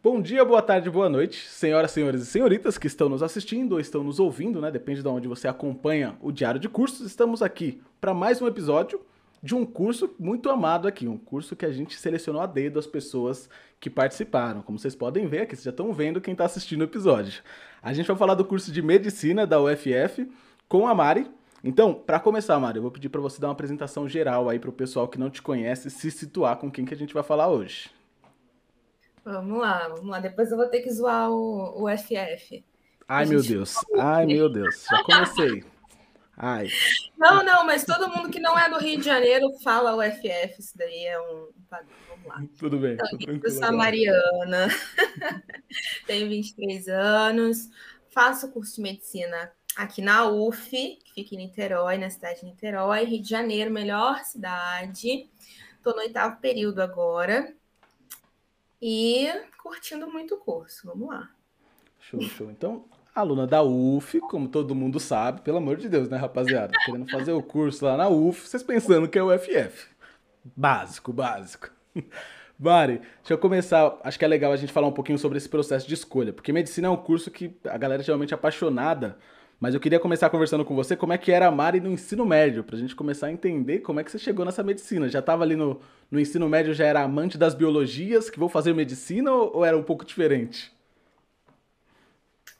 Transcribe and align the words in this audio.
Bom 0.00 0.22
dia, 0.22 0.44
boa 0.44 0.62
tarde, 0.62 0.88
boa 0.88 1.08
noite, 1.08 1.48
senhoras, 1.48 1.90
senhores 1.90 2.22
e 2.22 2.26
senhoritas 2.26 2.78
que 2.78 2.86
estão 2.86 3.08
nos 3.08 3.20
assistindo 3.20 3.72
ou 3.72 3.80
estão 3.80 4.04
nos 4.04 4.20
ouvindo, 4.20 4.60
né? 4.60 4.70
Depende 4.70 5.02
de 5.02 5.08
onde 5.08 5.26
você 5.26 5.48
acompanha 5.48 6.16
o 6.20 6.30
Diário 6.30 6.60
de 6.60 6.68
Cursos. 6.68 7.04
Estamos 7.04 7.42
aqui 7.42 7.82
para 8.00 8.14
mais 8.14 8.40
um 8.40 8.46
episódio 8.46 9.00
de 9.42 9.56
um 9.56 9.66
curso 9.66 10.14
muito 10.16 10.50
amado 10.50 10.86
aqui, 10.86 11.08
um 11.08 11.18
curso 11.18 11.56
que 11.56 11.66
a 11.66 11.72
gente 11.72 11.98
selecionou 11.98 12.40
a 12.40 12.46
dedo 12.46 12.78
as 12.78 12.86
pessoas 12.86 13.50
que 13.80 13.90
participaram. 13.90 14.62
Como 14.62 14.78
vocês 14.78 14.94
podem 14.94 15.26
ver 15.26 15.40
aqui, 15.40 15.56
vocês 15.56 15.64
já 15.64 15.72
estão 15.72 15.92
vendo 15.92 16.20
quem 16.20 16.30
está 16.30 16.44
assistindo 16.44 16.82
o 16.82 16.84
episódio. 16.84 17.42
A 17.82 17.92
gente 17.92 18.06
vai 18.06 18.16
falar 18.16 18.34
do 18.34 18.44
curso 18.44 18.70
de 18.70 18.80
Medicina 18.80 19.48
da 19.48 19.60
UFF 19.60 20.30
com 20.68 20.86
a 20.86 20.94
Mari. 20.94 21.28
Então, 21.64 21.92
para 21.92 22.20
começar, 22.20 22.56
Mari, 22.60 22.78
eu 22.78 22.82
vou 22.82 22.92
pedir 22.92 23.08
para 23.08 23.20
você 23.20 23.40
dar 23.40 23.48
uma 23.48 23.52
apresentação 23.52 24.08
geral 24.08 24.48
aí 24.48 24.60
para 24.60 24.70
o 24.70 24.72
pessoal 24.72 25.08
que 25.08 25.18
não 25.18 25.28
te 25.28 25.42
conhece 25.42 25.90
se 25.90 26.08
situar 26.12 26.56
com 26.58 26.70
quem 26.70 26.84
que 26.84 26.94
a 26.94 26.96
gente 26.96 27.12
vai 27.12 27.24
falar 27.24 27.48
hoje. 27.48 27.97
Vamos 29.24 29.60
lá, 29.60 29.88
vamos 29.88 30.06
lá. 30.06 30.20
Depois 30.20 30.50
eu 30.50 30.56
vou 30.56 30.68
ter 30.68 30.80
que 30.80 30.90
zoar 30.90 31.30
o, 31.30 31.84
o 31.84 31.98
FF. 31.98 32.64
Ai, 33.06 33.24
meu 33.24 33.42
Deus. 33.42 33.74
Ai, 33.98 34.26
meu 34.26 34.48
Deus. 34.50 34.84
Já 34.90 35.02
comecei. 35.02 35.64
Ai. 36.36 36.68
Não, 37.16 37.42
não, 37.42 37.66
mas 37.66 37.84
todo 37.84 38.08
mundo 38.08 38.30
que 38.30 38.38
não 38.38 38.56
é 38.58 38.70
do 38.70 38.78
Rio 38.78 38.98
de 38.98 39.04
Janeiro 39.04 39.50
fala 39.64 39.96
o 39.96 40.02
FF. 40.02 40.60
Isso 40.60 40.76
daí 40.76 41.06
é 41.06 41.18
um 41.18 41.48
padrão. 41.68 41.88
Vamos 42.10 42.26
lá. 42.26 42.42
Tudo 42.58 42.78
bem. 42.78 42.94
Então, 42.94 43.40
eu 43.42 43.50
sou 43.50 43.64
a 43.64 43.72
Mariana, 43.72 44.68
tenho 46.06 46.28
23 46.28 46.88
anos, 46.88 47.68
faço 48.10 48.52
curso 48.52 48.76
de 48.76 48.82
medicina 48.82 49.50
aqui 49.76 50.00
na 50.00 50.28
UF, 50.28 50.70
que 50.70 51.14
fica 51.14 51.34
em 51.34 51.38
Niterói, 51.38 51.98
na 51.98 52.10
cidade 52.10 52.40
de 52.40 52.46
Niterói, 52.46 53.04
Rio 53.04 53.22
de 53.22 53.28
Janeiro, 53.28 53.70
melhor 53.70 54.22
cidade. 54.24 55.28
Estou 55.76 55.94
no 55.94 56.00
oitavo 56.02 56.40
período 56.40 56.80
agora 56.80 57.52
e 58.80 59.28
curtindo 59.62 60.10
muito 60.10 60.34
o 60.34 60.38
curso. 60.38 60.86
Vamos 60.86 61.08
lá. 61.08 61.30
Show, 61.98 62.20
show. 62.22 62.50
Então, 62.50 62.84
aluna 63.14 63.46
da 63.46 63.62
UF, 63.62 64.20
como 64.20 64.48
todo 64.48 64.74
mundo 64.74 65.00
sabe, 65.00 65.40
pelo 65.42 65.58
amor 65.58 65.76
de 65.76 65.88
Deus, 65.88 66.08
né, 66.08 66.16
rapaziada? 66.16 66.72
Querendo 66.84 67.10
fazer 67.10 67.32
o 67.32 67.42
curso 67.42 67.84
lá 67.84 67.96
na 67.96 68.08
UF, 68.08 68.46
vocês 68.46 68.62
pensando 68.62 69.08
que 69.08 69.18
é 69.18 69.22
o 69.22 69.36
FF. 69.36 69.88
Básico, 70.56 71.12
básico. 71.12 71.70
Mari, 72.58 72.98
deixa 72.98 73.34
eu 73.34 73.38
começar. 73.38 73.98
Acho 74.02 74.18
que 74.18 74.24
é 74.24 74.28
legal 74.28 74.52
a 74.52 74.56
gente 74.56 74.72
falar 74.72 74.88
um 74.88 74.92
pouquinho 74.92 75.18
sobre 75.18 75.38
esse 75.38 75.48
processo 75.48 75.86
de 75.86 75.94
escolha, 75.94 76.32
porque 76.32 76.52
medicina 76.52 76.88
é 76.88 76.90
um 76.90 76.96
curso 76.96 77.30
que 77.30 77.56
a 77.64 77.78
galera 77.78 78.02
é 78.02 78.04
geralmente 78.04 78.32
é 78.32 78.34
apaixonada 78.34 79.16
mas 79.60 79.74
eu 79.74 79.80
queria 79.80 79.98
começar 79.98 80.30
conversando 80.30 80.64
com 80.64 80.74
você 80.74 80.96
como 80.96 81.12
é 81.12 81.18
que 81.18 81.32
era 81.32 81.48
a 81.48 81.50
Mari 81.50 81.80
no 81.80 81.90
ensino 81.90 82.24
médio, 82.24 82.62
pra 82.62 82.78
gente 82.78 82.94
começar 82.94 83.26
a 83.26 83.32
entender 83.32 83.80
como 83.80 83.98
é 83.98 84.04
que 84.04 84.10
você 84.10 84.18
chegou 84.18 84.44
nessa 84.44 84.62
medicina. 84.62 85.08
Já 85.08 85.18
estava 85.18 85.42
ali 85.42 85.56
no, 85.56 85.80
no 86.10 86.20
ensino 86.20 86.48
médio, 86.48 86.74
já 86.74 86.86
era 86.86 87.02
amante 87.02 87.36
das 87.36 87.54
biologias, 87.54 88.30
que 88.30 88.38
vou 88.38 88.48
fazer 88.48 88.72
medicina, 88.72 89.32
ou, 89.32 89.56
ou 89.56 89.64
era 89.64 89.76
um 89.76 89.82
pouco 89.82 90.04
diferente? 90.04 90.72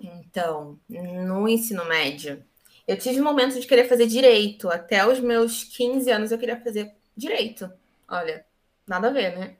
Então, 0.01 0.79
no 0.89 1.49
ensino 1.49 1.85
médio, 1.85 2.43
eu 2.87 2.97
tive 2.97 3.21
momentos 3.21 3.61
de 3.61 3.67
querer 3.67 3.85
fazer 3.85 4.07
direito. 4.07 4.69
Até 4.69 5.07
os 5.07 5.21
meus 5.21 5.65
15 5.65 6.11
anos 6.11 6.33
eu 6.33 6.39
queria 6.39 6.61
fazer 6.61 6.93
direito. 7.17 7.71
Olha, 8.09 8.45
nada 8.87 9.09
a 9.09 9.13
ver, 9.13 9.37
né? 9.37 9.57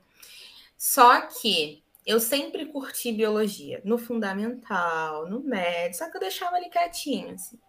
Só 0.77 1.21
que 1.21 1.83
eu 2.09 2.19
sempre 2.19 2.65
curti 2.65 3.11
biologia, 3.11 3.81
no 3.85 3.99
fundamental, 3.99 5.29
no 5.29 5.41
médio, 5.41 5.95
só 5.95 6.09
que 6.09 6.17
eu 6.17 6.21
deixava 6.21 6.55
ali 6.55 6.67
quietinho, 6.67 7.35
assim. 7.35 7.59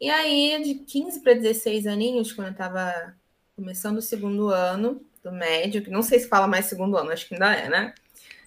E 0.00 0.10
aí, 0.10 0.60
de 0.64 0.74
15 0.80 1.20
para 1.22 1.34
16 1.34 1.86
aninhos, 1.86 2.32
quando 2.32 2.48
eu 2.48 2.52
estava 2.52 3.14
começando 3.54 3.98
o 3.98 4.02
segundo 4.02 4.48
ano 4.48 5.00
do 5.22 5.30
médio, 5.30 5.80
que 5.80 5.90
não 5.90 6.02
sei 6.02 6.18
se 6.18 6.28
fala 6.28 6.48
mais 6.48 6.66
segundo 6.66 6.96
ano, 6.96 7.12
acho 7.12 7.28
que 7.28 7.34
ainda 7.34 7.54
é, 7.54 7.68
né? 7.68 7.94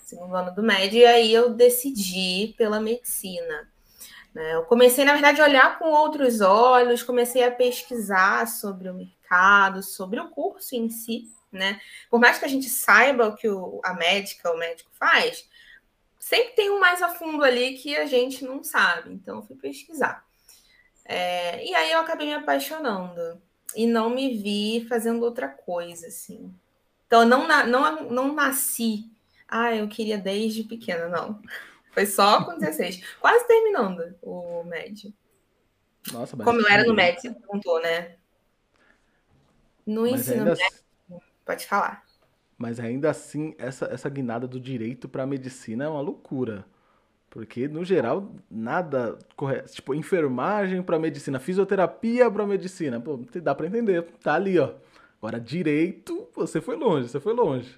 Segundo 0.04 0.36
ano 0.36 0.54
do 0.54 0.62
médio, 0.62 1.00
e 1.00 1.06
aí 1.06 1.34
eu 1.34 1.50
decidi 1.54 2.54
pela 2.58 2.82
medicina. 2.82 3.70
Né? 4.34 4.56
Eu 4.56 4.64
comecei, 4.64 5.06
na 5.06 5.14
verdade, 5.14 5.40
a 5.40 5.46
olhar 5.46 5.80
com 5.80 5.86
outros 5.86 6.42
olhos, 6.42 7.02
comecei 7.04 7.42
a 7.42 7.52
pesquisar 7.52 8.50
sobre 8.50 8.90
o 8.90 8.94
mercado, 8.94 9.82
sobre 9.82 10.20
o 10.20 10.28
curso 10.28 10.76
em 10.76 10.90
si, 10.90 11.30
né? 11.56 11.82
Por 12.10 12.20
mais 12.20 12.38
que 12.38 12.46
a 12.46 12.48
gente 12.48 12.70
saiba 12.70 13.28
o 13.28 13.36
que 13.36 13.50
o, 13.50 13.82
a 13.84 13.94
médica, 13.94 14.52
o 14.52 14.58
médico 14.58 14.90
faz, 14.94 15.48
sempre 16.20 16.54
tem 16.54 16.70
um 16.70 16.80
mais 16.80 17.02
a 17.02 17.10
fundo 17.10 17.44
ali 17.44 17.74
que 17.74 17.96
a 17.96 18.06
gente 18.06 18.44
não 18.44 18.64
sabe. 18.64 19.14
Então, 19.14 19.38
eu 19.38 19.44
fui 19.44 19.56
pesquisar. 19.56 20.26
É, 21.06 21.64
e 21.66 21.74
aí 21.76 21.92
eu 21.92 22.00
acabei 22.00 22.28
me 22.28 22.34
apaixonando 22.34 23.42
e 23.76 23.86
não 23.86 24.10
me 24.10 24.36
vi 24.36 24.86
fazendo 24.88 25.24
outra 25.24 25.48
coisa, 25.48 26.08
assim. 26.08 26.54
Então, 27.06 27.22
eu 27.22 27.28
não, 27.28 27.48
não, 27.68 28.10
não 28.10 28.34
nasci. 28.34 29.10
Ah, 29.48 29.76
eu 29.76 29.88
queria 29.88 30.18
desde 30.18 30.64
pequena, 30.64 31.08
não. 31.08 31.40
Foi 31.92 32.06
só 32.06 32.44
com 32.44 32.58
16, 32.58 33.02
quase 33.20 33.48
terminando 33.48 34.16
o 34.22 34.64
médio. 34.64 35.14
Nossa, 36.12 36.36
Como 36.36 36.60
eu 36.60 36.68
era 36.68 36.84
no 36.84 36.94
médio, 36.94 37.22
você 37.22 37.32
perguntou, 37.32 37.82
né? 37.82 38.16
No 39.86 40.02
mas 40.02 40.22
ensino 40.22 40.40
ainda... 40.40 40.56
médio, 40.56 40.80
Pode 41.46 41.68
falar. 41.68 42.04
Mas 42.58 42.80
ainda 42.80 43.10
assim, 43.10 43.54
essa, 43.58 43.86
essa 43.86 44.10
guinada 44.10 44.48
do 44.48 44.60
direito 44.60 45.08
para 45.08 45.24
a 45.24 45.28
medicina 45.28 45.84
é 45.84 45.88
uma 45.88 46.02
loucura. 46.02 46.66
Porque, 47.30 47.68
no 47.68 47.84
geral, 47.84 48.34
nada 48.50 49.20
correto. 49.36 49.74
Tipo, 49.74 49.94
enfermagem 49.94 50.82
para 50.82 50.98
medicina, 50.98 51.38
fisioterapia 51.38 52.32
para 52.32 52.48
medicina. 52.48 53.00
Pô, 53.00 53.20
dá 53.42 53.54
para 53.54 53.68
entender. 53.68 54.04
Tá 54.24 54.36
ali, 54.36 54.58
ó. 54.58 54.74
Agora, 55.18 55.40
direito, 55.40 56.30
você 56.34 56.62
foi 56.62 56.78
longe, 56.78 57.10
você 57.10 57.20
foi 57.20 57.34
longe. 57.34 57.78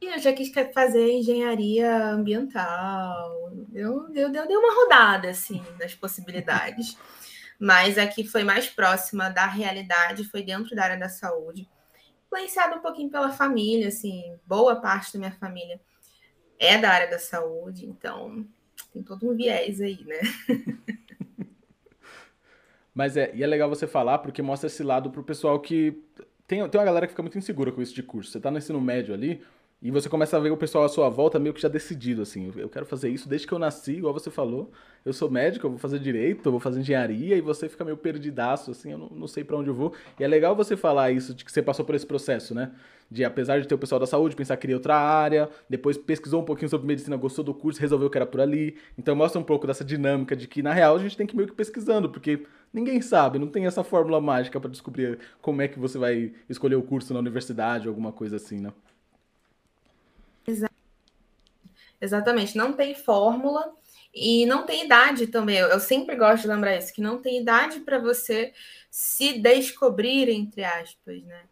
E 0.00 0.06
eu 0.06 0.18
já 0.18 0.32
quis 0.32 0.50
fazer 0.72 1.12
engenharia 1.12 2.06
ambiental. 2.06 3.52
Eu, 3.72 4.08
eu, 4.14 4.32
eu 4.32 4.46
dei 4.46 4.56
uma 4.56 4.74
rodada, 4.82 5.28
assim, 5.28 5.62
das 5.78 5.94
possibilidades. 5.94 6.96
Mas 7.60 7.98
aqui 7.98 8.26
foi 8.26 8.44
mais 8.44 8.66
próxima 8.66 9.28
da 9.28 9.46
realidade, 9.46 10.24
foi 10.24 10.42
dentro 10.42 10.74
da 10.74 10.84
área 10.84 10.98
da 10.98 11.08
saúde 11.08 11.68
influenciado 12.32 12.76
um 12.76 12.80
pouquinho 12.80 13.10
pela 13.10 13.30
família, 13.30 13.88
assim, 13.88 14.34
boa 14.46 14.76
parte 14.76 15.12
da 15.12 15.18
minha 15.18 15.32
família 15.32 15.78
é 16.58 16.78
da 16.78 16.90
área 16.90 17.10
da 17.10 17.18
saúde, 17.18 17.86
então 17.86 18.46
tem 18.92 19.02
todo 19.02 19.28
um 19.28 19.36
viés 19.36 19.80
aí, 19.80 20.02
né? 20.04 20.20
Mas 22.94 23.16
é, 23.16 23.34
e 23.34 23.42
é 23.42 23.46
legal 23.46 23.68
você 23.68 23.86
falar 23.86 24.18
porque 24.18 24.42
mostra 24.42 24.66
esse 24.66 24.82
lado 24.82 25.10
pro 25.10 25.22
pessoal 25.22 25.58
que 25.60 26.02
tem, 26.46 26.66
tem 26.68 26.78
uma 26.80 26.84
galera 26.84 27.06
que 27.06 27.12
fica 27.12 27.22
muito 27.22 27.38
insegura 27.38 27.72
com 27.72 27.80
isso 27.80 27.94
de 27.94 28.02
curso. 28.02 28.30
Você 28.30 28.40
tá 28.40 28.50
no 28.50 28.58
ensino 28.58 28.80
médio 28.80 29.14
ali, 29.14 29.42
e 29.82 29.90
você 29.90 30.08
começa 30.08 30.36
a 30.36 30.40
ver 30.40 30.52
o 30.52 30.56
pessoal 30.56 30.84
à 30.84 30.88
sua 30.88 31.08
volta 31.08 31.40
meio 31.40 31.52
que 31.52 31.60
já 31.60 31.66
decidido, 31.66 32.22
assim. 32.22 32.52
Eu 32.56 32.68
quero 32.68 32.86
fazer 32.86 33.08
isso 33.08 33.28
desde 33.28 33.48
que 33.48 33.52
eu 33.52 33.58
nasci, 33.58 33.94
igual 33.94 34.14
você 34.14 34.30
falou. 34.30 34.70
Eu 35.04 35.12
sou 35.12 35.28
médico, 35.28 35.66
eu 35.66 35.70
vou 35.70 35.78
fazer 35.78 35.98
direito, 35.98 36.46
eu 36.46 36.52
vou 36.52 36.60
fazer 36.60 36.78
engenharia, 36.78 37.36
e 37.36 37.40
você 37.40 37.68
fica 37.68 37.84
meio 37.84 37.96
perdidaço, 37.96 38.70
assim, 38.70 38.92
eu 38.92 38.98
não, 38.98 39.08
não 39.08 39.26
sei 39.26 39.42
para 39.42 39.56
onde 39.56 39.68
eu 39.68 39.74
vou. 39.74 39.92
E 40.20 40.22
é 40.22 40.28
legal 40.28 40.54
você 40.54 40.76
falar 40.76 41.10
isso, 41.10 41.34
de 41.34 41.44
que 41.44 41.50
você 41.50 41.60
passou 41.60 41.84
por 41.84 41.96
esse 41.96 42.06
processo, 42.06 42.54
né? 42.54 42.70
De, 43.10 43.24
apesar 43.24 43.60
de 43.60 43.66
ter 43.66 43.74
o 43.74 43.78
pessoal 43.78 43.98
da 43.98 44.06
saúde, 44.06 44.36
pensar 44.36 44.56
que 44.56 44.60
queria 44.60 44.76
outra 44.76 44.96
área, 44.96 45.50
depois 45.68 45.98
pesquisou 45.98 46.40
um 46.40 46.44
pouquinho 46.44 46.68
sobre 46.68 46.86
medicina, 46.86 47.16
gostou 47.16 47.44
do 47.44 47.52
curso, 47.52 47.80
resolveu 47.80 48.08
que 48.08 48.16
era 48.16 48.24
por 48.24 48.40
ali. 48.40 48.76
Então 48.96 49.16
mostra 49.16 49.40
um 49.40 49.44
pouco 49.44 49.66
dessa 49.66 49.84
dinâmica 49.84 50.36
de 50.36 50.46
que, 50.46 50.62
na 50.62 50.72
real, 50.72 50.94
a 50.94 50.98
gente 51.00 51.16
tem 51.16 51.26
que 51.26 51.34
meio 51.34 51.48
que 51.48 51.54
pesquisando, 51.56 52.08
porque 52.08 52.44
ninguém 52.72 53.02
sabe, 53.02 53.36
não 53.36 53.48
tem 53.48 53.66
essa 53.66 53.82
fórmula 53.82 54.20
mágica 54.20 54.60
para 54.60 54.70
descobrir 54.70 55.18
como 55.40 55.60
é 55.60 55.66
que 55.66 55.80
você 55.80 55.98
vai 55.98 56.32
escolher 56.48 56.76
o 56.76 56.82
curso 56.82 57.12
na 57.12 57.18
universidade, 57.18 57.88
alguma 57.88 58.12
coisa 58.12 58.36
assim, 58.36 58.60
né? 58.60 58.72
Exatamente, 62.02 62.56
não 62.56 62.72
tem 62.72 62.96
fórmula 62.96 63.72
e 64.12 64.44
não 64.44 64.66
tem 64.66 64.84
idade 64.84 65.28
também. 65.28 65.58
Eu, 65.58 65.78
sempre 65.78 66.16
gosto 66.16 66.42
de 66.42 66.48
lembrar 66.48 66.76
isso, 66.76 66.92
que 66.92 67.00
não 67.00 67.22
tem 67.22 67.40
idade 67.40 67.78
para 67.78 67.96
você 68.00 68.52
se 68.90 69.38
descobrir, 69.38 70.28
entre 70.28 70.64
aspas, 70.64 71.22
né? 71.22 71.42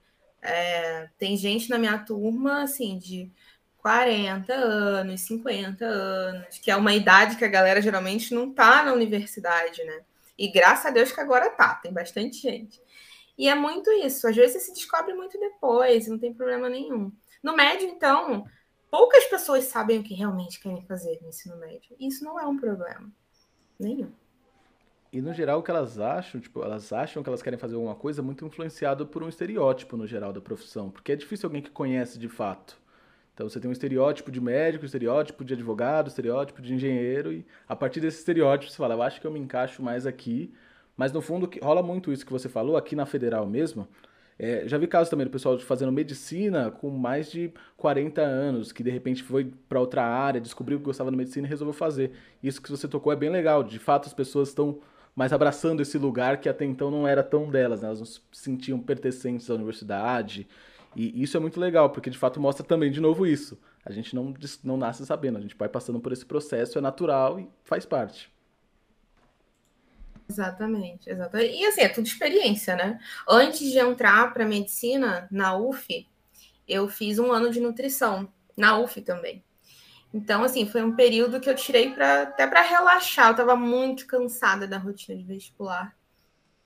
É, 0.43 1.09
tem 1.17 1.37
gente 1.37 1.71
na 1.71 1.79
minha 1.79 1.97
turma, 1.99 2.65
assim, 2.65 2.99
de 2.99 3.31
40 3.79 4.53
anos, 4.53 5.21
50 5.21 5.85
anos, 5.85 6.59
que 6.59 6.69
é 6.71 6.75
uma 6.75 6.95
idade 6.95 7.37
que 7.37 7.45
a 7.45 7.49
galera 7.49 7.81
geralmente 7.81 8.35
não 8.35 8.53
tá 8.53 8.83
na 8.83 8.93
universidade, 8.93 9.85
né? 9.85 10.01
E 10.37 10.49
graças 10.51 10.87
a 10.87 10.91
Deus 10.91 11.13
que 11.13 11.21
agora 11.21 11.49
tá, 11.51 11.77
tem 11.77 11.93
bastante 11.93 12.39
gente. 12.39 12.81
E 13.39 13.49
é 13.49 13.55
muito 13.55 13.89
isso, 13.93 14.27
às 14.27 14.35
vezes 14.35 14.55
você 14.55 14.61
se 14.61 14.75
descobre 14.75 15.15
muito 15.15 15.39
depois, 15.39 16.09
não 16.09 16.19
tem 16.19 16.35
problema 16.35 16.69
nenhum. 16.69 17.13
No 17.41 17.55
médio, 17.55 17.87
então, 17.87 18.45
poucas 18.91 19.25
pessoas 19.27 19.65
sabem 19.65 20.01
o 20.01 20.03
que 20.03 20.15
realmente 20.15 20.61
querem 20.61 20.83
fazer 20.83 21.19
no 21.23 21.29
ensino 21.29 21.57
médio. 21.57 21.95
Isso 21.99 22.25
não 22.25 22.39
é 22.39 22.47
um 22.47 22.59
problema. 22.59 23.11
Nenhum. 23.79 24.11
E 25.13 25.21
no 25.21 25.33
geral 25.33 25.59
o 25.59 25.63
que 25.63 25.71
elas 25.71 25.99
acham, 25.99 26.41
tipo, 26.41 26.63
elas 26.63 26.93
acham 26.93 27.23
que 27.23 27.29
elas 27.29 27.43
querem 27.43 27.59
fazer 27.59 27.75
alguma 27.75 27.95
coisa 27.95 28.23
muito 28.23 28.45
influenciado 28.45 29.07
por 29.07 29.23
um 29.23 29.29
estereótipo 29.29 29.97
no 29.97 30.07
geral 30.07 30.33
da 30.33 30.41
profissão, 30.41 30.91
porque 30.91 31.13
é 31.13 31.17
difícil 31.17 31.49
alguém 31.49 31.63
que 31.63 31.71
conhece 31.71 32.19
de 32.19 32.29
fato. 32.29 32.79
Então 33.35 33.49
você 33.49 33.59
tem 33.59 33.69
um 33.69 33.73
estereótipo 33.73 34.31
de 34.31 34.41
médico, 34.41 34.85
estereótipo 34.85 35.45
de 35.45 35.55
advogado, 35.55 36.09
estereótipo 36.09 36.61
de 36.61 36.75
engenheiro 36.75 37.33
e 37.33 37.47
a 37.69 37.75
partir 37.75 38.01
desse 38.01 38.19
estereótipo 38.19 38.71
você 38.71 38.77
fala, 38.77 38.95
eu 38.95 39.03
acho 39.03 39.21
que 39.21 39.27
eu 39.27 39.31
me 39.31 39.41
encaixo 39.41 39.83
mais 39.83 40.07
aqui, 40.07 40.53
mas 40.97 41.11
no 41.11 41.23
fundo 41.23 41.51
rola 41.63 41.83
muito 41.83 42.13
isso 42.13 42.25
que 42.25 42.33
você 42.33 42.49
falou 42.49 42.77
aqui 42.77 42.95
na 42.95 43.07
federal 43.07 43.47
mesmo 43.47 43.89
É, 44.43 44.67
já 44.67 44.79
vi 44.79 44.87
casos 44.87 45.11
também 45.11 45.27
do 45.27 45.31
pessoal 45.31 45.59
fazendo 45.59 45.93
medicina 45.93 46.71
com 46.71 46.89
mais 46.89 47.31
de 47.31 47.53
40 47.77 48.23
anos, 48.23 48.73
que 48.73 48.83
de 48.83 48.89
repente 48.89 49.23
foi 49.23 49.53
para 49.69 49.79
outra 49.79 50.03
área, 50.03 50.41
descobriu 50.41 50.79
que 50.79 50.85
gostava 50.87 51.11
de 51.11 51.17
medicina 51.19 51.47
e 51.47 51.51
resolveu 51.51 51.75
fazer. 51.75 52.13
Isso 52.43 52.63
que 52.63 52.71
você 52.71 52.89
tocou 52.89 53.13
é 53.13 53.17
bem 53.17 53.29
legal. 53.29 53.63
De 53.63 53.79
fato, 53.79 54.07
as 54.07 54.15
pessoas 54.15 54.49
estão 54.49 54.81
mais 55.15 55.31
abraçando 55.35 55.83
esse 55.83 55.99
lugar 55.99 56.41
que 56.41 56.49
até 56.49 56.65
então 56.65 56.91
não 56.91 57.07
era 57.07 57.23
tão 57.23 57.51
delas, 57.51 57.83
né? 57.83 57.89
elas 57.89 57.99
não 57.99 58.07
se 58.07 58.23
sentiam 58.33 58.81
pertencentes 58.81 59.51
à 59.51 59.55
universidade. 59.55 60.49
E 60.97 61.23
isso 61.23 61.37
é 61.37 61.41
muito 61.41 61.61
legal, 61.61 61.91
porque 61.91 62.09
de 62.09 62.17
fato 62.17 62.41
mostra 62.41 62.65
também 62.65 62.91
de 62.91 62.99
novo 62.99 63.27
isso. 63.27 63.61
A 63.85 63.93
gente 63.93 64.15
não, 64.15 64.33
não 64.65 64.79
nasce 64.79 65.05
sabendo, 65.05 65.37
a 65.37 65.43
gente 65.43 65.55
vai 65.55 65.69
passando 65.69 66.01
por 66.01 66.13
esse 66.13 66.25
processo, 66.25 66.79
é 66.79 66.81
natural 66.81 67.39
e 67.39 67.47
faz 67.63 67.85
parte. 67.85 68.33
Exatamente, 70.31 71.11
exatamente. 71.11 71.57
E 71.57 71.67
assim, 71.67 71.81
é 71.81 71.89
tudo 71.89 72.07
experiência, 72.07 72.77
né? 72.77 73.01
Antes 73.29 73.71
de 73.71 73.79
entrar 73.79 74.33
para 74.33 74.47
medicina 74.47 75.27
na 75.31 75.57
UF, 75.57 76.07
eu 76.69 76.89
fiz 76.89 77.19
um 77.19 77.33
ano 77.33 77.51
de 77.51 77.59
nutrição, 77.59 78.33
na 78.57 78.79
UF 78.79 79.01
também. 79.03 79.45
Então, 80.15 80.45
assim, 80.45 80.69
foi 80.69 80.83
um 80.85 80.95
período 80.95 81.41
que 81.41 81.51
eu 81.51 81.55
tirei 81.57 81.93
pra, 81.93 82.23
até 82.23 82.47
para 82.47 82.63
relaxar. 82.63 83.29
Eu 83.29 83.33
estava 83.33 83.57
muito 83.57 84.07
cansada 84.07 84.69
da 84.69 84.79
rotina 84.79 85.19
de 85.19 85.25
vestibular 85.25 85.97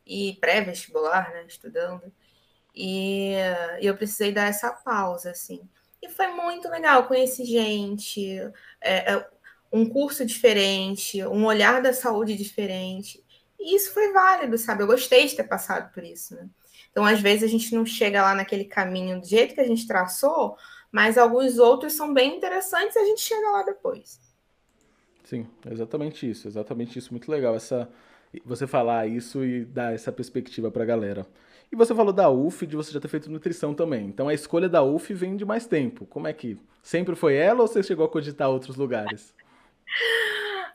e 0.07 0.37
pré-vestibular, 0.41 1.31
né? 1.33 1.45
Estudando. 1.49 2.13
E, 2.75 3.33
e 3.81 3.87
eu 3.87 3.97
precisei 3.97 4.31
dar 4.31 4.49
essa 4.49 4.71
pausa, 4.73 5.31
assim. 5.31 5.67
E 6.03 6.09
foi 6.11 6.29
muito 6.29 6.69
legal. 6.69 7.07
Conheci 7.07 7.47
gente, 7.47 8.39
é, 8.81 9.15
é, 9.15 9.29
um 9.73 9.85
curso 9.87 10.25
diferente, 10.25 11.25
um 11.25 11.47
olhar 11.47 11.83
da 11.83 11.93
saúde 11.93 12.37
diferente. 12.37 13.24
E 13.65 13.75
isso 13.77 13.93
foi 13.95 14.13
válido, 14.13 14.59
sabe? 14.59 14.83
Eu 14.83 14.87
gostei 14.87 15.27
de 15.27 15.35
ter 15.35 15.45
passado 15.45 15.91
por 15.93 16.05
isso, 16.05 16.35
né? 16.35 16.47
Então, 16.91 17.05
às 17.05 17.21
vezes, 17.21 17.43
a 17.43 17.49
gente 17.49 17.75
não 17.75 17.87
chega 17.87 18.23
lá 18.23 18.35
naquele 18.35 18.67
caminho 18.67 19.21
do 19.21 19.27
jeito 19.27 19.55
que 19.55 19.61
a 19.61 19.67
gente 19.67 19.87
traçou, 19.87 20.57
mas 20.93 21.17
alguns 21.17 21.59
outros 21.59 21.95
são 21.95 22.13
bem 22.13 22.37
interessantes 22.37 22.95
e 22.95 22.99
a 22.99 23.05
gente 23.05 23.23
chega 23.23 23.51
lá 23.51 23.63
depois. 23.63 24.21
Sim, 25.25 25.47
exatamente 25.69 26.31
isso, 26.31 26.47
exatamente 26.47 26.99
isso. 26.99 27.11
Muito 27.11 27.31
legal 27.31 27.57
essa 27.57 27.89
você 28.45 28.67
falar 28.67 29.07
isso 29.07 29.45
e 29.45 29.65
dar 29.65 29.95
essa 29.95 30.13
perspectiva 30.13 30.71
para 30.71 30.83
a 30.83 30.87
galera. 30.87 31.27
E 31.73 31.77
você 31.77 31.95
falou 31.95 32.13
da 32.13 32.31
UF, 32.31 32.67
de 32.67 32.77
você 32.77 32.93
já 32.93 33.01
ter 33.01 33.09
feito 33.09 33.31
nutrição 33.31 33.75
também. 33.75 34.07
Então 34.07 34.29
a 34.29 34.35
escolha 34.35 34.69
da 34.69 34.83
UF 34.83 35.13
vem 35.15 35.37
de 35.37 35.45
mais 35.45 35.67
tempo. 35.67 36.07
Como 36.07 36.27
é 36.27 36.33
que 36.33 36.59
sempre 36.83 37.15
foi 37.15 37.35
ela 37.35 37.63
ou 37.63 37.67
você 37.67 37.83
chegou 37.83 38.05
a 38.05 38.09
cogitar 38.09 38.51
outros 38.51 38.77
lugares? 38.77 39.35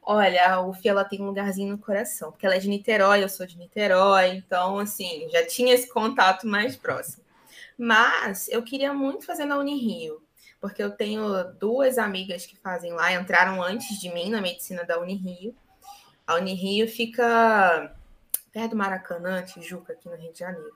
Olha, 0.01 0.53
a 0.53 0.61
UF 0.61 0.87
ela 0.87 1.03
tem 1.03 1.21
um 1.21 1.27
lugarzinho 1.27 1.71
no 1.71 1.77
coração, 1.77 2.31
porque 2.31 2.45
ela 2.45 2.55
é 2.55 2.59
de 2.59 2.67
Niterói, 2.67 3.23
eu 3.23 3.29
sou 3.29 3.45
de 3.45 3.57
Niterói, 3.57 4.29
então 4.29 4.79
assim, 4.79 5.29
já 5.29 5.45
tinha 5.45 5.73
esse 5.73 5.87
contato 5.87 6.47
mais 6.47 6.75
próximo. 6.75 7.23
Mas 7.77 8.47
eu 8.49 8.63
queria 8.63 8.93
muito 8.93 9.25
fazer 9.25 9.45
na 9.45 9.57
Unirio, 9.57 10.21
porque 10.59 10.83
eu 10.83 10.91
tenho 10.91 11.43
duas 11.53 11.97
amigas 11.97 12.45
que 12.45 12.57
fazem 12.57 12.91
lá, 12.91 13.13
entraram 13.13 13.61
antes 13.61 13.99
de 13.99 14.13
mim 14.13 14.29
na 14.29 14.41
medicina 14.41 14.83
da 14.83 14.99
Unirio. 14.99 15.55
A 16.27 16.35
Unirio 16.35 16.87
fica 16.87 17.95
perto 18.51 18.71
do 18.71 18.75
Maracanã, 18.75 19.43
Tijuca, 19.43 19.93
aqui 19.93 20.09
no 20.09 20.15
Rio 20.15 20.33
de 20.33 20.39
Janeiro. 20.39 20.73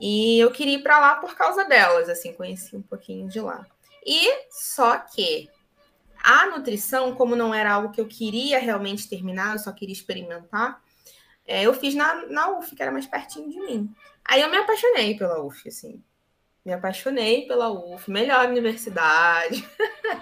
E 0.00 0.38
eu 0.38 0.50
queria 0.50 0.76
ir 0.76 0.82
para 0.82 0.98
lá 0.98 1.16
por 1.16 1.34
causa 1.36 1.64
delas, 1.64 2.08
assim, 2.08 2.32
conheci 2.32 2.76
um 2.76 2.82
pouquinho 2.82 3.28
de 3.28 3.40
lá. 3.40 3.66
E 4.04 4.46
só 4.50 4.96
que 4.98 5.48
a 6.28 6.44
nutrição, 6.44 7.14
como 7.14 7.34
não 7.34 7.54
era 7.54 7.72
algo 7.72 7.90
que 7.90 7.98
eu 7.98 8.06
queria 8.06 8.58
realmente 8.58 9.08
terminar, 9.08 9.54
eu 9.54 9.58
só 9.58 9.72
queria 9.72 9.94
experimentar, 9.94 10.78
é, 11.46 11.62
eu 11.62 11.72
fiz 11.72 11.94
na, 11.94 12.26
na 12.26 12.50
UF, 12.50 12.76
que 12.76 12.82
era 12.82 12.92
mais 12.92 13.06
pertinho 13.06 13.48
de 13.48 13.58
mim. 13.58 13.90
Aí 14.22 14.42
eu 14.42 14.50
me 14.50 14.58
apaixonei 14.58 15.16
pela 15.16 15.42
UF, 15.42 15.66
assim. 15.66 16.04
Me 16.62 16.74
apaixonei 16.74 17.46
pela 17.46 17.70
UF, 17.70 18.10
melhor 18.10 18.46
universidade. 18.46 19.66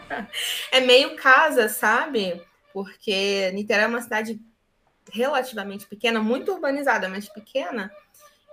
é 0.71 0.79
meio 0.81 1.17
casa, 1.17 1.69
sabe? 1.69 2.41
Porque 2.73 3.51
Niterói 3.53 3.87
é 3.87 3.89
uma 3.89 4.01
cidade 4.01 4.41
relativamente 5.11 5.89
pequena, 5.89 6.21
muito 6.21 6.53
urbanizada, 6.53 7.09
mas 7.09 7.29
pequena. 7.29 7.93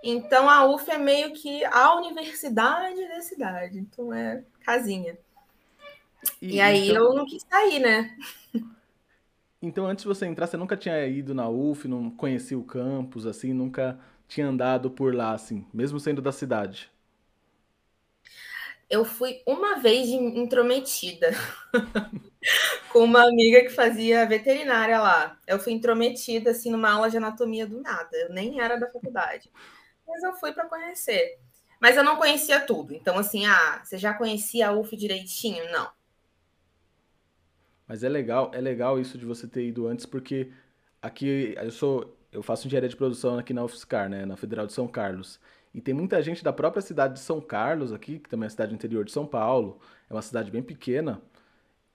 Então 0.02 0.50
a 0.50 0.66
UF 0.66 0.90
é 0.90 0.98
meio 0.98 1.34
que 1.34 1.64
a 1.66 1.94
universidade 1.98 3.08
da 3.10 3.22
cidade. 3.22 3.78
Então 3.78 4.12
é 4.12 4.44
casinha. 4.66 5.16
E, 6.42 6.56
e 6.56 6.62
aí 6.62 6.90
então... 6.90 7.04
eu 7.04 7.14
não 7.14 7.25
quis 7.25 7.44
sair, 7.50 7.80
né? 7.80 8.16
Então, 9.62 9.86
antes 9.88 10.04
de 10.04 10.10
você 10.10 10.25
entrar, 10.25 10.46
você 10.46 10.58
nunca 10.58 10.75
tinha 10.75 11.08
ido 11.08 11.34
na 11.34 11.48
UF, 11.48 11.88
não 11.88 12.12
conhecia 12.12 12.60
o 12.60 12.66
campus, 12.66 13.25
assim, 13.25 13.54
nunca 13.54 13.98
tinha 14.28 14.48
andado 14.48 14.92
por 14.92 15.16
lá, 15.16 15.31
assim, 15.31 15.66
mesmo 15.74 16.00
sendo 16.02 16.22
da 16.22 16.34
cidade? 16.34 16.92
Eu 18.90 19.06
fui 19.06 19.42
uma 19.48 19.80
vez 19.80 20.10
intrometida 20.10 21.31
com 22.92 23.00
uma 23.00 23.24
amiga 23.28 23.62
que 23.62 23.69
fazia 23.69 24.26
veterinária 24.26 25.00
lá. 25.00 25.40
Eu 25.48 25.58
fui 25.58 25.72
intrometida, 25.72 26.52
assim, 26.52 26.69
numa 26.69 26.92
aula 26.92 27.10
de 27.10 27.18
anatomia 27.18 27.66
do 27.66 27.81
nada. 27.81 28.16
Eu 28.18 28.34
nem 28.34 28.60
era 28.60 28.76
da 28.76 28.92
faculdade. 28.92 29.50
Mas 30.06 30.22
eu 30.24 30.34
fui 30.34 30.52
para 30.52 30.68
conhecer. 30.68 31.40
Mas 31.80 31.96
eu 31.96 32.04
não 32.04 32.18
conhecia 32.18 32.60
tudo. 32.60 32.94
Então, 32.94 33.18
assim, 33.18 33.46
ah, 33.46 33.81
você 33.84 33.98
já 33.98 34.14
conhecia 34.14 34.68
a 34.68 34.74
UF 34.74 34.96
direitinho? 34.96 35.72
Não. 35.72 35.90
Mas 37.88 38.03
é 38.03 38.09
legal, 38.09 38.51
é 38.53 38.62
legal 38.62 39.00
isso 39.00 39.18
de 39.18 39.25
você 39.25 39.47
ter 39.47 39.65
ido 39.68 39.88
antes, 39.88 40.06
porque 40.06 40.51
aqui 41.01 41.56
eu 41.57 41.71
sou, 41.71 42.18
eu 42.31 42.41
faço 42.41 42.68
engenharia 42.68 42.89
de 42.89 42.95
produção 42.95 43.38
aqui 43.38 43.53
na 43.53 43.63
UFSCar, 43.63 44.09
né, 44.09 44.25
na 44.25 44.38
Federal 44.38 44.65
de 44.65 44.74
São 44.74 44.88
Carlos. 44.88 45.39
E 45.74 45.81
tem 45.81 45.94
muita 45.94 46.21
gente 46.21 46.44
da 46.44 46.53
própria 46.53 46.81
cidade 46.81 47.15
de 47.15 47.19
São 47.19 47.41
Carlos 47.41 47.91
aqui, 47.91 48.19
que 48.19 48.30
também 48.30 48.45
é 48.45 48.47
a 48.47 48.50
cidade 48.51 48.74
interior 48.74 49.03
de 49.03 49.12
São 49.12 49.25
Paulo, 49.25 49.80
é 50.09 50.13
uma 50.13 50.21
cidade 50.21 50.51
bem 50.51 50.63
pequena, 50.63 51.21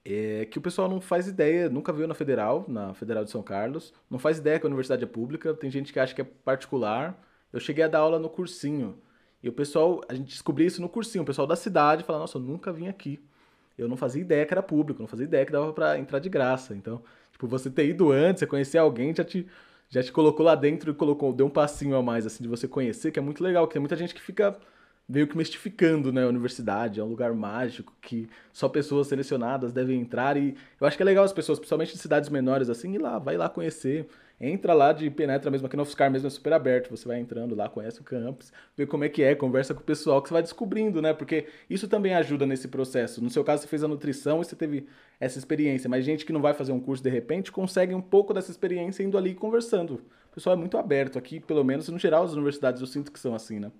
é, 0.05 0.45
que 0.45 0.57
o 0.57 0.61
pessoal 0.61 0.89
não 0.89 1.01
faz 1.01 1.27
ideia, 1.27 1.69
nunca 1.69 1.93
viu 1.93 2.07
na 2.07 2.13
Federal, 2.13 2.65
na 2.67 2.93
Federal 2.93 3.23
de 3.23 3.31
São 3.31 3.43
Carlos, 3.43 3.93
não 4.09 4.19
faz 4.19 4.37
ideia 4.37 4.59
que 4.59 4.65
a 4.65 4.69
universidade 4.69 5.03
é 5.03 5.07
pública, 5.07 5.53
tem 5.53 5.69
gente 5.71 5.93
que 5.93 5.99
acha 5.99 6.13
que 6.13 6.21
é 6.21 6.23
particular. 6.23 7.21
Eu 7.53 7.59
cheguei 7.59 7.83
a 7.83 7.87
dar 7.87 7.99
aula 7.99 8.19
no 8.19 8.29
cursinho, 8.29 9.01
e 9.41 9.49
o 9.49 9.53
pessoal, 9.53 10.01
a 10.09 10.13
gente 10.13 10.27
descobriu 10.27 10.67
isso 10.67 10.81
no 10.81 10.89
cursinho, 10.89 11.23
o 11.23 11.25
pessoal 11.25 11.47
da 11.47 11.55
cidade 11.55 12.03
fala, 12.03 12.19
nossa, 12.19 12.37
eu 12.37 12.41
nunca 12.41 12.71
vim 12.73 12.87
aqui 12.87 13.19
eu 13.79 13.87
não 13.87 13.97
fazia 13.97 14.21
ideia 14.21 14.45
que 14.45 14.53
era 14.53 14.63
público, 14.63 15.01
não 15.01 15.07
fazia 15.07 15.25
ideia 15.25 15.45
que 15.45 15.51
dava 15.51 15.71
para 15.73 15.97
entrar 15.97 16.19
de 16.19 16.29
graça. 16.29 16.75
Então, 16.75 17.01
tipo, 17.31 17.47
você 17.47 17.69
ter 17.69 17.87
ido 17.87 18.11
antes, 18.11 18.39
você 18.39 18.47
conhecer 18.47 18.77
alguém, 18.77 19.15
já 19.15 19.23
te, 19.23 19.47
já 19.89 20.03
te 20.03 20.11
colocou 20.11 20.45
lá 20.45 20.55
dentro 20.55 20.91
e 20.91 20.93
colocou, 20.93 21.33
deu 21.33 21.45
um 21.45 21.49
passinho 21.49 21.95
a 21.95 22.03
mais, 22.03 22.25
assim, 22.25 22.43
de 22.43 22.49
você 22.49 22.67
conhecer, 22.67 23.11
que 23.11 23.19
é 23.19 23.21
muito 23.21 23.43
legal, 23.43 23.67
que 23.67 23.73
tem 23.73 23.79
muita 23.79 23.95
gente 23.95 24.13
que 24.13 24.21
fica 24.21 24.57
meio 25.09 25.27
que 25.27 25.35
mistificando, 25.35 26.11
né, 26.13 26.23
a 26.23 26.27
universidade, 26.27 26.99
é 26.99 27.03
um 27.03 27.07
lugar 27.07 27.33
mágico 27.33 27.91
que 27.99 28.29
só 28.53 28.69
pessoas 28.69 29.07
selecionadas 29.07 29.73
devem 29.73 29.99
entrar 29.99 30.37
e 30.37 30.55
eu 30.79 30.85
acho 30.85 30.95
que 30.95 31.01
é 31.01 31.05
legal 31.05 31.25
as 31.25 31.33
pessoas, 31.33 31.57
principalmente 31.57 31.95
em 31.95 31.97
cidades 31.97 32.29
menores 32.29 32.69
assim, 32.69 32.93
ir 32.93 32.99
lá, 32.99 33.17
vai 33.17 33.35
lá 33.35 33.49
conhecer, 33.49 34.07
entra 34.39 34.73
lá 34.73 34.93
de 34.93 35.09
penetra 35.09 35.51
mesmo, 35.51 35.67
aqui 35.67 35.75
no 35.75 35.83
UFSCar 35.83 36.09
mesmo 36.09 36.27
é 36.27 36.29
super 36.29 36.53
aberto, 36.53 36.89
você 36.89 37.07
vai 37.07 37.19
entrando 37.19 37.55
lá, 37.55 37.67
conhece 37.67 37.99
o 37.99 38.03
campus, 38.03 38.51
vê 38.75 38.85
como 38.85 39.03
é 39.03 39.09
que 39.09 39.21
é, 39.23 39.35
conversa 39.35 39.73
com 39.73 39.81
o 39.81 39.83
pessoal 39.83 40.21
que 40.21 40.29
você 40.29 40.33
vai 40.33 40.43
descobrindo, 40.43 41.01
né? 41.01 41.13
Porque 41.13 41.47
isso 41.69 41.87
também 41.87 42.13
ajuda 42.15 42.45
nesse 42.45 42.67
processo. 42.67 43.21
No 43.23 43.29
seu 43.29 43.43
caso, 43.43 43.63
você 43.63 43.67
fez 43.67 43.83
a 43.83 43.87
nutrição 43.87 44.41
e 44.41 44.45
você 44.45 44.55
teve 44.55 44.87
essa 45.19 45.37
experiência, 45.37 45.89
mas 45.89 46.05
gente 46.05 46.25
que 46.25 46.33
não 46.33 46.41
vai 46.41 46.53
fazer 46.53 46.71
um 46.71 46.79
curso 46.79 47.03
de 47.03 47.09
repente 47.09 47.51
consegue 47.51 47.93
um 47.93 48.01
pouco 48.01 48.33
dessa 48.33 48.51
experiência 48.51 49.03
indo 49.03 49.17
ali 49.17 49.35
conversando. 49.35 49.95
O 50.31 50.35
pessoal 50.35 50.55
é 50.55 50.59
muito 50.59 50.77
aberto 50.77 51.17
aqui, 51.17 51.39
pelo 51.39 51.63
menos 51.63 51.89
no 51.89 51.99
geral 51.99 52.23
as 52.23 52.33
universidades 52.33 52.81
eu 52.81 52.87
sinto 52.87 53.11
que 53.11 53.19
são 53.19 53.35
assim, 53.35 53.59
né? 53.59 53.71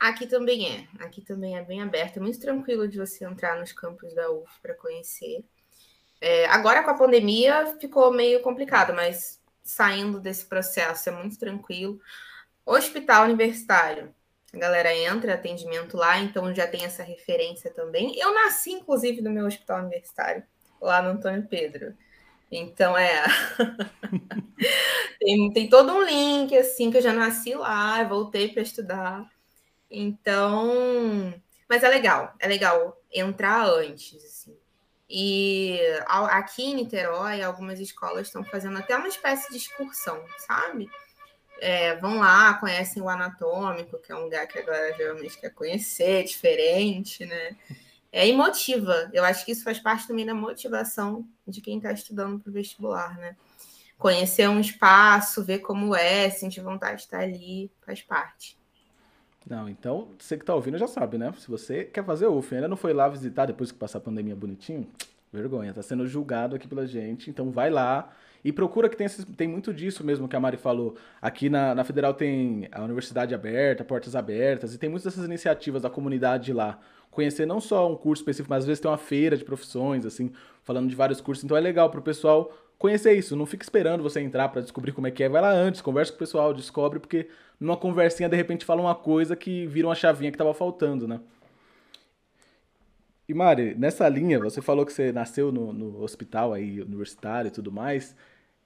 Aqui 0.00 0.26
também 0.26 0.66
é. 0.66 0.88
Aqui 0.98 1.20
também 1.20 1.58
é 1.58 1.62
bem 1.62 1.82
aberto. 1.82 2.16
É 2.16 2.20
muito 2.20 2.40
tranquilo 2.40 2.88
de 2.88 2.96
você 2.96 3.22
entrar 3.22 3.60
nos 3.60 3.70
campos 3.70 4.14
da 4.14 4.30
UF 4.30 4.58
para 4.62 4.74
conhecer. 4.74 5.44
É, 6.20 6.46
agora 6.46 6.82
com 6.82 6.90
a 6.90 6.98
pandemia 6.98 7.76
ficou 7.80 8.12
meio 8.12 8.40
complicado, 8.40 8.92
mas 8.92 9.40
saindo 9.62 10.20
desse 10.20 10.44
processo 10.44 11.08
é 11.08 11.12
muito 11.12 11.38
tranquilo. 11.38 12.00
Hospital 12.66 13.24
universitário. 13.24 14.14
A 14.52 14.58
galera 14.58 14.94
entra, 14.94 15.34
atendimento 15.34 15.96
lá, 15.96 16.18
então 16.18 16.52
já 16.54 16.66
tem 16.66 16.84
essa 16.84 17.02
referência 17.02 17.70
também. 17.70 18.18
Eu 18.18 18.34
nasci, 18.34 18.72
inclusive, 18.72 19.22
no 19.22 19.30
meu 19.30 19.46
hospital 19.46 19.80
universitário, 19.80 20.42
lá 20.80 21.00
no 21.00 21.10
Antônio 21.10 21.46
Pedro. 21.48 21.94
Então, 22.50 22.98
é. 22.98 23.24
tem, 25.20 25.52
tem 25.52 25.68
todo 25.68 25.92
um 25.92 26.02
link, 26.02 26.56
assim, 26.56 26.90
que 26.90 26.98
eu 26.98 27.02
já 27.02 27.12
nasci 27.12 27.54
lá, 27.54 28.02
voltei 28.04 28.48
para 28.48 28.62
estudar. 28.62 29.24
Então. 29.88 31.32
Mas 31.68 31.84
é 31.84 31.88
legal, 31.88 32.34
é 32.40 32.48
legal 32.48 33.00
entrar 33.12 33.64
antes, 33.64 34.24
assim. 34.24 34.59
E 35.12 35.80
aqui 36.06 36.62
em 36.62 36.76
Niterói, 36.76 37.42
algumas 37.42 37.80
escolas 37.80 38.28
estão 38.28 38.44
fazendo 38.44 38.78
até 38.78 38.96
uma 38.96 39.08
espécie 39.08 39.50
de 39.50 39.56
excursão, 39.56 40.24
sabe? 40.46 40.88
É, 41.60 41.96
vão 41.96 42.18
lá, 42.18 42.54
conhecem 42.54 43.02
o 43.02 43.08
anatômico, 43.08 43.98
que 43.98 44.12
é 44.12 44.14
um 44.14 44.22
lugar 44.22 44.46
que 44.46 44.60
a 44.60 44.62
galera 44.62 44.96
geralmente 44.96 45.36
quer 45.36 45.50
conhecer, 45.50 46.22
diferente, 46.22 47.26
né? 47.26 47.56
É 48.12 48.26
emotiva. 48.28 49.10
Eu 49.12 49.24
acho 49.24 49.44
que 49.44 49.50
isso 49.50 49.64
faz 49.64 49.80
parte 49.80 50.06
também 50.06 50.24
da 50.24 50.32
motivação 50.32 51.26
de 51.44 51.60
quem 51.60 51.78
está 51.78 51.90
estudando 51.90 52.38
para 52.38 52.50
o 52.50 52.52
vestibular, 52.52 53.18
né? 53.18 53.36
Conhecer 53.98 54.48
um 54.48 54.60
espaço, 54.60 55.44
ver 55.44 55.58
como 55.58 55.94
é, 55.94 56.30
sentir 56.30 56.60
vontade 56.60 56.98
de 56.98 57.02
estar 57.02 57.18
ali, 57.18 57.68
faz 57.84 58.00
parte. 58.00 58.59
Não, 59.50 59.68
então 59.68 60.06
você 60.16 60.38
que 60.38 60.44
tá 60.44 60.54
ouvindo 60.54 60.78
já 60.78 60.86
sabe, 60.86 61.18
né? 61.18 61.34
Se 61.36 61.50
você 61.50 61.82
quer 61.82 62.04
fazer 62.04 62.28
UF 62.28 62.54
ainda 62.54 62.68
não 62.68 62.76
foi 62.76 62.92
lá 62.94 63.08
visitar 63.08 63.46
depois 63.46 63.72
que 63.72 63.78
passar 63.78 63.98
a 63.98 64.00
pandemia 64.00 64.36
bonitinho, 64.36 64.86
vergonha, 65.32 65.74
tá 65.74 65.82
sendo 65.82 66.06
julgado 66.06 66.54
aqui 66.54 66.68
pela 66.68 66.86
gente, 66.86 67.28
então 67.28 67.50
vai 67.50 67.68
lá 67.68 68.12
e 68.44 68.52
procura 68.52 68.88
que 68.88 68.96
tem, 68.96 69.08
tem 69.08 69.48
muito 69.48 69.74
disso 69.74 70.04
mesmo 70.04 70.28
que 70.28 70.36
a 70.36 70.40
Mari 70.40 70.56
falou. 70.56 70.94
Aqui 71.20 71.50
na, 71.50 71.74
na 71.74 71.82
Federal 71.82 72.14
tem 72.14 72.68
a 72.70 72.80
universidade 72.84 73.34
aberta, 73.34 73.84
portas 73.84 74.14
abertas, 74.14 74.72
e 74.72 74.78
tem 74.78 74.88
muitas 74.88 75.12
dessas 75.12 75.26
iniciativas 75.26 75.82
da 75.82 75.90
comunidade 75.90 76.52
lá. 76.52 76.78
Conhecer 77.10 77.44
não 77.44 77.60
só 77.60 77.90
um 77.90 77.96
curso 77.96 78.22
específico, 78.22 78.50
mas 78.50 78.62
às 78.62 78.66
vezes 78.66 78.80
tem 78.80 78.88
uma 78.88 78.96
feira 78.96 79.36
de 79.36 79.44
profissões, 79.44 80.06
assim, 80.06 80.30
falando 80.62 80.88
de 80.88 80.94
vários 80.94 81.20
cursos. 81.20 81.44
Então 81.44 81.56
é 81.56 81.60
legal 81.60 81.90
pro 81.90 82.00
pessoal 82.00 82.52
conhecer 82.78 83.12
isso. 83.14 83.34
Não 83.34 83.46
fica 83.46 83.64
esperando 83.64 84.00
você 84.00 84.20
entrar 84.20 84.48
para 84.48 84.62
descobrir 84.62 84.92
como 84.92 85.08
é 85.08 85.10
que 85.10 85.24
é. 85.24 85.28
Vai 85.28 85.42
lá 85.42 85.50
antes, 85.50 85.80
conversa 85.80 86.12
com 86.12 86.16
o 86.16 86.18
pessoal, 86.20 86.54
descobre, 86.54 87.00
porque 87.00 87.28
numa 87.60 87.76
conversinha 87.76 88.28
de 88.28 88.36
repente 88.36 88.64
fala 88.64 88.80
uma 88.80 88.94
coisa 88.94 89.36
que 89.36 89.66
vira 89.66 89.86
uma 89.86 89.94
chavinha 89.94 90.32
que 90.32 90.38
tava 90.38 90.54
faltando, 90.54 91.06
né? 91.06 91.20
E 93.28 93.34
Mari, 93.34 93.76
nessa 93.76 94.08
linha, 94.08 94.40
você 94.40 94.60
falou 94.60 94.84
que 94.84 94.92
você 94.92 95.12
nasceu 95.12 95.52
no, 95.52 95.72
no 95.72 96.02
hospital 96.02 96.52
aí, 96.52 96.80
universitário 96.82 97.48
e 97.48 97.52
tudo 97.52 97.70
mais. 97.70 98.16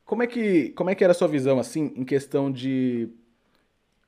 Como 0.07 0.23
é 0.23 0.27
que, 0.27 0.71
como 0.71 0.89
é 0.89 0.95
que 0.95 1.05
era 1.05 1.11
a 1.11 1.15
sua 1.15 1.29
visão, 1.29 1.59
assim, 1.59 1.93
em 1.97 2.05
questão 2.05 2.51
de 2.51 3.11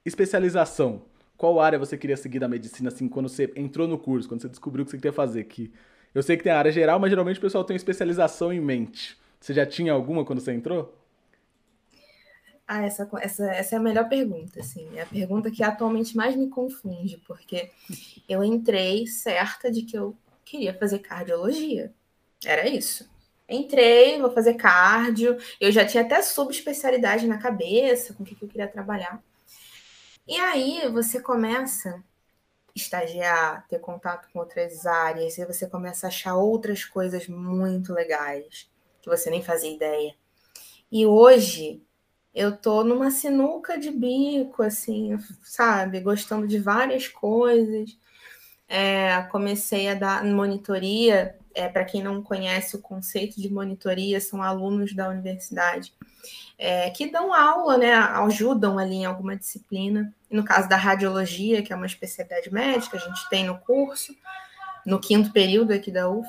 especialização? 0.05 1.02
Qual 1.37 1.61
área 1.61 1.78
você 1.78 1.99
queria 1.99 2.16
seguir 2.16 2.38
da 2.38 2.49
medicina, 2.49 2.88
assim, 2.88 3.07
quando 3.07 3.28
você 3.28 3.52
entrou 3.55 3.87
no 3.87 3.99
curso, 3.99 4.28
quando 4.28 4.40
você 4.40 4.49
descobriu 4.49 4.83
o 4.83 4.87
que 4.87 4.93
você 4.93 4.97
queria 4.97 5.12
fazer? 5.12 5.45
Que 5.45 5.71
eu 6.14 6.23
sei 6.23 6.38
que 6.38 6.43
tem 6.45 6.52
a 6.52 6.59
área 6.59 6.73
geral, 6.73 6.99
mas 6.99 7.11
geralmente 7.11 7.37
o 7.38 7.43
pessoal 7.43 7.62
tem 7.62 7.76
especialização 7.76 8.50
em 8.50 8.61
mente. 8.61 9.19
Você 9.38 9.52
já 9.52 9.66
tinha 9.66 9.93
alguma 9.93 10.25
quando 10.25 10.40
você 10.40 10.52
entrou? 10.52 10.95
Ah, 12.66 12.82
essa, 12.85 13.08
essa, 13.20 13.44
essa 13.52 13.75
é 13.76 13.78
a 13.78 13.82
melhor 13.82 14.08
pergunta, 14.08 14.61
assim. 14.61 14.88
É 14.96 15.02
a 15.02 15.06
pergunta 15.06 15.50
que 15.50 15.62
atualmente 15.62 16.16
mais 16.16 16.35
me 16.35 16.49
confunde, 16.49 17.16
porque 17.26 17.70
eu 18.28 18.42
entrei 18.42 19.06
certa 19.06 19.70
de 19.70 19.82
que 19.82 19.96
eu 19.96 20.16
queria 20.44 20.75
fazer 20.75 20.99
cardiologia. 20.99 21.94
Era 22.44 22.68
isso. 22.68 23.08
Entrei, 23.49 24.20
vou 24.20 24.32
fazer 24.32 24.54
cardio. 24.54 25.37
Eu 25.61 25.70
já 25.70 25.87
tinha 25.87 26.02
até 26.02 26.20
subespecialidade 26.23 27.26
na 27.28 27.38
cabeça, 27.38 28.12
com 28.14 28.25
o 28.25 28.26
que, 28.26 28.35
que 28.35 28.44
eu 28.44 28.49
queria 28.49 28.66
trabalhar. 28.66 29.23
E 30.26 30.37
aí 30.37 30.88
você 30.88 31.20
começa 31.20 32.02
estagiar, 32.75 33.66
ter 33.68 33.78
contato 33.78 34.28
com 34.32 34.40
outras 34.40 34.85
áreas, 34.87 35.38
e 35.38 35.46
você 35.46 35.66
começa 35.66 36.06
a 36.06 36.08
achar 36.08 36.37
outras 36.37 36.85
coisas 36.85 37.26
muito 37.26 37.92
legais 37.92 38.70
que 39.00 39.08
você 39.08 39.30
nem 39.30 39.42
fazia 39.42 39.73
ideia. 39.73 40.14
E 40.92 41.06
hoje 41.06 41.82
eu 42.37 42.57
tô 42.57 42.85
numa 42.85 43.11
sinuca 43.11 43.78
de 43.78 43.90
bico, 43.90 44.62
assim, 44.62 45.19
sabe? 45.43 46.00
Gostando 46.00 46.47
de 46.47 46.59
várias 46.59 47.09
coisas. 47.09 47.99
É, 48.69 49.23
comecei 49.31 49.88
a 49.88 49.95
dar 49.95 50.25
monitoria 50.25 51.37
é, 51.55 51.69
para 51.69 51.85
quem 51.85 52.02
não 52.02 52.23
conhece 52.23 52.76
o 52.76 52.83
conceito 52.83 53.40
de 53.40 53.50
monitoria, 53.50 54.21
são 54.21 54.43
alunos 54.43 54.95
da 54.95 55.09
universidade 55.09 55.93
é, 56.59 56.90
que 56.90 57.11
dão 57.11 57.33
aula, 57.33 57.76
né, 57.76 57.95
ajudam 57.95 58.78
ali 58.78 58.97
em 58.97 59.05
alguma 59.05 59.37
disciplina. 59.37 60.12
No 60.31 60.45
caso 60.45 60.69
da 60.69 60.76
radiologia, 60.76 61.62
que 61.62 61.73
é 61.73 61.76
uma 61.76 61.87
especialidade 61.87 62.52
médica, 62.52 62.97
a 62.97 63.00
gente 63.00 63.28
tem 63.28 63.45
no 63.45 63.59
curso, 63.59 64.14
no 64.85 65.00
quinto 65.00 65.33
período 65.33 65.73
aqui 65.73 65.90
da 65.90 66.09
UF, 66.09 66.28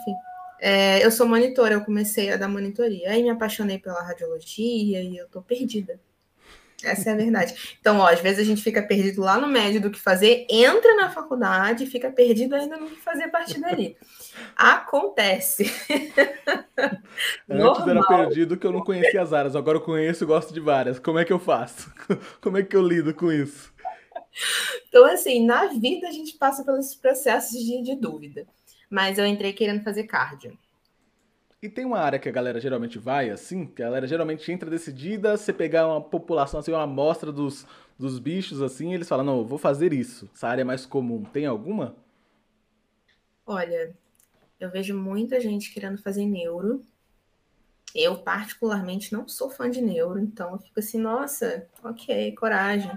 é, 0.59 1.05
eu 1.05 1.11
sou 1.11 1.27
monitora, 1.27 1.75
eu 1.75 1.81
comecei 1.81 2.31
a 2.31 2.37
dar 2.37 2.47
monitoria. 2.47 3.11
Aí 3.11 3.23
me 3.23 3.29
apaixonei 3.29 3.77
pela 3.77 4.01
radiologia 4.01 5.01
e 5.01 5.17
eu 5.17 5.25
estou 5.25 5.41
perdida. 5.41 5.99
Essa 6.83 7.09
é 7.09 7.13
a 7.13 7.15
verdade. 7.15 7.77
Então, 7.79 7.97
ó, 7.97 8.07
às 8.07 8.21
vezes 8.21 8.39
a 8.39 8.43
gente 8.43 8.61
fica 8.61 8.83
perdido 8.83 9.21
lá 9.21 9.39
no 9.39 9.47
médio 9.47 9.81
do 9.81 9.89
que 9.89 9.99
fazer, 9.99 10.45
entra 10.47 10.95
na 10.95 11.09
faculdade 11.09 11.83
e 11.83 11.87
fica 11.87 12.11
perdido 12.11 12.53
ainda 12.53 12.77
no 12.77 12.87
que 12.87 12.97
fazer 12.97 13.23
a 13.23 13.29
partir 13.29 13.59
dali. 13.59 13.97
Acontece. 14.55 15.71
Antes 17.49 17.87
era 17.87 18.03
perdido 18.03 18.57
que 18.57 18.67
eu 18.67 18.71
não 18.71 18.83
conhecia 18.83 19.21
as 19.21 19.33
áreas, 19.33 19.55
agora 19.55 19.77
eu 19.77 19.81
conheço 19.81 20.23
e 20.23 20.27
gosto 20.27 20.53
de 20.53 20.59
várias. 20.59 20.99
Como 20.99 21.17
é 21.17 21.25
que 21.25 21.33
eu 21.33 21.39
faço? 21.39 21.91
Como 22.39 22.57
é 22.57 22.63
que 22.63 22.75
eu 22.75 22.87
lido 22.87 23.11
com 23.11 23.31
isso? 23.31 23.73
Então, 24.87 25.03
assim, 25.05 25.43
na 25.47 25.65
vida 25.65 26.07
a 26.07 26.11
gente 26.11 26.37
passa 26.37 26.63
pelos 26.63 26.93
processos 26.93 27.59
de, 27.59 27.81
de 27.81 27.95
dúvida. 27.95 28.45
Mas 28.89 29.17
eu 29.17 29.25
entrei 29.25 29.53
querendo 29.53 29.83
fazer 29.83 30.03
cardio. 30.03 30.57
E 31.61 31.67
tem 31.67 31.85
uma 31.85 31.99
área 31.99 32.19
que 32.19 32.29
a 32.29 32.31
galera 32.31 32.59
geralmente 32.59 32.99
vai, 32.99 33.31
assim, 33.31 33.65
que 33.65 33.81
a 33.81 33.85
galera 33.85 34.07
geralmente 34.07 34.51
entra 34.51 34.69
decidida, 34.69 35.35
você 35.35 35.51
pegar 35.51 35.87
uma 35.87 35.99
população, 35.99 36.59
assim, 36.59 36.71
uma 36.71 36.83
amostra 36.83 37.31
dos, 37.31 37.65
dos 37.97 38.19
bichos, 38.19 38.61
assim, 38.61 38.93
eles 38.93 39.09
falam, 39.09 39.25
não, 39.25 39.37
eu 39.39 39.45
vou 39.45 39.57
fazer 39.57 39.91
isso. 39.91 40.29
Essa 40.33 40.49
área 40.49 40.61
é 40.61 40.65
mais 40.65 40.85
comum. 40.85 41.23
Tem 41.23 41.47
alguma? 41.47 41.95
Olha, 43.45 43.95
eu 44.59 44.69
vejo 44.69 44.95
muita 44.95 45.39
gente 45.39 45.73
querendo 45.73 45.97
fazer 45.97 46.25
neuro. 46.25 46.83
Eu, 47.95 48.17
particularmente, 48.17 49.11
não 49.11 49.27
sou 49.27 49.49
fã 49.49 49.69
de 49.69 49.81
neuro, 49.81 50.19
então 50.19 50.51
eu 50.51 50.59
fico 50.59 50.79
assim, 50.79 50.99
nossa, 50.99 51.67
ok, 51.83 52.33
coragem. 52.35 52.91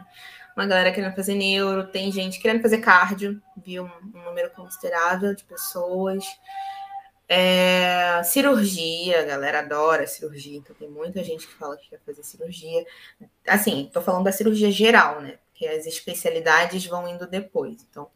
Uma 0.57 0.67
galera 0.67 0.93
querendo 0.93 1.15
fazer 1.15 1.35
neuro, 1.35 1.87
tem 1.87 2.11
gente 2.11 2.41
querendo 2.41 2.63
fazer 2.63 2.79
cardio, 2.79 3.41
viu 3.57 3.85
um, 3.85 4.19
um 4.19 4.25
número 4.25 4.51
considerável 4.51 5.35
de 5.35 5.45
pessoas. 5.45 6.25
É, 7.33 8.21
cirurgia, 8.25 9.21
a 9.21 9.25
galera 9.25 9.61
adora 9.61 10.05
cirurgia, 10.05 10.59
então 10.59 10.75
tem 10.75 10.91
muita 10.91 11.23
gente 11.23 11.47
que 11.47 11.55
fala 11.55 11.77
que 11.77 11.89
quer 11.89 12.01
fazer 12.05 12.25
cirurgia. 12.25 12.85
Assim, 13.47 13.89
tô 13.93 14.03
falando 14.03 14.25
da 14.25 14.33
cirurgia 14.33 14.71
geral, 14.71 15.21
né? 15.21 15.39
Porque 15.47 15.65
as 15.67 15.87
especialidades 15.87 16.85
vão 16.87 17.07
indo 17.07 17.29
depois. 17.29 17.87
Então, 17.89 18.11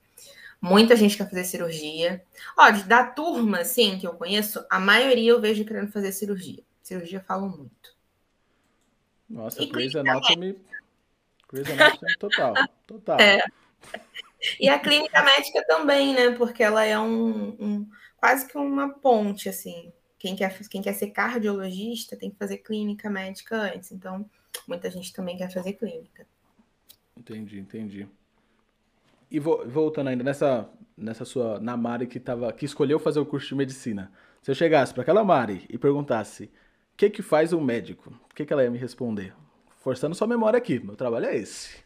muita 0.61 0.97
gente 0.97 1.17
quer 1.17 1.31
fazer 1.31 1.45
cirurgia. 1.45 2.25
Ó, 2.59 2.71
da 2.88 3.05
turma, 3.05 3.61
assim, 3.61 3.99
que 3.99 4.07
eu 4.07 4.14
conheço, 4.14 4.64
a 4.69 4.81
maioria 4.81 5.31
eu 5.31 5.41
vejo 5.41 5.64
querendo 5.64 5.93
fazer 5.93 6.11
cirurgia. 6.11 6.64
Cirurgia 6.83 7.21
falam 7.21 7.49
muito. 7.49 7.95
Nossa, 9.31 9.64
Grey's 9.64 9.95
Anatomy, 9.95 10.59
Grey's 11.54 11.70
Anatomy 11.70 12.16
total, 12.18 12.54
total. 12.84 13.20
É. 13.20 13.44
E 14.58 14.68
a 14.68 14.78
clínica 14.78 15.23
médica 15.23 15.64
também, 15.66 16.12
né? 16.12 16.32
Porque 16.32 16.62
ela 16.62 16.84
é 16.84 16.99
um, 16.99 17.56
um 17.61 17.88
quase 18.16 18.49
que 18.49 18.58
uma 18.58 18.88
ponte, 18.88 19.49
assim. 19.49 19.92
Quem 20.18 20.34
quer, 20.34 20.58
quem 20.68 20.82
quer 20.82 20.94
ser 20.94 21.11
cardiologista 21.11 22.16
tem 22.16 22.30
que 22.30 22.37
fazer 22.37 22.58
clínica 22.58 23.08
médica 23.08 23.56
antes. 23.56 23.92
Então, 23.92 24.28
muita 24.66 24.90
gente 24.90 25.12
também 25.12 25.37
quer 25.37 25.50
fazer 25.50 25.75
clínica. 25.75 26.26
Entendi, 27.16 27.61
entendi. 27.61 28.08
E 29.30 29.38
voltando 29.38 30.08
ainda 30.08 30.25
nessa, 30.25 30.68
nessa 30.96 31.25
sua, 31.25 31.61
na 31.61 31.76
Mari 31.76 32.06
que, 32.06 32.18
tava, 32.18 32.52
que 32.52 32.64
escolheu 32.64 32.99
fazer 32.99 33.20
o 33.20 33.26
curso 33.26 33.49
de 33.49 33.54
medicina. 33.54 34.12
Se 34.42 34.50
eu 34.50 34.54
chegasse 34.54 34.92
para 34.92 35.02
aquela 35.02 35.25
Mari 35.25 35.64
e 35.68 35.78
perguntasse 35.78 36.44
o 36.44 36.96
que 36.96 37.11
que 37.11 37.23
faz 37.23 37.52
um 37.52 37.61
médico, 37.61 38.11
o 38.30 38.34
que, 38.34 38.44
que 38.44 38.52
ela 38.52 38.62
ia 38.62 38.70
me 38.70 38.78
responder? 38.78 39.34
Forçando 39.85 40.14
sua 40.14 40.26
memória 40.26 40.57
aqui, 40.57 40.79
meu 40.79 40.97
trabalho 40.97 41.26
é 41.26 41.37
esse. 41.37 41.85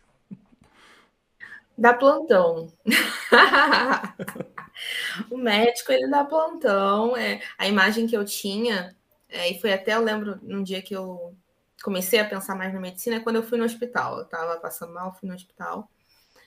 Dá 1.76 1.93
plantão. 1.93 2.73
o 5.28 5.37
médico, 5.37 5.90
ele 5.90 6.07
dá 6.07 6.25
plantão. 6.25 7.17
É, 7.17 7.43
a 7.59 7.67
imagem 7.67 8.07
que 8.07 8.17
eu 8.17 8.25
tinha, 8.25 8.97
é, 9.28 9.50
e 9.50 9.61
foi 9.61 9.73
até, 9.73 9.97
eu 9.97 10.00
lembro, 10.00 10.38
num 10.43 10.62
dia 10.62 10.81
que 10.81 10.95
eu 10.95 11.35
comecei 11.83 12.21
a 12.21 12.25
pensar 12.25 12.55
mais 12.55 12.73
na 12.73 12.78
medicina, 12.78 13.17
é 13.17 13.21
quando 13.21 13.35
eu 13.35 13.43
fui 13.43 13.59
no 13.59 13.64
hospital. 13.64 14.19
Eu 14.19 14.23
estava 14.23 14.61
passando 14.61 14.95
mal, 14.95 15.17
fui 15.19 15.28
no 15.28 15.35
hospital. 15.35 15.90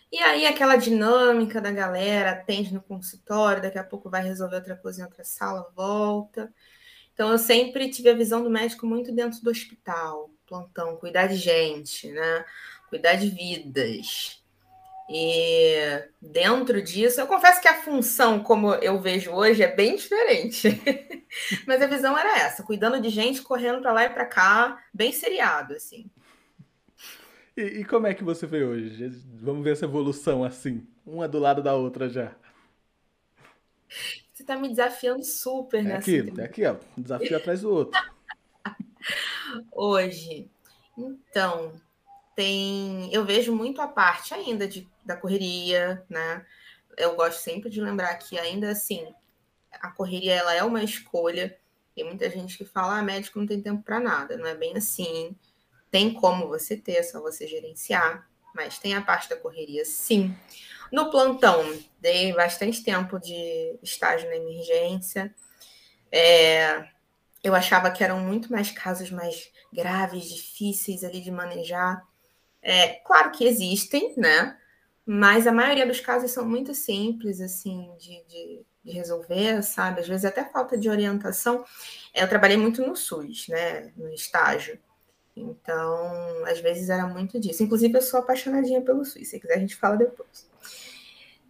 E 0.09 0.19
aí, 0.19 0.45
aquela 0.45 0.77
dinâmica 0.77 1.59
da 1.59 1.71
galera, 1.71 2.31
atende 2.31 2.73
no 2.73 2.81
consultório, 2.81 3.61
daqui 3.61 3.77
a 3.77 3.83
pouco 3.83 4.09
vai 4.09 4.23
resolver 4.23 4.55
outra 4.55 4.77
coisa 4.77 5.01
em 5.01 5.03
outra 5.03 5.25
sala, 5.25 5.69
volta. 5.75 6.49
Então, 7.13 7.29
eu 7.29 7.37
sempre 7.37 7.89
tive 7.89 8.09
a 8.09 8.15
visão 8.15 8.41
do 8.41 8.49
médico 8.49 8.87
muito 8.87 9.11
dentro 9.11 9.41
do 9.41 9.49
hospital, 9.49 10.29
plantão, 10.51 10.97
cuidar 10.97 11.27
de 11.27 11.37
gente, 11.37 12.11
né? 12.11 12.43
Cuidar 12.89 13.15
de 13.15 13.29
vidas. 13.29 14.43
E 15.09 16.03
dentro 16.21 16.81
disso, 16.81 17.21
eu 17.21 17.27
confesso 17.27 17.61
que 17.61 17.67
a 17.69 17.81
função, 17.81 18.43
como 18.43 18.73
eu 18.75 18.99
vejo 18.99 19.31
hoje, 19.31 19.63
é 19.63 19.73
bem 19.73 19.95
diferente. 19.95 20.69
Mas 21.65 21.81
a 21.81 21.87
visão 21.87 22.17
era 22.17 22.39
essa, 22.39 22.63
cuidando 22.63 22.99
de 22.99 23.09
gente, 23.09 23.41
correndo 23.41 23.81
para 23.81 23.93
lá 23.93 24.03
e 24.03 24.09
para 24.09 24.25
cá, 24.25 24.83
bem 24.93 25.13
seriado, 25.13 25.73
assim. 25.73 26.11
E, 27.55 27.61
e, 27.61 27.85
como 27.85 28.07
é 28.07 28.13
que 28.13 28.23
você 28.23 28.45
vê 28.45 28.63
hoje? 28.63 29.09
Vamos 29.41 29.63
ver 29.63 29.71
essa 29.71 29.85
evolução 29.85 30.43
assim, 30.43 30.85
uma 31.05 31.27
do 31.27 31.39
lado 31.39 31.61
da 31.61 31.75
outra 31.75 32.09
já. 32.09 32.33
Você 34.33 34.43
está 34.43 34.57
me 34.57 34.69
desafiando 34.69 35.23
super, 35.23 35.83
né? 35.83 35.95
Aqui, 35.95 36.33
aqui, 36.41 36.65
ó, 36.65 36.75
um 36.97 37.01
desafio 37.01 37.37
atrás 37.37 37.61
do 37.61 37.69
outro. 37.69 38.01
Hoje, 39.71 40.49
então, 40.97 41.73
tem, 42.35 43.13
eu 43.13 43.25
vejo 43.25 43.55
muito 43.55 43.81
a 43.81 43.87
parte 43.87 44.33
ainda 44.33 44.67
de, 44.67 44.87
da 45.05 45.15
correria, 45.15 46.03
né? 46.09 46.45
Eu 46.97 47.15
gosto 47.15 47.39
sempre 47.39 47.69
de 47.69 47.81
lembrar 47.81 48.15
que 48.15 48.37
ainda 48.37 48.71
assim 48.71 49.13
a 49.81 49.89
correria 49.89 50.33
ela 50.33 50.53
é 50.53 50.63
uma 50.63 50.83
escolha. 50.83 51.57
Tem 51.95 52.03
muita 52.03 52.29
gente 52.29 52.57
que 52.57 52.65
fala, 52.65 52.99
ah, 52.99 53.03
médico 53.03 53.39
não 53.39 53.47
tem 53.47 53.61
tempo 53.61 53.83
para 53.83 53.99
nada. 53.99 54.37
Não 54.37 54.45
é 54.45 54.55
bem 54.55 54.75
assim. 54.75 55.35
Tem 55.89 56.13
como 56.13 56.47
você 56.47 56.77
ter, 56.77 56.93
é 56.93 57.03
só 57.03 57.21
você 57.21 57.47
gerenciar. 57.47 58.27
Mas 58.53 58.79
tem 58.79 58.93
a 58.95 59.01
parte 59.01 59.29
da 59.29 59.37
correria, 59.37 59.85
sim. 59.85 60.35
No 60.91 61.09
plantão, 61.09 61.63
dei 61.99 62.33
bastante 62.33 62.83
tempo 62.83 63.19
de 63.19 63.77
estágio 63.81 64.29
na 64.29 64.35
emergência. 64.35 65.33
É, 66.11 66.85
eu 67.43 67.55
achava 67.55 67.89
que 67.91 68.03
eram 68.03 68.19
muito 68.19 68.51
mais 68.51 68.71
casos 68.71 69.09
mais 69.09 69.51
graves, 69.73 70.25
difíceis 70.25 71.03
ali 71.03 71.21
de 71.21 71.31
manejar. 71.31 72.03
É, 72.61 72.99
claro 73.05 73.31
que 73.31 73.45
existem, 73.45 74.13
né? 74.15 74.57
Mas 75.05 75.47
a 75.47 75.51
maioria 75.51 75.87
dos 75.87 75.99
casos 75.99 76.31
são 76.31 76.47
muito 76.47 76.73
simples, 76.75 77.41
assim, 77.41 77.91
de, 77.97 78.23
de, 78.27 78.65
de 78.83 78.91
resolver, 78.91 79.63
sabe? 79.63 80.01
Às 80.01 80.07
vezes 80.07 80.25
até 80.25 80.45
falta 80.45 80.77
de 80.77 80.89
orientação. 80.89 81.65
Eu 82.13 82.27
trabalhei 82.27 82.57
muito 82.57 82.85
no 82.85 82.95
SUS, 82.95 83.47
né? 83.47 83.91
No 83.97 84.09
estágio. 84.13 84.79
Então, 85.35 86.45
às 86.45 86.59
vezes 86.59 86.89
era 86.89 87.07
muito 87.07 87.39
disso. 87.39 87.63
Inclusive, 87.63 87.97
eu 87.97 88.01
sou 88.01 88.19
apaixonadinha 88.19 88.81
pelo 88.81 89.03
SUS. 89.03 89.29
Se 89.29 89.39
quiser, 89.39 89.55
a 89.55 89.59
gente 89.59 89.75
fala 89.75 89.97
depois. 89.97 90.47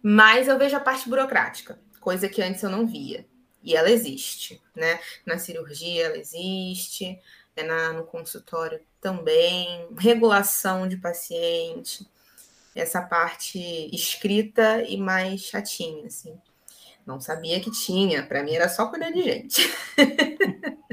Mas 0.02 0.48
eu 0.48 0.58
vejo 0.58 0.76
a 0.76 0.80
parte 0.80 1.08
burocrática, 1.08 1.78
coisa 2.00 2.28
que 2.28 2.42
antes 2.42 2.62
eu 2.62 2.70
não 2.70 2.86
via. 2.86 3.26
E 3.62 3.76
ela 3.76 3.90
existe, 3.90 4.60
né? 4.74 4.98
Na 5.24 5.38
cirurgia 5.38 6.06
ela 6.06 6.16
existe, 6.18 7.18
é 7.54 7.62
na, 7.62 7.92
no 7.92 8.04
consultório 8.04 8.80
também, 9.00 9.86
regulação 9.98 10.88
de 10.88 10.96
paciente, 10.96 12.06
essa 12.74 13.02
parte 13.02 13.58
escrita 13.94 14.82
e 14.82 14.96
mais 14.96 15.42
chatinha, 15.42 16.06
assim. 16.06 16.38
Não 17.06 17.20
sabia 17.20 17.60
que 17.60 17.70
tinha, 17.70 18.24
para 18.24 18.42
mim 18.42 18.54
era 18.54 18.68
só 18.68 18.86
cuidar 18.86 19.10
de 19.10 19.22
gente. 19.22 19.62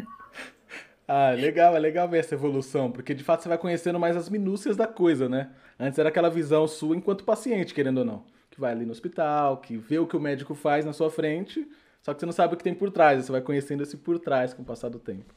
Ah, 1.12 1.32
legal, 1.32 1.76
é 1.76 1.80
legal 1.80 2.08
ver 2.08 2.20
essa 2.20 2.36
evolução, 2.36 2.92
porque 2.92 3.16
de 3.16 3.24
fato 3.24 3.42
você 3.42 3.50
vai 3.50 3.58
conhecendo 3.58 4.00
mais 4.00 4.16
as 4.16 4.30
minúcias 4.30 4.78
da 4.78 4.86
coisa, 4.86 5.28
né? 5.28 5.50
Antes 5.80 5.98
era 5.98 6.10
aquela 6.10 6.30
visão 6.30 6.68
sua 6.68 6.96
enquanto 6.96 7.24
paciente, 7.24 7.74
querendo 7.74 7.98
ou 7.98 8.06
não. 8.06 8.24
Que 8.52 8.60
vai 8.62 8.74
ali 8.74 8.86
no 8.86 8.92
hospital, 8.92 9.58
que 9.58 9.76
vê 9.76 9.98
o 9.98 10.06
que 10.06 10.16
o 10.16 10.20
médico 10.20 10.54
faz 10.54 10.86
na 10.86 10.94
sua 10.94 11.10
frente, 11.10 11.68
só 12.02 12.14
que 12.14 12.20
você 12.20 12.26
não 12.26 12.34
sabe 12.34 12.54
o 12.54 12.58
que 12.58 12.64
tem 12.64 12.74
por 12.74 12.92
trás, 12.92 13.26
você 13.26 13.32
vai 13.32 13.42
conhecendo 13.42 13.84
esse 13.84 13.98
por 13.98 14.20
trás 14.20 14.54
com 14.54 14.62
o 14.62 14.66
passar 14.66 14.90
do 14.90 15.00
tempo. 15.00 15.34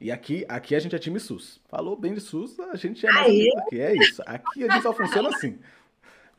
E 0.00 0.12
aqui, 0.12 0.44
aqui 0.48 0.74
a 0.74 0.78
gente 0.78 0.94
é 0.94 0.98
time 0.98 1.18
SUS. 1.18 1.60
Falou 1.68 1.96
bem 1.96 2.14
de 2.14 2.20
SUS, 2.20 2.58
a 2.60 2.76
gente 2.76 3.04
é 3.04 3.10
mais 3.10 3.46
aqui. 3.56 3.80
É 3.80 3.96
isso. 3.96 4.22
Aqui 4.24 4.64
a 4.64 4.72
gente 4.72 4.82
só 4.82 4.92
funciona 4.92 5.28
assim. 5.28 5.58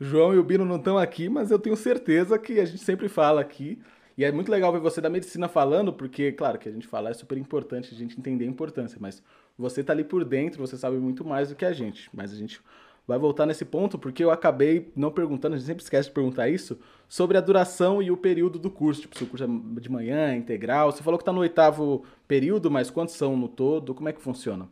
O 0.00 0.04
João 0.04 0.32
e 0.32 0.38
o 0.38 0.42
Bino 0.42 0.64
não 0.64 0.76
estão 0.76 0.96
aqui, 0.96 1.28
mas 1.28 1.50
eu 1.50 1.58
tenho 1.58 1.76
certeza 1.76 2.38
que 2.38 2.58
a 2.58 2.64
gente 2.64 2.82
sempre 2.82 3.06
fala 3.06 3.40
aqui 3.40 3.78
e 4.16 4.24
é 4.24 4.32
muito 4.32 4.50
legal 4.50 4.72
ver 4.72 4.80
você 4.80 5.00
da 5.00 5.08
medicina 5.08 5.48
falando, 5.48 5.92
porque, 5.92 6.32
claro, 6.32 6.58
que 6.58 6.68
a 6.68 6.72
gente 6.72 6.86
fala 6.86 7.10
é 7.10 7.14
super 7.14 7.38
importante 7.38 7.94
a 7.94 7.96
gente 7.96 8.18
entender 8.18 8.44
a 8.44 8.48
importância, 8.48 8.98
mas 9.00 9.22
você 9.56 9.84
tá 9.84 9.92
ali 9.92 10.04
por 10.04 10.24
dentro, 10.24 10.66
você 10.66 10.76
sabe 10.76 10.96
muito 10.96 11.24
mais 11.24 11.50
do 11.50 11.54
que 11.54 11.64
a 11.64 11.72
gente. 11.72 12.10
Mas 12.12 12.32
a 12.32 12.36
gente 12.36 12.60
vai 13.06 13.18
voltar 13.18 13.46
nesse 13.46 13.64
ponto, 13.64 13.98
porque 13.98 14.22
eu 14.22 14.30
acabei 14.30 14.92
não 14.94 15.10
perguntando, 15.10 15.54
a 15.54 15.58
gente 15.58 15.66
sempre 15.66 15.82
esquece 15.82 16.08
de 16.08 16.14
perguntar 16.14 16.48
isso, 16.48 16.78
sobre 17.08 17.36
a 17.36 17.40
duração 17.40 18.02
e 18.02 18.10
o 18.10 18.16
período 18.16 18.58
do 18.58 18.70
curso. 18.70 19.02
Tipo, 19.02 19.18
se 19.18 19.24
o 19.24 19.26
curso 19.26 19.44
é 19.44 19.80
de 19.80 19.90
manhã, 19.90 20.34
integral. 20.34 20.92
Você 20.92 21.02
falou 21.02 21.18
que 21.18 21.22
está 21.22 21.32
no 21.32 21.40
oitavo 21.40 22.04
período, 22.28 22.70
mas 22.70 22.90
quantos 22.90 23.14
são 23.14 23.36
no 23.36 23.48
todo? 23.48 23.94
Como 23.94 24.08
é 24.08 24.12
que 24.12 24.20
funciona? 24.20 24.68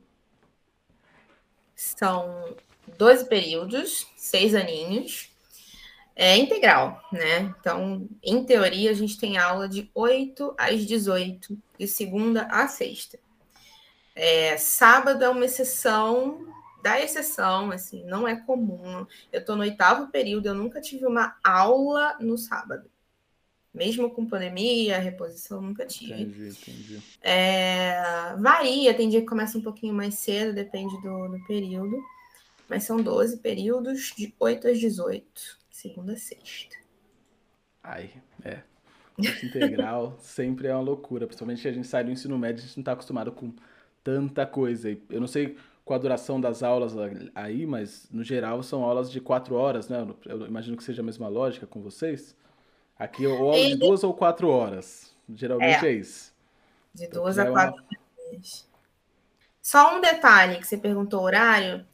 São 1.74 2.54
12 2.96 3.28
períodos, 3.28 4.06
seis 4.16 4.54
aninhos 4.54 5.30
é 6.18 6.36
integral, 6.36 7.00
né? 7.12 7.54
Então, 7.60 8.08
em 8.24 8.44
teoria, 8.44 8.90
a 8.90 8.94
gente 8.94 9.16
tem 9.16 9.38
aula 9.38 9.68
de 9.68 9.88
8 9.94 10.52
às 10.58 10.84
18, 10.84 11.56
de 11.78 11.86
segunda 11.86 12.42
a 12.50 12.66
sexta. 12.66 13.20
É, 14.16 14.56
sábado 14.56 15.22
é 15.22 15.28
uma 15.28 15.44
exceção 15.44 16.44
da 16.88 17.00
exceção, 17.00 17.70
assim, 17.70 18.04
não 18.04 18.26
é 18.26 18.34
comum. 18.34 19.06
Eu 19.30 19.40
estou 19.40 19.56
no 19.56 19.62
oitavo 19.62 20.08
período, 20.08 20.46
eu 20.46 20.54
nunca 20.54 20.80
tive 20.80 21.04
uma 21.04 21.36
aula 21.44 22.16
no 22.18 22.38
sábado. 22.38 22.90
Mesmo 23.74 24.10
com 24.10 24.26
pandemia, 24.26 24.98
reposição, 24.98 25.60
nunca 25.60 25.84
tive. 25.86 26.22
Entendi, 26.22 26.48
entendi. 26.48 27.02
É, 27.20 28.34
varia, 28.38 28.94
tem 28.94 29.08
dia 29.08 29.20
que 29.20 29.26
começa 29.26 29.58
um 29.58 29.62
pouquinho 29.62 29.92
mais 29.92 30.14
cedo, 30.14 30.54
depende 30.54 31.00
do, 31.02 31.28
do 31.28 31.46
período. 31.46 31.96
Mas 32.68 32.84
são 32.84 33.00
12 33.00 33.38
períodos 33.38 34.12
de 34.16 34.34
8 34.38 34.68
às 34.68 34.78
18 34.78 35.58
segunda 35.70 36.14
a 36.14 36.16
sexta. 36.16 36.76
Ai, 37.82 38.10
é. 38.44 38.62
Curso 39.14 39.46
integral 39.46 40.18
sempre 40.20 40.66
é 40.68 40.74
uma 40.74 40.82
loucura, 40.82 41.26
principalmente 41.26 41.62
que 41.62 41.68
a 41.68 41.72
gente 41.72 41.86
sai 41.86 42.02
do 42.02 42.10
ensino 42.10 42.36
médio, 42.36 42.62
a 42.62 42.66
gente 42.66 42.76
não 42.76 42.82
está 42.82 42.92
acostumado 42.92 43.30
com 43.30 43.52
tanta 44.02 44.44
coisa. 44.44 44.90
Eu 45.08 45.20
não 45.20 45.28
sei 45.28 45.56
qual 45.88 45.98
a 45.98 46.02
duração 46.02 46.38
das 46.38 46.62
aulas 46.62 46.92
aí, 47.34 47.64
mas 47.64 48.06
no 48.10 48.22
geral 48.22 48.62
são 48.62 48.84
aulas 48.84 49.10
de 49.10 49.22
quatro 49.22 49.54
horas, 49.54 49.88
né? 49.88 50.06
Eu 50.26 50.46
imagino 50.46 50.76
que 50.76 50.84
seja 50.84 51.00
a 51.00 51.04
mesma 51.04 51.28
lógica 51.28 51.66
com 51.66 51.80
vocês. 51.80 52.36
Aqui 52.98 53.26
ou 53.26 53.38
aula 53.38 53.56
de 53.56 53.74
duas 53.74 54.04
ou 54.04 54.12
quatro 54.12 54.50
horas. 54.50 55.16
Geralmente 55.34 55.86
é, 55.86 55.88
é 55.88 55.92
isso. 55.92 56.34
De 56.92 57.06
duas 57.08 57.38
então, 57.38 57.52
a 57.52 57.54
quatro 57.54 57.82
é 57.90 58.36
uma... 58.36 58.40
Só 59.62 59.96
um 59.96 60.00
detalhe 60.02 60.58
que 60.58 60.66
você 60.66 60.76
perguntou 60.76 61.22
horário. 61.22 61.86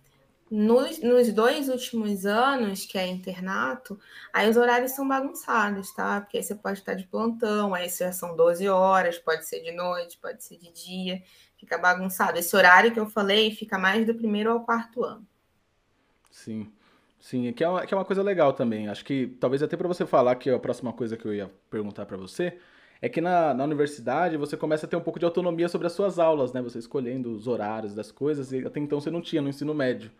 Nos, 0.51 1.01
nos 1.01 1.33
dois 1.33 1.69
últimos 1.69 2.27
anos, 2.27 2.85
que 2.85 2.99
é 2.99 3.07
internato, 3.07 3.99
aí 4.33 4.49
os 4.49 4.57
horários 4.57 4.91
são 4.91 5.07
bagunçados, 5.07 5.93
tá? 5.93 6.21
Porque 6.21 6.37
aí 6.37 6.43
você 6.43 6.55
pode 6.55 6.81
estar 6.81 6.95
de 6.95 7.07
plantão, 7.07 7.75
aí 7.75 7.89
são 7.89 8.37
12 8.37 8.69
horas, 8.69 9.19
pode 9.19 9.47
ser 9.47 9.61
de 9.61 9.73
noite, 9.73 10.19
pode 10.19 10.45
ser 10.45 10.59
de 10.59 10.71
dia, 10.73 11.23
fica 11.65 11.79
bagunçado. 11.79 12.39
Esse 12.39 12.55
horário 12.55 12.93
que 12.93 13.01
eu 13.01 13.07
falei 13.07 13.51
fica 13.51 13.79
mais 13.79 14.07
do 14.07 14.15
primeiro 14.15 14.51
ao 14.51 14.61
quarto 14.65 15.03
ano. 15.03 15.27
Sim. 16.31 16.71
Sim, 17.19 17.53
que 17.55 17.65
é 17.65 17.69
uma, 17.69 17.87
que 17.87 17.95
é 17.95 17.97
uma 17.97 18.05
coisa 18.05 18.23
legal 18.23 18.53
também. 18.53 18.89
Acho 18.89 19.05
que 19.05 19.29
talvez 19.41 19.63
até 19.63 19.77
para 19.77 19.89
você 19.89 20.05
falar 20.05 20.37
que 20.37 20.51
a 20.51 20.59
próxima 20.59 20.93
coisa 20.93 21.17
que 21.17 21.25
eu 21.27 21.35
ia 21.35 21.51
perguntar 21.71 22.05
para 22.05 22.19
você 22.19 22.59
é 23.01 23.09
que 23.09 23.21
na, 23.21 23.55
na 23.55 23.65
universidade 23.65 24.37
você 24.37 24.57
começa 24.57 24.87
a 24.87 24.89
ter 24.89 24.97
um 24.97 25.01
pouco 25.01 25.19
de 25.19 25.25
autonomia 25.25 25.69
sobre 25.69 25.87
as 25.87 25.95
suas 25.95 26.19
aulas, 26.19 26.53
né? 26.53 26.61
Você 26.63 26.79
escolhendo 26.79 27.33
os 27.35 27.47
horários 27.47 27.95
das 27.95 28.13
coisas, 28.13 28.53
e 28.53 28.67
até 28.67 28.79
então 28.81 29.01
você 29.01 29.11
não 29.11 29.23
tinha 29.23 29.41
no 29.41 29.49
ensino 29.49 29.75
médio. 29.75 30.11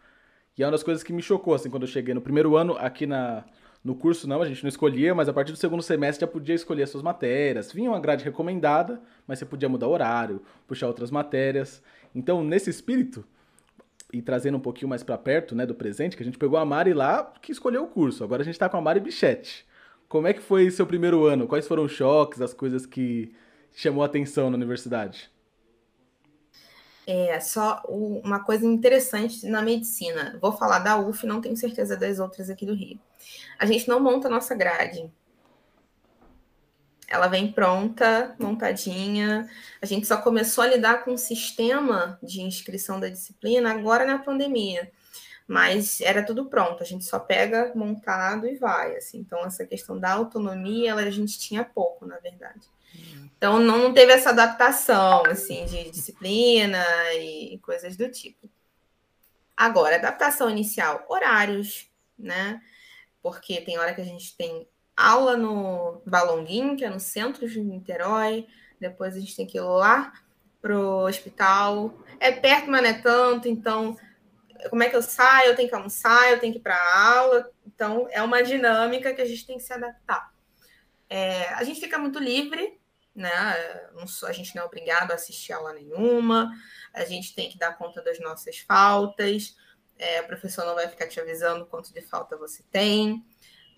E 0.57 0.63
é 0.63 0.67
uma 0.67 0.73
das 0.73 0.83
coisas 0.83 1.03
que 1.03 1.13
me 1.13 1.23
chocou, 1.23 1.55
assim, 1.55 1.71
quando 1.71 1.83
eu 1.85 1.89
cheguei 1.89 2.15
no 2.15 2.21
primeiro 2.23 2.57
ano 2.57 2.77
aqui 2.79 3.07
na, 3.07 3.45
no 3.85 3.95
curso, 3.95 4.27
não, 4.27 4.41
a 4.41 4.49
gente 4.49 4.63
não 4.63 4.69
escolhia, 4.69 5.15
mas 5.15 5.29
a 5.29 5.33
partir 5.33 5.53
do 5.53 5.59
segundo 5.59 5.83
semestre 5.83 6.23
já 6.23 6.27
podia 6.27 6.55
escolher 6.55 6.85
as 6.85 6.91
suas 6.91 7.03
matérias. 7.03 7.71
Vinha 7.71 7.91
uma 7.91 8.01
grade 8.01 8.25
recomendada, 8.25 8.99
mas 9.27 9.39
você 9.39 9.45
podia 9.45 9.69
mudar 9.69 9.89
horário, 9.89 10.41
puxar 10.67 10.87
outras 10.87 11.11
matérias. 11.11 11.83
Então, 12.15 12.43
nesse 12.43 12.71
espírito, 12.71 13.23
e 14.11 14.23
trazendo 14.23 14.57
um 14.57 14.61
pouquinho 14.61 14.89
mais 14.89 15.03
para 15.03 15.19
perto, 15.19 15.55
né, 15.55 15.67
do 15.67 15.75
presente, 15.75 16.17
que 16.17 16.23
a 16.23 16.25
gente 16.25 16.39
pegou 16.39 16.59
a 16.59 16.65
Mari 16.65 16.95
lá 16.95 17.31
que 17.43 17.53
escolheu 17.53 17.85
o 17.85 17.89
curso. 17.89 18.25
Agora 18.25 18.41
a 18.41 18.45
gente 18.45 18.55
está 18.55 18.71
com 18.71 18.77
a 18.79 18.81
Mari 18.81 19.01
Bichette. 19.01 19.67
Como 20.09 20.27
é 20.27 20.33
que 20.33 20.41
foi 20.41 20.71
seu 20.71 20.87
primeiro 20.87 21.27
ano? 21.27 21.47
Quais 21.47 21.67
foram 21.67 21.85
os 21.85 21.93
choques, 21.93 22.41
as 22.41 22.55
coisas 22.55 22.87
que 22.87 23.35
chamou 23.73 24.03
a 24.03 24.07
atenção 24.07 24.49
na 24.49 24.57
universidade? 24.57 25.31
É 27.07 27.39
só 27.39 27.83
uma 27.87 28.43
coisa 28.43 28.65
interessante 28.65 29.47
na 29.47 29.61
medicina. 29.61 30.39
Vou 30.41 30.53
falar 30.53 30.79
da 30.79 30.99
UF, 30.99 31.27
não 31.27 31.41
tenho 31.41 31.57
certeza 31.57 31.97
das 31.97 32.19
outras 32.19 32.49
aqui 32.49 32.65
do 32.65 32.75
Rio. 32.75 32.99
A 33.59 33.67
gente 33.67 33.87
não 33.89 34.01
monta 34.01 34.29
a 34.29 34.31
nossa 34.31 34.55
grade. 34.55 35.13
Ela 37.07 37.29
vem 37.29 37.53
pronta, 37.53 38.35
montadinha. 38.39 39.49
A 39.83 39.87
gente 39.87 40.07
só 40.07 40.17
começou 40.17 40.65
a 40.65 40.67
lidar 40.67 41.05
com 41.05 41.13
o 41.13 41.19
sistema 41.19 42.19
de 42.23 42.41
inscrição 42.41 42.99
da 42.99 43.09
disciplina 43.09 43.71
agora 43.71 44.07
na 44.07 44.19
pandemia. 44.19 44.91
Mas 45.47 46.01
era 46.01 46.25
tudo 46.25 46.47
pronto, 46.47 46.83
a 46.83 46.87
gente 46.87 47.05
só 47.05 47.19
pega 47.19 47.71
montado 47.75 48.47
e 48.47 48.57
vai. 48.57 48.97
Assim. 48.97 49.19
Então, 49.19 49.45
essa 49.45 49.67
questão 49.67 49.99
da 49.99 50.13
autonomia, 50.13 50.93
ela, 50.93 51.03
a 51.03 51.11
gente 51.11 51.39
tinha 51.39 51.63
pouco, 51.63 52.07
na 52.07 52.19
verdade. 52.19 52.67
Então 53.37 53.59
não 53.59 53.93
teve 53.93 54.13
essa 54.13 54.31
adaptação 54.31 55.23
assim 55.27 55.65
de 55.67 55.91
disciplina 55.91 56.83
e 57.15 57.59
coisas 57.59 57.97
do 57.97 58.09
tipo. 58.11 58.49
Agora, 59.57 59.97
adaptação 59.97 60.51
inicial, 60.51 61.05
horários, 61.09 61.89
né? 62.19 62.61
Porque 63.23 63.61
tem 63.61 63.79
hora 63.79 63.95
que 63.95 64.01
a 64.01 64.05
gente 64.05 64.37
tem 64.37 64.67
aula 64.97 65.37
no 65.37 66.01
Balonguinho, 66.07 66.77
que 66.77 66.85
é 66.85 66.91
no 66.91 67.01
centro 67.01 67.49
de 67.49 67.61
Niterói, 67.61 68.47
depois 68.81 69.17
a 69.17 69.21
gente 69.21 69.37
tem 69.37 69.47
que 69.47 69.59
ir 69.59 69.63
lá 69.63 70.13
pro 70.61 71.07
hospital. 71.07 71.95
É 72.19 72.33
perto, 72.33 72.71
mas 72.71 72.83
não 72.83 72.89
é 72.89 72.95
tanto, 72.95 73.49
então 73.49 73.97
como 74.71 74.83
é 74.83 74.89
que 74.89 74.97
eu 74.97 75.03
saio? 75.03 75.51
Eu 75.51 75.57
tenho 75.57 75.69
que 75.69 75.75
almoçar, 75.75 76.31
eu 76.31 76.41
tenho 76.41 76.53
que 76.53 76.59
ir 76.59 76.63
para 76.63 76.77
aula. 77.17 77.51
Então, 77.67 78.09
é 78.11 78.23
uma 78.23 78.43
dinâmica 78.43 79.13
que 79.13 79.21
a 79.21 79.25
gente 79.25 79.47
tem 79.47 79.57
que 79.57 79.63
se 79.63 79.73
adaptar. 79.73 80.33
É, 81.09 81.49
a 81.55 81.63
gente 81.65 81.81
fica 81.81 81.99
muito 81.99 82.19
livre 82.19 82.79
né? 83.15 83.31
a 84.27 84.33
gente 84.33 84.55
não 84.57 84.63
é 84.63 84.67
obrigado 84.67 85.13
a 85.13 85.15
assistir 85.15 85.53
aula 85.53 85.73
nenhuma, 85.73 86.53
a 86.93 87.05
gente 87.05 87.35
tem 87.35 87.49
que 87.49 87.59
dar 87.59 87.77
conta 87.77 88.03
das 88.03 88.19
nossas 88.19 88.59
faltas, 88.59 89.57
é, 89.99 90.21
o 90.21 90.27
professor 90.27 90.65
não 90.65 90.75
vai 90.75 90.89
ficar 90.89 91.07
te 91.07 91.21
avisando 91.21 91.67
quanto 91.67 91.93
de 91.93 92.01
falta 92.01 92.37
você 92.37 92.63
tem. 92.71 93.25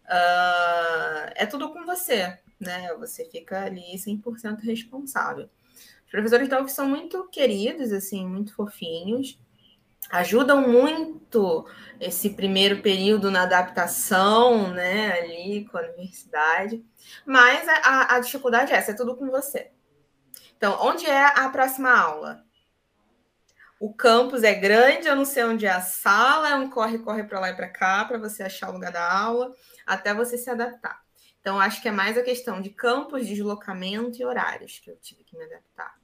Uh, 0.06 1.32
é 1.34 1.46
tudo 1.46 1.72
com 1.72 1.84
você, 1.84 2.38
né? 2.60 2.94
Você 2.94 3.24
fica 3.24 3.64
ali 3.64 3.96
100% 3.96 4.60
responsável. 4.60 5.50
Os 6.04 6.10
professores 6.10 6.48
UF 6.48 6.70
são 6.70 6.88
muito 6.88 7.28
queridos, 7.28 7.92
assim, 7.92 8.26
muito 8.26 8.54
fofinhos. 8.54 9.38
Ajudam 10.10 10.66
muito 10.66 11.66
esse 12.00 12.30
primeiro 12.30 12.82
período 12.82 13.30
na 13.30 13.42
adaptação, 13.42 14.70
né, 14.72 15.18
ali 15.18 15.66
com 15.66 15.78
a 15.78 15.82
universidade. 15.82 16.84
Mas 17.24 17.66
a, 17.68 18.16
a 18.16 18.20
dificuldade 18.20 18.72
é 18.72 18.76
essa, 18.76 18.92
é 18.92 18.94
tudo 18.94 19.16
com 19.16 19.30
você. 19.30 19.70
Então, 20.56 20.78
onde 20.80 21.06
é 21.06 21.24
a 21.24 21.48
próxima 21.48 21.90
aula? 21.90 22.44
O 23.78 23.92
campus 23.92 24.42
é 24.42 24.54
grande, 24.54 25.06
eu 25.06 25.14
não 25.14 25.26
sei 25.26 25.44
onde 25.44 25.66
é 25.66 25.70
a 25.70 25.82
sala, 25.82 26.48
é 26.48 26.54
um 26.54 26.70
corre-corre 26.70 27.24
para 27.24 27.40
lá 27.40 27.50
e 27.50 27.56
para 27.56 27.68
cá 27.68 28.04
para 28.06 28.16
você 28.16 28.42
achar 28.42 28.70
o 28.70 28.72
lugar 28.72 28.90
da 28.90 29.12
aula, 29.12 29.54
até 29.86 30.14
você 30.14 30.38
se 30.38 30.48
adaptar. 30.48 31.04
Então, 31.40 31.60
acho 31.60 31.82
que 31.82 31.88
é 31.88 31.92
mais 31.92 32.16
a 32.16 32.22
questão 32.22 32.60
de 32.60 32.70
campus, 32.70 33.26
deslocamento 33.26 34.20
e 34.20 34.24
horários 34.24 34.78
que 34.78 34.90
eu 34.90 34.96
tive 34.96 35.22
que 35.22 35.36
me 35.36 35.44
adaptar. 35.44 35.94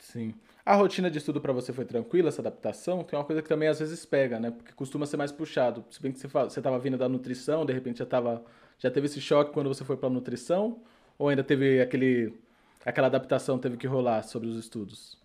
Sim. 0.00 0.34
A 0.68 0.74
rotina 0.74 1.10
de 1.10 1.16
estudo 1.16 1.40
para 1.40 1.50
você 1.50 1.72
foi 1.72 1.86
tranquila, 1.86 2.28
essa 2.28 2.42
adaptação? 2.42 3.02
Tem 3.02 3.18
uma 3.18 3.24
coisa 3.24 3.40
que 3.40 3.48
também 3.48 3.70
às 3.70 3.78
vezes 3.78 4.04
pega, 4.04 4.38
né? 4.38 4.50
Porque 4.50 4.70
costuma 4.74 5.06
ser 5.06 5.16
mais 5.16 5.32
puxado. 5.32 5.82
Se 5.90 5.98
bem 6.02 6.12
que 6.12 6.18
você 6.18 6.26
estava 6.60 6.78
vindo 6.78 6.98
da 6.98 7.08
nutrição, 7.08 7.64
de 7.64 7.72
repente 7.72 8.00
já, 8.00 8.04
tava, 8.04 8.44
já 8.78 8.90
teve 8.90 9.06
esse 9.06 9.18
choque 9.18 9.50
quando 9.50 9.68
você 9.68 9.82
foi 9.82 9.96
para 9.96 10.08
a 10.08 10.10
nutrição? 10.10 10.82
Ou 11.16 11.30
ainda 11.30 11.42
teve 11.42 11.80
aquele, 11.80 12.38
aquela 12.84 13.06
adaptação 13.06 13.58
teve 13.58 13.78
que 13.78 13.86
rolar 13.86 14.22
sobre 14.24 14.46
os 14.46 14.58
estudos? 14.58 15.18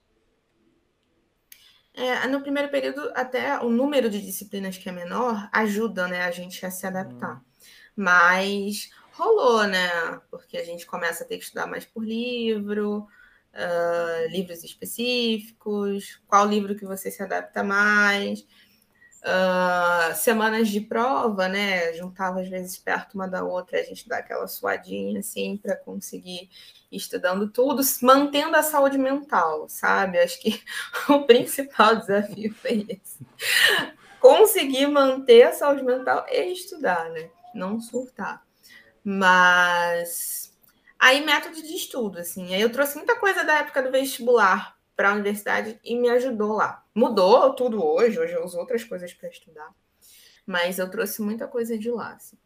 É, 1.94 2.26
no 2.26 2.40
primeiro 2.40 2.70
período, 2.70 3.12
até 3.14 3.60
o 3.60 3.68
número 3.68 4.10
de 4.10 4.22
disciplinas 4.22 4.78
que 4.78 4.88
é 4.88 4.94
menor 4.94 5.50
ajuda 5.52 6.08
né, 6.08 6.22
a 6.22 6.32
gente 6.32 6.66
a 6.66 6.72
se 6.72 6.88
adaptar. 6.88 7.36
Hum. 7.36 7.42
Mas 7.98 8.92
rolou, 9.12 9.68
né? 9.68 10.22
Porque 10.32 10.56
a 10.56 10.64
gente 10.64 10.86
começa 10.86 11.26
a 11.26 11.28
ter 11.28 11.38
que 11.38 11.44
estudar 11.44 11.68
mais 11.68 11.84
por 11.84 12.02
livro, 12.02 13.10
uh, 13.54 14.30
livros 14.30 14.64
específicos, 14.64 16.22
qual 16.28 16.48
livro 16.48 16.76
que 16.76 16.86
você 16.86 17.12
se 17.12 17.22
adapta 17.22 17.64
mais, 17.64 18.46
uh, 19.24 20.16
semanas 20.16 20.70
de 20.70 20.82
prova, 20.82 21.48
né? 21.48 21.94
Juntava 21.94 22.42
às 22.42 22.50
vezes 22.50 22.78
perto 22.78 23.16
uma 23.16 23.28
da 23.28 23.44
outra, 23.44 23.80
a 23.80 23.84
gente 23.84 24.08
dá 24.08 24.18
aquela 24.18 24.48
suadinha 24.48 25.20
assim 25.20 25.58
para 25.58 25.76
conseguir 25.76 26.50
ir 26.92 26.98
estudando 26.98 27.50
tudo, 27.50 27.82
mantendo 28.02 28.56
a 28.56 28.64
saúde 28.64 28.98
mental, 28.98 29.68
sabe? 29.70 30.20
Acho 30.20 30.40
que 30.42 30.62
o 31.10 31.26
principal 31.26 31.96
desafio 31.96 32.54
foi 32.62 32.86
esse. 32.90 33.26
Conseguir 34.20 34.88
manter 34.88 35.44
a 35.44 35.54
saúde 35.54 35.84
mental 35.84 36.26
e 36.30 36.54
estudar, 36.54 37.10
né? 37.10 37.30
Não 37.54 37.80
surtar. 37.80 38.42
Mas 39.04 40.53
Aí, 41.04 41.20
método 41.20 41.62
de 41.62 41.76
estudo, 41.76 42.18
assim. 42.18 42.56
Aí 42.56 42.62
eu 42.62 42.72
trouxe 42.72 42.96
muita 42.96 43.20
coisa 43.20 43.44
da 43.44 43.60
época 43.60 43.84
do 43.84 43.92
vestibular 43.92 44.80
para 44.96 45.10
a 45.10 45.14
universidade 45.14 45.78
e 45.84 45.98
me 45.98 46.10
ajudou 46.10 46.54
lá. 46.54 46.82
Mudou 46.96 47.54
tudo 47.54 47.86
hoje, 47.86 48.18
hoje 48.18 48.32
eu 48.32 48.46
uso 48.46 48.58
outras 48.58 48.86
coisas 48.86 49.14
para 49.14 49.28
estudar. 49.28 49.70
Mas 50.46 50.80
eu 50.80 50.90
trouxe 50.90 51.22
muita 51.22 51.46
coisa 51.46 51.78
de 51.78 51.92
lá, 51.92 52.14
assim. 52.14 52.38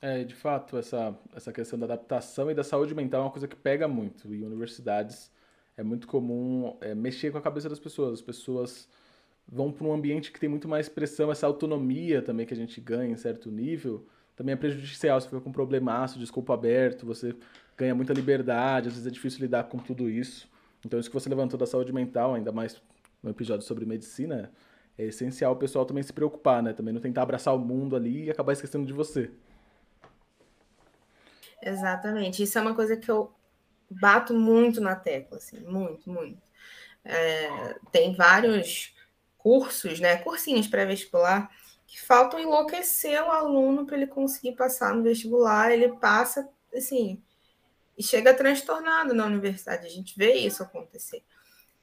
É, 0.00 0.24
de 0.24 0.34
fato, 0.34 0.78
essa, 0.78 1.14
essa 1.34 1.52
questão 1.52 1.78
da 1.78 1.84
adaptação 1.84 2.50
e 2.50 2.54
da 2.54 2.64
saúde 2.64 2.94
mental 2.94 3.20
é 3.20 3.24
uma 3.24 3.30
coisa 3.30 3.46
que 3.46 3.56
pega 3.56 3.86
muito. 3.86 4.34
E 4.34 4.42
universidades 4.42 5.30
é 5.76 5.82
muito 5.82 6.06
comum 6.06 6.78
é, 6.80 6.94
mexer 6.94 7.30
com 7.30 7.36
a 7.36 7.42
cabeça 7.42 7.68
das 7.68 7.78
pessoas. 7.78 8.14
As 8.14 8.22
pessoas 8.22 8.88
vão 9.46 9.70
para 9.70 9.86
um 9.86 9.92
ambiente 9.92 10.32
que 10.32 10.40
tem 10.40 10.48
muito 10.48 10.66
mais 10.66 10.88
pressão, 10.88 11.30
essa 11.30 11.46
autonomia 11.46 12.22
também 12.22 12.46
que 12.46 12.54
a 12.54 12.56
gente 12.56 12.80
ganha 12.80 13.12
em 13.12 13.18
certo 13.18 13.50
nível, 13.50 14.06
também 14.34 14.54
é 14.54 14.56
prejudicial. 14.56 15.20
Você 15.20 15.28
fica 15.28 15.42
com 15.42 15.50
um 15.50 15.52
problemaço, 15.52 16.18
desculpa 16.18 16.54
aberto, 16.54 17.04
você 17.04 17.36
ganha 17.76 17.94
muita 17.94 18.12
liberdade, 18.12 18.88
às 18.88 18.94
vezes 18.94 19.06
é 19.06 19.10
difícil 19.10 19.40
lidar 19.40 19.64
com 19.64 19.78
tudo 19.78 20.08
isso. 20.08 20.48
Então, 20.84 20.98
isso 20.98 21.10
que 21.10 21.14
você 21.14 21.28
levantou 21.28 21.58
da 21.58 21.66
saúde 21.66 21.92
mental, 21.92 22.34
ainda 22.34 22.52
mais 22.52 22.80
no 23.22 23.30
episódio 23.30 23.66
sobre 23.66 23.84
medicina, 23.84 24.52
é 24.96 25.04
essencial 25.04 25.52
o 25.52 25.56
pessoal 25.56 25.84
também 25.84 26.02
se 26.02 26.12
preocupar, 26.12 26.62
né? 26.62 26.72
Também 26.72 26.94
não 26.94 27.00
tentar 27.00 27.22
abraçar 27.22 27.54
o 27.54 27.58
mundo 27.58 27.96
ali 27.96 28.24
e 28.24 28.30
acabar 28.30 28.52
esquecendo 28.52 28.86
de 28.86 28.92
você. 28.92 29.30
Exatamente. 31.60 32.42
Isso 32.42 32.58
é 32.58 32.62
uma 32.62 32.74
coisa 32.74 32.96
que 32.96 33.10
eu 33.10 33.32
bato 33.90 34.32
muito 34.32 34.80
na 34.80 34.94
tecla, 34.96 35.38
assim, 35.38 35.60
muito, 35.60 36.08
muito. 36.08 36.40
É, 37.04 37.76
tem 37.92 38.14
vários 38.14 38.94
cursos, 39.36 40.00
né? 40.00 40.16
Cursinhos 40.18 40.66
pré-vestibular 40.66 41.50
que 41.86 42.00
faltam 42.00 42.40
enlouquecer 42.40 43.22
o 43.22 43.30
aluno 43.30 43.86
para 43.86 43.96
ele 43.96 44.06
conseguir 44.06 44.52
passar 44.52 44.94
no 44.94 45.02
vestibular. 45.02 45.70
Ele 45.70 45.96
passa, 45.98 46.48
assim, 46.74 47.22
e 47.96 48.02
chega 48.02 48.34
transtornado 48.34 49.14
na 49.14 49.24
universidade. 49.24 49.86
A 49.86 49.90
gente 49.90 50.16
vê 50.16 50.34
isso 50.34 50.62
acontecer. 50.62 51.22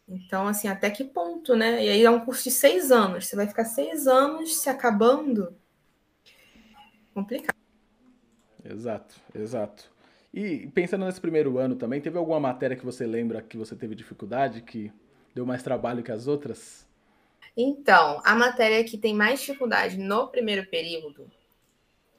Então, 0.08 0.47
assim, 0.47 0.67
até 0.67 0.89
que 0.89 1.04
ponto, 1.04 1.56
né? 1.56 1.84
E 1.84 1.89
aí 1.89 2.04
é 2.04 2.12
um 2.12 2.23
curso 2.23 2.43
de 2.43 2.52
seis 2.52 2.91
anos. 2.91 3.28
Você 3.28 3.36
vai 3.36 3.47
ficar 3.47 3.65
seis 3.65 4.08
anos 4.08 4.58
se 4.58 4.69
acabando. 4.69 5.56
Complicado. 7.13 7.56
Exato, 8.63 9.15
exato. 9.34 9.91
E 10.34 10.67
pensando 10.73 11.06
nesse 11.06 11.21
primeiro 11.21 11.58
ano 11.58 11.76
também, 11.76 12.02
teve 12.02 12.17
alguma 12.17 12.39
matéria 12.39 12.76
que 12.76 12.86
você 12.86 13.06
lembra 13.06 13.41
que 13.41 13.58
você 13.58 13.76
teve 13.76 13.95
dificuldade, 13.95 14.62
que 14.62 14.91
deu 15.34 15.45
mais 15.45 15.63
trabalho 15.63 16.04
que 16.04 16.12
as 16.12 16.28
outras? 16.28 16.88
Então, 17.56 18.21
a 18.26 18.36
matéria 18.36 18.84
que 18.84 18.97
tem 18.97 19.13
mais 19.13 19.39
dificuldade 19.39 19.97
no 19.97 20.28
primeiro 20.28 20.67
período 20.67 21.30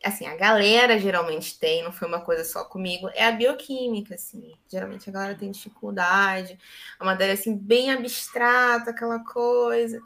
assim, 0.05 0.27
a 0.27 0.37
galera 0.37 0.99
geralmente 0.99 1.59
tem, 1.59 1.83
não 1.83 1.93
foi 1.93 2.07
uma 2.07 2.21
coisa 2.21 2.45
só 2.45 2.65
comigo, 2.65 3.09
é 3.15 3.27
a 3.27 3.33
bioquímica, 3.33 4.15
assim. 4.15 4.53
Geralmente 4.69 5.09
a 5.09 5.13
galera 5.13 5.35
tem 5.35 5.51
dificuldade, 5.51 6.59
a 6.99 7.05
matéria 7.05 7.35
assim 7.35 7.57
bem 7.57 7.91
abstrata, 7.91 8.91
aquela 8.91 9.19
coisa. 9.21 10.01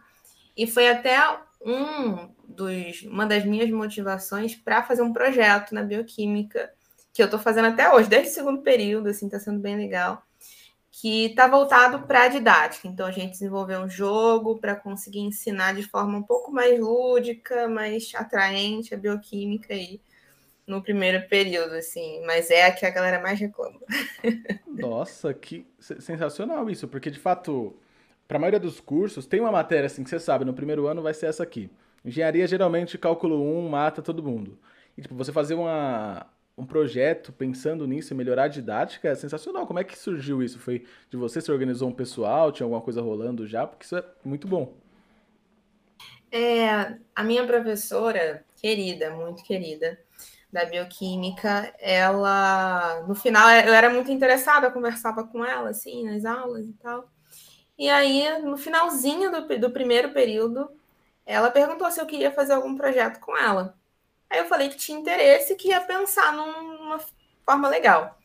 E 0.57 0.67
foi 0.67 0.89
até 0.89 1.19
um 1.61 2.29
dos, 2.47 3.03
uma 3.03 3.27
das 3.27 3.45
minhas 3.45 3.71
motivações 3.71 4.55
para 4.55 4.83
fazer 4.83 5.03
um 5.03 5.13
projeto 5.13 5.75
na 5.75 5.83
bioquímica, 5.83 6.73
que 7.13 7.23
eu 7.23 7.27
estou 7.27 7.41
fazendo 7.41 7.69
até 7.69 7.93
hoje, 7.93 8.09
desde 8.09 8.31
o 8.31 8.35
segundo 8.35 8.63
período, 8.63 9.09
assim, 9.09 9.27
está 9.27 9.41
sendo 9.41 9.59
bem 9.59 9.77
legal 9.77 10.23
que 11.01 11.27
está 11.27 11.47
voltado 11.47 12.07
para 12.07 12.25
a 12.25 12.29
didática. 12.29 12.89
Então, 12.89 13.07
a 13.07 13.13
gente 13.13 13.31
desenvolveu 13.31 13.81
um 13.81 13.89
jogo 13.89 14.59
para 14.59 14.75
conseguir 14.75 15.21
ensinar 15.21 15.73
de 15.75 15.85
forma 15.85 16.19
um 16.19 16.23
pouco 16.23 16.51
mais 16.51 16.79
lúdica, 16.79 17.69
mais 17.69 18.13
atraente 18.17 18.95
a 18.95 18.99
bioquímica 18.99 19.73
aí 19.73 20.01
no 20.67 20.83
primeiro 20.83 21.29
período, 21.29 21.75
assim. 21.75 22.21
Mas 22.27 22.51
é 22.51 22.67
a 22.67 22.73
que 22.73 22.85
a 22.85 22.91
galera 22.91 23.23
mais 23.23 23.39
reclama. 23.39 23.79
Nossa, 24.67 25.33
que 25.33 25.65
sensacional 25.79 26.69
isso, 26.69 26.89
porque 26.89 27.13
de 27.13 27.19
fato, 27.19 27.77
para 28.27 28.37
a 28.37 28.41
maioria 28.41 28.59
dos 28.59 28.81
cursos, 28.81 29.25
tem 29.25 29.39
uma 29.39 29.53
matéria 29.53 29.87
assim 29.87 30.03
que 30.03 30.11
você 30.11 30.19
sabe, 30.19 30.45
no 30.45 30.53
primeiro 30.53 30.89
ano 30.89 31.01
vai 31.01 31.15
ser 31.15 31.27
essa 31.27 31.45
aqui. 31.45 31.71
Engenharia, 32.05 32.47
geralmente, 32.47 32.99
cálculo 32.99 33.41
1 33.41 33.69
mata 33.69 34.03
todo 34.03 34.23
mundo. 34.23 34.59
E, 34.97 35.03
tipo, 35.03 35.15
você 35.15 35.33
fazer 35.33 35.55
uma, 35.55 36.27
um 36.59 36.67
projeto 36.67 37.33
pensando 37.33 37.87
nisso 37.87 38.13
e 38.13 38.17
melhorar 38.17 38.45
a 38.45 38.49
didática 38.49 39.09
é 39.09 39.15
sensacional. 39.15 39.67
Como 39.67 39.79
é 39.79 39.85
que 39.85 39.97
surgiu 39.97 40.43
isso? 40.43 40.59
Foi 40.59 40.85
de 41.09 41.17
você? 41.17 41.41
Você 41.41 41.53
organizou 41.53 41.89
um 41.89 41.95
pessoal? 41.95 42.51
Tinha 42.51 42.65
alguma 42.65 42.81
coisa 42.81 43.01
rolando 43.01 43.47
já? 43.47 43.65
Porque 43.65 43.85
isso 43.85 43.97
é 43.97 44.05
muito 44.25 44.49
bom. 44.49 44.75
É, 46.33 46.99
a 47.15 47.23
minha 47.23 47.47
professora, 47.47 48.45
querida, 48.61 49.11
muito 49.11 49.45
querida, 49.45 49.99
da 50.53 50.65
bioquímica, 50.65 51.73
ela, 51.79 53.03
no 53.07 53.15
final, 53.15 53.49
eu 53.51 53.73
era 53.73 53.89
muito 53.89 54.11
interessada, 54.11 54.71
conversava 54.71 55.25
com 55.25 55.45
ela, 55.45 55.71
assim, 55.71 56.05
nas 56.05 56.25
aulas 56.25 56.67
e 56.67 56.73
tal. 56.73 57.09
E 57.79 57.89
aí, 57.89 58.43
no 58.43 58.57
finalzinho 58.57 59.31
do, 59.31 59.59
do 59.59 59.71
primeiro 59.71 60.11
período, 60.13 60.69
ela 61.25 61.51
perguntou 61.51 61.91
se 61.91 62.01
eu 62.01 62.07
queria 62.07 62.33
fazer 62.33 62.55
algum 62.55 62.75
projeto 62.75 63.21
com 63.21 63.37
ela. 63.37 63.78
Aí 64.31 64.39
eu 64.39 64.47
falei 64.47 64.69
que 64.69 64.77
tinha 64.77 64.99
interesse 64.99 65.55
que 65.55 65.69
ia 65.69 65.81
pensar 65.81 66.33
numa 66.33 67.01
forma 67.45 67.69
legal. 67.69 68.19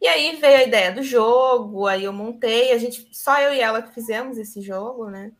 E 0.00 0.06
aí 0.06 0.36
veio 0.36 0.58
a 0.58 0.62
ideia 0.64 0.92
do 0.92 1.02
jogo, 1.02 1.86
aí 1.86 2.04
eu 2.04 2.12
montei, 2.12 2.72
a 2.72 2.78
gente, 2.78 3.08
só 3.12 3.40
eu 3.40 3.54
e 3.54 3.60
ela 3.60 3.80
que 3.80 3.94
fizemos 3.94 4.36
esse 4.36 4.60
jogo, 4.60 5.08
né? 5.08 5.32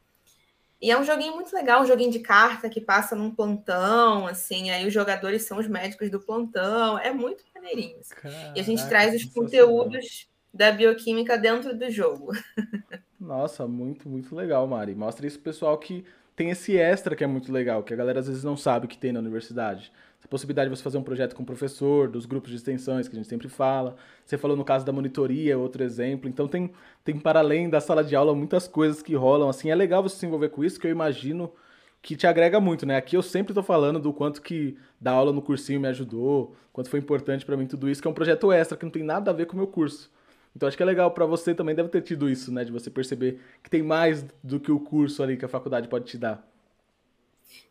E 0.81 0.91
é 0.91 0.99
um 0.99 1.05
joguinho 1.05 1.35
muito 1.35 1.55
legal, 1.55 1.83
um 1.83 1.87
joguinho 1.87 2.11
de 2.11 2.21
carta 2.21 2.69
que 2.69 2.81
passa 2.81 3.17
num 3.17 3.35
plantão, 3.35 4.27
assim, 4.27 4.71
aí 4.71 4.87
os 4.87 4.93
jogadores 4.93 5.43
são 5.43 5.59
os 5.59 5.67
médicos 5.67 6.11
do 6.11 6.21
plantão, 6.21 6.99
é 6.99 7.13
muito 7.13 7.43
maneirinho. 7.55 7.99
Assim. 7.99 8.15
Caraca, 8.15 8.53
e 8.55 8.61
a 8.61 8.63
gente 8.63 8.87
traz 8.89 9.15
os 9.15 9.25
conteúdos 9.25 10.29
da 10.53 10.71
bioquímica 10.71 11.37
dentro 11.37 11.77
do 11.77 11.91
jogo. 11.91 12.33
Nossa, 13.19 13.67
muito, 13.67 14.09
muito 14.09 14.35
legal, 14.37 14.67
Mari. 14.67 14.95
Mostra 14.95 15.27
isso 15.27 15.39
pro 15.39 15.53
pessoal 15.53 15.77
que 15.79 16.05
tem 16.37 16.51
esse 16.51 16.77
extra 16.77 17.17
que 17.17 17.25
é 17.25 17.27
muito 17.27 17.51
legal, 17.51 17.83
que 17.83 17.95
a 17.95 17.97
galera 17.97 18.21
às 18.21 18.29
vezes 18.29 18.45
não 18.45 18.57
sabe 18.57 18.87
que 18.87 18.99
tem 18.99 19.13
na 19.13 19.21
universidade 19.21 19.91
a 20.25 20.29
possibilidade 20.29 20.71
de 20.71 20.77
você 20.77 20.83
fazer 20.83 20.97
um 20.97 21.03
projeto 21.03 21.37
com 21.37 21.43
o 21.43 21.47
professor, 21.47 22.09
dos 22.09 22.25
grupos 22.25 22.51
de 22.51 22.57
extensões 22.57 23.07
que 23.07 23.15
a 23.15 23.19
gente 23.19 23.29
sempre 23.29 23.49
fala. 23.49 23.95
Você 24.25 24.39
falou 24.39 24.57
no 24.57 24.65
caso 24.65 24.85
da 24.85 24.91
monitoria, 24.91 25.59
outro 25.59 25.83
exemplo. 25.85 26.29
Então 26.29 26.49
tem, 26.49 26.71
tem 27.05 27.19
para 27.19 27.41
além 27.41 27.69
da 27.69 27.79
sala 27.81 28.03
de 28.03 28.17
aula 28.17 28.35
muitas 28.35 28.67
coisas 28.67 29.03
que 29.03 29.15
rolam. 29.15 29.49
Assim, 29.51 29.71
é 29.71 29.75
legal 29.75 30.03
você 30.03 30.17
se 30.17 30.27
envolver 30.27 30.49
com 30.49 30.65
isso, 30.65 30.81
que 30.81 30.87
eu 30.87 30.91
imagino 30.91 31.53
que 32.01 32.17
te 32.17 32.27
agrega 32.27 32.59
muito, 32.59 32.87
né? 32.87 32.97
Aqui 32.97 33.17
eu 33.17 33.23
sempre 33.23 33.53
estou 33.53 33.63
falando 33.63 33.99
do 33.99 34.13
quanto 34.13 34.41
que 34.41 34.77
dar 35.01 35.13
aula 35.13 35.33
no 35.33 35.43
cursinho 35.43 35.81
me 35.81 35.89
ajudou, 35.89 36.55
quanto 36.73 36.89
foi 36.91 37.01
importante 37.01 37.45
para 37.45 37.57
mim 37.57 37.67
tudo 37.67 37.89
isso, 37.89 38.01
que 38.01 38.09
é 38.09 38.11
um 38.11 38.15
projeto 38.15 38.51
extra 38.53 38.77
que 38.77 38.85
não 38.85 38.93
tem 38.93 39.03
nada 39.03 39.31
a 39.31 39.35
ver 39.35 39.47
com 39.47 39.55
o 39.55 39.57
meu 39.57 39.67
curso. 39.67 40.11
Então 40.55 40.67
acho 40.67 40.77
que 40.77 40.83
é 40.83 40.87
legal 40.87 41.11
para 41.11 41.27
você 41.27 41.55
também 41.55 41.75
deve 41.75 41.89
ter 41.89 42.03
tido 42.03 42.29
isso, 42.29 42.53
né, 42.53 42.65
de 42.65 42.71
você 42.71 42.91
perceber 42.91 43.41
que 43.63 43.71
tem 43.71 43.83
mais 43.83 44.25
do 44.43 44.61
que 44.61 44.71
o 44.71 44.79
curso 44.79 45.23
ali 45.23 45.37
que 45.37 45.45
a 45.45 45.49
faculdade 45.49 45.89
pode 45.89 46.05
te 46.05 46.17
dar. 46.17 46.47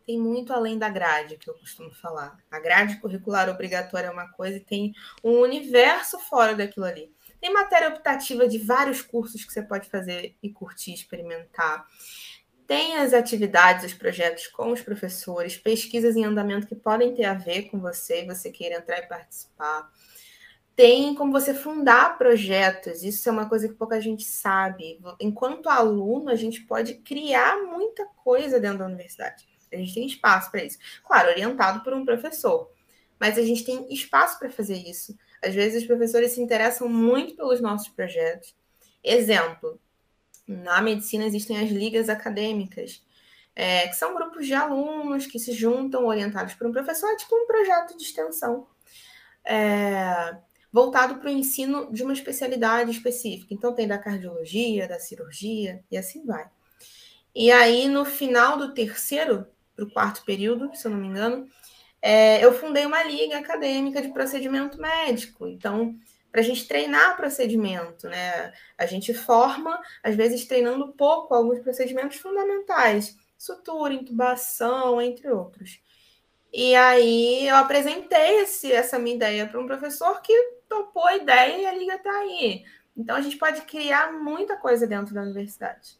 Tem 0.06 0.18
muito 0.18 0.52
além 0.52 0.78
da 0.78 0.88
grade, 0.88 1.36
que 1.36 1.48
eu 1.48 1.54
costumo 1.54 1.90
falar. 1.94 2.36
A 2.50 2.58
grade 2.60 3.00
curricular 3.00 3.48
obrigatória 3.48 4.08
é 4.08 4.10
uma 4.10 4.28
coisa 4.28 4.56
e 4.56 4.60
tem 4.60 4.92
um 5.22 5.40
universo 5.40 6.18
fora 6.18 6.54
daquilo 6.54 6.86
ali. 6.86 7.12
Tem 7.40 7.52
matéria 7.52 7.88
optativa 7.88 8.48
de 8.48 8.58
vários 8.58 9.02
cursos 9.02 9.44
que 9.44 9.52
você 9.52 9.62
pode 9.62 9.88
fazer 9.88 10.36
e 10.42 10.50
curtir, 10.50 10.94
experimentar. 10.94 11.86
Tem 12.66 12.96
as 12.96 13.12
atividades, 13.12 13.84
os 13.84 13.92
projetos 13.92 14.46
com 14.46 14.72
os 14.72 14.80
professores, 14.80 15.56
pesquisas 15.56 16.16
em 16.16 16.24
andamento 16.24 16.66
que 16.66 16.74
podem 16.74 17.14
ter 17.14 17.24
a 17.24 17.34
ver 17.34 17.64
com 17.64 17.78
você 17.78 18.22
e 18.22 18.26
você 18.26 18.50
queira 18.50 18.76
entrar 18.76 18.98
e 18.98 19.06
participar. 19.06 19.90
Tem 20.74 21.14
como 21.14 21.30
você 21.30 21.54
fundar 21.54 22.18
projetos, 22.18 23.04
isso 23.04 23.28
é 23.28 23.32
uma 23.32 23.48
coisa 23.48 23.68
que 23.68 23.74
pouca 23.74 24.00
gente 24.00 24.24
sabe. 24.24 24.98
Enquanto 25.20 25.68
aluno, 25.68 26.30
a 26.30 26.34
gente 26.34 26.62
pode 26.62 26.94
criar 26.94 27.62
muita 27.62 28.06
coisa 28.06 28.58
dentro 28.58 28.78
da 28.78 28.86
universidade. 28.86 29.46
A 29.74 29.78
gente 29.78 29.94
tem 29.94 30.06
espaço 30.06 30.50
para 30.50 30.64
isso. 30.64 30.78
Claro, 31.06 31.30
orientado 31.30 31.82
por 31.82 31.92
um 31.92 32.04
professor, 32.04 32.70
mas 33.18 33.38
a 33.38 33.42
gente 33.42 33.64
tem 33.64 33.92
espaço 33.92 34.38
para 34.38 34.50
fazer 34.50 34.76
isso. 34.76 35.16
Às 35.42 35.54
vezes, 35.54 35.82
os 35.82 35.86
professores 35.86 36.32
se 36.32 36.40
interessam 36.40 36.88
muito 36.88 37.36
pelos 37.36 37.60
nossos 37.60 37.88
projetos. 37.88 38.54
Exemplo: 39.02 39.78
na 40.46 40.80
medicina 40.82 41.24
existem 41.24 41.58
as 41.58 41.70
ligas 41.70 42.08
acadêmicas, 42.08 43.02
é, 43.54 43.86
que 43.88 43.96
são 43.96 44.14
grupos 44.14 44.46
de 44.46 44.54
alunos 44.54 45.26
que 45.26 45.38
se 45.38 45.52
juntam 45.52 46.06
orientados 46.06 46.54
por 46.54 46.66
um 46.66 46.72
professor, 46.72 47.08
é 47.10 47.16
tipo 47.16 47.34
um 47.36 47.46
projeto 47.46 47.96
de 47.96 48.02
extensão. 48.02 48.66
É, 49.44 50.36
voltado 50.72 51.20
para 51.20 51.28
o 51.28 51.32
ensino 51.32 51.92
de 51.92 52.02
uma 52.02 52.12
especialidade 52.12 52.90
específica. 52.90 53.54
Então, 53.54 53.72
tem 53.72 53.86
da 53.86 53.96
cardiologia, 53.96 54.88
da 54.88 54.98
cirurgia 54.98 55.84
e 55.88 55.96
assim 55.96 56.26
vai. 56.26 56.50
E 57.32 57.52
aí, 57.52 57.88
no 57.88 58.04
final 58.04 58.56
do 58.56 58.74
terceiro 58.74 59.46
para 59.74 59.84
o 59.84 59.90
quarto 59.90 60.24
período, 60.24 60.70
se 60.74 60.86
eu 60.86 60.90
não 60.90 60.98
me 60.98 61.08
engano, 61.08 61.48
é, 62.00 62.44
eu 62.44 62.52
fundei 62.52 62.84
uma 62.84 63.02
liga 63.02 63.38
acadêmica 63.38 64.02
de 64.02 64.12
procedimento 64.12 64.80
médico. 64.80 65.46
Então, 65.46 65.96
para 66.30 66.40
a 66.40 66.44
gente 66.44 66.66
treinar 66.66 67.16
procedimento, 67.16 68.08
né? 68.08 68.52
A 68.76 68.86
gente 68.86 69.14
forma, 69.14 69.80
às 70.02 70.16
vezes 70.16 70.44
treinando 70.46 70.92
pouco, 70.92 71.32
alguns 71.32 71.60
procedimentos 71.60 72.18
fundamentais, 72.18 73.16
sutura, 73.38 73.94
intubação, 73.94 75.00
entre 75.00 75.30
outros. 75.30 75.80
E 76.52 76.74
aí 76.74 77.46
eu 77.48 77.56
apresentei 77.56 78.40
esse, 78.40 78.72
essa 78.72 78.98
minha 78.98 79.16
ideia 79.16 79.46
para 79.46 79.60
um 79.60 79.66
professor 79.66 80.20
que 80.20 80.32
topou 80.68 81.06
a 81.06 81.16
ideia 81.16 81.58
e 81.58 81.66
a 81.66 81.74
liga 81.74 81.94
está 81.94 82.10
aí. 82.10 82.64
Então 82.96 83.16
a 83.16 83.20
gente 83.20 83.36
pode 83.36 83.62
criar 83.62 84.12
muita 84.12 84.56
coisa 84.56 84.86
dentro 84.86 85.14
da 85.14 85.22
universidade. 85.22 85.98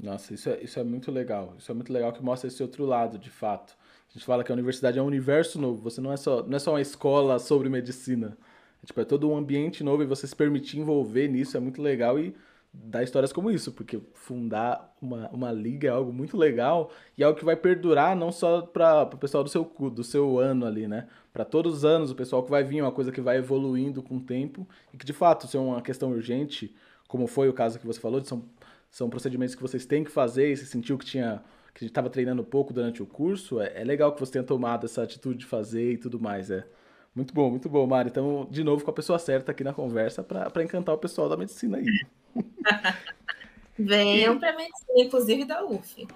Nossa, 0.00 0.32
isso 0.34 0.48
é, 0.48 0.62
isso 0.62 0.78
é 0.78 0.84
muito 0.84 1.10
legal. 1.10 1.54
Isso 1.58 1.70
é 1.70 1.74
muito 1.74 1.92
legal 1.92 2.12
que 2.12 2.22
mostra 2.22 2.48
esse 2.48 2.62
outro 2.62 2.84
lado, 2.84 3.18
de 3.18 3.30
fato. 3.30 3.76
A 4.08 4.12
gente 4.12 4.24
fala 4.24 4.44
que 4.44 4.50
a 4.50 4.54
universidade 4.54 4.98
é 4.98 5.02
um 5.02 5.06
universo 5.06 5.60
novo. 5.60 5.82
Você 5.82 6.00
não 6.00 6.12
é 6.12 6.16
só, 6.16 6.42
não 6.42 6.56
é 6.56 6.58
só 6.58 6.72
uma 6.72 6.80
escola 6.80 7.38
sobre 7.38 7.68
medicina. 7.68 8.36
É, 8.82 8.86
tipo, 8.86 9.00
é 9.00 9.04
todo 9.04 9.28
um 9.28 9.36
ambiente 9.36 9.82
novo 9.82 10.02
e 10.02 10.06
você 10.06 10.26
se 10.26 10.36
permitir 10.36 10.78
envolver 10.78 11.28
nisso 11.28 11.56
é 11.56 11.60
muito 11.60 11.82
legal 11.82 12.18
e 12.18 12.34
dar 12.72 13.02
histórias 13.02 13.32
como 13.32 13.50
isso, 13.50 13.72
porque 13.72 13.98
fundar 14.14 14.94
uma, 15.00 15.28
uma 15.30 15.50
liga 15.50 15.88
é 15.88 15.90
algo 15.90 16.12
muito 16.12 16.36
legal 16.36 16.90
e 17.16 17.22
é 17.22 17.26
algo 17.26 17.38
que 17.38 17.44
vai 17.44 17.56
perdurar 17.56 18.14
não 18.14 18.30
só 18.30 18.62
para 18.62 19.02
o 19.02 19.16
pessoal 19.16 19.42
do 19.42 19.50
seu, 19.50 19.64
do 19.64 20.04
seu 20.04 20.38
ano 20.38 20.66
ali, 20.66 20.86
né? 20.86 21.08
Para 21.32 21.44
todos 21.44 21.78
os 21.78 21.84
anos, 21.84 22.10
o 22.10 22.14
pessoal 22.14 22.42
que 22.42 22.50
vai 22.50 22.62
vir, 22.62 22.78
é 22.78 22.82
uma 22.82 22.92
coisa 22.92 23.10
que 23.10 23.20
vai 23.20 23.38
evoluindo 23.38 24.02
com 24.02 24.16
o 24.16 24.20
tempo 24.20 24.66
e 24.92 24.96
que 24.96 25.04
de 25.04 25.12
fato, 25.12 25.46
se 25.46 25.56
é 25.56 25.60
uma 25.60 25.82
questão 25.82 26.10
urgente, 26.10 26.74
como 27.08 27.26
foi 27.26 27.48
o 27.48 27.52
caso 27.52 27.78
que 27.78 27.86
você 27.86 27.98
falou, 27.98 28.22
são, 28.22 28.44
são 28.90 29.10
procedimentos 29.10 29.54
que 29.54 29.62
vocês 29.62 29.86
têm 29.86 30.04
que 30.04 30.10
fazer 30.10 30.52
e 30.52 30.56
se 30.56 30.66
sentiu 30.66 30.98
que 30.98 31.04
tinha 31.04 31.42
que 31.74 31.84
estava 31.84 32.10
treinando 32.10 32.42
pouco 32.42 32.72
durante 32.72 33.00
o 33.00 33.06
curso, 33.06 33.60
é, 33.60 33.72
é 33.80 33.84
legal 33.84 34.12
que 34.12 34.18
você 34.18 34.32
tenha 34.32 34.42
tomado 34.42 34.84
essa 34.84 35.02
atitude 35.02 35.38
de 35.38 35.46
fazer 35.46 35.92
e 35.92 35.96
tudo 35.96 36.18
mais, 36.18 36.50
é. 36.50 36.66
Muito 37.14 37.32
bom, 37.32 37.50
muito 37.50 37.68
bom, 37.68 37.86
Mari. 37.86 38.10
Então, 38.10 38.46
de 38.50 38.62
novo, 38.62 38.84
com 38.84 38.90
a 38.90 38.94
pessoa 38.94 39.18
certa 39.18 39.52
aqui 39.52 39.64
na 39.64 39.72
conversa 39.72 40.22
para 40.22 40.62
encantar 40.62 40.94
o 40.94 40.98
pessoal 40.98 41.28
da 41.28 41.36
medicina 41.36 41.78
aí. 41.78 41.86
Venham 43.78 44.38
para 44.38 44.56
medicina, 44.56 45.00
inclusive 45.00 45.44
da 45.44 45.64
UF. 45.64 46.06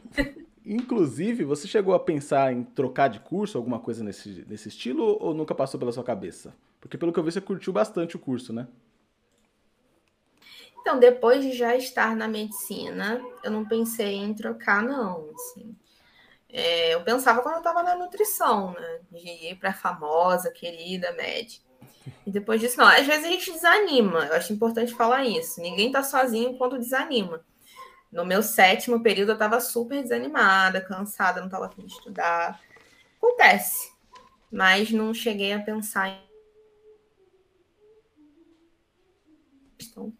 Inclusive, 0.64 1.44
você 1.44 1.66
chegou 1.66 1.94
a 1.94 2.00
pensar 2.00 2.52
em 2.52 2.62
trocar 2.62 3.08
de 3.08 3.20
curso, 3.20 3.58
alguma 3.58 3.78
coisa 3.80 4.04
nesse, 4.04 4.44
nesse 4.48 4.68
estilo, 4.68 5.16
ou 5.20 5.34
nunca 5.34 5.54
passou 5.54 5.78
pela 5.78 5.92
sua 5.92 6.04
cabeça? 6.04 6.54
Porque 6.80 6.98
pelo 6.98 7.12
que 7.12 7.18
eu 7.18 7.24
vi, 7.24 7.32
você 7.32 7.40
curtiu 7.40 7.72
bastante 7.72 8.16
o 8.16 8.18
curso, 8.18 8.52
né? 8.52 8.66
Então, 10.82 10.98
depois 10.98 11.44
de 11.44 11.52
já 11.52 11.76
estar 11.76 12.16
na 12.16 12.26
medicina, 12.26 13.24
eu 13.44 13.52
não 13.52 13.64
pensei 13.64 14.16
em 14.16 14.34
trocar, 14.34 14.82
não. 14.82 15.30
Assim. 15.32 15.76
É, 16.48 16.92
eu 16.92 17.04
pensava 17.04 17.40
quando 17.40 17.54
eu 17.54 17.58
estava 17.58 17.84
na 17.84 17.94
nutrição, 17.94 18.72
né? 18.72 19.00
De 19.12 19.48
ir 19.50 19.56
para 19.60 19.70
a 19.70 19.74
famosa, 19.74 20.50
querida 20.50 21.12
médica. 21.12 21.64
E 22.26 22.32
depois 22.32 22.60
disso, 22.60 22.78
não. 22.78 22.88
Às 22.88 23.06
vezes 23.06 23.24
a 23.24 23.28
gente 23.28 23.52
desanima. 23.52 24.26
Eu 24.26 24.34
acho 24.34 24.52
importante 24.52 24.92
falar 24.92 25.24
isso. 25.24 25.60
Ninguém 25.60 25.86
está 25.86 26.02
sozinho 26.02 26.58
quando 26.58 26.78
desanima. 26.78 27.44
No 28.10 28.26
meu 28.26 28.42
sétimo 28.42 29.00
período, 29.04 29.30
eu 29.30 29.34
estava 29.34 29.60
super 29.60 30.02
desanimada, 30.02 30.80
cansada, 30.80 31.38
não 31.38 31.46
estava 31.46 31.66
afim 31.66 31.86
de 31.86 31.92
estudar. 31.92 32.60
Acontece. 33.18 33.92
Mas 34.50 34.90
não 34.90 35.14
cheguei 35.14 35.52
a 35.52 35.62
pensar 35.62 36.08
em. 36.08 36.20
Então... 39.80 40.12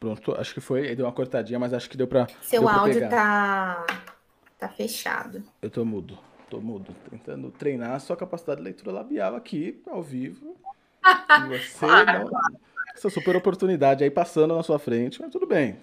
Pronto, 0.00 0.32
acho 0.32 0.54
que 0.54 0.60
foi. 0.60 0.96
Deu 0.96 1.04
uma 1.04 1.12
cortadinha, 1.12 1.58
mas 1.58 1.74
acho 1.74 1.88
que 1.90 1.96
deu 1.96 2.08
para. 2.08 2.26
Seu 2.40 2.62
deu 2.62 2.70
áudio 2.70 3.08
tá, 3.10 3.86
tá 4.58 4.68
fechado. 4.70 5.42
Eu 5.60 5.68
tô 5.68 5.84
mudo, 5.84 6.18
tô 6.48 6.58
mudo. 6.58 6.96
Tentando 7.10 7.50
treinar 7.50 7.92
a 7.92 7.98
sua 7.98 8.16
capacidade 8.16 8.60
de 8.60 8.64
leitura 8.64 8.92
labial 8.92 9.36
aqui, 9.36 9.82
ao 9.86 10.02
vivo. 10.02 10.56
E 11.04 11.48
você 11.48 11.86
não. 11.86 12.30
Essa 12.94 13.10
super 13.10 13.36
oportunidade 13.36 14.02
aí 14.02 14.10
passando 14.10 14.56
na 14.56 14.62
sua 14.62 14.78
frente, 14.78 15.20
mas 15.20 15.30
tudo 15.30 15.46
bem. 15.46 15.76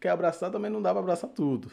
Quer 0.00 0.10
abraçar, 0.10 0.50
também 0.50 0.70
não 0.70 0.82
dá 0.82 0.90
pra 0.90 1.00
abraçar 1.00 1.30
tudo. 1.30 1.70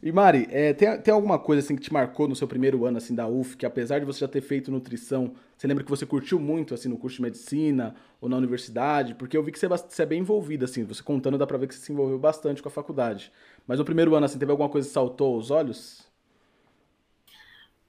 E 0.00 0.12
Mari, 0.12 0.46
é, 0.50 0.72
tem, 0.72 1.00
tem 1.00 1.12
alguma 1.12 1.38
coisa 1.40 1.60
assim 1.60 1.74
que 1.74 1.82
te 1.82 1.92
marcou 1.92 2.28
no 2.28 2.36
seu 2.36 2.46
primeiro 2.46 2.84
ano 2.86 2.98
assim 2.98 3.14
da 3.14 3.26
UF, 3.26 3.56
que 3.56 3.66
apesar 3.66 3.98
de 3.98 4.04
você 4.04 4.20
já 4.20 4.28
ter 4.28 4.40
feito 4.40 4.70
nutrição, 4.70 5.34
você 5.56 5.66
lembra 5.66 5.82
que 5.82 5.90
você 5.90 6.06
curtiu 6.06 6.38
muito 6.38 6.72
assim 6.72 6.88
no 6.88 6.96
curso 6.96 7.16
de 7.16 7.22
medicina 7.22 7.96
ou 8.20 8.28
na 8.28 8.36
universidade? 8.36 9.16
Porque 9.16 9.36
eu 9.36 9.42
vi 9.42 9.50
que 9.50 9.58
você, 9.58 9.66
é 9.66 9.68
você 9.68 10.02
é 10.02 10.06
bem 10.06 10.20
envolvida 10.20 10.66
assim, 10.66 10.84
você 10.84 11.02
contando 11.02 11.36
dá 11.36 11.46
pra 11.46 11.58
ver 11.58 11.66
que 11.66 11.74
você 11.74 11.80
se 11.80 11.92
envolveu 11.92 12.18
bastante 12.18 12.62
com 12.62 12.68
a 12.68 12.72
faculdade. 12.72 13.32
Mas 13.66 13.80
no 13.80 13.84
primeiro 13.84 14.14
ano 14.14 14.24
assim, 14.26 14.38
teve 14.38 14.52
alguma 14.52 14.68
coisa 14.68 14.86
que 14.86 14.94
saltou 14.94 15.34
aos 15.34 15.50
olhos? 15.50 16.06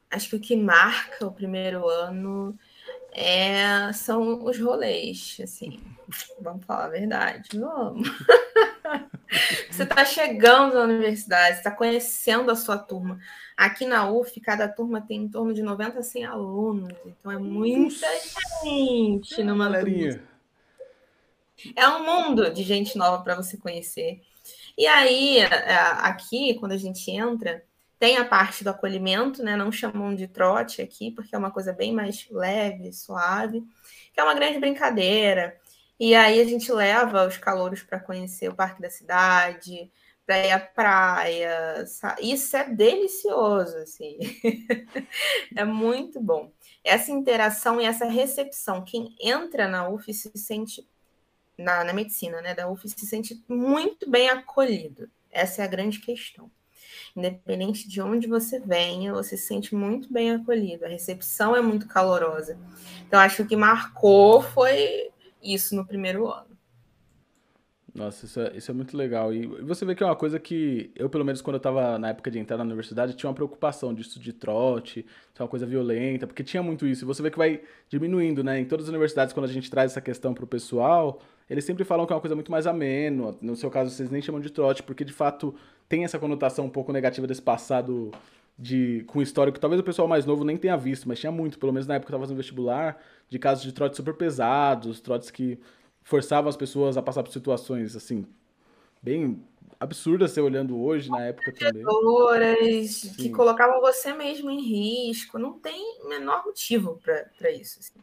Acho 0.09 0.29
que 0.31 0.35
o 0.37 0.39
que 0.39 0.55
marca 0.55 1.27
o 1.27 1.31
primeiro 1.31 1.87
ano 1.87 2.57
é, 3.11 3.93
são 3.93 4.43
os 4.43 4.59
rolês, 4.59 5.37
assim. 5.43 5.79
Vamos 6.41 6.65
falar 6.65 6.85
a 6.85 6.89
verdade, 6.89 7.59
vamos. 7.59 8.09
você 9.69 9.83
está 9.83 10.03
chegando 10.05 10.75
na 10.75 10.83
universidade, 10.83 11.57
está 11.57 11.71
conhecendo 11.71 12.51
a 12.51 12.55
sua 12.55 12.77
turma. 12.77 13.19
Aqui 13.55 13.85
na 13.85 14.09
UF, 14.09 14.39
cada 14.41 14.67
turma 14.67 15.01
tem 15.01 15.23
em 15.23 15.29
torno 15.29 15.53
de 15.53 15.61
90 15.61 15.99
a 15.99 16.03
100 16.03 16.25
alunos, 16.25 16.93
então 17.05 17.31
é 17.31 17.37
muita 17.37 18.07
gente 18.63 19.43
numa. 19.43 19.69
Turma. 19.79 20.21
É 21.75 21.87
um 21.89 22.05
mundo 22.05 22.53
de 22.53 22.63
gente 22.63 22.97
nova 22.97 23.21
para 23.23 23.35
você 23.35 23.57
conhecer. 23.57 24.21
E 24.77 24.87
aí, 24.87 25.39
é, 25.39 25.75
aqui, 25.75 26.53
quando 26.53 26.71
a 26.71 26.77
gente 26.77 27.11
entra, 27.11 27.63
tem 27.99 28.15
a 28.15 28.23
parte 28.23 28.63
do 28.63 28.69
acolhimento, 28.69 29.43
né? 29.43 29.57
Não 29.57 29.71
chamam 29.71 30.15
de 30.15 30.25
trote 30.25 30.81
aqui, 30.81 31.11
porque 31.11 31.35
é 31.35 31.37
uma 31.37 31.51
coisa 31.51 31.73
bem 31.73 31.91
mais 31.93 32.25
leve, 32.31 32.93
suave, 32.93 33.61
que 34.13 34.19
é 34.19 34.23
uma 34.23 34.33
grande 34.33 34.57
brincadeira. 34.57 35.59
E 35.99 36.15
aí 36.15 36.39
a 36.39 36.45
gente 36.45 36.71
leva 36.71 37.27
os 37.27 37.37
calouros 37.37 37.83
para 37.83 37.99
conhecer 37.99 38.49
o 38.49 38.55
Parque 38.55 38.81
da 38.81 38.89
Cidade, 38.89 39.91
para 40.25 40.45
ir 40.45 40.51
à 40.51 40.59
praia. 40.59 41.83
Isso 42.21 42.55
é 42.55 42.69
delicioso, 42.69 43.75
assim. 43.77 44.17
é 45.55 45.65
muito 45.65 46.21
bom. 46.21 46.51
Essa 46.83 47.11
interação 47.11 47.81
e 47.81 47.85
essa 47.85 48.05
recepção, 48.05 48.85
quem 48.85 49.15
entra 49.19 49.67
na 49.67 49.89
UF 49.89 50.13
se 50.13 50.31
sente 50.35 50.87
na, 51.57 51.83
na 51.83 51.93
medicina, 51.93 52.41
né, 52.41 52.55
da 52.55 52.69
UF 52.69 52.87
se 52.87 53.05
sente 53.05 53.43
muito 53.47 54.09
bem 54.09 54.29
acolhido. 54.29 55.09
Essa 55.29 55.63
é 55.63 55.65
a 55.65 55.67
grande 55.67 55.99
questão. 55.99 56.49
Independente 57.15 57.89
de 57.89 58.01
onde 58.01 58.27
você 58.27 58.59
venha, 58.59 59.13
você 59.13 59.35
se 59.35 59.47
sente 59.47 59.75
muito 59.75 60.11
bem 60.13 60.31
acolhido. 60.31 60.85
A 60.85 60.89
recepção 60.89 61.55
é 61.55 61.61
muito 61.61 61.87
calorosa. 61.87 62.57
Então, 63.05 63.19
acho 63.19 63.37
que 63.37 63.41
o 63.41 63.47
que 63.47 63.55
marcou 63.55 64.41
foi 64.41 65.11
isso 65.41 65.75
no 65.75 65.85
primeiro 65.85 66.27
ano. 66.27 66.57
Nossa, 67.93 68.25
isso 68.25 68.39
é, 68.39 68.55
isso 68.55 68.71
é 68.71 68.73
muito 68.73 68.95
legal. 68.95 69.33
E 69.33 69.45
você 69.45 69.83
vê 69.85 69.95
que 69.95 70.03
é 70.03 70.05
uma 70.05 70.15
coisa 70.15 70.39
que 70.39 70.91
eu, 70.95 71.09
pelo 71.09 71.25
menos 71.25 71.41
quando 71.41 71.55
eu 71.55 71.59
estava 71.59 71.97
na 71.97 72.09
época 72.09 72.29
de 72.29 72.39
entrar 72.39 72.57
na 72.57 72.63
universidade, 72.63 73.15
tinha 73.15 73.29
uma 73.29 73.35
preocupação 73.35 73.93
disso 73.93 74.19
de 74.19 74.31
trote, 74.31 75.05
de 75.33 75.41
uma 75.41 75.47
coisa 75.47 75.65
violenta, 75.65 76.27
porque 76.27 76.43
tinha 76.43 76.61
muito 76.61 76.85
isso. 76.85 77.03
E 77.03 77.05
você 77.05 77.21
vê 77.21 77.31
que 77.31 77.37
vai 77.37 77.61
diminuindo, 77.89 78.43
né? 78.43 78.59
Em 78.59 78.65
todas 78.65 78.85
as 78.85 78.89
universidades, 78.89 79.33
quando 79.33 79.47
a 79.47 79.51
gente 79.51 79.69
traz 79.69 79.91
essa 79.91 80.01
questão 80.01 80.33
para 80.33 80.43
o 80.43 80.47
pessoal, 80.47 81.19
eles 81.49 81.65
sempre 81.65 81.83
falam 81.83 82.05
que 82.05 82.13
é 82.13 82.15
uma 82.15 82.21
coisa 82.21 82.35
muito 82.35 82.51
mais 82.51 82.67
ameno. 82.67 83.37
No 83.41 83.55
seu 83.55 83.69
caso, 83.71 83.89
vocês 83.89 84.09
nem 84.09 84.21
chamam 84.21 84.39
de 84.39 84.51
trote, 84.51 84.83
porque 84.83 85.03
de 85.03 85.13
fato 85.13 85.55
tem 85.87 86.03
essa 86.03 86.19
conotação 86.19 86.65
um 86.65 86.69
pouco 86.69 86.93
negativa 86.93 87.25
desse 87.25 87.41
passado 87.41 88.11
de 88.59 89.05
com 89.07 89.21
histórico 89.21 89.55
que 89.55 89.61
talvez 89.61 89.79
o 89.79 89.83
pessoal 89.83 90.07
mais 90.07 90.25
novo 90.25 90.43
nem 90.43 90.57
tenha 90.57 90.75
visto, 90.75 91.07
mas 91.07 91.17
tinha 91.17 91.31
muito, 91.31 91.57
pelo 91.57 91.71
menos 91.71 91.87
na 91.87 91.95
época 91.95 92.07
que 92.07 92.13
eu 92.13 92.17
estava 92.17 92.25
fazendo 92.25 92.37
vestibular, 92.37 93.01
de 93.29 93.39
casos 93.39 93.63
de 93.63 93.71
trotes 93.71 93.95
super 93.95 94.13
pesados, 94.13 94.99
trotes 94.99 95.31
que 95.31 95.57
forçavam 96.03 96.49
as 96.49 96.57
pessoas 96.57 96.97
a 96.97 97.01
passar 97.01 97.23
por 97.23 97.31
situações 97.31 97.95
assim 97.95 98.25
bem 99.01 99.41
absurdas 99.79 100.31
você 100.31 100.41
olhando 100.41 100.77
hoje 100.77 101.09
na 101.09 101.21
época 101.27 101.53
também. 101.53 101.83
que 103.15 103.29
colocavam 103.29 103.79
você 103.79 104.13
mesmo 104.13 104.51
em 104.51 104.61
risco, 104.61 105.39
não 105.39 105.53
tem 105.53 105.99
menor 106.09 106.43
motivo 106.45 106.99
para 107.01 107.51
isso. 107.51 107.79
Assim. 107.79 107.99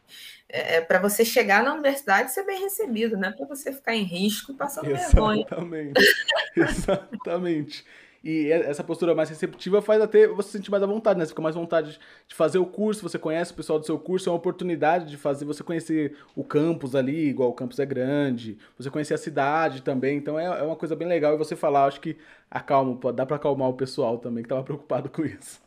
É, 0.49 0.77
é 0.77 0.81
para 0.81 0.99
você 0.99 1.23
chegar 1.23 1.63
na 1.63 1.73
universidade 1.73 2.31
ser 2.31 2.43
bem 2.45 2.61
recebido, 2.61 3.15
não 3.15 3.29
é 3.29 3.31
para 3.31 3.45
você 3.45 3.71
ficar 3.71 3.93
em 3.93 4.03
risco 4.03 4.51
e 4.51 4.55
passando 4.55 4.85
vergonha. 4.85 5.45
Exatamente. 5.45 6.01
Exatamente. 6.57 7.85
E 8.23 8.51
essa 8.51 8.83
postura 8.83 9.13
mais 9.13 9.29
receptiva 9.29 9.81
faz 9.81 10.01
até 10.01 10.27
você 10.27 10.51
sentir 10.57 10.71
mais 10.71 10.83
à 10.83 10.85
vontade, 10.85 11.19
né? 11.19 11.25
Você 11.25 11.29
fica 11.29 11.41
mais 11.41 11.55
à 11.55 11.59
vontade 11.59 11.99
de 12.27 12.35
fazer 12.35 12.57
o 12.57 12.65
curso, 12.65 13.01
você 13.01 13.17
conhece 13.19 13.51
o 13.51 13.55
pessoal 13.55 13.79
do 13.79 13.85
seu 13.85 13.97
curso, 13.99 14.29
é 14.29 14.31
uma 14.31 14.37
oportunidade 14.37 15.09
de 15.09 15.17
fazer 15.17 15.45
você 15.45 15.63
conhecer 15.63 16.17
o 16.35 16.43
campus 16.43 16.95
ali, 16.95 17.29
igual 17.29 17.49
o 17.49 17.53
campus 17.53 17.79
é 17.79 17.85
grande, 17.85 18.57
você 18.77 18.89
conhecer 18.89 19.13
a 19.13 19.17
cidade 19.17 19.81
também, 19.81 20.17
então 20.17 20.39
é, 20.39 20.45
é 20.45 20.63
uma 20.63 20.75
coisa 20.75 20.95
bem 20.95 21.07
legal 21.07 21.33
e 21.33 21.37
você 21.37 21.55
falar, 21.55 21.85
acho 21.85 22.01
que 22.01 22.17
acalma, 22.49 22.97
dá 23.13 23.25
para 23.25 23.35
acalmar 23.35 23.69
o 23.69 23.73
pessoal 23.73 24.17
também 24.17 24.43
que 24.43 24.47
estava 24.47 24.63
preocupado 24.63 25.09
com 25.09 25.23
isso. 25.23 25.61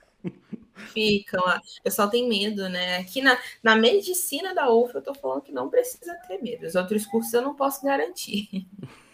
Ficam, 0.93 1.41
o 1.41 1.83
pessoal 1.83 2.09
tem 2.09 2.29
medo, 2.29 2.69
né? 2.69 2.99
Aqui 2.99 3.21
na, 3.21 3.39
na 3.63 3.77
medicina 3.77 4.55
da 4.55 4.71
UF 4.71 4.95
eu 4.95 5.03
tô 5.03 5.15
falando 5.15 5.43
que 5.43 5.53
não 5.53 5.69
precisa 5.69 6.15
ter 6.27 6.43
medo, 6.43 6.67
os 6.67 6.75
outros 6.75 7.07
cursos 7.07 7.33
eu 7.33 7.43
não 7.43 7.55
posso 7.55 7.85
garantir. 7.85 8.67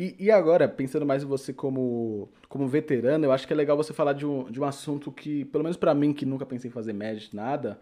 E, 0.00 0.16
e, 0.18 0.30
agora, 0.30 0.66
pensando 0.66 1.04
mais 1.04 1.22
em 1.22 1.26
você 1.26 1.52
como, 1.52 2.30
como 2.48 2.66
veterano, 2.66 3.26
eu 3.26 3.32
acho 3.32 3.46
que 3.46 3.52
é 3.52 3.56
legal 3.56 3.76
você 3.76 3.92
falar 3.92 4.14
de 4.14 4.24
um, 4.24 4.50
de 4.50 4.58
um 4.58 4.64
assunto 4.64 5.12
que, 5.12 5.44
pelo 5.44 5.62
menos 5.62 5.76
para 5.76 5.94
mim, 5.94 6.14
que 6.14 6.24
nunca 6.24 6.46
pensei 6.46 6.70
em 6.70 6.72
fazer 6.72 6.94
médico, 6.94 7.36
nada, 7.36 7.78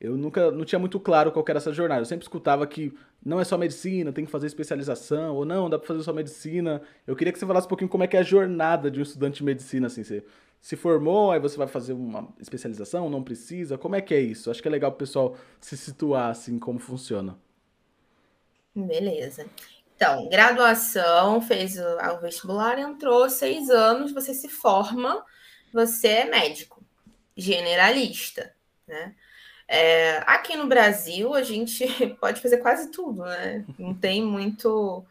eu 0.00 0.16
nunca 0.16 0.50
não 0.50 0.64
tinha 0.64 0.78
muito 0.78 0.98
claro 0.98 1.30
qual 1.30 1.44
era 1.46 1.58
essa 1.58 1.70
jornada. 1.70 2.00
Eu 2.00 2.06
sempre 2.06 2.24
escutava 2.24 2.66
que 2.66 2.94
não 3.22 3.38
é 3.38 3.44
só 3.44 3.58
medicina, 3.58 4.14
tem 4.14 4.24
que 4.24 4.30
fazer 4.30 4.46
especialização, 4.46 5.36
ou 5.36 5.44
não, 5.44 5.68
dá 5.68 5.78
para 5.78 5.86
fazer 5.86 6.02
só 6.02 6.10
medicina. 6.10 6.80
Eu 7.06 7.14
queria 7.14 7.34
que 7.34 7.38
você 7.38 7.44
falasse 7.44 7.66
um 7.66 7.68
pouquinho 7.68 7.90
como 7.90 8.02
é 8.02 8.06
que 8.06 8.16
é 8.16 8.20
a 8.20 8.22
jornada 8.22 8.90
de 8.90 9.00
um 9.00 9.02
estudante 9.02 9.36
de 9.36 9.44
medicina, 9.44 9.88
assim, 9.88 10.02
você 10.02 10.24
se 10.62 10.74
formou, 10.74 11.32
aí 11.32 11.38
você 11.38 11.58
vai 11.58 11.66
fazer 11.66 11.92
uma 11.92 12.30
especialização, 12.40 13.10
não 13.10 13.22
precisa, 13.22 13.76
como 13.76 13.94
é 13.94 14.00
que 14.00 14.14
é 14.14 14.20
isso? 14.20 14.50
Acho 14.50 14.62
que 14.62 14.68
é 14.68 14.70
legal 14.70 14.90
o 14.90 14.94
pessoal 14.94 15.36
se 15.60 15.76
situar, 15.76 16.30
assim, 16.30 16.58
como 16.58 16.78
funciona. 16.78 17.36
Beleza. 18.74 19.44
Então, 19.98 20.28
graduação, 20.28 21.42
fez 21.42 21.76
o, 21.76 22.20
vestibular, 22.20 22.78
entrou 22.78 23.28
seis 23.28 23.68
anos, 23.68 24.12
você 24.12 24.32
se 24.32 24.48
forma, 24.48 25.24
você 25.72 26.06
é 26.06 26.24
médico, 26.24 26.80
generalista, 27.36 28.54
né? 28.86 29.16
É, 29.66 30.18
aqui 30.24 30.56
no 30.56 30.68
Brasil, 30.68 31.34
a 31.34 31.42
gente 31.42 31.84
pode 32.20 32.40
fazer 32.40 32.58
quase 32.58 32.92
tudo, 32.92 33.24
né? 33.24 33.64
Não 33.76 33.92
tem 33.92 34.22
muito 34.22 35.04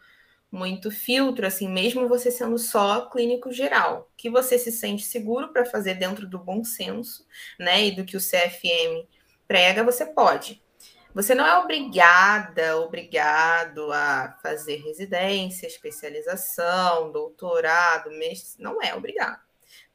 muito 0.49 0.89
filtro, 0.89 1.45
assim, 1.45 1.67
mesmo 1.67 2.07
você 2.07 2.31
sendo 2.31 2.57
só 2.57 3.09
clínico 3.09 3.51
geral, 3.51 4.09
que 4.15 4.29
você 4.29 4.57
se 4.57 4.71
sente 4.71 5.03
seguro 5.03 5.49
para 5.49 5.65
fazer 5.65 5.95
dentro 5.95 6.25
do 6.25 6.39
bom 6.39 6.63
senso, 6.63 7.27
né? 7.59 7.87
E 7.87 7.91
do 7.91 8.05
que 8.05 8.15
o 8.15 8.21
CFM 8.21 9.05
prega, 9.45 9.83
você 9.83 10.05
pode. 10.05 10.61
Você 11.13 11.33
não 11.33 11.45
é 11.45 11.57
obrigada, 11.57 12.77
obrigado 12.77 13.91
a 13.91 14.37
fazer 14.43 14.77
residência, 14.77 15.65
especialização, 15.65 17.11
doutorado, 17.11 18.11
mestre, 18.11 18.61
não 18.61 18.81
é 18.81 18.93
obrigado. 18.93 19.41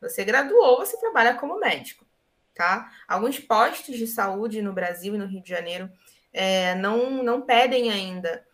Você 0.01 0.25
graduou, 0.25 0.79
você 0.79 0.98
trabalha 0.98 1.35
como 1.35 1.61
médico, 1.61 2.05
tá? 2.55 2.90
Alguns 3.07 3.38
postos 3.38 3.96
de 3.96 4.07
saúde 4.07 4.61
no 4.61 4.72
Brasil 4.72 5.14
e 5.14 5.18
no 5.18 5.27
Rio 5.27 5.42
de 5.42 5.48
Janeiro 5.48 5.90
é, 6.33 6.75
não, 6.75 7.22
não 7.22 7.42
pedem 7.42 7.90
ainda 7.90 8.44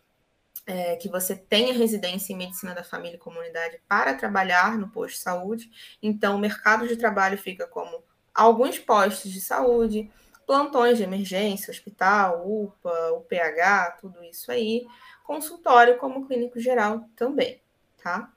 é, 0.69 0.95
que 0.97 1.09
você 1.09 1.35
tenha 1.35 1.73
residência 1.73 2.31
em 2.31 2.37
medicina 2.37 2.75
da 2.75 2.83
família 2.83 3.15
e 3.15 3.19
comunidade 3.19 3.81
para 3.87 4.13
trabalhar 4.13 4.77
no 4.77 4.89
posto 4.89 5.15
de 5.15 5.21
saúde. 5.21 5.71
Então, 6.01 6.35
o 6.35 6.39
mercado 6.39 6.87
de 6.87 6.95
trabalho 6.95 7.37
fica 7.37 7.65
como 7.65 8.03
alguns 8.35 8.77
postos 8.77 9.31
de 9.31 9.41
saúde, 9.41 10.11
plantões 10.49 10.97
de 10.97 11.03
emergência, 11.03 11.69
hospital, 11.69 12.41
UPA, 12.43 13.13
UPH, 13.13 13.97
tudo 14.01 14.23
isso 14.23 14.51
aí, 14.51 14.83
consultório 15.23 15.99
como 15.99 16.25
clínico 16.25 16.59
geral 16.59 17.07
também, 17.15 17.61
tá? 18.01 18.33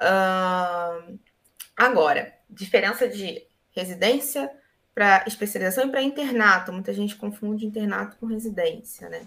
Uh, 0.00 1.16
agora, 1.76 2.34
diferença 2.50 3.06
de 3.06 3.46
residência 3.70 4.50
para 4.92 5.22
especialização 5.28 5.86
e 5.86 5.90
para 5.92 6.02
internato. 6.02 6.72
Muita 6.72 6.92
gente 6.92 7.14
confunde 7.14 7.64
internato 7.64 8.16
com 8.16 8.26
residência, 8.26 9.08
né? 9.08 9.24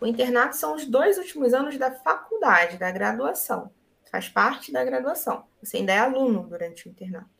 O 0.00 0.06
internato 0.06 0.54
são 0.54 0.76
os 0.76 0.86
dois 0.86 1.18
últimos 1.18 1.52
anos 1.52 1.76
da 1.76 1.90
faculdade, 1.90 2.78
da 2.78 2.92
graduação. 2.92 3.72
Faz 4.08 4.28
parte 4.28 4.70
da 4.70 4.84
graduação. 4.84 5.44
Você 5.60 5.78
ainda 5.78 5.92
é 5.92 5.98
aluno 5.98 6.46
durante 6.48 6.86
o 6.86 6.90
internato. 6.90 7.39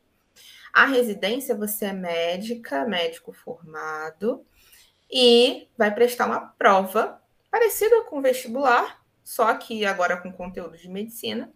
A 0.73 0.87
residência, 0.87 1.55
você 1.55 1.87
é 1.87 1.93
médica, 1.93 2.85
médico 2.85 3.33
formado, 3.33 4.45
e 5.11 5.69
vai 5.77 5.93
prestar 5.93 6.27
uma 6.27 6.41
prova 6.41 7.21
parecida 7.51 8.05
com 8.05 8.23
vestibular, 8.23 9.05
só 9.25 9.53
que 9.55 9.85
agora 9.85 10.17
com 10.17 10.33
conteúdo 10.33 10.77
de 10.77 10.89
medicina, 10.89 11.53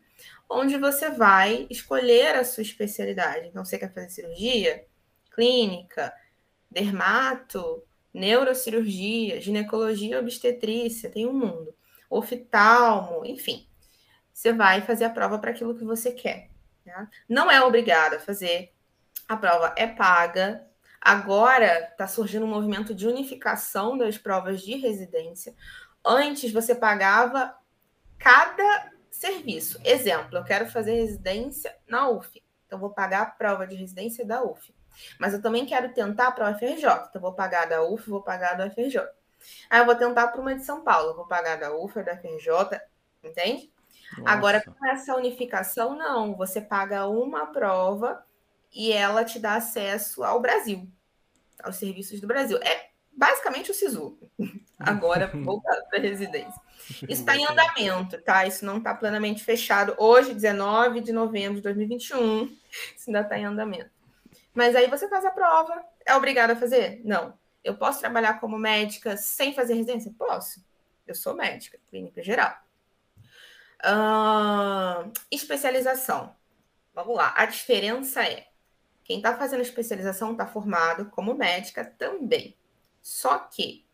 onde 0.49 0.77
você 0.77 1.11
vai 1.11 1.67
escolher 1.71 2.35
a 2.35 2.45
sua 2.45 2.63
especialidade. 2.63 3.49
Então, 3.49 3.65
você 3.65 3.79
quer 3.79 3.93
fazer 3.93 4.11
cirurgia, 4.11 4.85
clínica, 5.31 6.13
dermato, 6.71 7.83
neurocirurgia, 8.13 9.41
ginecologia, 9.41 10.21
obstetrícia, 10.21 11.11
tem 11.11 11.27
um 11.27 11.33
mundo, 11.33 11.75
oftalmo, 12.11 13.25
enfim. 13.25 13.67
Você 14.33 14.53
vai 14.53 14.83
fazer 14.83 15.05
a 15.05 15.11
prova 15.11 15.39
para 15.39 15.53
aquilo 15.53 15.77
que 15.77 15.85
você 15.85 16.13
quer. 16.13 16.51
Tá? 16.85 17.09
Não 17.29 17.51
é 17.51 17.63
obrigado 17.63 18.15
a 18.15 18.21
fazer 18.21 18.74
a 19.29 19.37
prova 19.37 19.75
é 19.77 19.87
paga. 19.87 20.67
Agora 21.01 21.89
está 21.91 22.07
surgindo 22.07 22.47
um 22.47 22.49
movimento 22.49 22.95
de 22.95 23.07
unificação 23.07 23.97
das 23.97 24.17
provas 24.17 24.63
de 24.63 24.77
residência. 24.77 25.55
Antes 26.05 26.53
você 26.53 26.75
pagava 26.75 27.55
cada 28.19 28.93
serviço. 29.11 29.81
Exemplo, 29.85 30.39
eu 30.39 30.45
quero 30.45 30.67
fazer 30.67 30.95
residência 30.95 31.75
na 31.87 32.09
UF. 32.09 32.43
Então, 32.67 32.79
vou 32.79 32.91
pagar 32.91 33.23
a 33.23 33.27
prova 33.27 33.67
de 33.67 33.77
residência 33.77 34.25
da 34.25 34.43
UF. 34.43 34.75
Mas 35.19 35.33
eu 35.33 35.41
também 35.41 35.65
quero 35.67 35.93
tentar 35.93 36.33
para 36.33 36.49
a 36.49 36.51
UFRJ. 36.53 37.07
Então, 37.09 37.21
vou 37.21 37.33
pagar 37.33 37.67
da 37.67 37.83
UF, 37.83 38.09
vou 38.09 38.23
pagar 38.23 38.55
da 38.55 38.67
UFRJ. 38.67 39.01
Aí, 39.71 39.81
eu 39.81 39.87
vou 39.87 39.95
tentar 39.95 40.29
para 40.29 40.41
uma 40.41 40.55
de 40.55 40.65
São 40.65 40.83
Paulo. 40.83 41.15
Vou 41.15 41.27
pagar 41.27 41.57
da 41.57 41.75
UF, 41.75 42.03
da 42.03 42.15
UFRJ. 42.15 42.81
Entende? 43.23 43.73
Nossa. 44.19 44.31
Agora, 44.31 44.63
com 44.63 44.87
essa 44.87 45.15
unificação, 45.17 45.97
não. 45.97 46.35
Você 46.37 46.61
paga 46.61 47.07
uma 47.07 47.47
prova 47.47 48.25
e 48.75 48.93
ela 48.93 49.25
te 49.25 49.39
dá 49.39 49.55
acesso 49.55 50.25
ao 50.25 50.41
Brasil, 50.41 50.89
aos 51.63 51.77
serviços 51.77 52.21
do 52.21 52.27
Brasil. 52.27 52.59
É 52.59 52.89
basicamente 53.13 53.71
o 53.71 53.75
SISU, 53.75 54.19
agora 54.79 55.29
voltado 55.35 55.87
para 55.89 56.01
residência. 56.01 56.61
Isso 57.09 57.23
está 57.23 57.37
em 57.37 57.47
andamento, 57.47 58.21
tá? 58.21 58.47
Isso 58.47 58.65
não 58.65 58.79
está 58.79 58.95
plenamente 58.95 59.43
fechado. 59.43 59.95
Hoje, 59.97 60.35
19 60.35 61.01
de 61.01 61.13
novembro 61.13 61.57
de 61.57 61.63
2021, 61.63 62.45
isso 62.97 63.09
ainda 63.09 63.21
está 63.21 63.39
em 63.39 63.47
andamento. 63.47 63.91
Mas 64.53 64.77
aí 64.77 64.89
você 64.89 65.09
faz 65.09 65.25
a 65.25 65.31
prova. 65.31 65.83
É 66.05 66.15
obrigado 66.15 66.51
a 66.51 66.57
fazer? 66.57 67.01
Não. 67.05 67.39
Eu 67.63 67.77
posso 67.77 68.01
trabalhar 68.01 68.41
como 68.41 68.59
médica 68.59 69.17
sem 69.17 69.55
fazer 69.55 69.75
residência? 69.75 70.13
Posso. 70.19 70.63
Eu 71.07 71.15
sou 71.15 71.35
médica, 71.35 71.79
clínica 71.89 72.23
geral. 72.23 72.55
Uh, 73.83 75.11
especialização. 75.31 76.37
Vamos 76.95 77.17
lá. 77.17 77.35
A 77.37 77.47
diferença 77.47 78.23
é 78.23 78.47
quem 79.05 79.19
está 79.19 79.37
fazendo 79.37 79.61
especialização 79.61 80.33
está 80.33 80.47
formado 80.47 81.11
como 81.11 81.35
médica 81.35 81.85
também. 81.85 82.57
Só 83.03 83.39
que 83.39 83.85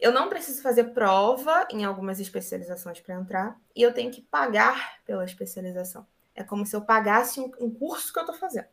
eu 0.00 0.10
não 0.12 0.30
preciso 0.30 0.62
fazer 0.62 0.94
prova 0.94 1.68
em 1.70 1.84
algumas 1.84 2.18
especializações 2.18 2.98
para 3.00 3.14
entrar 3.14 3.60
e 3.76 3.82
eu 3.82 3.92
tenho 3.92 4.10
que 4.10 4.22
pagar 4.22 4.98
pela 5.04 5.24
especialização. 5.26 6.06
É 6.34 6.42
como 6.42 6.64
se 6.64 6.74
eu 6.74 6.80
pagasse 6.80 7.38
um, 7.38 7.70
curso 7.70 8.10
que 8.10 8.18
eu 8.18 8.22
estou 8.22 8.36
fazendo. 8.36 8.66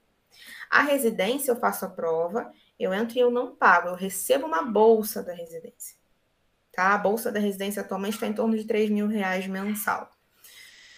A 0.69 0.81
residência, 0.81 1.51
eu 1.51 1.59
faço 1.59 1.83
a 1.83 1.89
prova, 1.89 2.49
eu 2.79 2.93
entro 2.93 3.17
e 3.17 3.19
eu 3.19 3.29
não 3.29 3.53
pago, 3.53 3.89
eu 3.89 3.95
recebo 3.95 4.45
uma 4.45 4.61
bolsa 4.61 5.21
da 5.21 5.33
residência. 5.33 5.97
Tá? 6.71 6.93
A 6.93 6.97
bolsa 6.97 7.29
da 7.29 7.39
residência 7.39 7.81
atualmente 7.81 8.13
está 8.13 8.27
em 8.27 8.33
torno 8.33 8.55
de 8.55 8.63
3 8.63 8.89
mil 8.89 9.07
reais 9.07 9.47
mensal. 9.47 10.09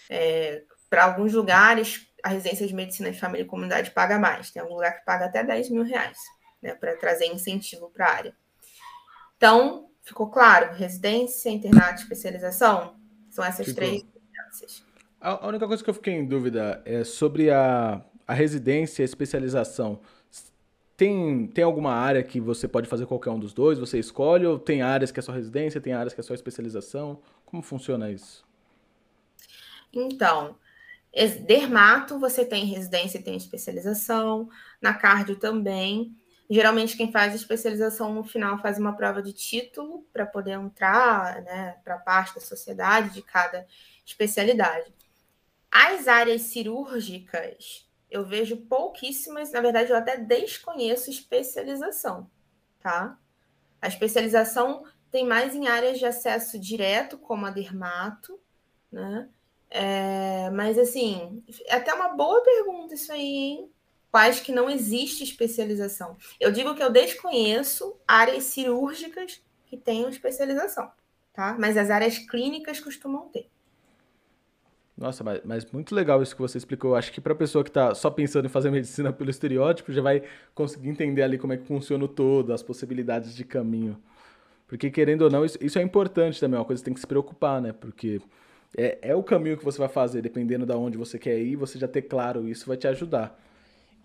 É, 0.07 0.63
Para 0.89 1.05
alguns 1.05 1.34
lugares, 1.34 2.09
a 2.24 2.30
residência 2.30 2.67
de 2.67 2.74
medicina 2.74 3.11
de 3.11 3.20
família 3.20 3.43
e 3.43 3.47
comunidade 3.47 3.91
paga 3.91 4.20
mais. 4.20 4.51
Tem 4.51 4.61
algum 4.61 4.76
lugar 4.76 4.99
que 4.99 5.05
paga 5.05 5.26
até 5.26 5.43
10 5.43 5.70
mil 5.70 5.84
reais, 5.84 6.17
né? 6.61 6.74
Para 6.74 6.95
trazer 6.95 7.26
incentivo 7.28 7.89
para 7.89 8.05
a 8.05 8.11
área. 8.11 8.36
Então, 9.38 9.89
ficou 10.01 10.30
claro? 10.30 10.74
Residência, 10.76 11.49
internato, 11.49 12.01
especialização? 12.01 12.95
São 13.30 13.43
essas 13.43 13.67
ficou. 13.67 13.76
três. 13.76 14.05
A 15.22 15.47
única 15.47 15.67
coisa 15.67 15.84
que 15.84 15.89
eu 15.89 15.93
fiquei 15.93 16.13
em 16.13 16.26
dúvida 16.26 16.82
é 16.86 17.03
sobre 17.03 17.51
a, 17.51 18.01
a 18.28 18.34
residência 18.34 19.01
e 19.01 19.03
a 19.03 19.05
especialização. 19.05 19.99
Tem, 20.95 21.47
tem 21.47 21.63
alguma 21.63 21.93
área 21.93 22.22
que 22.24 22.41
você 22.41 22.67
pode 22.67 22.88
fazer 22.88 23.05
qualquer 23.05 23.30
um 23.30 23.39
dos 23.39 23.53
dois? 23.53 23.80
Você 23.80 23.97
escolhe? 23.99 24.45
Ou 24.45 24.59
tem 24.59 24.82
áreas 24.82 25.11
que 25.11 25.20
é 25.20 25.24
só 25.24 25.32
residência, 25.32 25.80
tem 25.80 25.93
áreas 25.93 26.13
que 26.13 26.20
é 26.20 26.24
só 26.24 26.34
especialização? 26.34 27.22
Como 27.45 27.61
funciona 27.61 28.11
isso? 28.11 28.45
Então, 29.93 30.55
dermato 31.41 32.20
você 32.20 32.45
tem 32.45 32.66
residência 32.66 33.18
e 33.18 33.24
tem 33.24 33.36
especialização. 33.36 34.49
Na 34.82 34.93
cardio 34.93 35.36
também. 35.36 36.16
Geralmente, 36.49 36.97
quem 36.97 37.12
faz 37.12 37.36
especialização 37.36 38.14
no 38.14 38.24
final 38.24 38.60
faz 38.60 38.80
uma 38.80 38.95
prova 38.95 39.22
de 39.22 39.34
título 39.34 40.07
para 40.12 40.26
poder 40.26 40.53
entrar 40.53 41.43
né, 41.43 41.78
para 41.84 41.95
a 41.95 41.99
parte 41.99 42.34
da 42.34 42.41
sociedade 42.41 43.14
de 43.14 43.22
cada 43.22 43.68
especialidade. 44.05 44.91
As 45.72 46.07
áreas 46.07 46.43
cirúrgicas 46.43 47.88
eu 48.10 48.26
vejo 48.26 48.57
pouquíssimas, 48.57 49.51
na 49.51 49.62
verdade, 49.62 49.91
eu 49.91 49.97
até 49.97 50.18
desconheço 50.18 51.12
especialização, 51.12 52.30
tá? 52.80 53.18
A 53.80 53.88
especialização 53.88 54.84
tem 55.12 55.26
mais 55.26 55.55
em 55.55 55.68
áreas 55.68 55.99
de 55.99 56.05
acesso 56.05 56.60
direto, 56.60 57.18
como 57.18 57.45
a 57.45 57.51
dermato, 57.51 58.39
né? 58.91 59.30
É, 59.70 60.49
mas 60.51 60.78
assim, 60.78 61.43
é 61.67 61.76
até 61.76 61.93
uma 61.93 62.09
boa 62.09 62.41
pergunta 62.43 62.95
isso 62.95 63.11
aí, 63.11 63.22
hein? 63.22 63.72
Quais 64.11 64.39
que 64.39 64.51
não 64.51 64.70
existe 64.70 65.24
especialização? 65.24 66.17
Eu 66.39 66.51
digo 66.51 66.74
que 66.74 66.82
eu 66.82 66.91
desconheço 66.91 67.95
áreas 68.07 68.45
cirúrgicas 68.45 69.41
que 69.67 69.78
tenham 69.78 70.09
especialização, 70.09 70.91
tá? 71.32 71.55
Mas 71.59 71.78
as 71.78 71.91
áreas 71.91 72.17
clínicas 72.17 72.80
costumam 72.80 73.30
ter. 73.30 73.47
Nossa, 74.97 75.24
mas, 75.24 75.39
mas, 75.45 75.72
muito 75.72 75.95
legal 75.95 76.22
isso 76.22 76.36
que 76.36 76.41
você 76.41 76.57
explicou. 76.57 76.93
Acho 76.93 77.13
que 77.13 77.22
para 77.22 77.34
pessoa 77.34 77.63
que 77.63 77.70
está 77.70 77.95
só 77.95 78.09
pensando 78.09 78.47
em 78.47 78.49
fazer 78.49 78.70
medicina 78.70 79.13
pelo 79.13 79.30
estereótipo, 79.30 79.93
já 79.93 80.01
vai 80.01 80.24
conseguir 80.53 80.89
entender 80.89 81.22
ali 81.22 81.38
como 81.38 81.53
é 81.53 81.57
que 81.57 81.65
funciona 81.65 82.03
o 82.03 82.07
todo, 82.07 82.51
as 82.51 82.61
possibilidades 82.61 83.34
de 83.34 83.45
caminho. 83.45 83.97
Porque, 84.67 84.91
querendo 84.91 85.22
ou 85.22 85.30
não, 85.30 85.45
isso, 85.45 85.57
isso 85.61 85.80
é 85.80 85.82
importante 85.82 86.38
também, 86.38 86.57
é 86.57 86.59
uma 86.59 86.65
coisa 86.65 86.82
que 86.82 86.86
tem 86.86 86.93
que 86.93 86.99
se 86.99 87.07
preocupar, 87.07 87.61
né? 87.61 87.72
Porque 87.72 88.20
é, 88.78 88.97
é 89.01 89.15
o 89.15 89.24
caminho 89.24 89.57
que 89.57 89.65
você 89.65 89.78
vai 89.78 89.89
fazer, 89.89 90.22
dependendo 90.22 90.65
de 90.65 90.74
onde 90.74 90.97
você 90.97 91.17
quer 91.17 91.38
ir, 91.39 91.55
você 91.55 91.80
já 91.80 91.88
ter 91.88 92.03
claro 92.03 92.47
isso 92.47 92.67
vai 92.67 92.78
te 92.78 92.88
ajudar. 92.88 93.39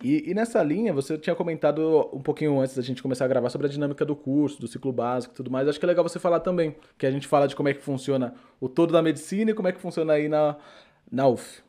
E, 0.02 0.30
e, 0.30 0.34
nessa 0.34 0.62
linha, 0.62 0.92
você 0.92 1.16
tinha 1.16 1.34
comentado 1.34 2.10
um 2.12 2.20
pouquinho 2.20 2.60
antes 2.60 2.74
da 2.74 2.82
gente 2.82 3.02
começar 3.02 3.24
a 3.24 3.28
gravar 3.28 3.48
sobre 3.48 3.68
a 3.68 3.70
dinâmica 3.70 4.04
do 4.04 4.16
curso, 4.16 4.60
do 4.60 4.66
ciclo 4.66 4.92
básico 4.92 5.32
e 5.32 5.36
tudo 5.36 5.50
mais. 5.50 5.68
Acho 5.68 5.78
que 5.78 5.86
é 5.86 5.88
legal 5.88 6.02
você 6.02 6.18
falar 6.18 6.40
também, 6.40 6.74
que 6.98 7.06
a 7.06 7.10
gente 7.10 7.26
fala 7.26 7.46
de 7.46 7.54
como 7.54 7.68
é 7.68 7.74
que 7.74 7.80
funciona 7.80 8.34
o 8.60 8.68
todo 8.68 8.92
da 8.92 9.00
medicina 9.00 9.52
e 9.52 9.54
como 9.54 9.68
é 9.68 9.72
que 9.72 9.80
funciona 9.80 10.14
aí 10.14 10.28
na, 10.28 10.56
na 11.10 11.28
UF. 11.28 11.62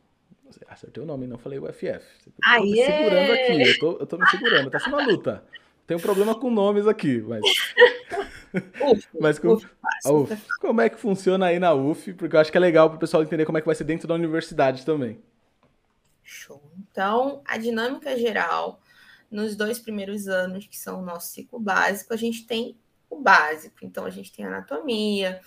Acertei 0.68 1.04
o 1.04 1.06
nome, 1.06 1.28
não 1.28 1.38
falei 1.38 1.60
UFF. 1.60 2.04
Eu 2.26 2.34
tô 2.34 2.62
me 2.62 2.76
segurando 2.76 3.32
aqui, 3.32 3.62
eu 3.62 3.80
tô, 3.80 3.98
eu 4.00 4.06
tô 4.06 4.18
me 4.18 4.28
segurando, 4.28 4.70
tá 4.70 4.80
sendo 4.80 4.96
uma 4.96 5.06
luta. 5.06 5.44
Tem 5.88 5.96
um 5.96 6.00
problema 6.00 6.34
com 6.34 6.50
nomes 6.50 6.88
aqui, 6.88 7.22
mas. 7.22 7.42
Uf, 8.82 9.08
mas 9.20 9.40
com... 9.40 9.54
uf, 9.54 9.68
uf, 10.06 10.48
como 10.60 10.82
é 10.82 10.90
que 10.90 10.98
funciona 10.98 11.48
aí 11.48 11.60
na 11.60 11.74
UF? 11.74 12.14
Porque 12.14 12.36
eu 12.36 12.40
acho 12.40 12.52
que 12.52 12.58
é 12.58 12.62
legal 12.62 12.90
para 12.90 12.98
o 12.98 13.00
pessoal 13.00 13.22
entender 13.22 13.46
como 13.46 13.58
é 13.58 13.62
que 13.62 13.68
vai 13.68 13.76
ser 13.76 13.84
dentro 13.84 14.08
da 14.08 14.14
universidade 14.16 14.86
também. 14.86 15.20
Show. 16.24 16.62
Então, 16.80 17.42
a 17.46 17.58
dinâmica 17.58 18.18
geral, 18.18 18.82
nos 19.30 19.56
dois 19.56 19.78
primeiros 19.78 20.28
anos, 20.28 20.66
que 20.66 20.78
são 20.78 21.02
o 21.02 21.06
nosso 21.06 21.34
ciclo 21.34 21.60
básico, 21.60 22.14
a 22.14 22.18
gente 22.18 22.48
tem 22.48 22.78
o 23.10 23.20
básico. 23.20 23.78
Então, 23.84 24.06
a 24.06 24.10
gente 24.10 24.32
tem 24.32 24.46
anatomia, 24.46 25.40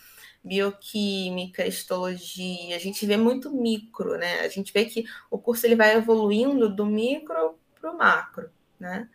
bioquímica, 0.45 1.67
histologia, 1.67 2.77
a 2.77 2.79
gente 2.79 3.05
vê 3.05 3.17
muito 3.17 3.51
micro, 3.51 4.17
né? 4.17 4.41
A 4.41 4.49
gente 4.49 4.73
vê 4.73 4.85
que 4.85 5.05
o 5.31 5.39
curso 5.39 5.67
ele 5.67 5.75
vai 5.75 5.97
evoluindo 5.97 6.69
do 6.69 6.87
micro 6.87 7.59
para 7.81 7.93
o 7.93 7.99
macro, 7.99 8.51
né? 8.79 9.09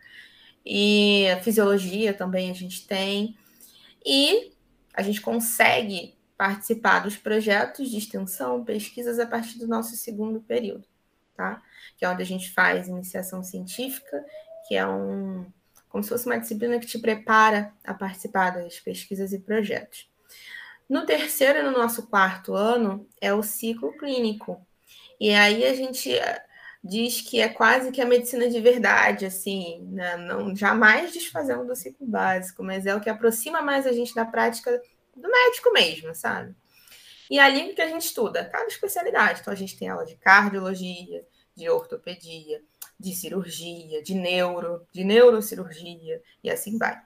E 0.64 1.28
a 1.30 1.40
fisiologia 1.40 2.14
também 2.14 2.50
a 2.50 2.54
gente 2.54 2.86
tem. 2.86 3.36
E 4.04 4.52
a 4.94 5.02
gente 5.02 5.20
consegue 5.20 6.14
participar 6.36 7.00
dos 7.00 7.16
projetos 7.16 7.90
de 7.90 7.98
extensão, 7.98 8.64
pesquisas 8.64 9.18
a 9.18 9.26
partir 9.26 9.58
do 9.58 9.68
nosso 9.68 9.96
segundo 9.96 10.40
período 10.40 10.86
tá? 11.36 11.62
Que 11.96 12.04
é 12.04 12.08
onde 12.08 12.22
a 12.22 12.26
gente 12.26 12.50
faz 12.52 12.88
iniciação 12.88 13.42
científica, 13.42 14.24
que 14.66 14.74
é 14.74 14.86
um 14.86 15.46
como 15.88 16.02
se 16.02 16.10
fosse 16.10 16.26
uma 16.26 16.40
disciplina 16.40 16.80
que 16.80 16.88
te 16.88 16.98
prepara 16.98 17.72
a 17.84 17.94
participar 17.94 18.50
das 18.50 18.80
pesquisas 18.80 19.32
e 19.32 19.38
projetos. 19.38 20.10
No 20.88 21.06
terceiro 21.06 21.60
e 21.60 21.62
no 21.62 21.70
nosso 21.70 22.08
quarto 22.08 22.52
ano 22.52 23.08
é 23.20 23.32
o 23.32 23.44
ciclo 23.44 23.96
clínico. 23.96 24.60
E 25.20 25.30
aí 25.30 25.64
a 25.64 25.72
gente 25.72 26.10
diz 26.84 27.22
que 27.22 27.40
é 27.40 27.48
quase 27.48 27.90
que 27.90 28.00
a 28.02 28.06
medicina 28.06 28.46
de 28.48 28.60
verdade, 28.60 29.24
assim, 29.24 29.80
né? 29.90 30.18
não 30.18 30.54
jamais 30.54 31.12
desfazendo 31.12 31.64
do 31.66 31.74
ciclo 31.74 32.06
básico, 32.06 32.62
mas 32.62 32.84
é 32.84 32.94
o 32.94 33.00
que 33.00 33.08
aproxima 33.08 33.62
mais 33.62 33.86
a 33.86 33.92
gente 33.92 34.14
da 34.14 34.26
prática 34.26 34.70
do 35.16 35.28
médico 35.28 35.72
mesmo, 35.72 36.14
sabe? 36.14 36.54
E 37.30 37.38
ali 37.38 37.72
que 37.72 37.80
a 37.80 37.88
gente 37.88 38.04
estuda 38.04 38.44
cada 38.44 38.66
especialidade. 38.66 39.40
Então, 39.40 39.52
a 39.52 39.56
gente 39.56 39.78
tem 39.78 39.88
aula 39.88 40.04
de 40.04 40.14
cardiologia, 40.16 41.26
de 41.56 41.70
ortopedia, 41.70 42.60
de 43.00 43.14
cirurgia, 43.14 44.02
de 44.02 44.14
neuro, 44.14 44.86
de 44.92 45.04
neurocirurgia, 45.04 46.22
e 46.42 46.50
assim 46.50 46.76
vai. 46.76 47.00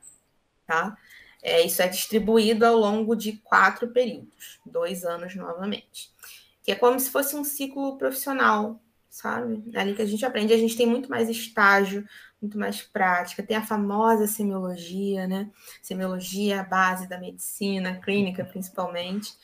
Tá? 0.66 0.96
É, 1.40 1.62
isso 1.62 1.80
é 1.80 1.86
distribuído 1.86 2.66
ao 2.66 2.76
longo 2.76 3.14
de 3.14 3.34
quatro 3.44 3.88
períodos, 3.88 4.58
dois 4.66 5.04
anos 5.04 5.36
novamente. 5.36 6.10
Que 6.64 6.72
é 6.72 6.74
como 6.74 6.98
se 6.98 7.10
fosse 7.10 7.36
um 7.36 7.44
ciclo 7.44 7.96
profissional, 7.96 8.82
sabe? 9.18 9.64
É 9.74 9.80
ali 9.80 9.94
que 9.94 10.02
a 10.02 10.06
gente 10.06 10.24
aprende, 10.24 10.52
a 10.52 10.56
gente 10.56 10.76
tem 10.76 10.86
muito 10.86 11.10
mais 11.10 11.28
estágio, 11.28 12.06
muito 12.40 12.56
mais 12.56 12.82
prática, 12.82 13.42
tem 13.42 13.56
a 13.56 13.66
famosa 13.66 14.28
semiologia, 14.28 15.26
né? 15.26 15.50
Semiologia 15.82 16.54
é 16.54 16.58
a 16.60 16.62
base 16.62 17.08
da 17.08 17.18
medicina, 17.18 17.98
clínica 18.00 18.44
principalmente. 18.44 19.34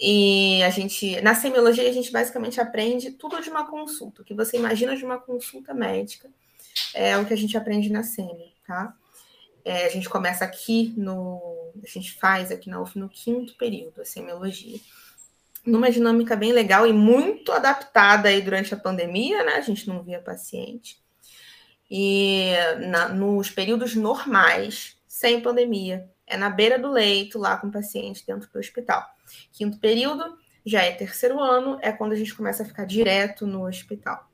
E 0.00 0.60
a 0.64 0.70
gente, 0.70 1.20
na 1.20 1.32
semiologia, 1.32 1.88
a 1.88 1.92
gente 1.92 2.10
basicamente 2.10 2.60
aprende 2.60 3.12
tudo 3.12 3.40
de 3.40 3.48
uma 3.48 3.70
consulta. 3.70 4.22
O 4.22 4.24
que 4.24 4.34
você 4.34 4.56
imagina 4.56 4.96
de 4.96 5.04
uma 5.04 5.18
consulta 5.18 5.72
médica 5.72 6.28
é 6.92 7.16
o 7.16 7.24
que 7.24 7.32
a 7.32 7.36
gente 7.36 7.56
aprende 7.56 7.92
na 7.92 8.02
semi, 8.02 8.52
tá? 8.66 8.96
É, 9.64 9.86
a 9.86 9.90
gente 9.90 10.08
começa 10.08 10.44
aqui 10.44 10.92
no. 10.96 11.72
A 11.84 11.86
gente 11.86 12.14
faz 12.14 12.50
aqui 12.50 12.68
na 12.68 12.82
UF 12.82 12.98
no 12.98 13.08
quinto 13.08 13.54
período, 13.54 14.02
a 14.02 14.04
semiologia. 14.04 14.80
Numa 15.66 15.90
dinâmica 15.90 16.36
bem 16.36 16.52
legal 16.52 16.86
e 16.86 16.92
muito 16.92 17.50
adaptada 17.50 18.28
aí 18.28 18.42
durante 18.42 18.74
a 18.74 18.76
pandemia, 18.76 19.42
né? 19.44 19.54
A 19.54 19.60
gente 19.60 19.88
não 19.88 20.02
via 20.02 20.20
paciente. 20.20 21.02
E 21.90 22.52
na, 22.88 23.08
nos 23.08 23.50
períodos 23.50 23.94
normais, 23.94 24.96
sem 25.06 25.40
pandemia, 25.40 26.10
é 26.26 26.36
na 26.36 26.50
beira 26.50 26.78
do 26.78 26.90
leito, 26.90 27.38
lá 27.38 27.56
com 27.56 27.68
o 27.68 27.72
paciente 27.72 28.26
dentro 28.26 28.50
do 28.50 28.58
hospital. 28.58 29.04
Quinto 29.52 29.78
período 29.78 30.36
já 30.64 30.82
é 30.82 30.92
terceiro 30.92 31.40
ano, 31.40 31.78
é 31.82 31.92
quando 31.92 32.12
a 32.12 32.16
gente 32.16 32.34
começa 32.34 32.62
a 32.62 32.66
ficar 32.66 32.84
direto 32.84 33.46
no 33.46 33.66
hospital. 33.66 34.30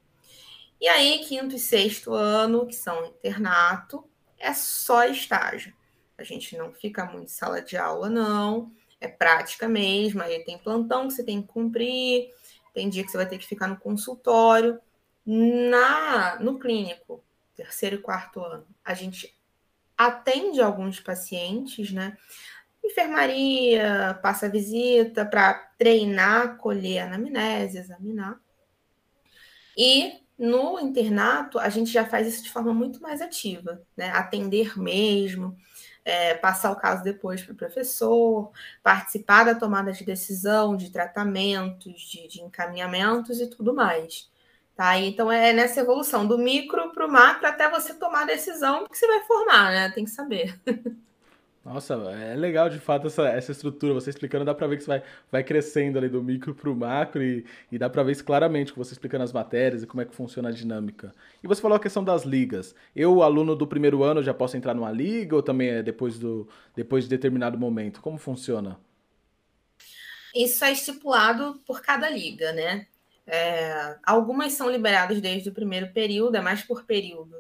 E 0.81 0.89
aí, 0.89 1.19
quinto 1.27 1.55
e 1.55 1.59
sexto 1.59 2.15
ano, 2.15 2.67
que 2.67 2.75
são 2.75 3.05
internato, 3.05 4.09
é 4.39 4.55
só 4.55 5.05
estágio. 5.05 5.75
A 6.17 6.23
gente 6.23 6.57
não 6.57 6.73
fica 6.73 7.05
muito 7.05 7.25
em 7.25 7.29
sala 7.29 7.61
de 7.61 7.77
aula, 7.77 8.09
não. 8.09 8.73
É 9.01 9.09
prática 9.09 9.69
mesmo. 9.69 10.23
Aí 10.23 10.45
tem 10.45 10.59
plantão 10.59 11.09
que 11.09 11.15
você 11.15 11.25
tem 11.25 11.41
que 11.41 11.49
cumprir, 11.49 12.31
tem 12.75 12.89
dia 12.89 13.05
que 13.05 13.11
você 13.11 13.17
vai 13.17 13.29
ter 13.29 13.39
que 13.39 13.47
ficar 13.47 13.67
no 13.67 13.77
consultório. 13.77 14.81
Na, 15.25 16.39
no 16.41 16.59
clínico, 16.59 17.23
terceiro 17.55 17.97
e 17.97 17.99
quarto 17.99 18.41
ano, 18.41 18.67
a 18.85 18.95
gente 18.95 19.37
atende 19.97 20.61
alguns 20.61 20.99
pacientes, 20.99 21.93
né? 21.93 22.17
Enfermaria, 22.83 24.19
passa 24.23 24.49
visita 24.49 25.27
para 25.27 25.55
treinar, 25.79 26.57
colher 26.57 27.01
anamnese, 27.01 27.79
examinar. 27.79 28.41
E 29.77 30.21
no 30.39 30.81
internato, 30.81 31.59
a 31.59 31.69
gente 31.69 31.91
já 31.91 32.07
faz 32.07 32.27
isso 32.27 32.45
de 32.45 32.51
forma 32.51 32.73
muito 32.73 33.03
mais 33.03 33.21
ativa, 33.21 33.83
né? 33.95 34.11
Atender 34.11 34.79
mesmo, 34.79 35.55
é, 36.05 36.35
passar 36.35 36.71
o 36.71 36.77
caso 36.77 37.03
depois 37.03 37.43
para 37.43 37.53
o 37.53 37.57
professor, 37.57 38.51
participar 38.83 39.45
da 39.45 39.55
tomada 39.55 39.93
de 39.93 40.05
decisão, 40.05 40.77
de 40.77 40.91
tratamentos, 40.91 42.01
de, 42.03 42.29
de 42.29 42.43
encaminhamentos 42.43 43.41
e 43.41 43.47
tudo 43.47 43.75
mais. 43.75 44.31
Tá? 44.75 44.99
Então 44.99 45.31
é 45.31 45.53
nessa 45.53 45.81
evolução 45.81 46.27
do 46.27 46.39
micro 46.39 46.91
para 46.93 47.07
o 47.07 47.11
macro 47.11 47.47
até 47.47 47.69
você 47.71 47.95
tomar 47.95 48.23
a 48.23 48.27
decisão 48.27 48.87
que 48.87 48.97
você 48.97 49.07
vai 49.07 49.21
formar, 49.25 49.71
né? 49.71 49.91
Tem 49.91 50.05
que 50.05 50.11
saber. 50.11 50.59
Nossa, 51.73 51.95
é 51.95 52.35
legal 52.35 52.69
de 52.69 52.81
fato 52.81 53.07
essa, 53.07 53.29
essa 53.29 53.53
estrutura. 53.53 53.95
Você 53.95 54.11
explicando, 54.11 54.45
dá 54.45 54.53
pra 54.53 54.67
ver 54.67 54.77
que 54.77 54.83
você 54.83 54.89
vai, 54.89 55.03
vai 55.31 55.45
crescendo 55.45 55.99
ali 55.99 56.09
do 56.09 56.21
micro 56.21 56.53
pro 56.53 56.75
macro 56.75 57.23
e, 57.23 57.47
e 57.71 57.79
dá 57.79 57.89
pra 57.89 58.03
ver 58.03 58.11
isso 58.11 58.25
claramente, 58.25 58.73
com 58.73 58.83
você 58.83 58.93
explicando 58.93 59.23
as 59.23 59.33
matérias 59.33 59.85
e 59.85 59.87
como 59.87 60.01
é 60.01 60.05
que 60.05 60.13
funciona 60.13 60.49
a 60.49 60.53
dinâmica. 60.53 61.15
E 61.41 61.47
você 61.47 61.63
falou 61.63 61.77
a 61.77 61.81
questão 61.81 62.03
das 62.03 62.25
ligas. 62.25 62.75
Eu, 62.95 63.23
aluno 63.23 63.55
do 63.55 63.69
primeiro 63.69 64.03
ano, 64.03 64.21
já 64.21 64.35
posso 64.35 64.57
entrar 64.57 64.75
numa 64.75 64.91
liga 64.91 65.37
ou 65.37 65.45
também 65.45 65.69
é 65.69 65.83
depois, 65.83 66.19
do, 66.19 66.49
depois 66.75 67.05
de 67.05 67.11
determinado 67.11 67.57
momento? 67.57 68.01
Como 68.01 68.19
funciona? 68.19 68.77
Isso 70.35 70.65
é 70.65 70.73
estipulado 70.73 71.61
por 71.65 71.81
cada 71.83 72.11
liga, 72.11 72.53
né? 72.53 72.89
É, 73.25 73.97
algumas 74.03 74.55
são 74.55 74.69
liberadas 74.69 75.21
desde 75.21 75.49
o 75.49 75.55
primeiro 75.55 75.93
período, 75.93 76.35
é 76.35 76.41
mais 76.41 76.63
por 76.63 76.83
período 76.83 77.37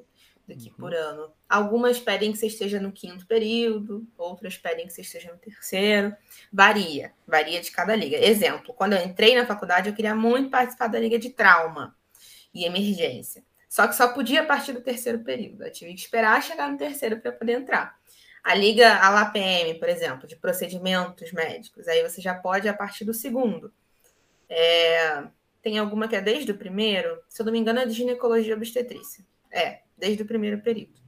do 0.51 0.57
que 0.57 0.69
uhum. 0.71 0.77
por 0.77 0.95
ano. 0.95 1.33
Algumas 1.49 1.99
pedem 1.99 2.33
que 2.33 2.39
você 2.39 2.47
esteja 2.47 2.81
no 2.81 2.93
quinto 2.93 3.27
período, 3.27 4.07
outras 4.19 4.57
pedem 4.57 4.87
que 4.87 4.93
você 4.93 5.01
esteja 5.01 5.33
no 5.33 5.39
terceiro. 5.39 6.15
Varia, 6.53 7.13
varia 7.27 7.61
de 7.61 7.71
cada 7.71 7.95
liga. 7.95 8.17
Exemplo, 8.17 8.75
quando 8.75 8.95
eu 8.95 9.05
entrei 9.05 9.35
na 9.35 9.47
faculdade, 9.47 9.89
eu 9.89 9.95
queria 9.95 10.15
muito 10.15 10.51
participar 10.51 10.89
da 10.89 10.99
liga 10.99 11.19
de 11.19 11.31
trauma 11.31 11.97
e 12.53 12.65
emergência. 12.65 13.45
Só 13.69 13.87
que 13.87 13.95
só 13.95 14.09
podia 14.09 14.43
a 14.43 14.47
partir 14.47 14.73
do 14.73 14.81
terceiro 14.81 15.21
período. 15.21 15.65
Eu 15.65 15.73
tive 15.73 15.95
que 15.95 16.01
esperar 16.01 16.43
chegar 16.43 16.71
no 16.71 16.77
terceiro 16.77 17.21
para 17.21 17.31
poder 17.31 17.53
entrar. 17.53 17.99
A 18.43 18.55
liga 18.55 18.97
a 18.97 19.11
LAPM, 19.11 19.79
por 19.79 19.89
exemplo, 19.89 20.27
de 20.27 20.35
procedimentos 20.35 21.31
médicos, 21.33 21.87
aí 21.87 22.03
você 22.03 22.21
já 22.21 22.35
pode 22.35 22.69
a 22.69 22.75
partir 22.75 23.05
do 23.05 23.13
segundo. 23.13 23.73
É, 24.49 25.25
tem 25.63 25.79
alguma 25.79 26.09
que 26.09 26.17
é 26.17 26.21
desde 26.21 26.51
o 26.51 26.57
primeiro? 26.57 27.23
Se 27.29 27.43
eu 27.43 27.47
não 27.47 27.53
me 27.53 27.59
engano, 27.59 27.81
é 27.81 27.87
de 27.87 27.93
ginecologia 27.93 28.55
obstetrícia. 28.55 29.25
É, 29.51 29.81
desde 30.01 30.23
o 30.23 30.27
primeiro 30.27 30.61
período. 30.61 31.01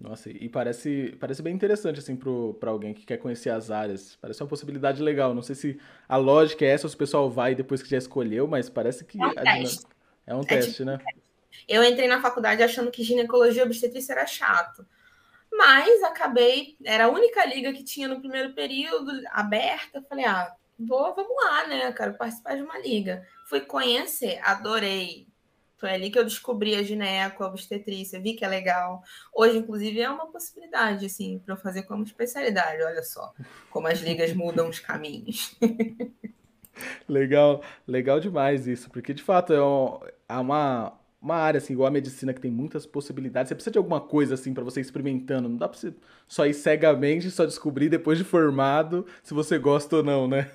Nossa, 0.00 0.28
e 0.28 0.48
parece, 0.48 1.16
parece 1.18 1.42
bem 1.42 1.54
interessante, 1.54 2.00
assim, 2.00 2.16
para 2.60 2.70
alguém 2.70 2.92
que 2.92 3.06
quer 3.06 3.16
conhecer 3.16 3.48
as 3.48 3.70
áreas. 3.70 4.16
Parece 4.20 4.42
uma 4.42 4.48
possibilidade 4.48 5.02
legal. 5.02 5.34
Não 5.34 5.40
sei 5.40 5.54
se 5.54 5.80
a 6.06 6.16
lógica 6.16 6.64
é 6.66 6.68
essa 6.68 6.86
ou 6.86 6.90
se 6.90 6.94
o 6.94 6.98
pessoal 6.98 7.30
vai 7.30 7.54
depois 7.54 7.82
que 7.82 7.88
já 7.88 7.96
escolheu, 7.96 8.46
mas 8.46 8.68
parece 8.68 9.04
que. 9.04 9.18
É 9.20 9.26
um 9.26 9.34
teste. 9.34 9.86
É 10.26 10.34
um 10.34 10.40
é 10.40 10.44
teste, 10.44 10.72
tipo 10.72 10.84
né? 10.84 10.98
Eu 11.66 11.82
entrei 11.82 12.06
na 12.08 12.20
faculdade 12.20 12.62
achando 12.62 12.90
que 12.90 13.02
ginecologia 13.02 13.64
obstetrícia 13.64 14.12
era 14.12 14.26
chato. 14.26 14.86
Mas 15.50 16.02
acabei, 16.02 16.76
era 16.84 17.06
a 17.06 17.10
única 17.10 17.46
liga 17.46 17.72
que 17.72 17.82
tinha 17.82 18.06
no 18.06 18.20
primeiro 18.20 18.52
período, 18.52 19.10
aberta. 19.30 20.04
Falei, 20.06 20.26
ah, 20.26 20.54
vou, 20.78 21.14
vamos 21.14 21.34
lá, 21.44 21.66
né? 21.68 21.88
Eu 21.88 21.94
quero 21.94 22.14
participar 22.18 22.56
de 22.56 22.62
uma 22.62 22.78
liga. 22.78 23.26
Fui 23.46 23.60
conhecer, 23.60 24.38
adorei 24.44 25.26
foi 25.76 25.90
ali 25.90 26.10
que 26.10 26.18
eu 26.18 26.24
descobri 26.24 26.74
a 26.74 26.82
gineco, 26.82 27.44
a 27.44 27.48
obstetrícia, 27.48 28.20
vi 28.20 28.34
que 28.34 28.44
é 28.44 28.48
legal. 28.48 29.02
Hoje, 29.34 29.58
inclusive, 29.58 30.00
é 30.00 30.08
uma 30.08 30.26
possibilidade, 30.26 31.04
assim, 31.04 31.38
para 31.38 31.54
eu 31.54 31.58
fazer 31.58 31.82
como 31.82 32.02
especialidade. 32.02 32.82
Olha 32.82 33.02
só 33.02 33.34
como 33.70 33.86
as 33.86 34.00
ligas 34.00 34.32
mudam 34.32 34.68
os 34.68 34.78
caminhos. 34.78 35.56
legal, 37.06 37.62
legal 37.86 38.18
demais 38.18 38.66
isso, 38.66 38.90
porque 38.90 39.12
de 39.12 39.22
fato 39.22 39.52
é, 39.52 39.62
um, 39.62 40.00
é 40.28 40.36
uma, 40.36 40.94
uma 41.20 41.36
área, 41.36 41.58
assim, 41.58 41.74
igual 41.74 41.88
a 41.88 41.90
medicina, 41.90 42.32
que 42.32 42.40
tem 42.40 42.50
muitas 42.50 42.86
possibilidades. 42.86 43.48
Você 43.48 43.54
precisa 43.54 43.72
de 43.72 43.78
alguma 43.78 44.00
coisa, 44.00 44.32
assim, 44.32 44.54
para 44.54 44.64
você 44.64 44.80
ir 44.80 44.82
experimentando. 44.82 45.48
Não 45.48 45.56
dá 45.56 45.68
para 45.68 45.78
você 45.78 45.92
só 46.26 46.46
ir 46.46 46.54
cegamente, 46.54 47.30
só 47.30 47.44
descobrir 47.44 47.90
depois 47.90 48.16
de 48.16 48.24
formado 48.24 49.06
se 49.22 49.34
você 49.34 49.58
gosta 49.58 49.96
ou 49.96 50.02
não, 50.02 50.26
né? 50.26 50.50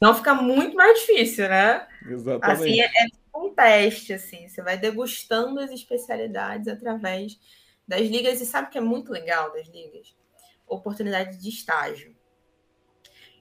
Não 0.00 0.14
fica 0.14 0.34
muito 0.34 0.74
mais 0.74 1.00
difícil, 1.00 1.48
né? 1.48 1.86
Exatamente. 2.08 2.62
Assim, 2.62 2.80
é, 2.80 2.86
é 2.86 3.19
um 3.34 3.54
teste, 3.54 4.12
assim, 4.12 4.48
você 4.48 4.62
vai 4.62 4.76
degustando 4.76 5.60
as 5.60 5.70
especialidades 5.70 6.68
através 6.68 7.38
das 7.86 8.02
ligas, 8.02 8.40
e 8.40 8.46
sabe 8.46 8.68
o 8.68 8.70
que 8.70 8.78
é 8.78 8.80
muito 8.80 9.12
legal 9.12 9.52
das 9.52 9.66
ligas? 9.68 10.14
Oportunidade 10.66 11.36
de 11.36 11.48
estágio. 11.48 12.14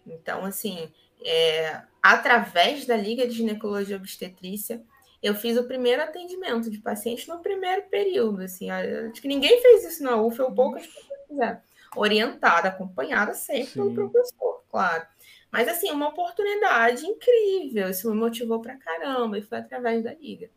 Então, 0.06 0.46
assim, 0.46 0.92
é, 1.24 1.82
através 2.02 2.86
da 2.86 2.96
Liga 2.96 3.28
de 3.28 3.34
Ginecologia 3.34 3.96
e 3.96 4.00
Obstetrícia, 4.00 4.84
eu 5.22 5.36
fiz 5.36 5.58
o 5.58 5.66
primeiro 5.66 6.02
atendimento 6.02 6.72
de 6.72 6.80
paciente 6.80 7.28
no 7.28 7.40
primeiro 7.40 7.84
período, 7.90 8.42
assim, 8.42 8.70
acho 8.72 9.22
que 9.22 9.28
ninguém 9.28 9.62
fez 9.62 9.84
isso 9.84 10.04
na 10.04 10.16
UFA, 10.16 10.46
ou 10.46 10.54
poucas 10.54 10.88
pessoas 10.88 11.20
fizeram. 11.28 11.62
Orientada, 11.96 12.70
acompanhada 12.70 13.34
sempre 13.34 13.72
Sim. 13.72 13.94
pelo 13.94 14.10
professor, 14.10 14.64
claro. 14.70 15.06
Mas, 15.52 15.68
assim, 15.68 15.92
uma 15.92 16.10
oportunidade 16.10 17.06
incrível. 17.06 17.90
Isso 17.90 18.10
me 18.10 18.16
motivou 18.16 18.62
pra 18.62 18.78
caramba 18.78 19.38
e 19.38 19.42
foi 19.42 19.58
através 19.58 20.04
da 20.04 20.14
liga. 20.14 20.50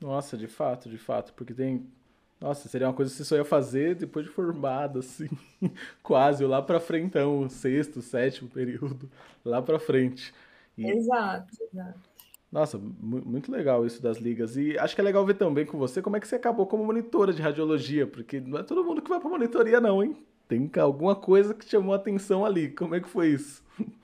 Nossa, 0.00 0.36
de 0.36 0.46
fato, 0.46 0.88
de 0.88 0.98
fato. 0.98 1.32
Porque 1.34 1.54
tem. 1.54 1.86
Nossa, 2.40 2.68
seria 2.68 2.86
uma 2.86 2.94
coisa 2.94 3.10
que 3.10 3.16
você 3.16 3.24
só 3.24 3.36
ia 3.36 3.44
fazer 3.44 3.94
depois 3.94 4.26
de 4.26 4.32
formado, 4.32 4.98
assim. 4.98 5.28
Quase, 6.02 6.44
lá 6.44 6.60
pra 6.60 6.78
frentão, 6.80 7.48
sexto, 7.48 8.02
sétimo 8.02 8.50
período, 8.50 9.10
lá 9.44 9.62
pra 9.62 9.78
frente. 9.78 10.34
E... 10.76 10.86
Exato, 10.86 11.54
exato. 11.62 12.14
Nossa, 12.54 12.78
muito 12.78 13.50
legal 13.50 13.84
isso 13.84 14.00
das 14.00 14.18
ligas. 14.18 14.56
E 14.56 14.78
acho 14.78 14.94
que 14.94 15.00
é 15.00 15.04
legal 15.04 15.26
ver 15.26 15.34
também 15.34 15.66
com 15.66 15.76
você 15.76 16.00
como 16.00 16.16
é 16.16 16.20
que 16.20 16.28
você 16.28 16.36
acabou 16.36 16.66
como 16.66 16.84
monitora 16.84 17.32
de 17.32 17.42
radiologia, 17.42 18.06
porque 18.06 18.38
não 18.40 18.58
é 18.60 18.62
todo 18.62 18.84
mundo 18.84 19.02
que 19.02 19.08
vai 19.08 19.18
pra 19.18 19.28
monitoria, 19.28 19.80
não, 19.80 20.00
hein? 20.04 20.16
Tem 20.48 20.70
alguma 20.80 21.14
coisa 21.14 21.54
que 21.54 21.68
chamou 21.68 21.92
a 21.92 21.96
atenção 21.96 22.44
ali. 22.44 22.70
Como 22.70 22.94
é 22.94 23.00
que 23.00 23.08
foi 23.08 23.28
isso? 23.28 23.62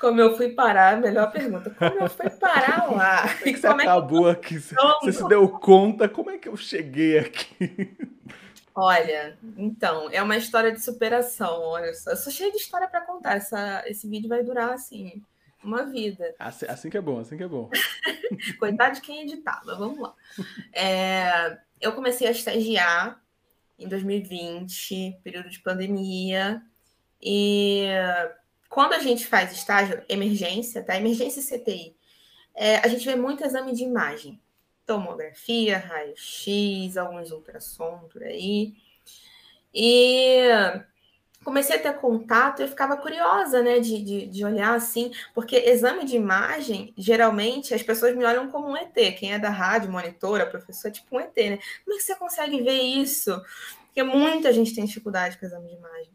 Como 0.00 0.20
eu 0.20 0.36
fui 0.36 0.50
parar, 0.50 1.00
melhor 1.00 1.30
pergunta. 1.30 1.70
Como 1.70 2.00
eu 2.00 2.08
fui 2.08 2.30
parar 2.30 2.90
lá? 2.90 3.22
Como 3.22 3.30
é 3.30 3.52
que 3.52 3.56
você 3.56 3.68
como 3.68 3.80
acabou 3.80 4.30
é 4.30 4.34
que... 4.34 4.56
aqui? 4.56 4.58
Você 4.58 5.12
se 5.12 5.28
deu 5.28 5.48
conta? 5.48 6.08
Como 6.08 6.30
é 6.30 6.38
que 6.38 6.48
eu 6.48 6.56
cheguei 6.56 7.18
aqui? 7.18 7.96
Olha, 8.74 9.38
então, 9.56 10.08
é 10.10 10.22
uma 10.22 10.36
história 10.36 10.72
de 10.72 10.82
superação. 10.82 11.60
Olha 11.60 11.94
só, 11.94 12.10
eu 12.10 12.16
sou 12.16 12.32
cheia 12.32 12.50
de 12.50 12.56
história 12.56 12.88
para 12.88 13.02
contar. 13.02 13.36
Essa, 13.36 13.84
esse 13.86 14.08
vídeo 14.08 14.28
vai 14.28 14.42
durar 14.42 14.72
assim 14.72 15.22
uma 15.62 15.84
vida. 15.84 16.34
Assim, 16.38 16.66
assim, 16.66 16.90
que 16.90 16.96
é 16.96 17.00
bom, 17.00 17.20
assim 17.20 17.36
que 17.36 17.44
é 17.44 17.48
bom. 17.48 17.70
Coitado 18.58 18.96
de 18.96 19.02
quem 19.02 19.22
editava, 19.22 19.76
vamos 19.76 20.00
lá. 20.00 20.14
É, 20.72 21.58
eu 21.80 21.92
comecei 21.92 22.26
a 22.26 22.32
estagiar 22.32 23.21
em 23.78 23.88
2020, 23.88 25.18
período 25.22 25.50
de 25.50 25.60
pandemia, 25.60 26.62
e 27.20 27.86
quando 28.68 28.94
a 28.94 28.98
gente 28.98 29.26
faz 29.26 29.52
estágio 29.52 30.02
emergência, 30.08 30.82
tá? 30.82 30.96
Emergência 30.96 31.42
CTI, 31.42 31.94
é, 32.54 32.76
a 32.78 32.88
gente 32.88 33.04
vê 33.04 33.14
muito 33.14 33.44
exame 33.44 33.72
de 33.72 33.84
imagem. 33.84 34.40
Tomografia, 34.84 35.78
raio-x, 35.78 36.96
alguns 36.96 37.30
ultrassom 37.30 38.08
por 38.12 38.22
aí. 38.22 38.74
E 39.72 40.48
comecei 41.44 41.76
a 41.76 41.78
ter 41.78 41.94
contato 41.94 42.60
e 42.60 42.62
eu 42.62 42.68
ficava 42.68 42.96
curiosa, 42.96 43.62
né, 43.62 43.78
de, 43.80 44.02
de, 44.02 44.26
de, 44.26 44.44
olhar 44.44 44.74
assim, 44.74 45.12
porque 45.34 45.56
exame 45.56 46.04
de 46.04 46.16
imagem, 46.16 46.92
geralmente, 46.96 47.74
as 47.74 47.82
pessoas 47.82 48.16
me 48.16 48.24
olham 48.24 48.50
como 48.50 48.68
um 48.68 48.76
ET. 48.76 48.94
Quem 49.18 49.32
é 49.32 49.38
da 49.38 49.50
rádio, 49.50 49.90
monitora, 49.90 50.46
professor, 50.46 50.88
é 50.88 50.90
tipo 50.90 51.16
um 51.16 51.20
ET, 51.20 51.36
né? 51.36 51.58
Como 51.84 51.94
é 51.94 51.98
que 51.98 52.02
você 52.02 52.14
consegue 52.16 52.62
ver 52.62 52.80
isso? 52.80 53.40
Porque 53.86 54.02
muita 54.02 54.52
gente 54.52 54.74
tem 54.74 54.84
dificuldade 54.84 55.38
com 55.38 55.46
exame 55.46 55.68
de 55.68 55.74
imagem. 55.74 56.12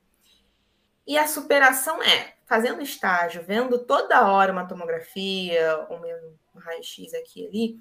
E 1.05 1.17
a 1.17 1.27
superação 1.27 2.01
é 2.03 2.33
fazendo 2.45 2.81
estágio, 2.81 3.43
vendo 3.45 3.79
toda 3.79 4.27
hora 4.29 4.51
uma 4.51 4.65
tomografia, 4.65 5.85
ou 5.89 5.99
mesmo 5.99 6.37
um 6.55 6.59
raio-x 6.59 7.13
aqui 7.13 7.43
e 7.43 7.47
ali, 7.47 7.79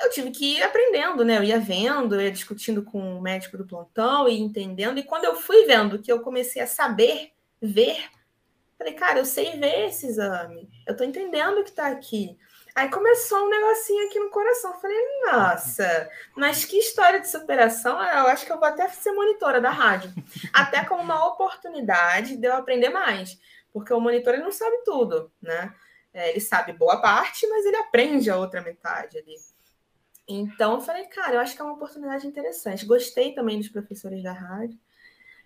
eu 0.00 0.10
tive 0.10 0.30
que 0.30 0.56
ir 0.56 0.62
aprendendo, 0.62 1.24
né? 1.24 1.38
Eu 1.38 1.44
ia 1.44 1.60
vendo, 1.60 2.14
eu 2.14 2.20
ia 2.20 2.30
discutindo 2.30 2.82
com 2.82 3.18
o 3.18 3.22
médico 3.22 3.56
do 3.56 3.66
plantão 3.66 4.28
e 4.28 4.38
entendendo. 4.38 4.98
E 4.98 5.04
quando 5.04 5.24
eu 5.24 5.34
fui 5.36 5.64
vendo 5.64 5.98
que 5.98 6.10
eu 6.10 6.20
comecei 6.20 6.60
a 6.62 6.66
saber 6.66 7.30
ver, 7.60 8.04
falei, 8.78 8.94
cara, 8.94 9.18
eu 9.18 9.24
sei 9.24 9.56
ver 9.58 9.88
esse 9.88 10.06
exame, 10.06 10.68
eu 10.86 10.96
tô 10.96 11.04
entendendo 11.04 11.58
o 11.58 11.64
que 11.64 11.72
tá 11.72 11.88
aqui. 11.88 12.36
Aí 12.74 12.88
começou 12.88 13.38
um 13.38 13.50
negocinho 13.50 14.06
aqui 14.06 14.18
no 14.18 14.30
coração. 14.30 14.80
Falei, 14.80 14.96
nossa, 15.26 16.10
mas 16.34 16.64
que 16.64 16.78
história 16.78 17.20
de 17.20 17.28
superação. 17.28 18.02
Eu 18.02 18.28
acho 18.28 18.46
que 18.46 18.52
eu 18.52 18.58
vou 18.58 18.66
até 18.66 18.88
ser 18.88 19.12
monitora 19.12 19.60
da 19.60 19.70
rádio. 19.70 20.10
Até 20.52 20.82
como 20.84 21.02
uma 21.02 21.26
oportunidade 21.26 22.36
de 22.36 22.46
eu 22.46 22.54
aprender 22.54 22.88
mais. 22.88 23.38
Porque 23.72 23.92
o 23.92 24.00
monitor 24.00 24.34
ele 24.34 24.42
não 24.42 24.52
sabe 24.52 24.78
tudo, 24.84 25.30
né? 25.40 25.74
É, 26.14 26.30
ele 26.30 26.40
sabe 26.40 26.72
boa 26.72 27.00
parte, 27.00 27.46
mas 27.46 27.64
ele 27.64 27.76
aprende 27.76 28.30
a 28.30 28.36
outra 28.36 28.62
metade 28.62 29.18
ali. 29.18 29.34
Então 30.40 30.74
eu 30.74 30.80
falei, 30.80 31.04
cara, 31.04 31.34
eu 31.34 31.40
acho 31.40 31.54
que 31.54 31.60
é 31.60 31.64
uma 31.64 31.74
oportunidade 31.74 32.26
interessante. 32.26 32.86
Gostei 32.86 33.34
também 33.34 33.58
dos 33.58 33.68
professores 33.68 34.22
da 34.22 34.32
rádio. 34.32 34.78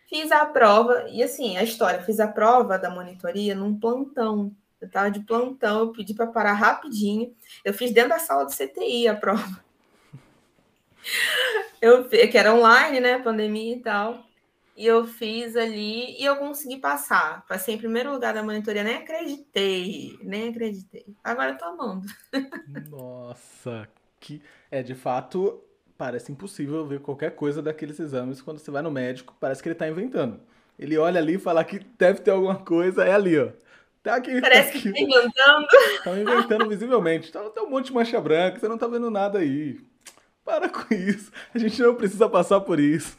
Fiz 0.08 0.30
a 0.30 0.46
prova, 0.46 1.06
e 1.08 1.22
assim, 1.22 1.56
a 1.56 1.64
história, 1.64 2.02
fiz 2.02 2.20
a 2.20 2.28
prova 2.28 2.78
da 2.78 2.88
monitoria 2.88 3.54
num 3.54 3.78
plantão. 3.78 4.54
Eu 4.80 4.86
estava 4.86 5.10
de 5.10 5.20
plantão, 5.20 5.80
eu 5.80 5.92
pedi 5.92 6.14
para 6.14 6.26
parar 6.26 6.52
rapidinho. 6.52 7.34
Eu 7.64 7.74
fiz 7.74 7.90
dentro 7.90 8.10
da 8.10 8.18
sala 8.18 8.44
do 8.44 8.52
CTI 8.52 9.08
a 9.08 9.16
prova. 9.16 9.64
Eu, 11.80 12.08
que 12.08 12.36
era 12.36 12.52
online, 12.52 12.98
né? 12.98 13.18
Pandemia 13.18 13.76
e 13.76 13.80
tal. 13.80 14.26
E 14.76 14.86
eu 14.86 15.06
fiz 15.06 15.56
ali 15.56 16.20
e 16.20 16.24
eu 16.24 16.36
consegui 16.36 16.76
passar. 16.76 17.46
Passei 17.46 17.74
em 17.74 17.78
primeiro 17.78 18.12
lugar 18.12 18.34
da 18.34 18.42
monitoria, 18.42 18.84
nem 18.84 18.96
acreditei, 18.96 20.18
nem 20.22 20.50
acreditei. 20.50 21.06
Agora 21.24 21.52
eu 21.52 21.58
tô 21.58 21.64
amando. 21.64 22.06
Nossa, 22.90 23.88
que 24.26 24.42
é 24.72 24.82
de 24.82 24.94
fato 24.94 25.62
parece 25.96 26.32
impossível 26.32 26.84
ver 26.84 26.98
qualquer 27.00 27.30
coisa 27.36 27.62
daqueles 27.62 28.00
exames 28.00 28.42
quando 28.42 28.58
você 28.58 28.70
vai 28.72 28.82
no 28.82 28.90
médico, 28.90 29.36
parece 29.38 29.62
que 29.62 29.68
ele 29.68 29.76
tá 29.76 29.88
inventando. 29.88 30.40
Ele 30.76 30.98
olha 30.98 31.20
ali 31.20 31.34
e 31.34 31.38
fala 31.38 31.64
que 31.64 31.78
deve 31.96 32.20
ter 32.20 32.32
alguma 32.32 32.56
coisa, 32.56 33.04
é 33.04 33.12
ali, 33.12 33.38
ó. 33.38 33.48
Tá 34.02 34.16
aqui, 34.16 34.40
Parece 34.40 34.72
tá 34.72 34.78
que 34.78 34.92
tá 34.92 35.00
inventando. 35.00 35.66
Tá 36.04 36.18
inventando 36.18 36.68
visivelmente. 36.68 37.32
Tá, 37.32 37.40
tem 37.50 37.62
um 37.62 37.70
monte 37.70 37.86
de 37.86 37.92
mancha 37.92 38.20
branca, 38.20 38.58
você 38.58 38.68
não 38.68 38.76
tá 38.76 38.86
vendo 38.86 39.10
nada 39.10 39.38
aí. 39.38 39.80
Para 40.44 40.68
com 40.68 40.92
isso. 40.92 41.32
A 41.54 41.58
gente 41.58 41.80
não 41.80 41.94
precisa 41.94 42.28
passar 42.28 42.60
por 42.60 42.78
isso. 42.78 43.16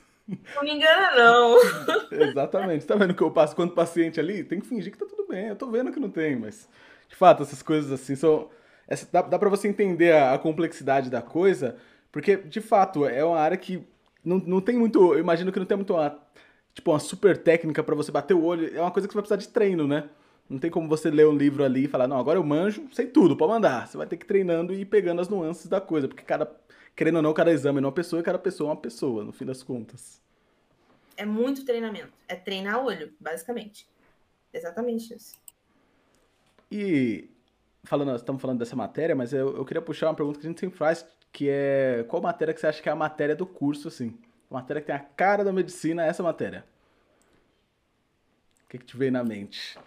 Não 0.55 0.64
me 0.64 0.74
engana, 0.74 1.16
não. 1.16 1.58
Exatamente. 2.12 2.86
Tá 2.86 2.95
vendo 2.95 3.14
que 3.14 3.24
eu 3.24 3.32
passo 3.32 3.55
quando 3.55 3.74
paciente 3.74 4.20
ali? 4.20 4.43
Tem 4.43 4.60
que 4.60 4.68
fingir 4.68 4.91
que 4.91 4.97
tá 4.97 5.05
tudo 5.05 5.26
bem. 5.28 5.47
Eu 5.47 5.55
tô 5.55 5.68
vendo 5.68 5.91
que 5.91 5.99
não 5.99 6.10
tem, 6.10 6.36
mas. 6.36 6.70
De 7.10 7.16
fato, 7.16 7.43
essas 7.43 7.62
coisas 7.62 7.91
assim 7.91 8.16
são. 8.16 8.49
Essa, 8.88 9.08
dá, 9.12 9.22
dá 9.22 9.40
pra 9.40 9.50
você 9.50 9.68
entender 9.68 10.14
a, 10.14 10.34
a 10.34 10.40
complexidade 10.40 11.10
da 11.10 11.22
coisa, 11.22 11.78
porque, 12.12 12.38
de 12.38 12.62
fato, 12.62 13.06
é 13.06 13.24
uma 13.24 13.38
área 13.38 13.58
que 13.58 13.86
não, 14.24 14.38
não 14.38 14.62
tem 14.62 14.78
muito. 14.78 15.14
Eu 15.14 15.20
imagino 15.20 15.52
que 15.52 15.60
não 15.60 15.66
tem 15.66 15.78
muito 15.78 15.94
uma. 15.94 16.20
Tipo, 16.74 16.92
uma 16.92 17.00
super 17.00 17.36
técnica 17.38 17.84
para 17.84 17.96
você 17.96 18.12
bater 18.12 18.36
o 18.36 18.44
olho. 18.44 18.76
É 18.76 18.80
uma 18.80 18.92
coisa 18.92 19.08
que 19.08 19.14
você 19.14 19.18
vai 19.18 19.24
precisar 19.24 19.38
de 19.38 19.52
treino, 19.52 19.88
né? 19.88 20.10
Não 20.50 20.60
tem 20.60 20.70
como 20.70 20.88
você 20.88 21.10
ler 21.10 21.28
um 21.28 21.36
livro 21.36 21.64
ali 21.64 21.86
e 21.86 21.88
falar, 21.88 22.08
não, 22.08 22.18
agora 22.18 22.38
eu 22.38 22.44
manjo, 22.44 22.88
sei 22.94 23.08
tudo, 23.08 23.36
pode 23.36 23.52
mandar. 23.52 23.88
Você 23.88 23.98
vai 23.98 24.06
ter 24.08 24.16
que 24.16 24.26
ir 24.26 24.28
treinando 24.28 24.74
e 24.74 24.82
ir 24.82 24.86
pegando 24.86 25.20
as 25.20 25.28
nuances 25.28 25.68
da 25.68 25.82
coisa, 25.82 26.08
porque 26.08 26.24
cada, 26.24 26.50
querendo 26.96 27.16
ou 27.16 27.22
não, 27.22 27.34
cada 27.34 27.52
exame 27.52 27.80
é 27.80 27.82
uma 27.82 27.92
pessoa 27.92 28.20
e 28.20 28.24
cada 28.24 28.40
pessoa 28.40 28.70
é 28.70 28.74
uma 28.74 28.80
pessoa, 28.80 29.24
no 29.24 29.34
fim 29.34 29.46
das 29.46 29.64
contas. 29.64 30.22
É 31.18 31.26
muito 31.26 31.66
treinamento. 31.66 32.14
É 32.28 32.36
treinar 32.36 32.80
o 32.80 32.86
olho, 32.86 33.12
basicamente. 33.20 33.88
Exatamente 34.54 35.16
isso. 35.16 35.36
E 36.72 37.30
falando, 37.88 38.16
estamos 38.16 38.42
falando 38.42 38.60
dessa 38.60 38.76
matéria, 38.76 39.16
mas 39.16 39.34
eu, 39.34 39.58
eu 39.58 39.66
queria 39.66 39.82
puxar 39.82 40.08
uma 40.08 40.16
pergunta 40.16 40.40
que 40.40 40.46
a 40.46 40.50
gente 40.50 40.60
sempre 40.60 40.78
faz, 40.78 41.06
que 41.32 41.50
é 41.50 42.06
qual 42.08 42.22
matéria 42.22 42.54
que 42.54 42.60
você 42.60 42.68
acha 42.68 42.82
que 42.82 42.90
é 42.90 42.92
a 42.92 42.96
matéria 42.96 43.36
do 43.36 43.46
curso, 43.46 43.88
assim? 43.88 44.18
A 44.50 44.54
matéria 44.54 44.82
que 44.82 44.88
tem 44.88 44.96
a 44.96 45.00
cara 45.00 45.44
da 45.44 45.52
medicina 45.52 46.06
é 46.06 46.10
essa 46.10 46.24
matéria. 46.24 46.66
O 48.66 48.70
que, 48.70 48.78
que 48.78 48.86
te 48.86 48.98
veio 48.98 49.12
na 49.12 49.24
mente? 49.24 49.78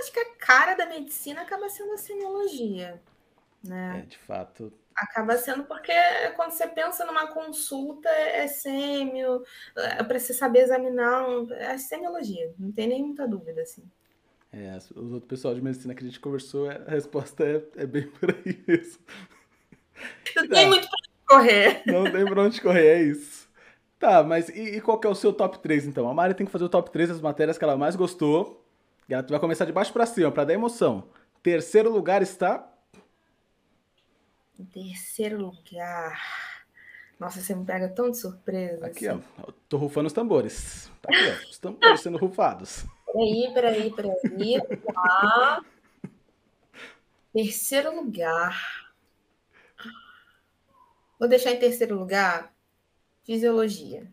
acho 0.00 0.12
que 0.12 0.18
a 0.18 0.34
cara 0.36 0.74
da 0.74 0.86
medicina 0.86 1.42
acaba 1.42 1.68
sendo 1.68 1.92
a 1.92 1.98
semiologia, 1.98 3.00
né? 3.62 4.00
É, 4.02 4.06
de 4.06 4.18
fato. 4.18 4.72
Acaba 4.96 5.36
sendo 5.36 5.64
porque 5.64 5.92
quando 6.36 6.50
você 6.50 6.66
pensa 6.66 7.06
numa 7.06 7.28
consulta, 7.28 8.08
é 8.08 8.46
sêmio, 8.46 9.42
é 9.76 10.02
para 10.02 10.18
você 10.18 10.34
saber 10.34 10.60
examinar, 10.60 11.24
é 11.52 11.78
semiologia, 11.78 12.52
não 12.58 12.72
tem 12.72 12.88
nem 12.88 13.02
muita 13.02 13.26
dúvida, 13.26 13.62
assim. 13.62 13.88
É, 14.52 14.76
os 14.76 15.12
outros 15.12 15.28
pessoal 15.28 15.54
de 15.54 15.62
medicina 15.62 15.94
que 15.94 16.02
a 16.02 16.06
gente 16.06 16.18
conversou, 16.18 16.70
é, 16.70 16.82
a 16.86 16.90
resposta 16.90 17.44
é, 17.44 17.82
é 17.82 17.86
bem 17.86 18.06
por 18.18 18.30
aí 18.30 18.62
mesmo. 18.66 18.98
Não 20.36 20.48
tem 20.48 20.66
muito 20.66 20.88
pra 20.88 20.98
onde 20.98 21.26
correr. 21.26 21.82
Não 21.86 22.04
tem 22.10 22.24
pra 22.24 22.42
onde 22.42 22.60
correr, 22.60 22.86
é 22.86 23.02
isso. 23.02 23.48
Tá, 23.98 24.22
mas 24.22 24.48
e, 24.48 24.76
e, 24.76 24.80
qual 24.80 24.98
que 24.98 25.06
é 25.06 25.10
o 25.10 25.14
seu 25.14 25.32
top 25.32 25.58
3, 25.58 25.86
então? 25.86 26.08
A 26.08 26.14
Mari 26.14 26.34
tem 26.34 26.46
que 26.46 26.52
fazer 26.52 26.64
o 26.64 26.68
top 26.70 26.90
3 26.90 27.10
das 27.10 27.20
matérias 27.20 27.58
que 27.58 27.64
ela 27.64 27.76
mais 27.76 27.94
gostou 27.94 28.64
e 29.08 29.14
ela 29.14 29.22
vai 29.22 29.38
começar 29.38 29.66
de 29.66 29.72
baixo 29.72 29.92
para 29.92 30.06
cima, 30.06 30.32
para 30.32 30.44
dar 30.44 30.54
emoção. 30.54 31.04
Terceiro 31.42 31.90
lugar 31.90 32.22
está. 32.22 32.66
Em 34.58 34.64
terceiro 34.64 35.38
lugar. 35.38 36.18
Nossa, 37.18 37.40
você 37.40 37.54
me 37.54 37.64
pega 37.64 37.88
tão 37.88 38.10
de 38.10 38.16
surpresa. 38.16 38.86
Aqui, 38.86 39.06
assim. 39.06 39.22
ó. 39.38 39.52
Tô 39.68 39.76
rufando 39.76 40.06
os 40.06 40.12
tambores. 40.12 40.90
Tá 41.02 41.10
aqui, 41.12 41.28
ó. 41.28 41.50
Os 41.50 41.58
tambores 41.58 42.00
sendo 42.00 42.16
rufados. 42.16 42.86
Peraí, 43.12 43.52
peraí, 43.54 43.94
peraí. 43.94 44.60
Tá. 44.92 45.64
Terceiro 47.32 47.94
lugar. 47.94 48.90
Vou 51.18 51.28
deixar 51.28 51.52
em 51.52 51.58
terceiro 51.58 51.98
lugar 51.98 52.52
fisiologia. 53.24 54.10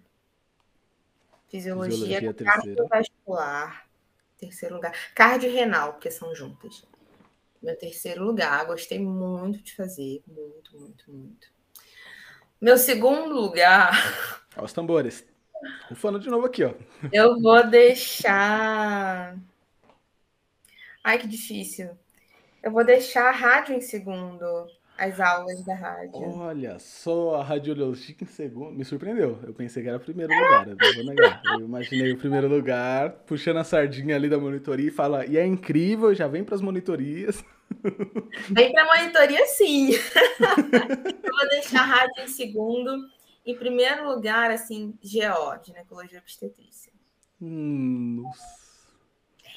Fisiologia, 1.49 2.19
fisiologia 2.19 2.33
cardiovascular. 2.33 3.87
Terceiro 4.37 4.75
lugar. 4.75 4.93
Cardio 5.15 5.49
e 5.49 5.53
renal, 5.53 5.93
porque 5.93 6.11
são 6.11 6.35
juntas. 6.35 6.85
Meu 7.61 7.75
terceiro 7.75 8.23
lugar, 8.23 8.65
gostei 8.65 8.99
muito 8.99 9.61
de 9.63 9.73
fazer. 9.75 10.21
Muito, 10.27 10.77
muito, 10.77 11.11
muito. 11.11 11.47
Meu 12.59 12.77
segundo 12.77 13.33
lugar. 13.33 13.91
Olha 14.55 14.65
os 14.65 14.73
tambores. 14.73 15.25
Rufando 15.89 16.19
de 16.19 16.29
novo 16.29 16.45
aqui, 16.45 16.63
ó. 16.63 16.73
Eu 17.11 17.39
vou 17.39 17.65
deixar. 17.67 19.37
Ai, 21.03 21.17
que 21.17 21.27
difícil. 21.27 21.89
Eu 22.61 22.71
vou 22.71 22.83
deixar 22.83 23.29
a 23.29 23.31
rádio 23.31 23.75
em 23.75 23.81
segundo 23.81 24.67
as 24.97 25.19
aulas 25.19 25.63
da 25.63 25.75
rádio. 25.75 26.19
Olha 26.19 26.79
só, 26.79 27.35
a 27.35 27.43
radiologia 27.43 28.15
em 28.19 28.25
segundo. 28.25 28.75
Me 28.75 28.83
surpreendeu. 28.83 29.39
Eu 29.45 29.53
pensei 29.53 29.83
que 29.83 29.89
era 29.89 29.97
o 29.97 30.01
primeiro 30.01 30.33
lugar. 30.33 30.67
Eu 30.67 30.95
vou 30.95 31.05
negar. 31.05 31.41
Eu 31.45 31.59
imaginei 31.59 32.11
o 32.11 32.17
primeiro 32.17 32.47
lugar, 32.47 33.11
puxando 33.25 33.57
a 33.57 33.63
sardinha 33.63 34.15
ali 34.15 34.27
da 34.27 34.39
monitoria 34.39 34.87
e 34.87 34.91
fala: 34.91 35.25
e 35.25 35.37
é 35.37 35.45
incrível, 35.45 36.13
já 36.15 36.27
vem 36.27 36.43
para 36.43 36.55
as 36.55 36.61
monitorias. 36.61 37.43
Vem 38.49 38.71
para 38.71 38.83
a 38.83 38.97
monitoria, 38.97 39.45
sim. 39.45 39.91
eu 39.93 41.35
vou 41.35 41.49
deixar 41.49 41.81
a 41.81 41.85
rádio 41.85 42.23
em 42.23 42.27
segundo. 42.27 43.16
Em 43.47 43.55
primeiro 43.55 44.09
lugar, 44.09 44.51
assim, 44.51 44.93
GO, 45.01 45.63
ginecologia 45.65 46.19
obstetrícia. 46.19 46.91
Hum, 47.41 48.23
nossa. 48.23 48.67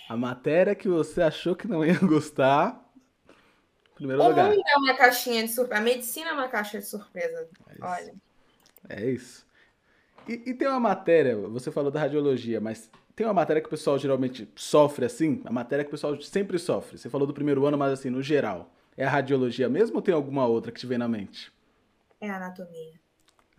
A 0.08 0.16
matéria 0.16 0.76
que 0.76 0.88
você 0.88 1.20
achou 1.20 1.56
que 1.56 1.66
não 1.66 1.84
ia 1.84 1.98
gostar, 2.06 2.88
Primeiro 4.00 4.22
o 4.22 4.28
lugar. 4.28 4.48
mundo 4.48 4.62
é 4.66 4.76
uma 4.78 4.94
caixinha 4.96 5.42
de 5.42 5.50
surpresa. 5.50 5.82
A 5.82 5.84
medicina 5.84 6.30
é 6.30 6.32
uma 6.32 6.48
caixa 6.48 6.78
de 6.78 6.86
surpresa. 6.86 7.46
É 7.68 7.84
Olha. 7.84 8.14
É 8.88 9.10
isso. 9.10 9.46
E, 10.26 10.34
e, 10.46 10.54
tem 10.54 10.68
uma 10.68 10.80
matéria, 10.80 11.36
você 11.36 11.70
falou 11.70 11.90
da 11.90 12.00
radiologia, 12.00 12.60
mas 12.60 12.90
tem 13.14 13.26
uma 13.26 13.34
matéria 13.34 13.60
que 13.60 13.66
o 13.66 13.70
pessoal 13.70 13.98
geralmente 13.98 14.48
sofre 14.56 15.04
assim? 15.04 15.42
A 15.44 15.52
matéria 15.52 15.84
que 15.84 15.88
o 15.88 15.90
pessoal 15.90 16.18
sempre 16.22 16.58
sofre. 16.58 16.96
Você 16.96 17.10
falou 17.10 17.26
do 17.26 17.34
primeiro 17.34 17.66
ano, 17.66 17.76
mas 17.76 17.92
assim, 17.92 18.08
no 18.08 18.22
geral. 18.22 18.72
É 18.96 19.04
a 19.04 19.10
radiologia 19.10 19.68
mesmo 19.68 19.96
ou 19.96 20.02
tem 20.02 20.14
alguma 20.14 20.46
outra 20.46 20.72
que 20.72 20.80
te 20.80 20.86
vem 20.86 20.96
na 20.96 21.08
mente? 21.08 21.52
É 22.20 22.30
a 22.30 22.36
anatomia. 22.36 22.98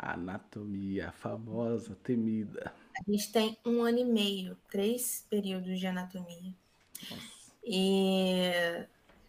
Anatomia, 0.04 1.12
famosa, 1.12 1.95
temida. 2.04 2.74
A 2.99 3.12
gente 3.12 3.32
tem 3.32 3.58
um 3.64 3.84
ano 3.84 3.99
e 3.99 4.06
meio, 4.06 4.58
três 4.70 5.26
períodos 5.30 5.80
de 5.80 5.86
anatomia. 5.86 6.54
Nossa. 7.10 7.41
E 7.64 8.52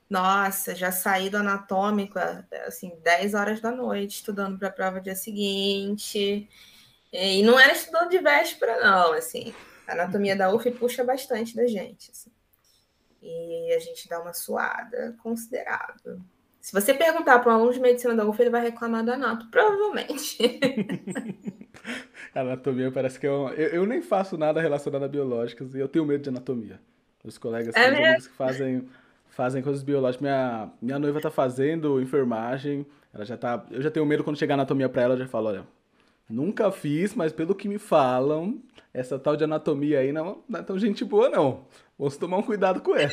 nossa, 0.09 0.75
já 0.75 0.93
saí 0.93 1.31
do 1.31 1.39
anatômico, 1.39 2.19
assim, 2.67 2.99
10 3.03 3.35
horas 3.35 3.61
da 3.61 3.71
noite, 3.71 4.17
estudando 4.17 4.59
para 4.59 4.69
a 4.69 4.73
prova 4.73 5.01
dia 5.01 5.15
seguinte. 5.15 6.49
E 7.13 7.43
não 7.43 7.59
era 7.59 7.73
estudando 7.73 8.11
de 8.11 8.19
véspera, 8.19 8.81
não, 8.81 9.13
assim. 9.13 9.55
A 9.87 9.93
anatomia 9.93 10.37
da 10.37 10.55
UF 10.55 10.71
puxa 10.73 11.03
bastante 11.05 11.55
da 11.55 11.67
gente, 11.67 12.11
assim. 12.11 12.31
E 13.23 13.73
a 13.75 13.79
gente 13.79 14.07
dá 14.09 14.21
uma 14.21 14.35
suada 14.35 15.17
considerável. 15.23 16.21
Se 16.63 16.73
você 16.73 16.95
perguntar 16.95 17.41
para 17.41 17.51
um 17.53 17.57
aluno 17.57 17.73
de 17.73 17.81
medicina 17.81 18.15
da 18.15 18.25
UF, 18.25 18.41
ele 18.41 18.49
vai 18.49 18.63
reclamar 18.63 19.05
do 19.05 19.11
anato, 19.11 19.49
provavelmente. 19.51 20.39
anatomia 22.33 22.91
parece 22.93 23.19
que 23.19 23.27
é 23.27 23.31
uma... 23.31 23.51
eu, 23.51 23.69
eu 23.71 23.87
nem 23.87 24.01
faço 24.01 24.39
nada 24.39 24.61
relacionado 24.61 25.03
a 25.03 25.09
biológicas 25.09 25.75
e 25.75 25.81
eu 25.81 25.89
tenho 25.89 26.07
medo 26.07 26.23
de 26.23 26.29
anatomia. 26.29 26.81
Os 27.25 27.37
colegas 27.37 27.75
é 27.75 27.87
amigos 27.87 28.29
que 28.29 28.35
fazem 28.35 28.89
fazem 29.31 29.61
coisas 29.63 29.83
biológicas. 29.83 30.23
Minha, 30.23 30.71
minha 30.81 30.99
noiva 30.99 31.21
tá 31.21 31.31
fazendo 31.31 32.01
enfermagem. 32.01 32.87
Ela 33.13 33.25
já 33.25 33.37
tá. 33.37 33.67
Eu 33.71 33.83
já 33.83 33.91
tenho 33.91 34.07
medo 34.07 34.23
quando 34.23 34.39
chegar 34.39 34.55
a 34.55 34.59
anatomia 34.59 34.89
pra 34.89 35.03
ela, 35.03 35.15
eu 35.15 35.19
já 35.19 35.27
falo, 35.27 35.49
olha, 35.49 35.67
nunca 36.29 36.71
fiz, 36.71 37.15
mas 37.15 37.33
pelo 37.33 37.55
que 37.55 37.69
me 37.69 37.79
falam, 37.79 38.63
essa 38.93 39.19
tal 39.19 39.37
de 39.37 39.45
anatomia 39.45 40.01
aí 40.01 40.13
não, 40.13 40.43
não 40.49 40.61
é 40.61 40.63
tão 40.63 40.79
gente 40.79 41.05
boa, 41.05 41.29
não. 41.29 41.67
Vamos 41.99 42.17
tomar 42.17 42.39
um 42.39 42.43
cuidado 42.43 42.81
com 42.81 42.97
ela. 42.97 43.13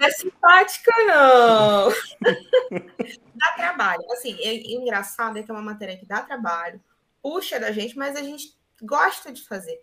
Não 0.00 0.06
é 0.06 0.10
simpática, 0.10 0.90
não. 1.06 1.90
dá 3.34 3.52
trabalho. 3.56 4.02
Assim, 4.12 4.36
é, 4.40 4.54
engraçado 4.72 5.38
é 5.38 5.42
que 5.42 5.50
é 5.50 5.54
uma 5.54 5.62
matéria 5.62 5.96
que 5.96 6.06
dá 6.06 6.22
trabalho, 6.22 6.80
puxa 7.22 7.60
da 7.60 7.72
gente, 7.72 7.96
mas 7.96 8.16
a 8.16 8.22
gente 8.22 8.56
gosta 8.82 9.32
de 9.32 9.44
fazer. 9.46 9.82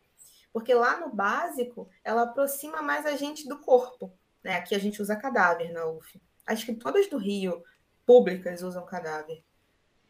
Porque 0.51 0.73
lá 0.73 0.99
no 0.99 1.13
básico, 1.13 1.89
ela 2.03 2.23
aproxima 2.23 2.81
mais 2.81 3.05
a 3.05 3.15
gente 3.15 3.47
do 3.47 3.59
corpo. 3.59 4.13
Né? 4.43 4.55
Aqui 4.55 4.75
a 4.75 4.79
gente 4.79 5.01
usa 5.01 5.15
cadáver 5.15 5.71
na 5.71 5.85
UF. 5.87 6.21
Acho 6.45 6.65
que 6.65 6.75
todas 6.75 7.07
do 7.07 7.17
Rio, 7.17 7.63
públicas, 8.05 8.61
usam 8.61 8.85
cadáver. 8.85 9.43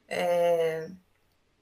É... 0.08 0.89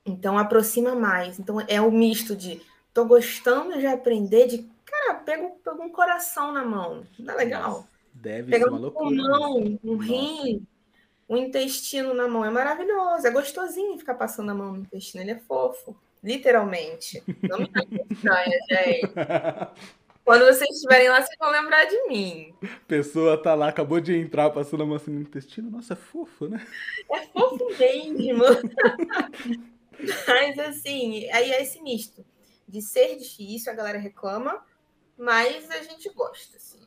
Então 0.06 0.38
aproxima 0.38 0.95
mais. 0.95 1.39
Então 1.39 1.58
é 1.68 1.80
o 1.82 1.91
misto 1.91 2.36
de 2.36 2.62
tô 2.93 3.06
gostando 3.06 3.78
de 3.78 3.86
aprender, 3.86 4.47
de 4.47 4.70
cara, 4.86 5.16
pego, 5.16 5.60
pego 5.64 5.84
um 5.84 5.89
coração 5.89 6.52
na 6.52 6.66
mão. 6.66 7.04
Não 7.18 7.34
é 7.34 7.38
legal? 7.38 7.88
Deve 8.14 8.52
Pegar 8.52 8.66
ser 8.66 8.70
uma 8.70 8.78
um 8.78 8.82
loucura. 8.82 9.10
Pulmão, 9.10 9.80
um 9.84 9.97
rim, 9.97 10.66
um 11.30 11.38
intestino 11.38 12.14
na 12.14 12.28
mão. 12.28 12.43
É 12.43 12.49
maravilhoso. 12.49 13.26
É 13.26 13.32
gostosinho 13.32 13.97
ficar 13.97 14.16
passando 14.16 14.52
a 14.52 14.56
mão 14.56 14.74
no 14.74 14.80
intestino. 14.80 15.24
Ele 15.24 15.32
é 15.32 15.39
fofo. 15.39 15.95
Literalmente. 16.24 17.24
Não 17.43 17.60
me 17.60 17.70
estranha, 18.12 18.60
gente. 18.70 19.12
Quando 20.24 20.45
vocês 20.45 20.70
estiverem 20.70 21.10
lá, 21.10 21.20
vocês 21.20 21.36
vão 21.39 21.49
lembrar 21.49 21.86
de 21.86 22.08
mim. 22.08 22.54
Pessoa 22.88 23.41
tá 23.41 23.56
lá, 23.56 23.70
acabou 23.70 23.99
de 23.99 24.16
entrar, 24.16 24.52
passando 24.52 24.84
a 24.84 24.86
mão 24.86 24.95
assim 24.95 25.10
no 25.10 25.22
intestino. 25.22 25.72
Nossa, 25.72 25.93
é 25.93 25.95
fofo, 25.95 26.47
né? 26.47 26.64
É 27.12 27.22
fofo 27.28 27.68
mesmo. 27.80 28.43
mas 30.28 30.60
assim, 30.60 31.30
aí 31.32 31.52
é 31.52 31.62
esse 31.62 31.82
misto 31.82 32.26
de 32.68 32.82
ser 32.82 33.18
difícil, 33.18 33.72
a 33.72 33.76
galera 33.76 33.98
reclama, 33.98 34.64
mas 35.18 35.70
a 35.70 35.82
gente 35.84 36.10
gosta, 36.14 36.58
assim. 36.58 36.80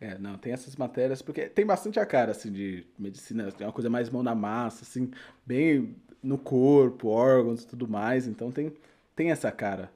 É, 0.00 0.18
não, 0.18 0.36
tem 0.36 0.52
essas 0.52 0.74
matérias, 0.74 1.22
porque 1.22 1.48
tem 1.48 1.64
bastante 1.64 2.00
a 2.00 2.06
cara, 2.06 2.32
assim, 2.32 2.50
de 2.50 2.84
medicina, 2.98 3.52
tem 3.52 3.66
uma 3.66 3.72
coisa 3.72 3.88
mais 3.88 4.10
mão 4.10 4.22
na 4.22 4.34
massa, 4.34 4.82
assim, 4.82 5.10
bem 5.46 5.94
no 6.22 6.38
corpo, 6.38 7.08
órgãos 7.08 7.62
e 7.62 7.66
tudo 7.66 7.86
mais, 7.86 8.26
então 8.26 8.50
tem, 8.50 8.72
tem 9.14 9.30
essa 9.30 9.52
cara. 9.52 9.92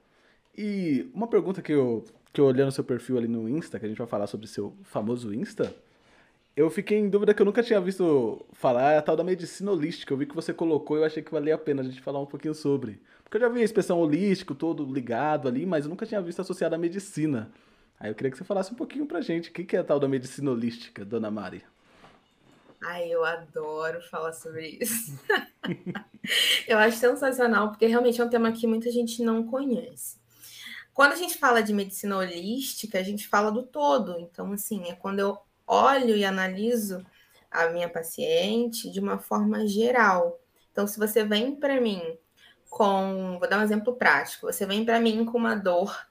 E 0.56 1.10
uma 1.14 1.26
pergunta 1.26 1.62
que 1.62 1.72
eu, 1.72 2.04
que 2.32 2.40
eu 2.40 2.44
olhei 2.44 2.64
no 2.64 2.72
seu 2.72 2.84
perfil 2.84 3.18
ali 3.18 3.28
no 3.28 3.48
Insta, 3.48 3.78
que 3.80 3.86
a 3.86 3.88
gente 3.88 3.98
vai 3.98 4.06
falar 4.06 4.26
sobre 4.26 4.46
seu 4.46 4.76
famoso 4.84 5.32
Insta, 5.34 5.74
eu 6.56 6.70
fiquei 6.70 6.98
em 6.98 7.10
dúvida 7.10 7.34
que 7.34 7.42
eu 7.42 7.46
nunca 7.46 7.62
tinha 7.62 7.78
visto 7.78 8.44
falar 8.54 8.92
é 8.92 8.98
a 8.98 9.02
tal 9.02 9.14
da 9.14 9.22
medicina 9.22 9.70
holística. 9.70 10.12
Eu 10.12 10.16
vi 10.16 10.24
que 10.24 10.34
você 10.34 10.54
colocou 10.54 10.96
e 10.96 11.00
eu 11.00 11.04
achei 11.04 11.22
que 11.22 11.30
valia 11.30 11.54
a 11.54 11.58
pena 11.58 11.82
a 11.82 11.84
gente 11.84 12.00
falar 12.00 12.18
um 12.18 12.26
pouquinho 12.26 12.54
sobre. 12.54 12.98
Porque 13.22 13.36
eu 13.36 13.42
já 13.42 13.48
vi 13.50 13.60
a 13.60 13.64
expressão 13.64 14.00
holístico 14.00 14.54
todo 14.54 14.90
ligado 14.90 15.48
ali, 15.48 15.66
mas 15.66 15.84
eu 15.84 15.90
nunca 15.90 16.06
tinha 16.06 16.22
visto 16.22 16.40
associado 16.40 16.74
à 16.74 16.78
medicina. 16.78 17.52
Aí 18.00 18.10
eu 18.10 18.14
queria 18.14 18.30
que 18.30 18.38
você 18.38 18.44
falasse 18.44 18.72
um 18.72 18.76
pouquinho 18.76 19.04
pra 19.04 19.20
gente. 19.20 19.50
O 19.50 19.52
que 19.52 19.76
é 19.76 19.80
a 19.80 19.84
tal 19.84 20.00
da 20.00 20.08
medicina 20.08 20.50
holística, 20.50 21.04
dona 21.04 21.30
Mari? 21.30 21.62
Ai, 22.82 23.10
eu 23.10 23.22
adoro 23.22 24.00
falar 24.10 24.32
sobre 24.32 24.78
isso. 24.80 25.18
eu 26.66 26.78
acho 26.78 26.96
sensacional, 26.96 27.68
porque 27.68 27.86
realmente 27.86 28.18
é 28.18 28.24
um 28.24 28.30
tema 28.30 28.50
que 28.52 28.66
muita 28.66 28.90
gente 28.90 29.22
não 29.22 29.44
conhece. 29.44 30.16
Quando 30.94 31.12
a 31.12 31.16
gente 31.16 31.36
fala 31.36 31.62
de 31.62 31.74
medicina 31.74 32.16
holística, 32.16 32.98
a 32.98 33.02
gente 33.02 33.28
fala 33.28 33.50
do 33.50 33.62
todo. 33.62 34.18
Então, 34.20 34.52
assim, 34.52 34.88
é 34.88 34.94
quando 34.94 35.18
eu 35.18 35.38
olho 35.66 36.16
e 36.16 36.24
analiso 36.24 37.04
a 37.50 37.68
minha 37.68 37.88
paciente 37.88 38.90
de 38.90 39.00
uma 39.00 39.18
forma 39.18 39.66
geral. 39.66 40.40
Então, 40.70 40.86
se 40.86 40.98
você 40.98 41.24
vem 41.24 41.56
para 41.56 41.80
mim 41.80 42.02
com, 42.68 43.38
vou 43.38 43.48
dar 43.48 43.58
um 43.58 43.62
exemplo 43.62 43.96
prático, 43.96 44.46
você 44.46 44.66
vem 44.66 44.84
para 44.84 45.00
mim 45.00 45.24
com 45.24 45.38
uma 45.38 45.54
dor 45.54 46.06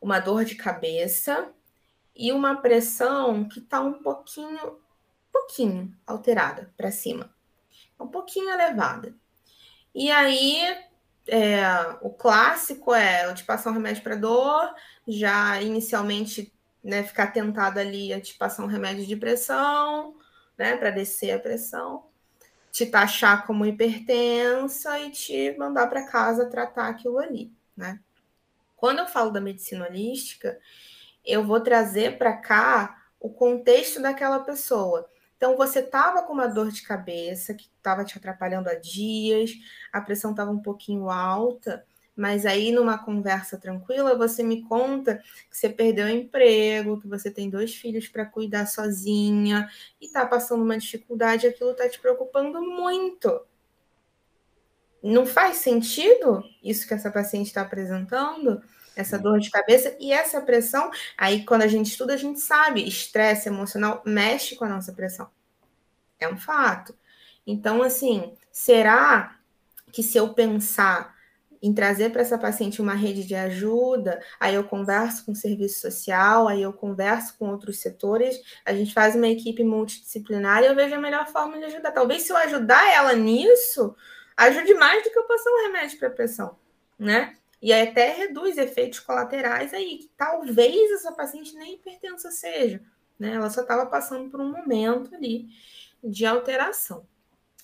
uma 0.00 0.18
dor 0.18 0.44
de 0.44 0.54
cabeça 0.54 1.52
e 2.16 2.32
uma 2.32 2.56
pressão 2.56 3.46
que 3.46 3.58
está 3.58 3.80
um 3.80 4.02
pouquinho, 4.02 4.80
pouquinho 5.30 5.94
alterada 6.06 6.72
para 6.76 6.90
cima, 6.90 7.32
um 7.98 8.08
pouquinho 8.08 8.50
elevada. 8.50 9.14
E 9.94 10.10
aí, 10.10 10.62
é, 11.26 11.62
o 12.00 12.10
clássico 12.10 12.94
é 12.94 13.26
eu 13.26 13.34
te 13.34 13.44
passar 13.44 13.70
um 13.70 13.74
remédio 13.74 14.02
para 14.02 14.16
dor, 14.16 14.74
já 15.06 15.60
inicialmente 15.60 16.52
né, 16.82 17.02
ficar 17.02 17.28
tentado 17.28 17.78
ali 17.78 18.12
a 18.12 18.20
te 18.20 18.34
passar 18.34 18.62
um 18.62 18.68
remédio 18.68 19.06
de 19.06 19.16
pressão, 19.16 20.16
né, 20.56 20.76
para 20.76 20.90
descer 20.90 21.32
a 21.32 21.38
pressão, 21.38 22.04
te 22.70 22.86
taxar 22.86 23.46
como 23.46 23.66
hipertensa 23.66 24.98
e 25.00 25.10
te 25.10 25.56
mandar 25.58 25.88
para 25.88 26.06
casa 26.06 26.48
tratar 26.48 26.88
aquilo 26.88 27.18
ali, 27.18 27.52
né? 27.76 28.00
Quando 28.76 29.00
eu 29.00 29.06
falo 29.06 29.30
da 29.30 29.40
medicina 29.40 29.86
holística, 29.86 30.58
eu 31.24 31.44
vou 31.44 31.60
trazer 31.60 32.16
para 32.16 32.36
cá 32.36 33.02
o 33.18 33.28
contexto 33.28 34.00
daquela 34.00 34.40
pessoa. 34.40 35.08
Então, 35.36 35.56
você 35.56 35.80
estava 35.80 36.22
com 36.22 36.32
uma 36.32 36.46
dor 36.46 36.70
de 36.70 36.82
cabeça 36.82 37.54
que 37.54 37.70
estava 37.76 38.04
te 38.04 38.16
atrapalhando 38.16 38.68
há 38.68 38.74
dias, 38.74 39.52
a 39.92 40.00
pressão 40.00 40.30
estava 40.30 40.50
um 40.50 40.60
pouquinho 40.60 41.10
alta, 41.10 41.84
mas 42.20 42.44
aí 42.44 42.70
numa 42.70 42.98
conversa 42.98 43.56
tranquila 43.56 44.14
você 44.14 44.42
me 44.42 44.60
conta 44.64 45.22
que 45.50 45.56
você 45.56 45.70
perdeu 45.70 46.04
o 46.04 46.10
emprego, 46.10 47.00
que 47.00 47.08
você 47.08 47.30
tem 47.30 47.48
dois 47.48 47.74
filhos 47.74 48.08
para 48.08 48.26
cuidar 48.26 48.66
sozinha 48.66 49.70
e 49.98 50.04
está 50.04 50.26
passando 50.26 50.62
uma 50.62 50.76
dificuldade, 50.76 51.46
aquilo 51.46 51.70
está 51.70 51.88
te 51.88 51.98
preocupando 51.98 52.60
muito. 52.60 53.40
Não 55.02 55.24
faz 55.24 55.56
sentido 55.56 56.44
isso 56.62 56.86
que 56.86 56.92
essa 56.92 57.10
paciente 57.10 57.46
está 57.46 57.62
apresentando? 57.62 58.62
Essa 58.94 59.18
dor 59.18 59.38
de 59.40 59.50
cabeça 59.50 59.96
e 59.98 60.12
essa 60.12 60.42
pressão. 60.42 60.90
Aí, 61.16 61.46
quando 61.46 61.62
a 61.62 61.68
gente 61.68 61.86
estuda, 61.86 62.12
a 62.12 62.18
gente 62.18 62.38
sabe, 62.38 62.86
estresse 62.86 63.48
emocional 63.48 64.02
mexe 64.04 64.56
com 64.56 64.66
a 64.66 64.68
nossa 64.68 64.92
pressão. 64.92 65.30
É 66.18 66.28
um 66.28 66.36
fato. 66.36 66.94
Então, 67.46 67.82
assim, 67.82 68.34
será 68.52 69.38
que 69.90 70.02
se 70.02 70.18
eu 70.18 70.34
pensar 70.34 71.18
em 71.62 71.74
trazer 71.74 72.10
para 72.10 72.22
essa 72.22 72.38
paciente 72.38 72.80
uma 72.80 72.94
rede 72.94 73.24
de 73.24 73.34
ajuda, 73.34 74.20
aí 74.38 74.54
eu 74.54 74.64
converso 74.64 75.24
com 75.24 75.32
o 75.32 75.36
serviço 75.36 75.80
social, 75.80 76.48
aí 76.48 76.62
eu 76.62 76.72
converso 76.72 77.36
com 77.38 77.50
outros 77.50 77.78
setores, 77.78 78.40
a 78.64 78.72
gente 78.72 78.94
faz 78.94 79.14
uma 79.14 79.28
equipe 79.28 79.62
multidisciplinar 79.62 80.62
e 80.62 80.66
eu 80.66 80.74
vejo 80.74 80.94
a 80.94 81.00
melhor 81.00 81.26
forma 81.28 81.58
de 81.58 81.64
ajudar. 81.64 81.92
Talvez 81.92 82.22
se 82.22 82.32
eu 82.32 82.36
ajudar 82.38 82.92
ela 82.94 83.12
nisso, 83.14 83.94
ajude 84.36 84.74
mais 84.74 85.02
do 85.02 85.10
que 85.10 85.18
eu 85.18 85.24
passar 85.24 85.50
um 85.50 85.62
remédio 85.66 85.98
para 85.98 86.10
pressão, 86.10 86.56
né? 86.98 87.36
E 87.62 87.74
até 87.74 88.12
reduz 88.12 88.56
efeitos 88.56 89.00
colaterais 89.00 89.74
aí, 89.74 89.98
que 89.98 90.10
talvez 90.16 90.90
essa 90.92 91.12
paciente 91.12 91.54
nem 91.54 91.74
hipertensa 91.74 92.30
seja, 92.30 92.80
né? 93.18 93.34
Ela 93.34 93.50
só 93.50 93.60
estava 93.60 93.84
passando 93.84 94.30
por 94.30 94.40
um 94.40 94.50
momento 94.50 95.14
ali 95.14 95.48
de 96.02 96.24
alteração. 96.24 97.06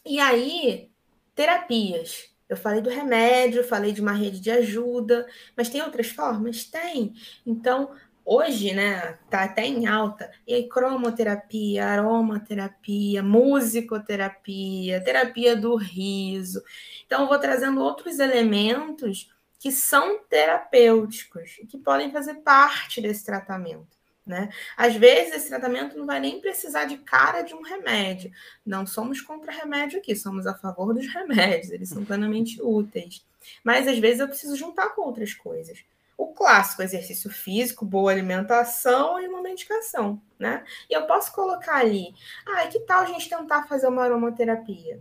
E 0.04 0.20
aí, 0.20 0.90
terapias. 1.34 2.35
Eu 2.48 2.56
falei 2.56 2.80
do 2.80 2.90
remédio, 2.90 3.64
falei 3.64 3.92
de 3.92 4.00
uma 4.00 4.12
rede 4.12 4.40
de 4.40 4.50
ajuda, 4.50 5.26
mas 5.56 5.68
tem 5.68 5.82
outras 5.82 6.08
formas? 6.08 6.64
Tem. 6.64 7.12
Então, 7.44 7.90
hoje, 8.24 8.72
né, 8.72 9.18
tá 9.30 9.44
até 9.44 9.64
em 9.66 9.86
alta, 9.86 10.30
e 10.46 10.54
aí 10.54 10.68
cromoterapia, 10.68 11.86
aromaterapia, 11.86 13.22
musicoterapia, 13.22 15.02
terapia 15.02 15.56
do 15.56 15.76
riso. 15.76 16.62
Então, 17.06 17.22
eu 17.22 17.28
vou 17.28 17.38
trazendo 17.38 17.80
outros 17.80 18.18
elementos 18.18 19.32
que 19.58 19.72
são 19.72 20.20
terapêuticos 20.28 21.56
e 21.60 21.66
que 21.66 21.78
podem 21.78 22.12
fazer 22.12 22.34
parte 22.36 23.00
desse 23.00 23.24
tratamento. 23.24 23.95
Né? 24.26 24.48
Às 24.76 24.96
vezes, 24.96 25.34
esse 25.34 25.48
tratamento 25.48 25.96
não 25.96 26.04
vai 26.04 26.18
nem 26.18 26.40
precisar 26.40 26.84
de 26.86 26.98
cara 26.98 27.42
de 27.42 27.54
um 27.54 27.62
remédio. 27.62 28.32
Não 28.64 28.84
somos 28.84 29.20
contra 29.20 29.52
remédio 29.52 30.00
aqui, 30.00 30.16
somos 30.16 30.46
a 30.48 30.54
favor 30.54 30.92
dos 30.92 31.06
remédios, 31.14 31.70
eles 31.70 31.88
são 31.88 32.04
plenamente 32.04 32.60
úteis. 32.60 33.24
Mas 33.62 33.86
às 33.86 33.98
vezes 33.98 34.20
eu 34.20 34.28
preciso 34.28 34.56
juntar 34.56 34.88
com 34.90 35.02
outras 35.02 35.32
coisas 35.32 35.84
o 36.16 36.28
clássico 36.28 36.82
exercício 36.82 37.30
físico, 37.30 37.84
boa 37.84 38.10
alimentação 38.10 39.20
e 39.20 39.28
uma 39.28 39.42
medicação, 39.42 40.20
né? 40.38 40.64
E 40.88 40.94
eu 40.94 41.06
posso 41.06 41.32
colocar 41.32 41.76
ali, 41.76 42.14
ah, 42.46 42.66
que 42.68 42.80
tal 42.80 43.02
a 43.02 43.06
gente 43.06 43.28
tentar 43.28 43.66
fazer 43.66 43.86
uma 43.86 44.04
aromaterapia? 44.04 45.00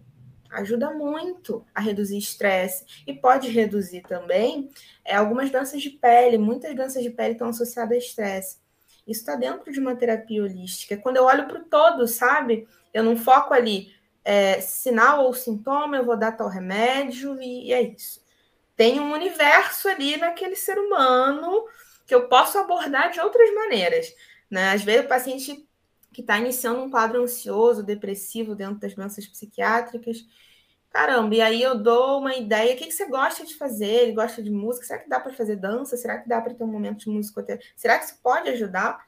Ajuda 0.52 0.92
muito 0.92 1.66
a 1.74 1.82
reduzir 1.82 2.18
estresse 2.18 2.86
e 3.08 3.14
pode 3.14 3.50
reduzir 3.50 4.02
também 4.02 4.70
é, 5.04 5.16
algumas 5.16 5.50
doenças 5.50 5.82
de 5.82 5.90
pele. 5.90 6.38
Muitas 6.38 6.74
doenças 6.76 7.04
de 7.04 7.10
pele 7.10 7.34
estão 7.34 7.50
associadas 7.50 7.92
a 7.94 7.98
estresse. 7.98 8.58
Isso 9.08 9.22
está 9.22 9.36
dentro 9.36 9.72
de 9.72 9.80
uma 9.80 9.96
terapia 9.96 10.44
holística. 10.44 10.98
Quando 10.98 11.18
eu 11.18 11.26
olho 11.26 11.48
para 11.48 11.60
o 11.60 11.66
todo, 11.66 12.08
sabe? 12.08 12.68
Eu 12.94 13.04
não 13.04 13.16
foco 13.16 13.54
ali 13.54 13.94
é, 14.24 14.60
sinal 14.62 15.26
ou 15.26 15.34
sintoma, 15.34 15.98
eu 15.98 16.06
vou 16.06 16.18
dar 16.18 16.32
tal 16.32 16.50
remédio 16.50 17.40
e, 17.42 17.68
e 17.68 17.74
é 17.74 17.82
isso 17.82 18.26
tem 18.76 19.00
um 19.00 19.14
universo 19.14 19.88
ali 19.88 20.18
naquele 20.18 20.56
ser 20.56 20.78
humano 20.78 21.66
que 22.06 22.14
eu 22.14 22.28
posso 22.28 22.58
abordar 22.58 23.12
de 23.12 23.20
outras 23.20 23.54
maneiras. 23.54 24.14
Né? 24.50 24.72
Às 24.72 24.84
vezes 24.84 25.06
o 25.06 25.10
paciente 25.10 25.68
que 26.14 26.22
está 26.22 26.38
iniciando 26.38 26.82
um 26.82 26.90
quadro 26.90 27.24
ansioso, 27.24 27.84
depressivo 27.84 28.56
dentro 28.56 28.80
das 28.80 28.94
doenças 28.94 29.28
psiquiátricas, 29.28 30.26
caramba, 30.96 31.36
e 31.36 31.42
aí 31.42 31.62
eu 31.62 31.78
dou 31.78 32.20
uma 32.20 32.34
ideia, 32.36 32.74
o 32.74 32.78
que, 32.78 32.86
que 32.86 32.94
você 32.94 33.06
gosta 33.06 33.46
de 33.46 33.54
fazer? 33.58 33.86
Ele 33.86 34.14
gosta 34.14 34.42
de 34.42 34.50
música, 34.50 34.86
será 34.86 35.00
que 35.00 35.10
dá 35.10 35.20
para 35.20 35.34
fazer 35.34 35.58
dança? 35.58 35.98
Será 35.98 36.20
que 36.20 36.30
dá 36.30 36.40
para 36.40 36.54
ter 36.54 36.64
um 36.64 36.68
momento 36.68 37.00
de 37.00 37.10
música? 37.10 37.46
Será 37.76 38.00
que 38.00 38.06
isso 38.06 38.18
pode 38.24 38.48
ajudar? 38.48 39.06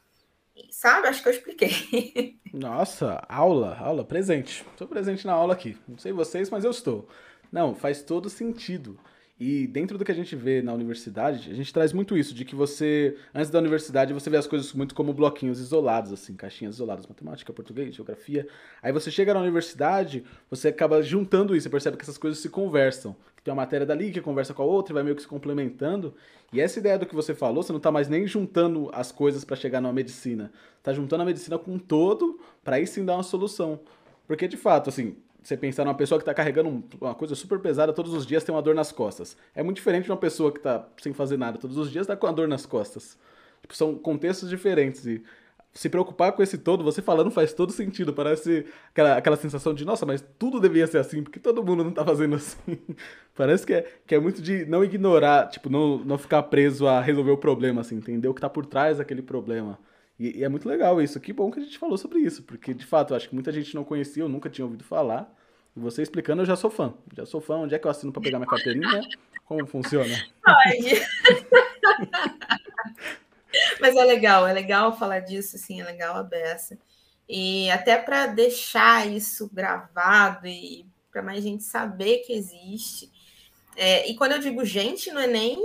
Sabe? 0.69 1.07
Acho 1.07 1.23
que 1.23 1.29
eu 1.29 1.33
expliquei. 1.33 2.38
Nossa, 2.51 3.23
aula, 3.29 3.77
aula, 3.79 4.03
presente. 4.03 4.65
Estou 4.71 4.85
presente 4.85 5.25
na 5.25 5.31
aula 5.31 5.53
aqui. 5.53 5.77
Não 5.88 5.97
sei 5.97 6.11
vocês, 6.11 6.49
mas 6.49 6.65
eu 6.65 6.71
estou. 6.71 7.07
Não, 7.49 7.73
faz 7.73 8.01
todo 8.01 8.29
sentido. 8.29 8.99
E 9.39 9.67
dentro 9.67 9.99
do 9.99 10.03
que 10.03 10.11
a 10.11 10.15
gente 10.15 10.35
vê 10.35 10.63
na 10.63 10.73
universidade, 10.73 11.51
a 11.51 11.53
gente 11.53 11.71
traz 11.71 11.93
muito 11.93 12.17
isso, 12.17 12.33
de 12.33 12.43
que 12.43 12.55
você, 12.55 13.15
antes 13.35 13.51
da 13.51 13.59
universidade, 13.59 14.11
você 14.11 14.31
vê 14.31 14.38
as 14.38 14.47
coisas 14.47 14.73
muito 14.73 14.95
como 14.95 15.13
bloquinhos 15.13 15.59
isolados, 15.59 16.11
assim, 16.11 16.35
caixinhas 16.35 16.75
isoladas, 16.75 17.05
matemática, 17.05 17.53
português, 17.53 17.93
geografia. 17.93 18.47
Aí 18.81 18.91
você 18.91 19.11
chega 19.11 19.35
na 19.35 19.39
universidade, 19.39 20.23
você 20.49 20.69
acaba 20.69 21.03
juntando 21.03 21.55
isso, 21.55 21.65
você 21.65 21.69
percebe 21.69 21.97
que 21.97 22.03
essas 22.03 22.17
coisas 22.17 22.39
se 22.39 22.49
conversam. 22.49 23.15
Tem 23.43 23.53
uma 23.53 23.61
matéria 23.61 23.85
dali 23.85 24.11
que 24.11 24.19
conversa 24.21 24.55
com 24.55 24.63
a 24.63 24.65
outra 24.65 24.95
vai 24.95 25.03
meio 25.03 25.15
que 25.15 25.21
se 25.21 25.27
complementando. 25.27 26.15
E 26.51 26.59
essa 26.59 26.79
ideia 26.79 26.97
do 26.97 27.05
que 27.05 27.13
você 27.13 27.35
falou, 27.35 27.61
você 27.61 27.71
não 27.71 27.77
está 27.77 27.91
mais 27.91 28.09
nem 28.09 28.25
juntando 28.25 28.89
as 28.91 29.11
coisas 29.11 29.45
para 29.45 29.55
chegar 29.55 29.79
numa 29.79 29.93
medicina. 29.93 30.51
Está 30.79 30.91
juntando 30.93 31.21
a 31.21 31.25
medicina 31.25 31.59
com 31.59 31.73
um 31.73 31.79
todo 31.79 32.39
para 32.63 32.77
aí 32.77 32.88
sim 32.88 33.05
dar 33.05 33.13
uma 33.13 33.23
solução. 33.23 33.79
Porque, 34.27 34.47
de 34.47 34.57
fato, 34.57 34.89
assim, 34.89 35.15
você 35.48 35.56
pensar 35.56 35.86
numa 35.86 35.95
pessoa 35.95 36.20
que 36.20 36.24
está 36.24 36.34
carregando 36.34 36.84
uma 37.00 37.16
coisa 37.16 37.34
super 37.34 37.58
pesada 37.60 37.93
todos 37.93 38.14
os 38.14 38.26
dias 38.26 38.43
tem 38.43 38.54
uma 38.54 38.62
dor 38.62 38.76
nas 38.76 38.91
costas. 38.91 39.38
É 39.56 39.64
muito 39.64 39.78
diferente 39.78 40.04
de 40.04 40.12
uma 40.12 40.18
pessoa 40.18 40.52
que 40.52 40.60
está 40.60 40.86
sem 40.98 41.14
fazer 41.14 41.38
nada 41.38 41.58
todos 41.58 41.78
os 41.78 41.89
dias 41.89 42.04
está 42.04 42.18
com 42.18 42.28
a 42.28 42.32
dor 42.34 42.50
nas 42.50 42.66
costas. 42.66 43.18
Tipo, 43.62 43.74
são 43.74 43.95
contextos 43.95 44.50
diferentes 44.50 45.06
e 45.06 45.24
se 45.74 45.89
preocupar 45.89 46.34
com 46.34 46.43
esse 46.43 46.58
todo, 46.58 46.84
você 46.84 47.02
falando 47.02 47.32
faz 47.32 47.54
todo 47.54 47.72
sentido. 47.72 48.14
Parece 48.14 48.66
aquela, 48.89 49.18
aquela 49.18 49.36
sensação 49.38 49.74
de, 49.74 49.86
nossa, 49.86 50.06
mas 50.06 50.22
tudo 50.38 50.60
devia 50.60 50.86
ser 50.86 50.98
assim, 50.98 51.24
porque 51.24 51.39
todo 51.39 51.64
mundo 51.64 51.82
não 51.84 51.91
tá 51.91 52.04
fazendo 52.04 52.36
assim. 52.36 52.78
Parece 53.34 53.66
que 53.66 53.74
é, 53.74 53.88
que 54.06 54.16
é 54.16 54.20
muito 54.20 54.41
de 54.41 54.66
não 54.66 54.84
ignorar, 54.84 55.48
tipo, 55.48 55.70
não, 55.70 56.00
não 56.00 56.18
ficar 56.18 56.43
preso 56.43 56.88
a 56.88 57.00
resolver 57.00 57.32
o 57.32 57.38
problema, 57.38 57.82
assim, 57.82 57.95
entender 57.95 58.28
o 58.28 58.34
que 58.34 58.41
tá 58.41 58.50
por 58.50 58.66
trás 58.66 58.98
daquele 58.98 59.22
problema. 59.22 59.80
E, 60.20 60.39
e, 60.39 60.43
é 60.43 60.50
muito 60.50 60.68
legal 60.68 61.02
isso. 61.02 61.20
Que 61.20 61.32
bom 61.32 61.50
que 61.52 61.60
a 61.60 61.64
gente 61.64 61.78
falou 61.78 61.98
sobre 61.98 62.20
isso, 62.20 62.43
porque 62.43 62.74
de 62.74 62.86
fato 62.86 63.14
eu 63.14 63.18
acho 63.18 63.30
que 63.30 63.36
muita 63.36 63.52
gente 63.52 63.74
não 63.76 63.84
conhecia, 63.84 64.24
eu 64.24 64.30
nunca 64.30 64.50
tinha 64.50 64.66
ouvido 64.66 64.84
falar. 64.84 65.34
Você 65.78 66.01
explicando, 66.01 66.41
eu 66.41 66.45
já 66.45 66.55
sou 66.55 66.71
fã. 66.71 66.93
Já 67.15 67.25
sou 67.25 67.39
fã. 67.39 67.57
Onde 67.57 67.75
é 67.75 67.80
que 67.80 67.86
eu 67.86 67.91
assino 67.91 68.11
para 68.11 68.21
pegar 68.21 68.39
minha 68.39 68.49
carteirinha? 68.49 69.01
Como 69.45 69.65
funciona? 69.67 70.15
Pode. 70.43 70.89
Mas 73.80 73.95
é 73.95 74.03
legal, 74.03 74.47
é 74.47 74.53
legal 74.53 74.97
falar 74.97 75.19
disso, 75.19 75.55
assim, 75.55 75.82
é 75.82 75.86
legal 75.86 76.15
a 76.15 76.23
beça. 76.23 76.78
E 77.30 77.69
até 77.71 77.97
para 77.97 78.28
deixar 78.28 79.07
isso 79.07 79.49
gravado 79.53 80.47
e 80.47 80.86
para 81.11 81.21
mais 81.21 81.43
gente 81.43 81.63
saber 81.63 82.19
que 82.19 82.34
existe. 82.34 83.11
É, 83.75 84.09
e 84.09 84.15
quando 84.15 84.34
eu 84.34 84.39
digo 84.39 84.65
gente, 84.65 85.11
não 85.11 85.21
é 85.21 85.28
nem 85.28 85.57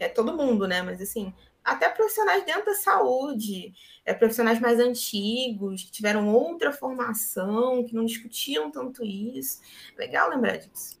é 0.00 0.08
todo 0.08 0.36
mundo, 0.36 0.66
né? 0.66 0.82
Mas 0.82 1.00
assim, 1.00 1.32
até 1.64 1.88
profissionais 1.88 2.44
dentro 2.44 2.66
da 2.66 2.74
saúde, 2.74 3.72
é, 4.04 4.14
profissionais 4.14 4.60
mais 4.60 4.80
antigos, 4.80 5.84
que 5.84 5.90
tiveram 5.90 6.28
outra 6.28 6.72
formação, 6.72 7.84
que 7.84 7.94
não 7.94 8.04
discutiam 8.04 8.70
tanto 8.70 9.04
isso. 9.04 9.60
Legal 9.96 10.30
lembrar 10.30 10.56
disso. 10.56 10.98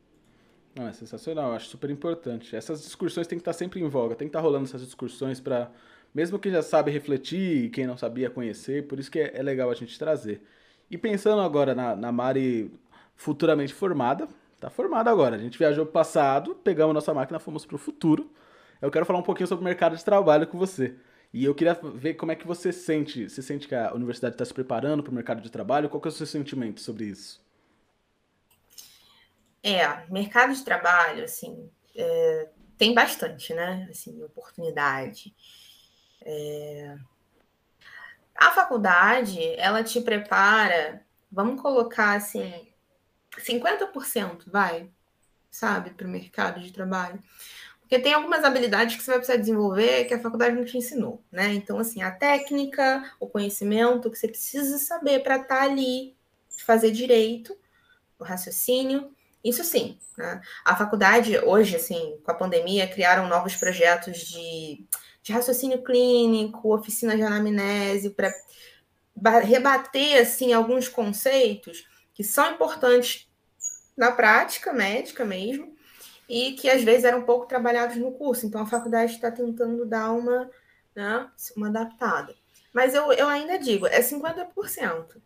Não, 0.74 0.86
é 0.86 0.92
sensacional, 0.92 1.52
acho 1.52 1.66
super 1.66 1.90
importante. 1.90 2.54
Essas 2.54 2.82
discussões 2.82 3.26
têm 3.26 3.38
que 3.38 3.42
estar 3.42 3.52
sempre 3.52 3.80
em 3.80 3.88
voga, 3.88 4.14
tem 4.14 4.28
que 4.28 4.30
estar 4.30 4.40
rolando 4.40 4.66
essas 4.66 4.82
discussões 4.82 5.40
para, 5.40 5.70
mesmo 6.14 6.38
quem 6.38 6.52
já 6.52 6.62
sabe 6.62 6.90
refletir 6.90 7.70
quem 7.70 7.86
não 7.86 7.96
sabia 7.96 8.30
conhecer, 8.30 8.86
por 8.86 8.98
isso 8.98 9.10
que 9.10 9.18
é, 9.18 9.36
é 9.36 9.42
legal 9.42 9.70
a 9.70 9.74
gente 9.74 9.98
trazer. 9.98 10.42
E 10.90 10.96
pensando 10.96 11.42
agora 11.42 11.74
na, 11.74 11.96
na 11.96 12.12
Mari 12.12 12.72
futuramente 13.16 13.74
formada, 13.74 14.28
tá 14.60 14.70
formada 14.70 15.10
agora, 15.10 15.36
a 15.36 15.38
gente 15.38 15.58
viajou 15.58 15.84
pro 15.84 15.92
passado, 15.92 16.54
pegamos 16.54 16.94
nossa 16.94 17.12
máquina, 17.12 17.38
fomos 17.38 17.66
pro 17.66 17.78
futuro 17.78 18.30
eu 18.80 18.90
quero 18.90 19.06
falar 19.06 19.18
um 19.18 19.22
pouquinho 19.22 19.46
sobre 19.46 19.62
o 19.62 19.64
mercado 19.64 19.96
de 19.96 20.04
trabalho 20.04 20.46
com 20.46 20.58
você. 20.58 20.96
E 21.32 21.44
eu 21.44 21.54
queria 21.54 21.74
ver 21.94 22.14
como 22.14 22.32
é 22.32 22.36
que 22.36 22.46
você 22.46 22.72
sente. 22.72 23.28
Você 23.28 23.40
sente 23.42 23.68
que 23.68 23.74
a 23.74 23.94
universidade 23.94 24.34
está 24.34 24.44
se 24.44 24.52
preparando 24.52 25.02
para 25.02 25.12
o 25.12 25.14
mercado 25.14 25.40
de 25.40 25.50
trabalho? 25.50 25.88
Qual 25.88 26.00
que 26.00 26.08
é 26.08 26.10
o 26.10 26.12
seu 26.12 26.26
sentimento 26.26 26.80
sobre 26.80 27.04
isso? 27.04 27.40
É, 29.62 30.06
mercado 30.10 30.54
de 30.54 30.64
trabalho, 30.64 31.22
assim, 31.22 31.70
é, 31.94 32.48
tem 32.78 32.94
bastante, 32.94 33.52
né? 33.52 33.86
Assim, 33.90 34.22
oportunidade. 34.22 35.34
É... 36.22 36.96
A 38.34 38.50
faculdade, 38.52 39.38
ela 39.56 39.84
te 39.84 40.00
prepara, 40.00 41.04
vamos 41.30 41.60
colocar 41.60 42.14
assim, 42.16 42.72
50%, 43.36 44.50
vai, 44.50 44.90
sabe, 45.50 45.90
para 45.90 46.06
o 46.06 46.10
mercado 46.10 46.58
de 46.60 46.72
trabalho. 46.72 47.22
Porque 47.90 48.04
tem 48.04 48.14
algumas 48.14 48.44
habilidades 48.44 48.94
que 48.94 49.02
você 49.02 49.10
vai 49.10 49.18
precisar 49.18 49.36
desenvolver 49.36 50.04
que 50.04 50.14
a 50.14 50.20
faculdade 50.20 50.54
não 50.54 50.64
te 50.64 50.78
ensinou, 50.78 51.24
né? 51.30 51.52
Então, 51.54 51.76
assim, 51.76 52.00
a 52.02 52.12
técnica, 52.12 53.02
o 53.18 53.26
conhecimento 53.26 54.08
que 54.08 54.16
você 54.16 54.28
precisa 54.28 54.78
saber 54.78 55.24
para 55.24 55.38
estar 55.38 55.56
tá 55.56 55.62
ali, 55.64 56.14
fazer 56.64 56.92
direito, 56.92 57.52
o 58.16 58.22
raciocínio, 58.22 59.10
isso 59.42 59.64
sim. 59.64 59.98
Né? 60.16 60.40
A 60.64 60.76
faculdade, 60.76 61.36
hoje, 61.38 61.74
assim, 61.74 62.16
com 62.22 62.30
a 62.30 62.34
pandemia, 62.34 62.86
criaram 62.86 63.28
novos 63.28 63.56
projetos 63.56 64.18
de, 64.18 64.86
de 65.20 65.32
raciocínio 65.32 65.82
clínico, 65.82 66.72
oficina 66.72 67.16
de 67.16 67.22
anamnese, 67.22 68.10
para 68.10 69.40
rebater, 69.40 70.22
assim, 70.22 70.52
alguns 70.52 70.88
conceitos 70.88 71.84
que 72.14 72.22
são 72.22 72.52
importantes 72.52 73.28
na 73.96 74.12
prática 74.12 74.72
médica 74.72 75.24
mesmo, 75.24 75.74
e 76.30 76.52
que 76.52 76.70
às 76.70 76.84
vezes 76.84 77.04
eram 77.04 77.22
pouco 77.22 77.46
trabalhados 77.46 77.96
no 77.96 78.12
curso. 78.12 78.46
Então 78.46 78.62
a 78.62 78.66
faculdade 78.66 79.14
está 79.14 79.32
tentando 79.32 79.84
dar 79.84 80.12
uma, 80.12 80.48
né, 80.94 81.28
uma 81.56 81.66
adaptada. 81.66 82.36
Mas 82.72 82.94
eu, 82.94 83.12
eu 83.12 83.26
ainda 83.26 83.58
digo, 83.58 83.84
é 83.88 84.00
50%. 84.00 85.20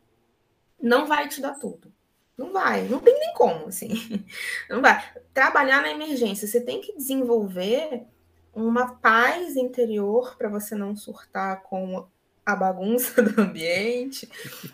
Não 0.80 1.06
vai 1.06 1.28
te 1.28 1.42
dar 1.42 1.58
tudo. 1.58 1.92
Não 2.38 2.52
vai, 2.52 2.88
não 2.88 3.00
tem 3.00 3.18
nem 3.20 3.34
como, 3.34 3.68
assim. 3.68 3.90
Não 4.68 4.82
vai. 4.82 5.00
Trabalhar 5.32 5.82
na 5.82 5.90
emergência, 5.90 6.48
você 6.48 6.60
tem 6.60 6.80
que 6.80 6.96
desenvolver 6.96 8.06
uma 8.52 8.96
paz 8.96 9.54
interior 9.54 10.36
para 10.36 10.48
você 10.48 10.74
não 10.74 10.96
surtar 10.96 11.62
com 11.62 12.08
a 12.44 12.56
bagunça 12.56 13.22
do 13.22 13.40
ambiente, 13.40 14.28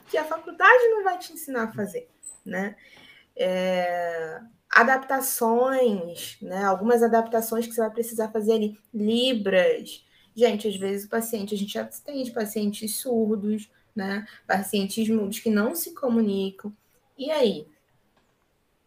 que 0.08 0.16
a 0.16 0.24
faculdade 0.24 0.88
não 0.88 1.04
vai 1.04 1.18
te 1.18 1.34
ensinar 1.34 1.64
a 1.64 1.72
fazer, 1.72 2.08
né? 2.44 2.76
É, 3.36 4.40
adaptações, 4.70 6.38
né? 6.40 6.64
Algumas 6.64 7.02
adaptações 7.02 7.66
que 7.66 7.74
você 7.74 7.80
vai 7.80 7.90
precisar 7.90 8.28
fazer 8.28 8.52
ali, 8.52 8.78
libras. 8.94 10.04
Gente, 10.34 10.68
às 10.68 10.76
vezes 10.76 11.06
o 11.06 11.10
paciente, 11.10 11.54
a 11.54 11.58
gente 11.58 11.72
já 11.72 11.84
tem 11.84 12.30
pacientes 12.32 12.96
surdos, 12.96 13.68
né? 13.94 14.24
Pacientes 14.46 15.08
mudos 15.08 15.40
que 15.40 15.50
não 15.50 15.74
se 15.74 15.92
comunicam. 15.92 16.72
E 17.18 17.30
aí? 17.30 17.66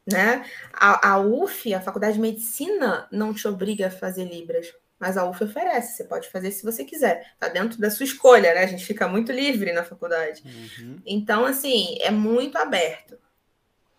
Né? 0.10 0.46
A, 0.72 1.14
a 1.14 1.20
UF, 1.20 1.74
a 1.74 1.82
Faculdade 1.82 2.16
de 2.16 2.22
Medicina, 2.22 3.08
não 3.12 3.34
te 3.34 3.48
obriga 3.48 3.88
a 3.88 3.92
fazer 3.92 4.26
libras, 4.26 4.74
mas 5.00 5.18
a 5.18 5.30
UF 5.30 5.44
oferece, 5.44 5.98
você 5.98 6.04
pode 6.06 6.30
fazer 6.30 6.52
se 6.52 6.64
você 6.64 6.86
quiser. 6.86 7.34
Tá 7.38 7.50
dentro 7.50 7.80
da 7.80 7.92
sua 7.92 8.06
escolha, 8.06 8.54
né? 8.54 8.62
A 8.62 8.68
gente 8.68 8.86
fica 8.86 9.08
muito 9.08 9.34
livre 9.34 9.74
na 9.74 9.84
faculdade. 9.84 10.42
Uhum. 10.46 11.02
Então, 11.06 11.46
assim, 11.46 11.98
é 12.00 12.10
muito 12.10 12.58
aberto 12.58 13.18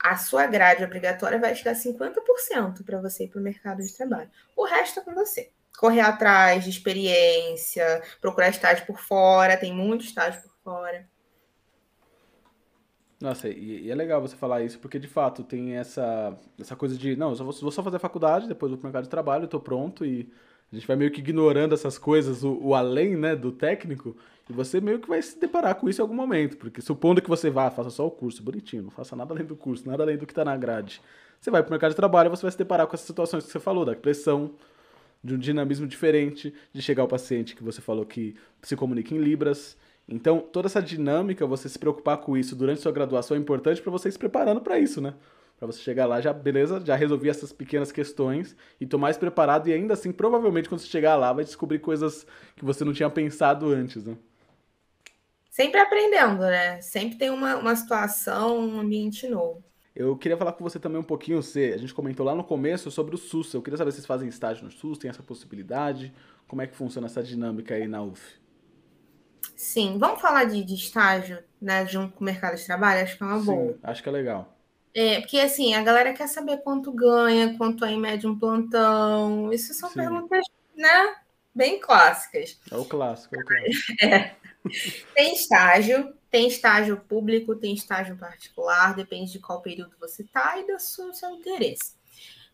a 0.05 0.17
sua 0.17 0.47
grade 0.47 0.85
obrigatória 0.85 1.39
vai 1.39 1.55
te 1.55 1.65
dar 1.65 1.75
50% 1.75 2.85
para 2.85 3.01
você 3.01 3.25
ir 3.25 3.29
para 3.29 3.41
o 3.41 3.43
mercado 3.43 3.83
de 3.83 3.97
trabalho. 3.97 4.31
O 4.55 4.67
resto 4.67 5.01
é 5.01 5.03
com 5.03 5.15
você. 5.15 5.51
Correr 5.79 6.03
atrás 6.03 6.63
de 6.63 6.69
experiência, 6.69 8.03
procurar 8.21 8.51
estágio 8.51 8.85
por 8.85 8.99
fora, 8.99 9.57
tem 9.57 9.73
muito 9.73 10.05
estágio 10.05 10.43
por 10.43 10.53
fora. 10.63 11.09
Nossa, 13.19 13.49
e, 13.49 13.91
é 13.91 13.95
legal 13.95 14.21
você 14.21 14.37
falar 14.37 14.63
isso, 14.63 14.79
porque 14.79 14.99
de 14.99 15.09
fato 15.09 15.43
tem 15.43 15.77
essa, 15.77 16.39
essa 16.61 16.77
coisa 16.77 16.99
de, 16.99 17.17
não, 17.17 17.31
eu 17.31 17.37
só 17.37 17.45
vou, 17.45 17.55
vou 17.55 17.73
só 17.73 17.83
fazer 17.83 17.99
faculdade, 17.99 18.47
depois 18.47 18.69
vou 18.69 18.79
pro 18.79 18.87
mercado 18.87 19.05
de 19.05 19.11
trabalho, 19.11 19.47
estou 19.47 19.59
pronto, 19.59 20.05
e 20.05 20.31
a 20.71 20.75
gente 20.75 20.87
vai 20.87 20.97
meio 20.97 21.11
que 21.11 21.21
ignorando 21.21 21.73
essas 21.75 21.97
coisas, 21.97 22.45
o, 22.45 22.59
o 22.61 22.75
além, 22.75 23.17
né, 23.17 23.35
do 23.35 23.51
técnico, 23.51 24.15
e 24.49 24.53
você 24.53 24.81
meio 24.81 24.99
que 24.99 25.09
vai 25.09 25.23
se 25.23 25.39
deparar 25.39 25.75
com 25.77 25.89
isso 25.89 26.01
em 26.01 26.03
algum 26.03 26.15
momento, 26.15 26.57
porque 26.57 26.83
supondo 26.83 27.23
que 27.23 27.29
você 27.29 27.49
vá, 27.49 27.71
faça 27.71 27.91
só 27.91 28.07
o 28.07 28.11
curso, 28.11 28.43
bonitinho, 28.43 28.83
não 28.85 28.91
faça 28.91 29.17
nada 29.17 29.33
além 29.33 29.45
do 29.45 29.57
curso, 29.57 29.89
nada 29.89 30.03
além 30.03 30.19
do 30.19 30.27
que 30.27 30.33
está 30.33 30.45
na 30.45 30.57
grade. 30.57 31.01
Você 31.41 31.51
vai 31.51 31.63
para 31.63 31.69
o 31.69 31.73
mercado 31.73 31.91
de 31.91 31.97
trabalho, 31.97 32.31
você 32.31 32.43
vai 32.43 32.53
se 32.53 32.59
deparar 32.59 32.87
com 32.87 32.95
essas 32.95 33.07
situações 33.07 33.45
que 33.45 33.53
você 33.53 33.61
falou, 33.61 33.85
da 33.85 33.95
pressão, 33.95 34.53
de 35.23 35.35
um 35.35 35.39
dinamismo 35.39 35.87
diferente, 35.87 36.53
de 36.73 36.83
chegar 36.83 37.03
ao 37.03 37.09
paciente 37.09 37.57
que 37.57 37.65
você 37.65 37.81
falou 37.81 38.05
que 38.05 38.37
se 38.63 38.77
comunica 38.77 39.15
em 39.15 39.19
libras. 39.19 39.77
Então, 40.07 40.41
toda 40.41 40.69
essa 40.69 40.83
dinâmica, 40.83 41.47
você 41.47 41.67
se 41.67 41.79
preocupar 41.79 42.19
com 42.19 42.37
isso 42.37 42.55
durante 42.55 42.83
sua 42.83 42.93
graduação 42.93 43.35
é 43.35 43.41
importante 43.41 43.81
para 43.81 43.91
você 43.91 44.11
ir 44.11 44.13
se 44.13 44.19
preparando 44.19 44.61
para 44.61 44.79
isso, 44.79 45.01
né? 45.01 45.15
Para 45.59 45.67
você 45.67 45.81
chegar 45.81 46.05
lá, 46.05 46.21
já 46.21 46.33
beleza, 46.33 46.83
já 46.85 46.95
resolvi 46.95 47.31
essas 47.31 47.53
pequenas 47.53 47.91
questões 47.91 48.55
e 48.79 48.85
tô 48.85 48.99
mais 48.99 49.17
preparado 49.17 49.69
e 49.69 49.73
ainda 49.73 49.95
assim, 49.95 50.13
provavelmente 50.13 50.69
quando 50.69 50.81
você 50.81 50.89
chegar 50.89 51.17
lá, 51.17 51.33
vai 51.33 51.45
descobrir 51.45 51.79
coisas 51.79 52.27
que 52.55 52.65
você 52.65 52.85
não 52.85 52.93
tinha 52.93 53.09
pensado 53.09 53.69
antes, 53.69 54.05
né? 54.05 54.17
Sempre 55.55 55.81
aprendendo, 55.81 56.41
né? 56.41 56.81
Sempre 56.81 57.17
tem 57.17 57.31
uma, 57.31 57.55
uma 57.57 57.77
situação, 57.77 58.59
um 58.59 58.81
ambiente 58.81 59.29
novo. 59.29 59.63
Eu 59.95 60.17
queria 60.17 60.37
falar 60.37 60.53
com 60.53 60.65
você 60.65 60.81
também 60.81 60.99
um 60.99 61.05
pouquinho, 61.05 61.41
você, 61.41 61.71
a 61.73 61.79
gente 61.79 61.95
comentou 61.95 62.27
lá 62.27 62.35
no 62.35 62.43
começo 62.43 62.91
sobre 62.91 63.15
o 63.15 63.19
SUS. 63.19 63.55
Eu 63.55 63.63
queria 63.63 63.79
saber 63.79 63.93
se 63.93 63.99
vocês 63.99 64.07
fazem 64.07 64.29
estágio 64.29 64.65
no 64.65 64.73
SUS, 64.73 64.99
tem 64.99 65.09
essa 65.09 65.23
possibilidade. 65.23 66.13
Como 66.49 66.61
é 66.61 66.67
que 66.67 66.75
funciona 66.75 67.07
essa 67.07 67.23
dinâmica 67.23 67.77
aí 67.77 67.87
na 67.87 68.03
UF? 68.03 68.21
Sim, 69.55 69.97
vamos 69.97 70.21
falar 70.21 70.43
de, 70.43 70.65
de 70.65 70.75
estágio, 70.75 71.39
né, 71.63 71.87
junto 71.87 72.15
com 72.15 72.23
o 72.23 72.25
mercado 72.25 72.57
de 72.57 72.67
trabalho? 72.67 73.05
Acho 73.05 73.17
que 73.17 73.23
é 73.23 73.27
uma 73.27 73.39
Sim, 73.39 73.47
boa. 73.47 73.79
acho 73.85 74.03
que 74.03 74.09
é 74.09 74.13
legal. 74.13 74.59
É, 74.93 75.21
porque 75.21 75.39
assim, 75.39 75.75
a 75.75 75.83
galera 75.85 76.13
quer 76.13 76.27
saber 76.27 76.63
quanto 76.63 76.91
ganha, 76.91 77.57
quanto 77.57 77.85
é 77.85 77.93
em 77.93 78.01
média 78.01 78.29
um 78.29 78.37
plantão. 78.37 79.53
Isso 79.53 79.73
são 79.73 79.89
Sim. 79.89 80.01
perguntas, 80.01 80.45
né, 80.77 81.15
bem 81.55 81.79
clássicas. 81.79 82.59
É 82.73 82.77
o 82.77 82.85
clássico, 82.85 83.37
é 83.37 83.39
o 83.39 83.45
clássico. 83.45 83.93
é. 84.05 84.44
Tem 85.15 85.35
estágio, 85.35 86.15
tem 86.31 86.49
estágio 86.49 86.97
público, 86.97 87.55
tem 87.55 87.75
estágio 87.75 88.17
particular, 88.17 88.95
depende 88.95 89.33
de 89.33 89.39
qual 89.39 89.61
período 89.61 89.95
você 90.01 90.23
está 90.23 90.59
e 90.59 90.67
do 90.67 90.79
seu, 90.79 91.13
seu 91.13 91.31
interesse. 91.31 91.95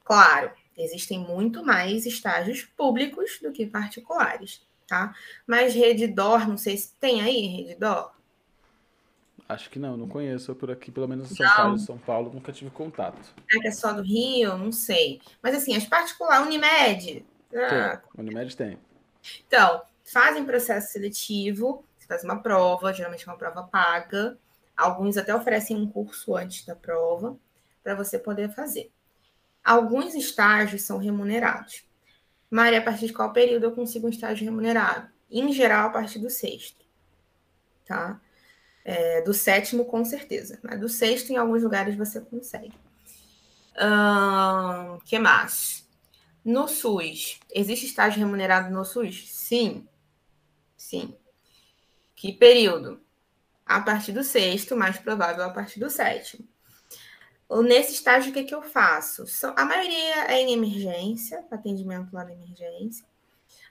Claro, 0.05 0.51
existem 0.77 1.19
muito 1.19 1.65
mais 1.65 2.05
estágios 2.07 2.63
públicos 2.63 3.39
do 3.41 3.53
que 3.53 3.67
particulares, 3.67 4.61
tá? 4.87 5.15
Mas 5.47 5.75
Redditor, 5.75 6.49
não 6.49 6.59
sei 6.59 6.77
se 6.77 6.93
tem 6.99 7.23
aí 7.23 7.47
Redditor. 7.47 8.13
Acho 9.49 9.69
que 9.69 9.79
não, 9.81 9.97
não 9.97 10.09
conheço 10.09 10.55
por 10.55 10.71
aqui, 10.71 10.93
pelo 10.93 11.09
menos 11.09 11.33
em 11.33 11.35
São 11.35 11.47
não. 11.47 11.57
Carlos, 11.57 11.85
São 11.85 11.99
Paulo, 11.99 12.33
nunca 12.33 12.53
tive 12.53 12.71
contato. 12.71 13.35
É 13.53 13.59
que 13.59 13.67
é 13.67 13.73
só 13.73 13.93
do 13.93 14.03
Rio? 14.03 14.57
Não 14.57 14.71
sei. 14.71 15.21
Mas 15.43 15.57
assim, 15.57 15.75
as 15.75 15.85
particulares, 15.85 16.47
Unimed. 16.47 17.25
Ah. 17.53 17.97
Tem. 17.97 18.21
Unimed 18.25 18.57
tem. 18.57 18.79
Então, 19.47 19.83
fazem 20.05 20.45
processo 20.45 20.93
seletivo, 20.93 21.85
faz 22.11 22.25
uma 22.25 22.43
prova, 22.43 22.93
geralmente 22.93 23.27
é 23.27 23.31
uma 23.31 23.39
prova 23.39 23.63
paga. 23.63 24.37
Alguns 24.77 25.17
até 25.17 25.33
oferecem 25.33 25.77
um 25.77 25.89
curso 25.89 26.37
antes 26.37 26.67
da 26.67 26.75
prova 26.75 27.39
para 27.85 27.95
você 27.95 28.19
poder 28.19 28.53
fazer. 28.53 28.91
Alguns 29.63 30.15
estágios 30.15 30.83
são 30.83 30.99
remunerados. 30.99 31.85
Maria, 32.51 32.81
a 32.81 32.83
partir 32.83 33.07
de 33.07 33.13
qual 33.13 33.33
período 33.33 33.65
eu 33.65 33.73
consigo 33.73 34.09
um 34.09 34.11
estágio 34.11 34.45
remunerado? 34.45 35.09
Em 35.31 35.53
geral, 35.53 35.87
a 35.87 35.91
partir 35.91 36.19
do 36.19 36.29
sexto. 36.29 36.85
Tá? 37.87 38.21
É, 38.85 39.23
do 39.23 39.33
sétimo, 39.33 39.85
com 39.85 40.05
certeza. 40.05 40.59
Mas 40.65 40.81
do 40.81 40.89
sexto, 40.89 41.31
em 41.31 41.37
alguns 41.37 41.63
lugares, 41.63 41.95
você 41.95 42.21
consegue. 42.21 42.75
Uh, 43.77 44.99
que 45.05 45.17
mais? 45.17 45.89
No 46.45 46.67
SUS, 46.67 47.39
existe 47.55 47.87
estágio 47.87 48.19
remunerado 48.19 48.75
no 48.75 48.85
SUS? 48.85 49.31
Sim. 49.31 49.87
Sim. 50.77 51.15
Que 52.21 52.35
período? 52.35 53.01
A 53.65 53.81
partir 53.81 54.13
do 54.13 54.23
sexto, 54.23 54.77
mais 54.77 54.99
provável 54.99 55.43
a 55.43 55.49
partir 55.49 55.81
do 55.81 55.89
sétimo. 55.89 56.47
Nesse 57.65 57.95
estágio, 57.95 58.31
o 58.31 58.35
que, 58.35 58.45
que 58.45 58.55
eu 58.55 58.61
faço? 58.61 59.25
A 59.57 59.65
maioria 59.65 60.27
é 60.27 60.43
em 60.43 60.53
emergência, 60.53 61.43
atendimento 61.51 62.13
lá 62.13 62.23
na 62.23 62.35
emergência. 62.35 63.07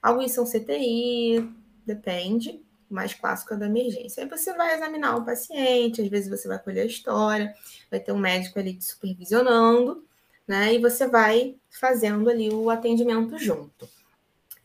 Alguns 0.01 0.31
são 0.31 0.47
CTI, 0.47 1.47
depende 1.85 2.59
mais 2.89 3.13
clássico 3.13 3.53
é 3.53 3.57
da 3.57 3.67
emergência. 3.67 4.23
Aí 4.23 4.27
você 4.27 4.51
vai 4.53 4.73
examinar 4.73 5.15
o 5.17 5.23
paciente, 5.23 6.01
às 6.01 6.07
vezes 6.07 6.27
você 6.27 6.47
vai 6.47 6.57
colher 6.57 6.81
a 6.81 6.87
história, 6.87 7.53
vai 7.91 7.99
ter 7.99 8.11
um 8.11 8.17
médico 8.17 8.57
ali 8.57 8.73
te 8.73 8.83
supervisionando, 8.83 10.03
né? 10.47 10.73
E 10.73 10.79
você 10.79 11.07
vai 11.07 11.55
fazendo 11.69 12.27
ali 12.27 12.49
o 12.49 12.71
atendimento 12.71 13.37
junto. 13.37 13.87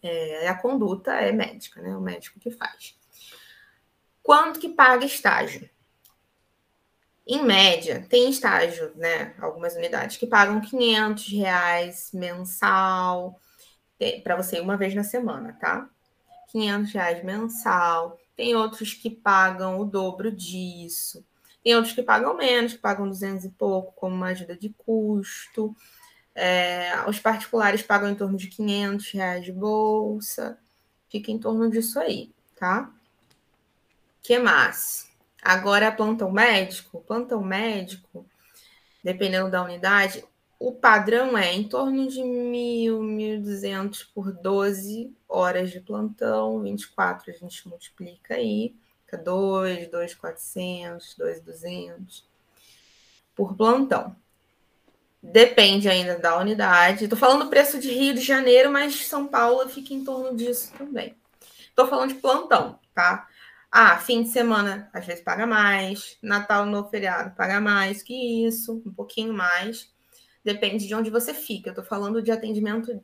É, 0.03 0.49
a 0.49 0.55
conduta 0.55 1.13
é 1.13 1.33
médica, 1.33 1.83
né? 1.83 1.95
O 1.95 2.01
médico 2.01 2.41
que 2.41 2.51
faz. 2.51 2.97
Quanto 4.25 4.59
que 4.59 4.71
paga 4.71 5.05
estágio? 5.05 5.69
Em 7.27 7.45
média, 7.45 8.07
tem 8.09 8.31
estágio, 8.31 8.91
né? 8.97 9.35
Algumas 9.39 9.77
unidades 9.77 10.17
que 10.17 10.27
pagam 10.27 10.63
500 10.63 11.29
reais 11.29 12.11
mensal 12.15 13.39
para 14.23 14.35
você 14.37 14.61
uma 14.61 14.79
vez 14.79 14.95
na 14.95 15.05
semana, 15.05 15.53
tá? 15.61 15.89
500 16.49 16.93
reais 16.93 17.23
mensal. 17.23 18.19
Tem 18.35 18.57
outros 18.57 18.95
que 18.95 19.11
pagam 19.11 19.79
o 19.79 19.85
dobro 19.85 20.33
disso. 20.33 21.23
Tem 21.63 21.75
outros 21.75 21.95
que 21.95 22.03
pagam 22.03 22.35
menos, 22.35 22.73
que 22.73 22.79
pagam 22.79 23.07
200 23.07 23.45
e 23.45 23.51
pouco, 23.51 23.93
como 23.93 24.17
uma 24.17 24.29
ajuda 24.29 24.57
de 24.57 24.71
custo. 24.71 25.77
É, 26.35 26.93
os 27.07 27.21
particulares 27.21 27.83
pagam 27.83 28.09
em 28.09 28.15
torno 28.15 28.39
de 28.39 28.49
500 28.49 29.11
reais 29.11 29.45
de 29.45 29.53
bolsa. 29.53 30.59
Fica 31.11 31.31
em 31.31 31.39
torno 31.39 31.71
disso 31.71 31.99
aí, 31.99 32.33
tá? 32.57 32.91
Que 34.25 34.39
mais? 34.39 35.11
Agora, 35.43 35.93
plantão 35.93 36.33
médico. 36.33 37.05
Plantão 37.07 37.43
médico, 37.43 38.27
dependendo 39.05 39.51
da 39.51 39.63
unidade, 39.63 40.25
o 40.59 40.73
padrão 40.73 41.37
é 41.37 41.53
em 41.53 41.69
torno 41.69 42.09
de 42.09 42.23
1.000, 42.23 42.99
1.200 43.01 44.07
por 44.15 44.33
12 44.33 45.15
horas 45.29 45.71
de 45.71 45.79
plantão, 45.79 46.63
24 46.63 47.31
a 47.31 47.35
gente 47.35 47.69
multiplica 47.69 48.35
aí, 48.35 48.75
fica 49.05 49.19
2, 49.19 49.89
2.400, 49.89 51.19
2.200 51.19 52.23
por 53.37 53.55
plantão. 53.55 54.17
Depende 55.23 55.87
ainda 55.87 56.19
da 56.19 56.39
unidade. 56.39 57.05
Estou 57.05 57.19
falando 57.19 57.51
preço 57.51 57.79
de 57.79 57.91
Rio 57.91 58.15
de 58.15 58.21
Janeiro, 58.21 58.71
mas 58.71 59.07
São 59.07 59.27
Paulo 59.27 59.69
fica 59.69 59.93
em 59.93 60.03
torno 60.03 60.35
disso 60.35 60.73
também. 60.79 61.15
Estou 61.69 61.87
falando 61.87 62.15
de 62.15 62.21
plantão, 62.21 62.79
tá? 62.95 63.29
Ah, 63.77 63.99
fim 63.99 64.23
de 64.23 64.29
semana 64.29 64.89
às 64.93 65.05
vezes 65.05 65.25
paga 65.25 65.49
mais, 65.49 66.17
Natal 66.23 66.65
no 66.65 66.89
feriado 66.89 67.35
paga 67.35 67.61
mais 67.61 68.05
que 68.05 68.47
isso, 68.47 68.81
um 68.87 68.93
pouquinho 68.95 69.35
mais. 69.35 69.93
Depende 70.45 70.87
de 70.87 70.95
onde 70.95 71.11
você 71.11 71.35
fica. 71.35 71.71
Eu 71.71 71.73
estou 71.73 71.85
falando 71.85 72.23
de 72.23 72.31
atendimento 72.31 73.03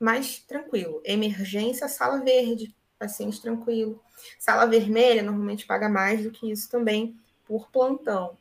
mais 0.00 0.38
tranquilo. 0.38 1.02
Emergência, 1.04 1.86
sala 1.86 2.22
verde, 2.24 2.74
paciente 2.98 3.42
tranquilo. 3.42 4.02
Sala 4.38 4.64
vermelha 4.66 5.22
normalmente 5.22 5.66
paga 5.66 5.86
mais 5.86 6.22
do 6.22 6.30
que 6.30 6.50
isso 6.50 6.70
também 6.70 7.14
por 7.44 7.70
plantão. 7.70 8.38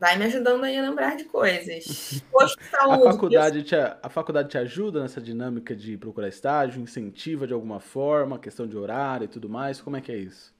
Vai 0.00 0.16
me 0.16 0.24
ajudando 0.24 0.64
aí 0.64 0.78
a 0.78 0.82
lembrar 0.82 1.16
de 1.16 1.24
coisas. 1.24 2.22
Posto 2.32 2.62
saúde. 2.64 3.06
A 3.06 3.12
faculdade, 3.12 3.62
te, 3.62 3.74
a 3.76 4.08
faculdade 4.08 4.48
te 4.48 4.58
ajuda 4.58 5.02
nessa 5.02 5.20
dinâmica 5.20 5.76
de 5.76 5.98
procurar 5.98 6.28
estágio? 6.28 6.80
Incentiva 6.80 7.46
de 7.46 7.52
alguma 7.52 7.78
forma? 7.78 8.38
Questão 8.38 8.66
de 8.66 8.76
horário 8.76 9.26
e 9.26 9.28
tudo 9.28 9.48
mais? 9.48 9.80
Como 9.80 9.96
é 9.96 10.00
que 10.00 10.10
é 10.10 10.16
isso? 10.16 10.54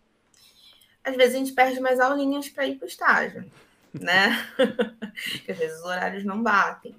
Às 1.03 1.17
vezes 1.17 1.35
a 1.35 1.39
gente 1.39 1.53
perde 1.53 1.81
mais 1.81 1.99
aulinhas 1.99 2.51
para 2.51 2.67
ir 2.67 2.77
para 2.77 2.85
o 2.85 2.89
estágio 2.89 3.51
né? 3.93 4.47
Porque 5.33 5.53
às 5.53 5.59
vezes 5.59 5.79
os 5.79 5.85
horários 5.85 6.25
não 6.25 6.43
batem. 6.43 6.95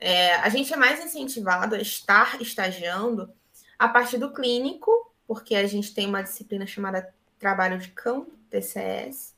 É, 0.00 0.34
a 0.36 0.48
gente 0.48 0.72
é 0.72 0.76
mais 0.76 1.04
incentivado 1.04 1.74
a 1.74 1.80
estar 1.80 2.40
estagiando 2.40 3.32
a 3.78 3.88
partir 3.88 4.18
do 4.18 4.32
clínico, 4.32 5.12
porque 5.26 5.54
a 5.56 5.66
gente 5.66 5.92
tem 5.92 6.06
uma 6.06 6.22
disciplina 6.22 6.66
chamada 6.66 7.12
trabalho 7.38 7.78
de 7.78 7.88
campo, 7.88 8.30
TCS. 8.48 9.34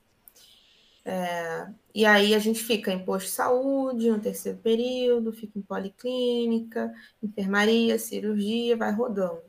É, 1.04 1.66
e 1.94 2.04
aí 2.04 2.34
a 2.34 2.38
gente 2.38 2.62
fica 2.62 2.92
em 2.92 3.04
posto 3.04 3.26
de 3.26 3.32
saúde 3.32 4.10
no 4.10 4.20
terceiro 4.20 4.58
período, 4.58 5.32
fica 5.32 5.58
em 5.58 5.62
policlínica, 5.62 6.92
enfermaria, 7.22 7.98
cirurgia, 7.98 8.76
vai 8.76 8.92
rodando. 8.92 9.42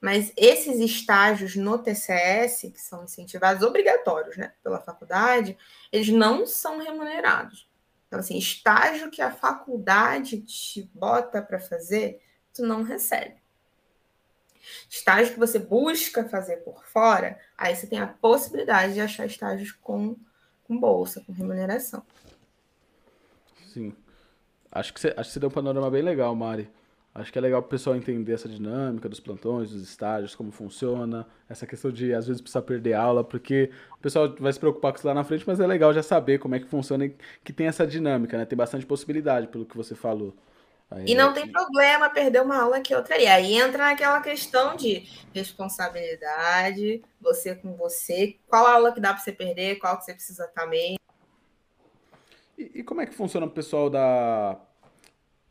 Mas 0.00 0.32
esses 0.36 0.78
estágios 0.78 1.56
no 1.56 1.78
TCS, 1.78 2.70
que 2.72 2.80
são 2.80 3.04
incentivados 3.04 3.62
obrigatórios 3.62 4.36
né, 4.36 4.52
pela 4.62 4.80
faculdade, 4.80 5.56
eles 5.90 6.08
não 6.08 6.46
são 6.46 6.78
remunerados. 6.78 7.68
Então, 8.06 8.20
assim, 8.20 8.38
estágio 8.38 9.10
que 9.10 9.20
a 9.20 9.30
faculdade 9.30 10.40
te 10.40 10.82
bota 10.94 11.42
para 11.42 11.58
fazer, 11.58 12.22
tu 12.54 12.62
não 12.62 12.82
recebe. 12.82 13.36
Estágio 14.88 15.34
que 15.34 15.38
você 15.38 15.58
busca 15.58 16.28
fazer 16.28 16.58
por 16.58 16.84
fora, 16.86 17.38
aí 17.56 17.74
você 17.74 17.86
tem 17.86 18.00
a 18.00 18.06
possibilidade 18.06 18.94
de 18.94 19.00
achar 19.00 19.26
estágios 19.26 19.72
com, 19.72 20.16
com 20.68 20.78
bolsa, 20.78 21.22
com 21.26 21.32
remuneração. 21.32 22.02
Sim. 23.66 23.92
Acho 24.70 24.92
que, 24.92 25.00
você, 25.00 25.10
que 25.10 25.24
você 25.24 25.40
deu 25.40 25.48
um 25.48 25.52
panorama 25.52 25.90
bem 25.90 26.02
legal, 26.02 26.34
Mari. 26.36 26.70
Acho 27.14 27.32
que 27.32 27.38
é 27.38 27.40
legal 27.40 27.60
o 27.60 27.64
pessoal 27.64 27.96
entender 27.96 28.32
essa 28.32 28.48
dinâmica 28.48 29.08
dos 29.08 29.18
plantões, 29.18 29.70
dos 29.70 29.82
estágios, 29.82 30.36
como 30.36 30.52
funciona, 30.52 31.26
essa 31.48 31.66
questão 31.66 31.90
de 31.90 32.14
às 32.14 32.28
vezes 32.28 32.40
precisar 32.40 32.62
perder 32.62 32.92
aula, 32.92 33.24
porque 33.24 33.72
o 33.96 33.98
pessoal 33.98 34.32
vai 34.38 34.52
se 34.52 34.60
preocupar 34.60 34.92
com 34.92 34.98
isso 34.98 35.06
lá 35.06 35.14
na 35.14 35.24
frente, 35.24 35.42
mas 35.44 35.58
é 35.58 35.66
legal 35.66 35.92
já 35.92 36.02
saber 36.02 36.38
como 36.38 36.54
é 36.54 36.60
que 36.60 36.66
funciona 36.66 37.06
e 37.06 37.16
que 37.42 37.52
tem 37.52 37.66
essa 37.66 37.84
dinâmica, 37.84 38.38
né? 38.38 38.44
Tem 38.44 38.56
bastante 38.56 38.86
possibilidade, 38.86 39.48
pelo 39.48 39.66
que 39.66 39.76
você 39.76 39.96
falou. 39.96 40.32
Aí, 40.90 41.04
e 41.08 41.14
não 41.14 41.30
é... 41.30 41.32
tem 41.34 41.52
problema 41.52 42.08
perder 42.08 42.42
uma 42.42 42.62
aula 42.62 42.80
que 42.80 42.94
outra 42.94 43.14
ali. 43.14 43.26
Aí 43.26 43.54
entra 43.54 43.84
naquela 43.84 44.20
questão 44.20 44.74
de 44.74 45.06
responsabilidade, 45.34 47.02
você 47.20 47.54
com 47.54 47.74
você, 47.74 48.36
qual 48.48 48.66
aula 48.66 48.92
que 48.92 49.00
dá 49.00 49.12
para 49.12 49.22
você 49.22 49.32
perder, 49.32 49.78
qual 49.78 49.98
que 49.98 50.04
você 50.04 50.14
precisa 50.14 50.44
estar 50.44 50.66
meio. 50.66 50.98
E, 52.56 52.80
e 52.80 52.82
como 52.82 53.00
é 53.00 53.06
que 53.06 53.14
funciona 53.14 53.46
o 53.46 53.50
pessoal 53.50 53.90
da 53.90 54.58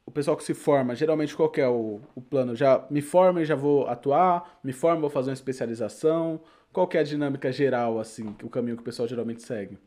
o 0.05 0.11
pessoal 0.11 0.38
que 0.38 0.43
se 0.43 0.53
forma, 0.53 0.95
geralmente 0.95 1.35
qual 1.35 1.51
é 1.57 1.67
o, 1.67 1.99
o 2.15 2.21
plano? 2.21 2.55
Já 2.55 2.88
me 2.89 3.01
formo 3.01 3.39
e 3.39 3.45
já 3.45 3.55
vou 3.55 3.88
atuar? 3.88 4.57
Me 4.63 4.71
formo, 4.71 5.01
vou 5.01 5.09
fazer 5.09 5.31
uma 5.31 5.33
especialização? 5.33 6.39
Qual 6.71 6.88
que 6.88 6.97
é 6.97 7.01
a 7.01 7.03
dinâmica 7.03 7.51
geral, 7.51 7.99
assim, 7.99 8.33
o 8.41 8.49
caminho 8.49 8.77
que 8.77 8.81
o 8.81 8.85
pessoal 8.85 9.05
geralmente 9.05 9.43
segue? 9.43 9.77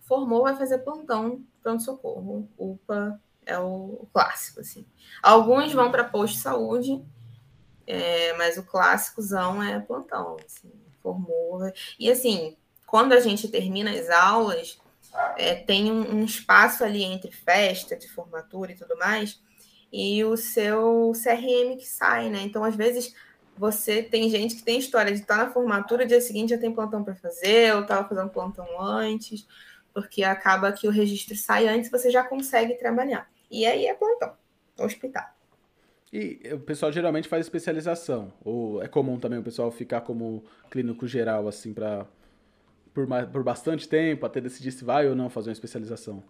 Formou, 0.00 0.42
vai 0.42 0.56
fazer 0.56 0.78
plantão, 0.78 1.44
pronto-socorro. 1.62 2.48
UPA 2.58 3.20
é 3.46 3.58
o 3.58 4.06
clássico, 4.12 4.60
assim. 4.60 4.86
Alguns 5.22 5.72
vão 5.72 5.90
para 5.90 6.04
posto 6.04 6.34
de 6.34 6.40
saúde, 6.40 7.04
é, 7.86 8.32
mas 8.34 8.56
o 8.56 8.62
clássicozão 8.62 9.62
é 9.62 9.78
plantão, 9.80 10.36
assim, 10.44 10.72
formou. 11.02 11.60
E 11.98 12.10
assim, 12.10 12.56
quando 12.86 13.12
a 13.12 13.20
gente 13.20 13.48
termina 13.48 13.90
as 13.90 14.08
aulas, 14.08 14.78
é, 15.36 15.54
tem 15.54 15.90
um, 15.90 16.16
um, 16.16 16.24
espaço 16.24 16.84
ali 16.84 17.02
entre 17.02 17.30
festa, 17.30 17.96
de 17.96 18.08
formatura 18.08 18.72
e 18.72 18.76
tudo 18.76 18.96
mais, 18.96 19.40
e 19.92 20.24
o 20.24 20.36
seu 20.36 21.12
CRM 21.12 21.76
que 21.76 21.86
sai, 21.86 22.28
né? 22.28 22.40
Então, 22.42 22.64
às 22.64 22.74
vezes, 22.74 23.14
você 23.56 24.02
tem 24.02 24.28
gente 24.28 24.56
que 24.56 24.62
tem 24.62 24.78
história 24.78 25.12
de 25.12 25.20
estar 25.20 25.36
na 25.36 25.50
formatura, 25.50 26.06
dia 26.06 26.20
seguinte 26.20 26.50
já 26.50 26.58
tem 26.58 26.72
plantão 26.72 27.04
para 27.04 27.14
fazer, 27.14 27.74
ou 27.74 27.82
estava 27.82 28.08
fazendo 28.08 28.30
plantão 28.30 28.66
antes, 28.80 29.46
porque 29.92 30.24
acaba 30.24 30.72
que 30.72 30.88
o 30.88 30.90
registro 30.90 31.36
sai 31.36 31.68
antes, 31.68 31.90
você 31.90 32.10
já 32.10 32.24
consegue 32.24 32.74
trabalhar. 32.74 33.30
E 33.50 33.66
aí 33.66 33.86
é 33.86 33.94
plantão, 33.94 34.34
hospital. 34.78 35.24
E 36.12 36.40
o 36.52 36.60
pessoal 36.60 36.92
geralmente 36.92 37.28
faz 37.28 37.44
especialização, 37.44 38.32
ou 38.44 38.82
é 38.82 38.86
comum 38.86 39.18
também 39.18 39.38
o 39.38 39.42
pessoal 39.42 39.70
ficar 39.70 40.02
como 40.02 40.44
clínico 40.70 41.08
geral, 41.08 41.48
assim, 41.48 41.74
para 41.74 42.06
por, 42.94 43.06
por 43.32 43.42
bastante 43.42 43.88
tempo 43.88 44.24
até 44.24 44.40
decidir 44.40 44.70
se 44.70 44.84
vai 44.84 45.08
ou 45.08 45.16
não 45.16 45.28
fazer 45.28 45.50
uma 45.50 45.54
especialização? 45.54 46.22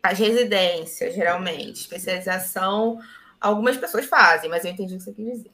As 0.00 0.18
residências, 0.18 1.14
geralmente. 1.14 1.80
Especialização, 1.80 3.00
algumas 3.40 3.76
pessoas 3.76 4.06
fazem, 4.06 4.48
mas 4.48 4.64
eu 4.64 4.70
entendi 4.70 4.94
o 4.94 4.98
que 4.98 5.02
você 5.02 5.12
quis 5.12 5.26
dizer. 5.26 5.50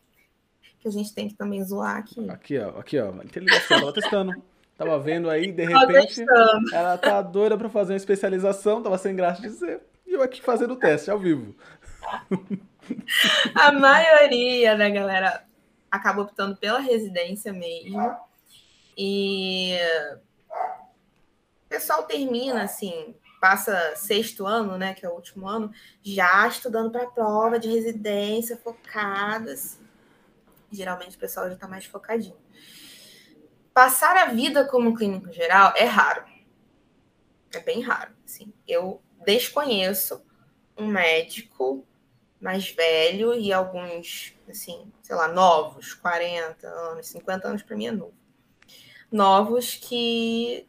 Que 0.78 0.88
a 0.88 0.90
gente 0.90 1.14
tem 1.14 1.26
que 1.26 1.34
também 1.34 1.64
zoar 1.64 1.96
aqui. 1.96 2.28
Aqui, 2.28 2.58
ó, 2.58 2.78
aqui, 2.78 2.98
ó. 2.98 3.10
Inteligência, 3.22 3.80
tava 3.80 3.92
testando. 3.92 4.32
Tava 4.76 4.98
vendo 5.00 5.30
aí, 5.30 5.50
de 5.50 5.64
repente, 5.64 6.22
ela 6.70 6.98
tá 6.98 7.22
doida 7.22 7.56
para 7.56 7.70
fazer 7.70 7.94
uma 7.94 7.96
especialização, 7.96 8.82
tava 8.82 8.98
sem 8.98 9.16
graça 9.16 9.40
de 9.40 9.48
dizer. 9.48 9.80
Eu 10.16 10.22
aqui 10.22 10.40
fazendo 10.40 10.72
o 10.72 10.78
teste 10.78 11.10
ao 11.10 11.18
vivo. 11.18 11.54
A 13.54 13.70
maioria 13.70 14.74
da 14.74 14.88
galera 14.88 15.46
acaba 15.90 16.22
optando 16.22 16.56
pela 16.56 16.78
residência 16.80 17.52
mesmo. 17.52 18.16
E 18.96 19.76
o 21.66 21.68
pessoal 21.68 22.04
termina 22.04 22.62
assim, 22.62 23.14
passa 23.42 23.94
sexto 23.94 24.46
ano, 24.46 24.78
né, 24.78 24.94
que 24.94 25.04
é 25.04 25.08
o 25.10 25.12
último 25.12 25.46
ano, 25.46 25.70
já 26.02 26.48
estudando 26.48 26.90
para 26.90 27.10
prova 27.10 27.58
de 27.58 27.68
residência, 27.68 28.56
focadas. 28.56 29.78
Geralmente 30.72 31.14
o 31.18 31.20
pessoal 31.20 31.46
já 31.46 31.54
está 31.56 31.68
mais 31.68 31.84
focadinho. 31.84 32.38
Passar 33.74 34.16
a 34.16 34.32
vida 34.32 34.64
como 34.64 34.94
clínico 34.94 35.30
geral 35.30 35.74
é 35.76 35.84
raro. 35.84 36.24
É 37.52 37.60
bem 37.60 37.82
raro. 37.82 38.14
Assim. 38.24 38.50
Eu 38.66 39.02
desconheço 39.26 40.24
um 40.78 40.86
médico 40.86 41.84
mais 42.40 42.70
velho 42.70 43.34
e 43.34 43.52
alguns, 43.52 44.34
assim, 44.48 44.90
sei 45.02 45.16
lá, 45.16 45.26
novos, 45.26 45.94
40 45.94 46.66
anos, 46.66 47.08
50 47.08 47.48
anos 47.48 47.62
para 47.62 47.76
mim 47.76 47.88
é 47.88 47.92
novo. 47.92 48.14
Novos 49.10 49.74
que 49.74 50.68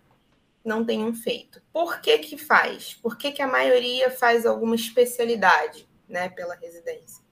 não 0.65 0.83
tenham 0.83 1.13
feito. 1.13 1.61
Por 1.71 2.01
que 2.01 2.17
que 2.17 2.37
faz? 2.37 2.95
Por 2.95 3.17
que, 3.17 3.31
que 3.31 3.41
a 3.41 3.47
maioria 3.47 4.09
faz 4.09 4.45
alguma 4.45 4.75
especialidade, 4.75 5.87
né, 6.09 6.27
pela 6.29 6.55
residência? 6.55 7.23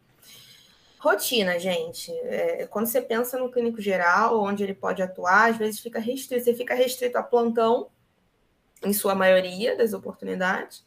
Rotina, 0.99 1.59
gente. 1.59 2.11
É, 2.23 2.67
quando 2.67 2.87
você 2.87 3.01
pensa 3.01 3.37
no 3.37 3.51
clínico 3.51 3.81
geral, 3.81 4.41
onde 4.41 4.63
ele 4.63 4.73
pode 4.73 5.01
atuar, 5.01 5.51
às 5.51 5.57
vezes 5.57 5.79
fica 5.79 5.99
restrito. 5.99 6.43
Você 6.43 6.53
fica 6.53 6.73
restrito 6.73 7.17
a 7.17 7.23
plantão, 7.23 7.89
em 8.83 8.93
sua 8.93 9.15
maioria 9.15 9.75
das 9.75 9.93
oportunidades, 9.93 10.85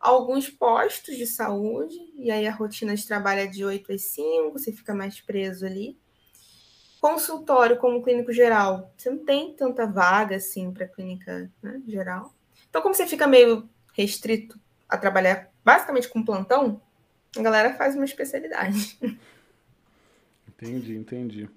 alguns 0.00 0.48
postos 0.48 1.16
de 1.16 1.26
saúde, 1.26 1.96
e 2.14 2.30
aí 2.30 2.46
a 2.46 2.52
rotina 2.52 2.94
de 2.94 3.06
trabalho 3.06 3.40
é 3.40 3.46
de 3.46 3.64
8 3.64 3.92
às 3.92 4.02
5, 4.02 4.52
você 4.52 4.72
fica 4.72 4.94
mais 4.94 5.20
preso 5.20 5.66
ali. 5.66 5.98
Consultório 7.00 7.76
como 7.76 8.02
clínico 8.02 8.32
geral, 8.32 8.92
você 8.96 9.10
não 9.10 9.24
tem 9.24 9.54
tanta 9.54 9.86
vaga 9.86 10.36
assim 10.36 10.72
para 10.72 10.88
clínica 10.88 11.50
né, 11.62 11.80
geral. 11.86 12.34
Então, 12.68 12.82
como 12.82 12.94
você 12.94 13.06
fica 13.06 13.26
meio 13.26 13.68
restrito 13.94 14.58
a 14.88 14.96
trabalhar 14.96 15.50
basicamente 15.64 16.08
com 16.08 16.24
plantão, 16.24 16.80
a 17.36 17.42
galera 17.42 17.74
faz 17.74 17.94
uma 17.94 18.04
especialidade. 18.04 18.98
Entendi, 20.48 20.96
entendi. 20.96 21.50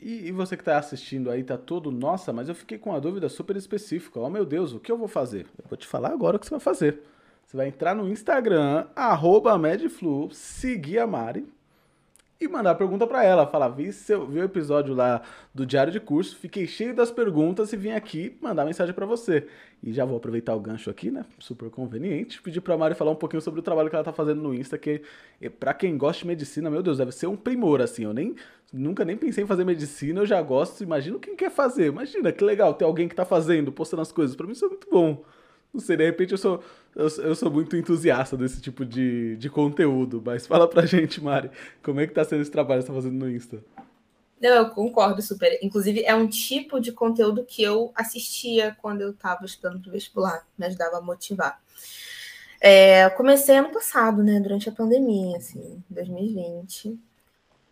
E, 0.00 0.28
e, 0.28 0.32
você 0.32 0.56
que 0.56 0.62
está 0.62 0.78
assistindo 0.78 1.30
aí, 1.30 1.44
tá 1.44 1.58
todo, 1.58 1.90
nossa, 1.90 2.32
mas 2.32 2.48
eu 2.48 2.54
fiquei 2.54 2.78
com 2.78 2.88
uma 2.88 3.00
dúvida 3.00 3.28
super 3.28 3.54
específica. 3.54 4.18
Oh 4.18 4.30
meu 4.30 4.46
Deus, 4.46 4.72
o 4.72 4.80
que 4.80 4.90
eu 4.90 4.96
vou 4.96 5.08
fazer? 5.08 5.46
Eu 5.58 5.68
vou 5.68 5.76
te 5.76 5.86
falar 5.86 6.10
agora 6.10 6.38
o 6.38 6.40
que 6.40 6.46
você 6.46 6.52
vai 6.52 6.60
fazer. 6.60 7.02
Você 7.50 7.56
vai 7.56 7.66
entrar 7.66 7.96
no 7.96 8.08
Instagram, 8.08 8.86
arroba 8.94 9.58
Medflu, 9.58 10.30
seguir 10.32 11.00
a 11.00 11.06
Mari 11.08 11.44
e 12.40 12.46
mandar 12.46 12.76
pergunta 12.76 13.08
para 13.08 13.24
ela. 13.24 13.44
Falar, 13.44 13.70
vi, 13.70 13.92
seu, 13.92 14.24
vi 14.24 14.38
o 14.38 14.44
episódio 14.44 14.94
lá 14.94 15.20
do 15.52 15.66
Diário 15.66 15.92
de 15.92 15.98
Curso, 15.98 16.36
fiquei 16.36 16.64
cheio 16.68 16.94
das 16.94 17.10
perguntas 17.10 17.72
e 17.72 17.76
vim 17.76 17.90
aqui 17.90 18.38
mandar 18.40 18.64
mensagem 18.64 18.94
para 18.94 19.04
você. 19.04 19.48
E 19.82 19.92
já 19.92 20.04
vou 20.04 20.16
aproveitar 20.16 20.54
o 20.54 20.60
gancho 20.60 20.90
aqui, 20.90 21.10
né? 21.10 21.24
Super 21.40 21.70
conveniente. 21.70 22.40
Pedir 22.40 22.60
pra 22.60 22.78
Mari 22.78 22.94
falar 22.94 23.10
um 23.10 23.16
pouquinho 23.16 23.42
sobre 23.42 23.58
o 23.58 23.64
trabalho 23.64 23.90
que 23.90 23.96
ela 23.96 24.04
tá 24.04 24.12
fazendo 24.12 24.40
no 24.40 24.54
Insta, 24.54 24.78
que 24.78 25.02
para 25.58 25.74
quem 25.74 25.98
gosta 25.98 26.22
de 26.22 26.28
medicina, 26.28 26.70
meu 26.70 26.84
Deus, 26.84 26.98
deve 26.98 27.10
ser 27.10 27.26
um 27.26 27.36
primor, 27.36 27.80
assim. 27.80 28.04
Eu 28.04 28.14
nem 28.14 28.36
nunca 28.72 29.04
nem 29.04 29.16
pensei 29.16 29.42
em 29.42 29.46
fazer 29.48 29.64
medicina, 29.64 30.20
eu 30.20 30.26
já 30.26 30.40
gosto. 30.40 30.84
Imagino 30.84 31.18
quem 31.18 31.34
quer 31.34 31.50
fazer. 31.50 31.86
Imagina 31.86 32.30
que 32.30 32.44
legal 32.44 32.74
ter 32.74 32.84
alguém 32.84 33.08
que 33.08 33.14
tá 33.16 33.24
fazendo, 33.24 33.72
postando 33.72 34.02
as 34.02 34.12
coisas. 34.12 34.36
Para 34.36 34.46
mim 34.46 34.52
isso 34.52 34.66
é 34.66 34.68
muito 34.68 34.88
bom. 34.88 35.24
Não 35.72 35.80
sei, 35.80 35.96
de 35.96 36.04
repente 36.04 36.32
eu 36.32 36.38
sou, 36.38 36.62
eu, 36.96 37.08
eu, 37.22 37.34
sou 37.34 37.50
muito 37.50 37.76
entusiasta 37.76 38.36
desse 38.36 38.60
tipo 38.60 38.84
de, 38.84 39.36
de 39.36 39.48
conteúdo, 39.48 40.20
mas 40.24 40.46
fala 40.46 40.68
pra 40.68 40.84
gente, 40.84 41.22
Mari, 41.22 41.50
como 41.82 42.00
é 42.00 42.06
que 42.06 42.14
tá 42.14 42.24
sendo 42.24 42.42
esse 42.42 42.50
trabalho 42.50 42.80
que 42.80 42.86
você 42.86 42.92
tá 42.92 43.00
fazendo 43.00 43.18
no 43.18 43.30
Insta? 43.30 43.62
Não, 44.40 44.50
eu 44.50 44.70
concordo 44.70 45.20
super. 45.20 45.58
Inclusive, 45.62 46.02
é 46.02 46.14
um 46.14 46.26
tipo 46.26 46.80
de 46.80 46.92
conteúdo 46.92 47.44
que 47.44 47.62
eu 47.62 47.92
assistia 47.94 48.74
quando 48.80 49.02
eu 49.02 49.10
estava 49.10 49.44
estudando 49.44 49.80
para 49.80 49.90
o 49.90 49.92
vestibular, 49.92 50.46
me 50.58 50.66
ajudava 50.66 50.96
a 50.96 51.02
motivar. 51.02 51.60
É, 52.60 53.04
eu 53.04 53.10
comecei 53.12 53.56
ano 53.56 53.70
passado, 53.70 54.22
né, 54.22 54.40
durante 54.40 54.68
a 54.68 54.72
pandemia, 54.72 55.36
assim, 55.36 55.82
2020. 55.90 56.98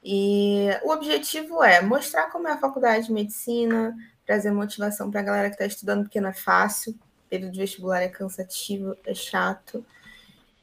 E 0.04 0.68
o 0.84 0.90
objetivo 0.92 1.62
é 1.62 1.80
mostrar 1.80 2.30
como 2.30 2.48
é 2.48 2.52
a 2.52 2.58
faculdade 2.58 3.06
de 3.06 3.12
medicina, 3.12 3.96
trazer 4.24 4.50
motivação 4.50 5.10
para 5.10 5.20
a 5.20 5.24
galera 5.24 5.48
que 5.48 5.54
está 5.54 5.66
estudando, 5.66 6.02
porque 6.04 6.20
não 6.20 6.28
é 6.30 6.34
fácil, 6.34 6.94
período 7.28 7.52
de 7.52 7.60
vestibular 7.60 8.02
é 8.02 8.08
cansativo, 8.08 8.96
é 9.04 9.14
chato. 9.14 9.84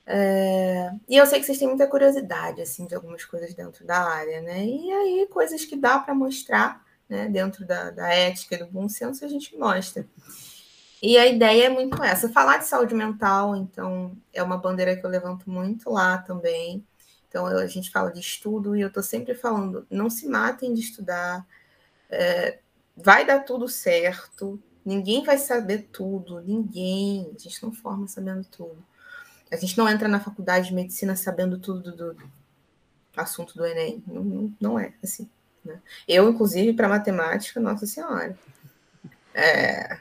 É... 0.06 0.92
E 1.08 1.18
eu 1.18 1.26
sei 1.26 1.40
que 1.40 1.46
vocês 1.46 1.58
têm 1.58 1.68
muita 1.68 1.88
curiosidade, 1.88 2.62
assim, 2.62 2.86
de 2.86 2.96
algumas 2.96 3.26
coisas 3.26 3.54
dentro 3.54 3.86
da 3.86 4.00
área, 4.00 4.42
né? 4.42 4.66
E 4.66 4.92
aí, 4.92 5.28
coisas 5.32 5.66
que 5.66 5.76
dá 5.76 6.00
para 6.00 6.14
mostrar, 6.14 6.84
né, 7.10 7.28
dentro 7.28 7.66
da, 7.66 7.92
da 7.92 8.10
ética 8.14 8.56
e 8.56 8.60
do 8.60 8.68
bom 8.68 8.88
senso, 8.90 9.26
a 9.26 9.28
gente 9.28 9.56
mostra. 9.58 10.08
E 11.02 11.18
a 11.18 11.26
ideia 11.28 11.66
é 11.66 11.70
muito 11.70 12.02
essa, 12.04 12.30
falar 12.30 12.58
de 12.58 12.66
saúde 12.66 12.96
mental, 12.96 13.56
então, 13.56 14.16
é 14.34 14.42
uma 14.42 14.58
bandeira 14.58 14.96
que 14.96 15.06
eu 15.06 15.10
levanto 15.10 15.50
muito 15.50 15.90
lá 15.92 16.18
também. 16.20 16.86
Então, 17.28 17.46
a 17.46 17.68
gente 17.68 17.92
fala 17.92 18.12
de 18.12 18.20
estudo 18.20 18.76
e 18.76 18.82
eu 18.82 18.88
estou 18.88 19.04
sempre 19.04 19.36
falando, 19.36 19.86
não 19.90 20.10
se 20.10 20.28
matem 20.28 20.74
de 20.74 20.82
estudar, 20.82 21.46
é, 22.10 22.60
vai 22.96 23.26
dar 23.26 23.42
tudo 23.42 23.68
certo, 23.68 24.60
Ninguém 24.86 25.24
vai 25.24 25.38
saber 25.38 25.90
tudo, 25.92 26.40
ninguém. 26.42 27.32
A 27.36 27.40
gente 27.40 27.64
não 27.64 27.72
forma 27.72 28.08
sabendo 28.08 28.46
tudo. 28.46 28.78
A 29.52 29.56
gente 29.56 29.78
não 29.78 29.90
entra 29.90 30.08
na 30.08 30.20
faculdade 30.20 30.68
de 30.68 30.76
medicina 30.76 31.16
sabendo 31.16 31.58
tudo 31.58 31.96
do, 31.96 32.18
assunto 33.18 33.58
do 33.58 33.66
Enem. 33.66 34.04
Não, 34.06 34.54
não, 34.60 34.80
é 34.80 34.94
assim. 35.04 35.30
Né? 35.64 35.82
Eu, 36.08 36.30
inclusive, 36.30 36.74
para 36.74 36.90
matemática, 36.90 37.60
nossa 37.60 37.86
senhora. 37.86 38.38
É 39.34 39.98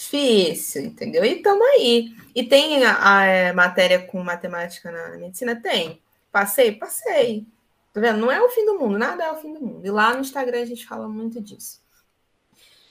difícil, 0.00 0.82
entendeu? 0.82 1.24
E 1.24 1.36
estamos 1.36 1.66
aí. 1.66 2.16
E 2.34 2.42
tem 2.44 2.82
a, 2.84 2.92
a, 2.94 3.18
a, 3.18 3.24
é, 3.26 3.52
matéria 3.52 3.98
com 3.98 4.22
matemática 4.22 4.90
na 4.90 5.18
medicina? 5.18 5.54
Tem. 5.54 6.00
Passei? 6.32 6.72
Passei. 6.72 7.46
Tá 7.92 8.00
vendo? 8.00 8.18
Não 8.18 8.30
é 8.30 8.40
o 8.40 8.48
fim 8.48 8.64
do 8.64 8.78
mundo, 8.78 8.96
nada 8.98 9.24
é 9.24 9.32
o 9.32 9.36
fim 9.36 9.52
do 9.52 9.60
mundo. 9.60 9.84
E 9.84 9.90
lá 9.90 10.14
no 10.14 10.20
Instagram 10.20 10.62
a 10.62 10.64
gente 10.64 10.86
fala 10.86 11.08
muito 11.08 11.40
disso. 11.40 11.79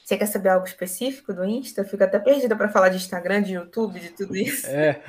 Você 0.09 0.17
quer 0.17 0.25
saber 0.25 0.49
algo 0.49 0.65
específico 0.65 1.31
do 1.31 1.45
Insta? 1.45 1.83
Fico 1.83 2.03
até 2.03 2.17
perdida 2.17 2.55
para 2.55 2.67
falar 2.67 2.89
de 2.89 2.95
Instagram, 2.95 3.43
de 3.43 3.53
YouTube, 3.53 3.99
de 3.99 4.09
tudo 4.09 4.35
isso. 4.35 4.65
É. 4.65 5.03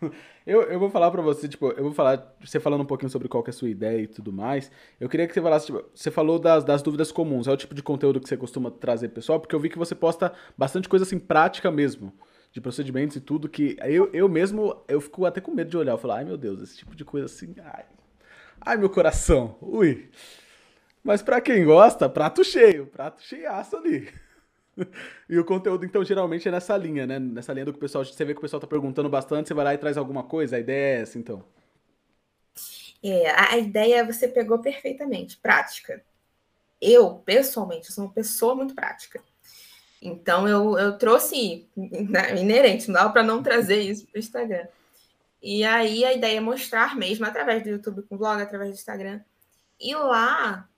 Eu, 0.44 0.62
eu 0.62 0.80
vou 0.80 0.90
falar 0.90 1.08
para 1.08 1.22
você, 1.22 1.48
tipo, 1.48 1.70
eu 1.70 1.84
vou 1.84 1.92
falar, 1.92 2.34
você 2.40 2.58
falando 2.58 2.80
um 2.80 2.84
pouquinho 2.84 3.08
sobre 3.08 3.28
qual 3.28 3.44
é 3.46 3.50
a 3.50 3.52
sua 3.52 3.68
ideia 3.68 4.00
e 4.00 4.08
tudo 4.08 4.32
mais. 4.32 4.72
Eu 5.00 5.08
queria 5.08 5.24
que 5.28 5.32
você 5.32 5.40
falasse, 5.40 5.66
tipo, 5.66 5.84
você 5.94 6.10
falou 6.10 6.36
das, 6.36 6.64
das 6.64 6.82
dúvidas 6.82 7.12
comuns, 7.12 7.46
é 7.46 7.52
o 7.52 7.56
tipo 7.56 7.72
de 7.76 7.80
conteúdo 7.80 8.18
que 8.20 8.28
você 8.28 8.36
costuma 8.36 8.68
trazer 8.68 9.10
pessoal, 9.10 9.38
porque 9.38 9.54
eu 9.54 9.60
vi 9.60 9.68
que 9.68 9.78
você 9.78 9.94
posta 9.94 10.32
bastante 10.58 10.88
coisa 10.88 11.04
assim 11.04 11.16
prática 11.16 11.70
mesmo, 11.70 12.12
de 12.50 12.60
procedimentos 12.60 13.14
e 13.14 13.20
tudo, 13.20 13.48
que 13.48 13.76
eu, 13.84 14.10
eu 14.12 14.28
mesmo, 14.28 14.82
eu 14.88 15.00
fico 15.00 15.24
até 15.24 15.40
com 15.40 15.52
medo 15.52 15.70
de 15.70 15.76
olhar, 15.76 15.92
eu 15.92 15.98
falo, 15.98 16.14
ai 16.14 16.24
meu 16.24 16.36
Deus, 16.36 16.60
esse 16.60 16.76
tipo 16.76 16.96
de 16.96 17.04
coisa 17.04 17.26
assim, 17.26 17.54
ai, 17.64 17.84
ai 18.60 18.76
meu 18.76 18.90
coração, 18.90 19.56
ui. 19.62 20.10
Mas 21.04 21.22
para 21.22 21.40
quem 21.40 21.64
gosta, 21.64 22.08
prato 22.08 22.42
cheio, 22.42 22.86
prato 22.86 23.22
cheiaço 23.22 23.76
ali. 23.76 24.08
E 25.28 25.38
o 25.38 25.44
conteúdo, 25.44 25.84
então, 25.84 26.04
geralmente 26.04 26.48
é 26.48 26.50
nessa 26.50 26.76
linha, 26.76 27.06
né? 27.06 27.18
Nessa 27.18 27.52
linha 27.52 27.64
do 27.64 27.72
que 27.72 27.78
o 27.78 27.80
pessoal. 27.80 28.04
Você 28.04 28.24
vê 28.24 28.32
que 28.32 28.38
o 28.38 28.42
pessoal 28.42 28.60
tá 28.60 28.66
perguntando 28.66 29.08
bastante, 29.08 29.48
você 29.48 29.54
vai 29.54 29.64
lá 29.64 29.74
e 29.74 29.78
traz 29.78 29.96
alguma 29.96 30.22
coisa. 30.22 30.56
A 30.56 30.60
ideia 30.60 30.98
é 30.98 31.02
essa, 31.02 31.18
então. 31.18 31.44
É, 33.02 33.30
a 33.30 33.58
ideia 33.58 34.04
você 34.04 34.28
pegou 34.28 34.60
perfeitamente, 34.60 35.36
prática. 35.36 36.02
Eu, 36.80 37.16
pessoalmente, 37.16 37.92
sou 37.92 38.04
uma 38.04 38.12
pessoa 38.12 38.54
muito 38.54 38.74
prática. 38.74 39.20
Então, 40.00 40.48
eu, 40.48 40.78
eu 40.78 40.98
trouxe 40.98 41.68
né, 41.76 42.40
inerente, 42.40 42.88
não 42.88 42.94
dá 42.94 43.08
para 43.08 43.22
não 43.22 43.42
trazer 43.42 43.80
isso 43.80 44.06
para 44.06 44.18
o 44.18 44.20
Instagram. 44.20 44.66
E 45.40 45.64
aí, 45.64 46.04
a 46.04 46.12
ideia 46.12 46.38
é 46.38 46.40
mostrar 46.40 46.96
mesmo, 46.96 47.26
através 47.26 47.62
do 47.62 47.70
YouTube 47.70 48.02
com 48.02 48.16
blog, 48.16 48.40
através 48.40 48.70
do 48.70 48.74
Instagram. 48.74 49.20
E 49.80 49.94
lá, 49.94 50.68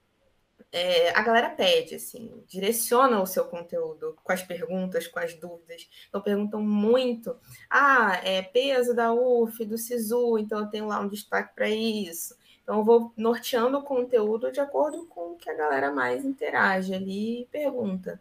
é, 0.74 1.16
a 1.16 1.22
galera 1.22 1.50
pede, 1.50 1.94
assim, 1.94 2.42
direciona 2.48 3.22
o 3.22 3.26
seu 3.26 3.44
conteúdo 3.44 4.16
com 4.24 4.32
as 4.32 4.42
perguntas, 4.42 5.06
com 5.06 5.20
as 5.20 5.32
dúvidas. 5.34 5.88
Então, 6.08 6.20
perguntam 6.20 6.60
muito. 6.60 7.36
Ah, 7.70 8.20
é 8.24 8.42
peso 8.42 8.92
da 8.92 9.14
UF, 9.14 9.64
do 9.64 9.78
SISU, 9.78 10.36
então 10.36 10.58
eu 10.58 10.66
tenho 10.66 10.88
lá 10.88 10.98
um 10.98 11.06
destaque 11.06 11.54
para 11.54 11.70
isso. 11.70 12.34
Então, 12.60 12.78
eu 12.78 12.84
vou 12.84 13.12
norteando 13.16 13.78
o 13.78 13.84
conteúdo 13.84 14.50
de 14.50 14.58
acordo 14.58 15.06
com 15.06 15.34
o 15.34 15.36
que 15.36 15.48
a 15.48 15.54
galera 15.54 15.92
mais 15.92 16.24
interage 16.24 16.92
ali 16.92 17.42
e 17.42 17.46
pergunta. 17.46 18.20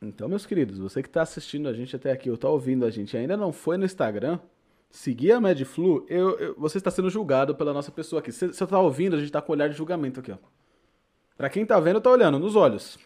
Então, 0.00 0.26
meus 0.26 0.46
queridos, 0.46 0.78
você 0.78 1.02
que 1.02 1.08
está 1.08 1.20
assistindo 1.20 1.68
a 1.68 1.74
gente 1.74 1.94
até 1.94 2.12
aqui 2.12 2.30
ou 2.30 2.36
está 2.36 2.48
ouvindo 2.48 2.86
a 2.86 2.90
gente 2.90 3.14
ainda 3.14 3.36
não 3.36 3.52
foi 3.52 3.76
no 3.76 3.84
Instagram, 3.84 4.38
seguir 4.88 5.32
a 5.32 5.40
MedFlu, 5.40 6.06
eu, 6.08 6.38
eu, 6.38 6.54
você 6.58 6.78
está 6.78 6.90
sendo 6.90 7.10
julgado 7.10 7.54
pela 7.54 7.74
nossa 7.74 7.92
pessoa 7.92 8.20
aqui. 8.20 8.32
Você 8.32 8.46
está 8.46 8.80
ouvindo, 8.80 9.16
a 9.16 9.18
gente 9.18 9.28
está 9.28 9.42
com 9.42 9.52
olhar 9.52 9.68
de 9.68 9.76
julgamento 9.76 10.20
aqui, 10.20 10.32
ó. 10.32 10.38
Pra 11.36 11.48
quem 11.48 11.66
tá 11.66 11.78
vendo, 11.80 12.00
tá 12.00 12.10
olhando 12.10 12.38
nos 12.38 12.54
olhos. 12.56 12.98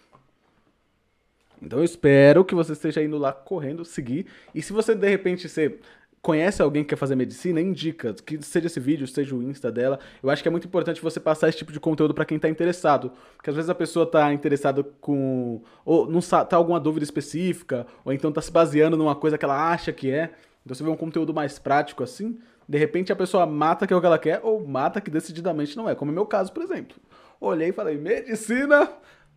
Então 1.60 1.78
eu 1.78 1.84
espero 1.84 2.44
que 2.44 2.54
você 2.54 2.72
esteja 2.72 3.02
indo 3.02 3.18
lá 3.18 3.32
correndo, 3.32 3.84
seguir. 3.84 4.26
E 4.54 4.62
se 4.62 4.72
você 4.72 4.94
de 4.94 5.08
repente 5.08 5.48
você 5.48 5.78
conhece 6.20 6.60
alguém 6.60 6.82
que 6.82 6.90
quer 6.90 6.96
fazer 6.96 7.14
medicina, 7.14 7.60
indica, 7.60 8.12
que 8.14 8.42
seja 8.42 8.66
esse 8.66 8.80
vídeo, 8.80 9.06
seja 9.06 9.34
o 9.34 9.42
Insta 9.42 9.70
dela. 9.70 9.98
Eu 10.22 10.30
acho 10.30 10.42
que 10.42 10.48
é 10.48 10.50
muito 10.50 10.66
importante 10.66 11.00
você 11.00 11.18
passar 11.20 11.48
esse 11.48 11.58
tipo 11.58 11.72
de 11.72 11.80
conteúdo 11.80 12.12
para 12.12 12.24
quem 12.24 12.36
está 12.36 12.48
interessado, 12.48 13.12
porque 13.36 13.50
às 13.50 13.56
vezes 13.56 13.70
a 13.70 13.74
pessoa 13.74 14.04
está 14.04 14.32
interessada 14.32 14.82
com 15.00 15.62
ou 15.84 16.08
não 16.10 16.20
tá 16.20 16.56
alguma 16.56 16.80
dúvida 16.80 17.04
específica, 17.04 17.86
ou 18.04 18.12
então 18.12 18.30
está 18.30 18.42
se 18.42 18.50
baseando 18.50 18.96
numa 18.96 19.14
coisa 19.14 19.38
que 19.38 19.44
ela 19.44 19.70
acha 19.70 19.92
que 19.92 20.10
é. 20.10 20.30
Então 20.64 20.74
você 20.74 20.84
vê 20.84 20.90
um 20.90 20.96
conteúdo 20.96 21.32
mais 21.32 21.58
prático 21.58 22.02
assim, 22.02 22.38
de 22.68 22.76
repente 22.76 23.12
a 23.12 23.16
pessoa 23.16 23.46
mata 23.46 23.86
que 23.86 23.92
é 23.92 23.96
o 23.96 24.00
que 24.00 24.06
ela 24.06 24.18
quer 24.18 24.40
ou 24.42 24.66
mata 24.66 25.00
que 25.00 25.10
decididamente 25.10 25.76
não 25.76 25.88
é, 25.88 25.94
como 25.94 26.10
é 26.10 26.14
meu 26.14 26.26
caso, 26.26 26.52
por 26.52 26.62
exemplo. 26.62 26.96
Olhei 27.40 27.68
e 27.68 27.72
falei, 27.72 27.96
medicina 27.96 28.90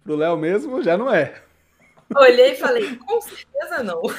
pro 0.04 0.16
Léo 0.16 0.38
mesmo 0.38 0.82
já 0.82 0.98
não 0.98 1.14
é. 1.14 1.42
Olhei 2.16 2.54
e 2.54 2.56
falei, 2.56 2.96
com 2.98 3.22
certeza 3.22 3.84
não. 3.84 4.02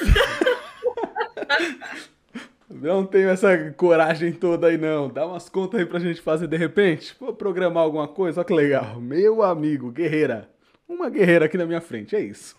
Não 2.69 3.05
tenho 3.05 3.29
essa 3.29 3.71
coragem 3.73 4.33
toda 4.33 4.67
aí, 4.67 4.79
não. 4.79 5.07
Dá 5.07 5.27
umas 5.27 5.47
contas 5.47 5.79
aí 5.79 5.85
pra 5.85 5.99
gente 5.99 6.19
fazer 6.19 6.47
de 6.47 6.57
repente. 6.57 7.15
Vou 7.19 7.31
programar 7.31 7.83
alguma 7.83 8.07
coisa, 8.07 8.41
olha 8.41 8.45
que 8.45 8.53
legal. 8.53 8.99
Meu 8.99 9.43
amigo, 9.43 9.91
guerreira. 9.91 10.49
Uma 10.87 11.07
guerreira 11.07 11.45
aqui 11.45 11.55
na 11.55 11.67
minha 11.67 11.79
frente, 11.79 12.15
é 12.15 12.19
isso. 12.19 12.57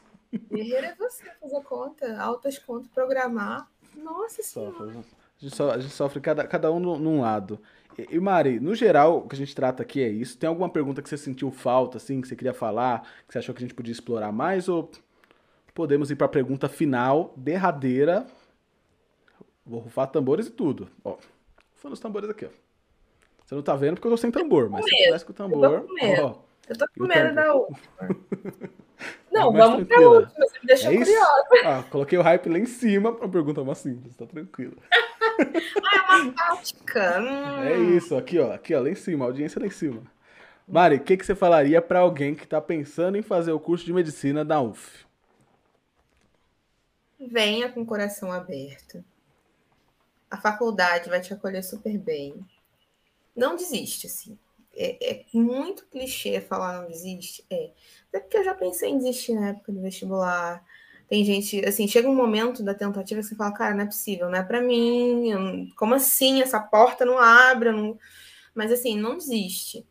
Guerreira 0.53 0.89
é 0.89 0.95
você 0.95 1.25
fazer 1.41 1.61
conta, 1.65 2.17
altas 2.21 2.59
contas, 2.59 2.89
programar. 2.89 3.69
Nossa 3.97 4.43
Senhora. 4.43 4.91
A 4.91 5.45
gente, 5.45 5.55
so, 5.55 5.71
a 5.71 5.79
gente 5.79 5.93
sofre 5.93 6.21
cada, 6.21 6.47
cada 6.47 6.71
um 6.71 6.79
num 6.79 7.21
lado. 7.21 7.61
E, 7.99 8.19
Mari, 8.19 8.59
no 8.61 8.75
geral, 8.75 9.19
o 9.19 9.29
que 9.29 9.35
a 9.35 9.39
gente 9.39 9.55
trata 9.55 9.83
aqui 9.83 10.03
é 10.03 10.09
isso. 10.09 10.37
Tem 10.37 10.49
alguma 10.49 10.69
pergunta 10.69 11.01
que 11.01 11.09
você 11.09 11.17
sentiu 11.17 11.51
falta, 11.51 11.99
assim, 11.99 12.21
que 12.21 12.29
você 12.29 12.37
queria 12.37 12.55
falar, 12.55 13.03
que 13.27 13.33
você 13.33 13.39
achou 13.39 13.55
que 13.55 13.63
a 13.63 13.67
gente 13.67 13.75
podia 13.75 13.93
explorar 13.93 14.33
mais? 14.33 14.69
Ou 14.69 14.91
podemos 15.73 16.11
ir 16.11 16.17
para 16.17 16.27
a 16.27 16.31
pergunta 16.31 16.69
final, 16.69 17.33
derradeira, 17.37 18.27
Vou 19.67 19.81
rufar 19.81 20.07
tambores 20.09 20.47
e 20.47 20.51
tudo. 20.51 20.89
Ó, 21.03 21.17
rufando 21.73 21.95
os 21.95 22.01
tambores 22.01 22.29
aqui, 22.29 22.45
ó. 22.45 22.51
Você 23.45 23.55
não 23.55 23.63
tá 23.63 23.75
vendo 23.75 23.95
porque 23.95 24.07
eu 24.07 24.11
tô 24.11 24.17
sem 24.17 24.31
tambor, 24.31 24.69
mas 24.69 24.85
se 24.85 24.91
tivesse 24.91 25.25
com 25.25 25.33
o 25.33 25.35
tambor. 25.35 25.65
Eu 25.65 25.81
tô 25.81 25.87
com 25.87 25.95
medo, 25.95 26.23
ó, 26.23 26.35
eu 26.69 26.79
tô 26.79 26.87
com 26.97 27.07
medo 27.07 27.35
da 27.35 27.55
última. 27.55 27.79
Não, 29.31 29.53
vamos 29.53 29.89
pra 29.89 30.01
última, 30.01 30.47
você 30.47 30.59
me 30.61 30.67
deixou 30.67 30.93
é 30.93 30.97
curiosa. 30.97 31.45
Ah, 31.65 31.85
coloquei 31.91 32.17
o 32.17 32.23
hype 32.23 32.49
lá 32.49 32.59
em 32.59 32.65
cima 32.65 33.13
pra 33.13 33.29
pergunta 33.29 33.65
mais 33.65 33.79
simples, 33.79 34.15
tá 34.15 34.25
tranquilo. 34.25 34.77
ah, 35.21 36.17
é 36.19 36.23
uma 36.23 36.33
tática. 36.33 37.21
Hum. 37.21 37.63
É 37.63 37.79
isso, 37.97 38.17
aqui, 38.17 38.39
ó, 38.39 38.53
aqui, 38.53 38.75
ó, 38.75 38.81
lá 38.81 38.91
em 38.91 38.95
cima, 38.95 39.25
audiência 39.25 39.61
lá 39.61 39.67
em 39.67 39.71
cima. 39.71 40.03
Mari, 40.67 40.97
o 40.97 41.01
que, 41.01 41.17
que 41.17 41.27
você 41.27 41.35
falaria 41.35 41.81
para 41.83 42.01
alguém 42.01 42.35
que 42.35 42.47
tá 42.47 42.61
pensando 42.61 43.17
em 43.17 43.23
fazer 43.23 43.53
o 43.53 43.61
curso 43.61 43.85
de 43.85 43.93
medicina 43.93 44.45
da 44.45 44.61
UF? 44.61 45.05
Venha 47.21 47.71
com 47.71 47.83
o 47.83 47.87
coração 47.87 48.33
aberto 48.33 49.05
a 50.35 50.37
faculdade 50.37 51.09
vai 51.09 51.21
te 51.21 51.33
acolher 51.33 51.63
super 51.63 51.97
bem. 51.97 52.45
Não 53.37 53.55
desiste, 53.55 54.09
assim. 54.09 54.37
É, 54.77 55.13
é 55.13 55.25
muito 55.33 55.87
clichê 55.87 56.41
falar 56.41 56.81
não 56.81 56.89
desiste. 56.89 57.45
É. 57.49 57.71
Até 58.09 58.19
porque 58.19 58.39
eu 58.39 58.45
já 58.45 58.53
pensei 58.53 58.91
em 58.91 58.99
desistir 58.99 59.35
na 59.35 59.51
época 59.51 59.71
do 59.71 59.81
vestibular. 59.81 60.65
Tem 61.15 61.25
gente, 61.25 61.65
assim, 61.65 61.87
chega 61.87 62.09
um 62.09 62.15
momento 62.17 62.61
da 62.61 62.75
tentativa 62.75 63.21
que 63.21 63.27
você 63.29 63.37
fala, 63.37 63.53
cara, 63.53 63.73
não 63.73 63.85
é 63.85 63.87
possível, 63.87 64.29
não 64.29 64.37
é 64.37 64.43
para 64.43 64.61
mim. 64.61 65.73
Como 65.77 65.95
assim? 65.95 66.43
Essa 66.43 66.59
porta 66.59 67.05
não 67.05 67.21
abre. 67.21 67.71
Não... 67.71 67.97
Mas, 68.53 68.73
assim, 68.73 68.99
não 68.99 69.17
desiste. 69.17 69.87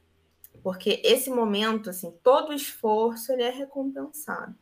Porque 0.61 0.99
esse 1.01 1.29
momento, 1.29 1.89
assim, 1.89 2.13
todo 2.21 2.51
esforço, 2.51 3.31
ele 3.31 3.43
é 3.43 3.51
recompensado. 3.51 4.53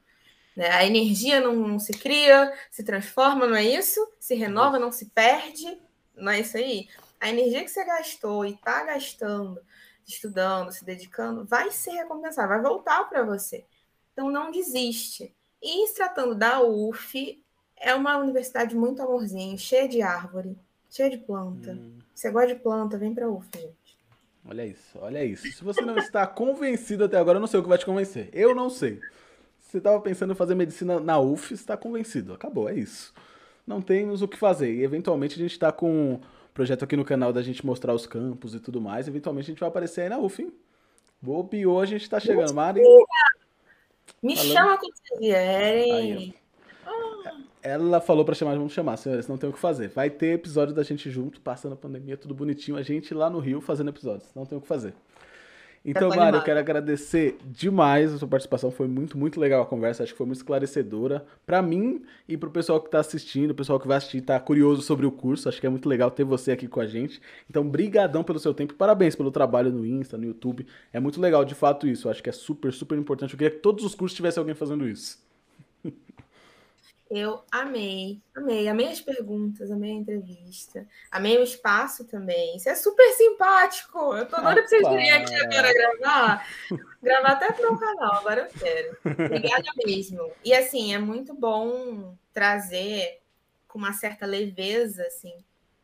Né? 0.56 0.70
A 0.70 0.86
energia 0.86 1.42
não, 1.42 1.56
não, 1.56 1.80
se 1.80 1.94
cria, 1.94 2.54
se 2.70 2.84
transforma, 2.84 3.48
não 3.48 3.56
é 3.56 3.66
isso? 3.66 4.00
Se 4.20 4.36
renova, 4.36 4.78
não 4.78 4.92
se 4.92 5.08
perde, 5.08 5.82
não 6.16 6.32
é 6.32 6.42
isso 6.42 6.58
aí? 6.58 6.88
A 7.20 7.28
energia 7.28 7.64
que 7.64 7.72
você 7.72 7.84
gastou 7.84 8.46
e 8.46 8.52
está 8.52 8.84
gastando, 8.84 9.60
estudando, 10.06 10.72
se 10.72 10.86
dedicando, 10.86 11.44
vai 11.44 11.72
ser 11.72 11.94
recompensada, 11.94 12.50
vai 12.50 12.62
voltar 12.62 13.10
para 13.10 13.24
você. 13.24 13.66
Então 14.14 14.30
não 14.30 14.52
desiste. 14.52 15.34
E 15.62 15.88
se 15.88 15.96
tratando 15.96 16.36
da 16.36 16.62
UF, 16.62 17.42
é 17.78 17.94
uma 17.94 18.18
universidade 18.18 18.76
muito 18.76 19.02
amorzinho, 19.02 19.58
cheia 19.58 19.88
de 19.88 20.02
árvore, 20.02 20.58
cheia 20.90 21.10
de 21.10 21.18
planta. 21.18 21.74
Hum. 21.74 22.00
Você 22.14 22.32
gosta 22.32 22.48
de 22.48 22.56
planta, 22.56 22.98
vem 22.98 23.14
para 23.14 23.26
a 23.26 23.30
UF, 23.30 23.50
gente. 23.54 23.76
Olha 24.48 24.66
isso, 24.66 24.98
olha 25.00 25.24
isso. 25.24 25.52
Se 25.52 25.64
você 25.64 25.82
não 25.82 25.98
está 25.98 26.26
convencido 26.26 27.04
até 27.04 27.18
agora, 27.18 27.38
eu 27.38 27.42
não 27.42 27.48
sei 27.48 27.60
o 27.60 27.64
que 27.64 27.70
vai 27.70 27.78
te 27.78 27.86
convencer. 27.86 28.30
Eu 28.34 28.56
não 28.56 28.70
sei 28.70 29.00
você 29.72 29.78
estava 29.78 30.02
pensando 30.02 30.34
em 30.34 30.36
fazer 30.36 30.54
medicina 30.54 31.00
na 31.00 31.18
UF, 31.18 31.54
está 31.54 31.78
convencido. 31.78 32.34
Acabou, 32.34 32.68
é 32.68 32.76
isso. 32.76 33.14
Não 33.66 33.82
temos 33.82 34.22
o 34.22 34.28
que 34.28 34.38
fazer. 34.38 34.74
E 34.74 34.84
eventualmente 34.84 35.36
a 35.36 35.38
gente 35.38 35.54
está 35.54 35.72
com 35.72 36.16
um 36.16 36.20
projeto 36.54 36.84
aqui 36.84 36.98
no 36.98 37.06
canal 37.06 37.32
da 37.32 37.42
gente 37.42 37.66
mostrar 37.66 37.94
os 37.94 38.06
campos 38.06 38.54
e 38.54 38.60
tudo 38.60 38.82
mais. 38.82 39.08
Eventualmente 39.08 39.46
a 39.46 39.52
gente 39.52 39.60
vai 39.60 39.70
aparecer 39.70 40.02
aí 40.02 40.10
na 40.10 40.20
UF, 40.20 40.42
hein? 40.42 40.52
Bobeou, 41.22 41.80
a 41.80 41.86
gente 41.86 42.02
está 42.02 42.20
chegando. 42.20 42.54
Mari. 42.54 42.82
Me 44.22 44.36
falando... 44.36 44.54
chama 44.54 44.78
quando 44.78 44.94
vocês 44.96 45.20
vierem. 45.20 45.94
Aí, 45.94 46.42
ela 47.64 48.02
falou 48.02 48.26
para 48.26 48.34
chamar, 48.34 48.56
vamos 48.56 48.74
chamar, 48.74 48.98
senhores, 48.98 49.28
não 49.28 49.38
tem 49.38 49.50
o 49.50 49.54
que 49.54 49.60
fazer. 49.60 49.90
Vai 49.90 50.10
ter 50.10 50.34
episódio 50.34 50.74
da 50.74 50.84
gente 50.84 51.10
junto, 51.12 51.40
passando 51.42 51.74
a 51.74 51.76
pandemia, 51.76 52.18
tudo 52.18 52.34
bonitinho, 52.34 52.78
a 52.78 52.82
gente 52.82 53.14
lá 53.14 53.30
no 53.30 53.40
Rio 53.40 53.62
fazendo 53.62 53.90
episódios. 53.90 54.30
Não 54.36 54.46
tem 54.46 54.58
o 54.58 54.62
que 54.62 54.68
fazer. 54.68 54.94
Então, 55.84 56.10
Mário, 56.10 56.38
eu 56.38 56.44
quero 56.44 56.60
agradecer 56.60 57.38
demais 57.44 58.14
a 58.14 58.18
sua 58.20 58.28
participação. 58.28 58.70
Foi 58.70 58.88
muito, 58.88 59.18
muito 59.18 59.40
legal 59.40 59.64
a 59.64 59.66
conversa. 59.66 60.04
Acho 60.04 60.12
que 60.12 60.18
foi 60.18 60.28
muito 60.28 60.38
esclarecedora 60.38 61.26
para 61.44 61.60
mim 61.62 62.04
e 62.28 62.38
para 62.38 62.48
o 62.48 62.52
pessoal 62.52 62.80
que 62.80 62.88
está 62.88 63.00
assistindo, 63.00 63.52
o 63.52 63.56
pessoal 63.56 63.80
que 63.80 63.88
vai 63.88 63.98
assistir, 63.98 64.20
está 64.20 64.40
curioso 64.40 64.84
sobre 64.84 65.08
o 65.08 65.12
curso. 65.12 65.50
Acho 65.50 65.60
que 65.60 65.66
é 65.66 65.70
muito 65.70 65.90
legal 65.90 66.12
ter 66.12 66.24
você 66.24 66.52
aqui 66.52 66.68
com 66.68 66.80
a 66.80 66.86
gente. 66.86 67.20
Então, 67.50 67.68
brigadão 67.68 68.24
pelo 68.24 68.38
seu 68.38 68.54
tempo. 68.54 68.76
Parabéns 68.76 69.16
pelo 69.16 69.32
trabalho 69.32 69.72
no 69.72 69.84
Insta, 69.86 70.18
no 70.18 70.26
YouTube. 70.26 70.68
É 70.94 71.00
muito 71.00 71.20
legal, 71.20 71.44
de 71.44 71.56
fato, 71.56 71.88
isso. 71.88 72.08
Acho 72.10 72.22
que 72.22 72.30
é 72.30 72.34
super, 72.34 72.72
super 72.72 72.98
importante. 72.98 73.34
Eu 73.34 73.38
queria 73.40 73.52
que 73.52 73.62
todos 73.62 73.84
os 73.84 73.96
cursos 73.96 74.16
tivesse 74.16 74.38
alguém 74.38 74.54
fazendo 74.54 74.88
isso. 74.88 75.31
Eu 77.14 77.44
amei, 77.52 78.22
amei, 78.34 78.70
amei 78.70 78.88
as 78.88 79.02
perguntas, 79.02 79.70
amei 79.70 79.92
a 79.92 79.96
entrevista, 79.96 80.88
amei 81.12 81.38
o 81.38 81.44
espaço 81.44 82.06
também. 82.06 82.56
Isso 82.56 82.70
é 82.70 82.76
super 82.76 83.12
simpático. 83.12 84.16
Eu 84.16 84.26
tô 84.26 84.38
doida 84.38 84.62
pra 84.62 84.68
vocês 84.70 84.88
virem 84.88 85.12
aqui 85.12 85.36
agora 85.36 85.74
gravar. 85.74 86.48
gravar 87.04 87.32
até 87.34 87.52
pro 87.52 87.74
meu 87.74 87.78
canal, 87.78 88.14
agora 88.14 88.44
eu 88.44 88.60
quero. 88.60 88.98
Obrigada 89.04 89.66
mesmo. 89.86 90.32
E 90.42 90.54
assim, 90.54 90.94
é 90.94 91.00
muito 91.00 91.34
bom 91.34 92.16
trazer 92.32 93.22
com 93.68 93.78
uma 93.78 93.92
certa 93.92 94.26
leveza, 94.26 95.04
assim, 95.04 95.34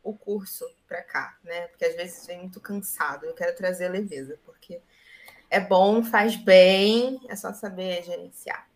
o 0.02 0.14
curso 0.14 0.64
para 0.86 1.02
cá, 1.02 1.36
né? 1.44 1.66
Porque 1.66 1.84
às 1.84 1.94
vezes 1.94 2.26
vem 2.26 2.38
muito 2.38 2.58
cansado. 2.58 3.26
Eu 3.26 3.34
quero 3.34 3.54
trazer 3.54 3.90
leveza, 3.90 4.40
porque 4.46 4.80
é 5.50 5.60
bom, 5.60 6.02
faz 6.02 6.36
bem, 6.36 7.20
é 7.28 7.36
só 7.36 7.52
saber 7.52 8.02
gerenciar. 8.02 8.67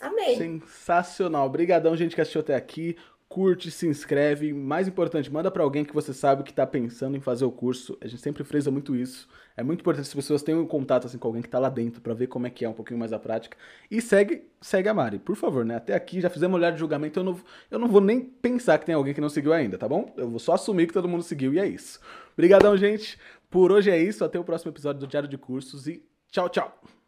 Amei. 0.00 0.36
Sensacional. 0.36 1.46
Obrigadão, 1.46 1.96
gente, 1.96 2.14
que 2.14 2.20
assistiu 2.20 2.40
até 2.40 2.54
aqui. 2.54 2.96
Curte, 3.28 3.70
se 3.70 3.86
inscreve. 3.86 4.52
Mais 4.52 4.88
importante, 4.88 5.30
manda 5.30 5.50
para 5.50 5.62
alguém 5.62 5.84
que 5.84 5.94
você 5.94 6.12
sabe 6.12 6.42
que 6.42 6.50
está 6.50 6.66
pensando 6.66 7.16
em 7.16 7.20
fazer 7.20 7.44
o 7.44 7.52
curso. 7.52 7.96
A 8.00 8.08
gente 8.08 8.20
sempre 8.20 8.42
frisa 8.42 8.72
muito 8.72 8.96
isso. 8.96 9.28
É 9.56 9.62
muito 9.62 9.80
importante 9.80 10.06
que 10.06 10.08
as 10.10 10.14
pessoas 10.14 10.42
tenham 10.42 10.62
um 10.62 10.66
contato 10.66 11.06
assim, 11.06 11.18
com 11.18 11.28
alguém 11.28 11.42
que 11.42 11.46
está 11.46 11.58
lá 11.58 11.68
dentro 11.68 12.00
para 12.00 12.14
ver 12.14 12.26
como 12.26 12.46
é 12.46 12.50
que 12.50 12.64
é 12.64 12.68
um 12.68 12.72
pouquinho 12.72 12.98
mais 12.98 13.12
a 13.12 13.18
prática. 13.18 13.56
E 13.90 14.00
segue, 14.00 14.48
segue 14.60 14.88
a 14.88 14.94
Mari, 14.94 15.18
por 15.18 15.36
favor, 15.36 15.64
né? 15.64 15.76
Até 15.76 15.94
aqui 15.94 16.20
já 16.20 16.30
fizemos 16.30 16.56
olhar 16.56 16.72
de 16.72 16.78
julgamento. 16.78 17.20
Eu 17.20 17.24
não, 17.24 17.40
eu 17.70 17.78
não 17.78 17.86
vou 17.86 18.00
nem 18.00 18.20
pensar 18.20 18.78
que 18.78 18.86
tem 18.86 18.94
alguém 18.94 19.14
que 19.14 19.20
não 19.20 19.28
seguiu 19.28 19.52
ainda, 19.52 19.78
tá 19.78 19.86
bom? 19.86 20.12
Eu 20.16 20.28
vou 20.28 20.38
só 20.38 20.54
assumir 20.54 20.86
que 20.86 20.92
todo 20.92 21.06
mundo 21.06 21.22
seguiu 21.22 21.52
e 21.52 21.58
é 21.60 21.68
isso. 21.68 22.00
Obrigadão, 22.32 22.76
gente. 22.76 23.16
Por 23.48 23.70
hoje 23.70 23.90
é 23.90 23.98
isso. 23.98 24.24
Até 24.24 24.40
o 24.40 24.44
próximo 24.44 24.72
episódio 24.72 25.00
do 25.00 25.06
Diário 25.06 25.28
de 25.28 25.38
Cursos 25.38 25.86
e 25.86 26.02
tchau, 26.30 26.48
tchau. 26.48 26.99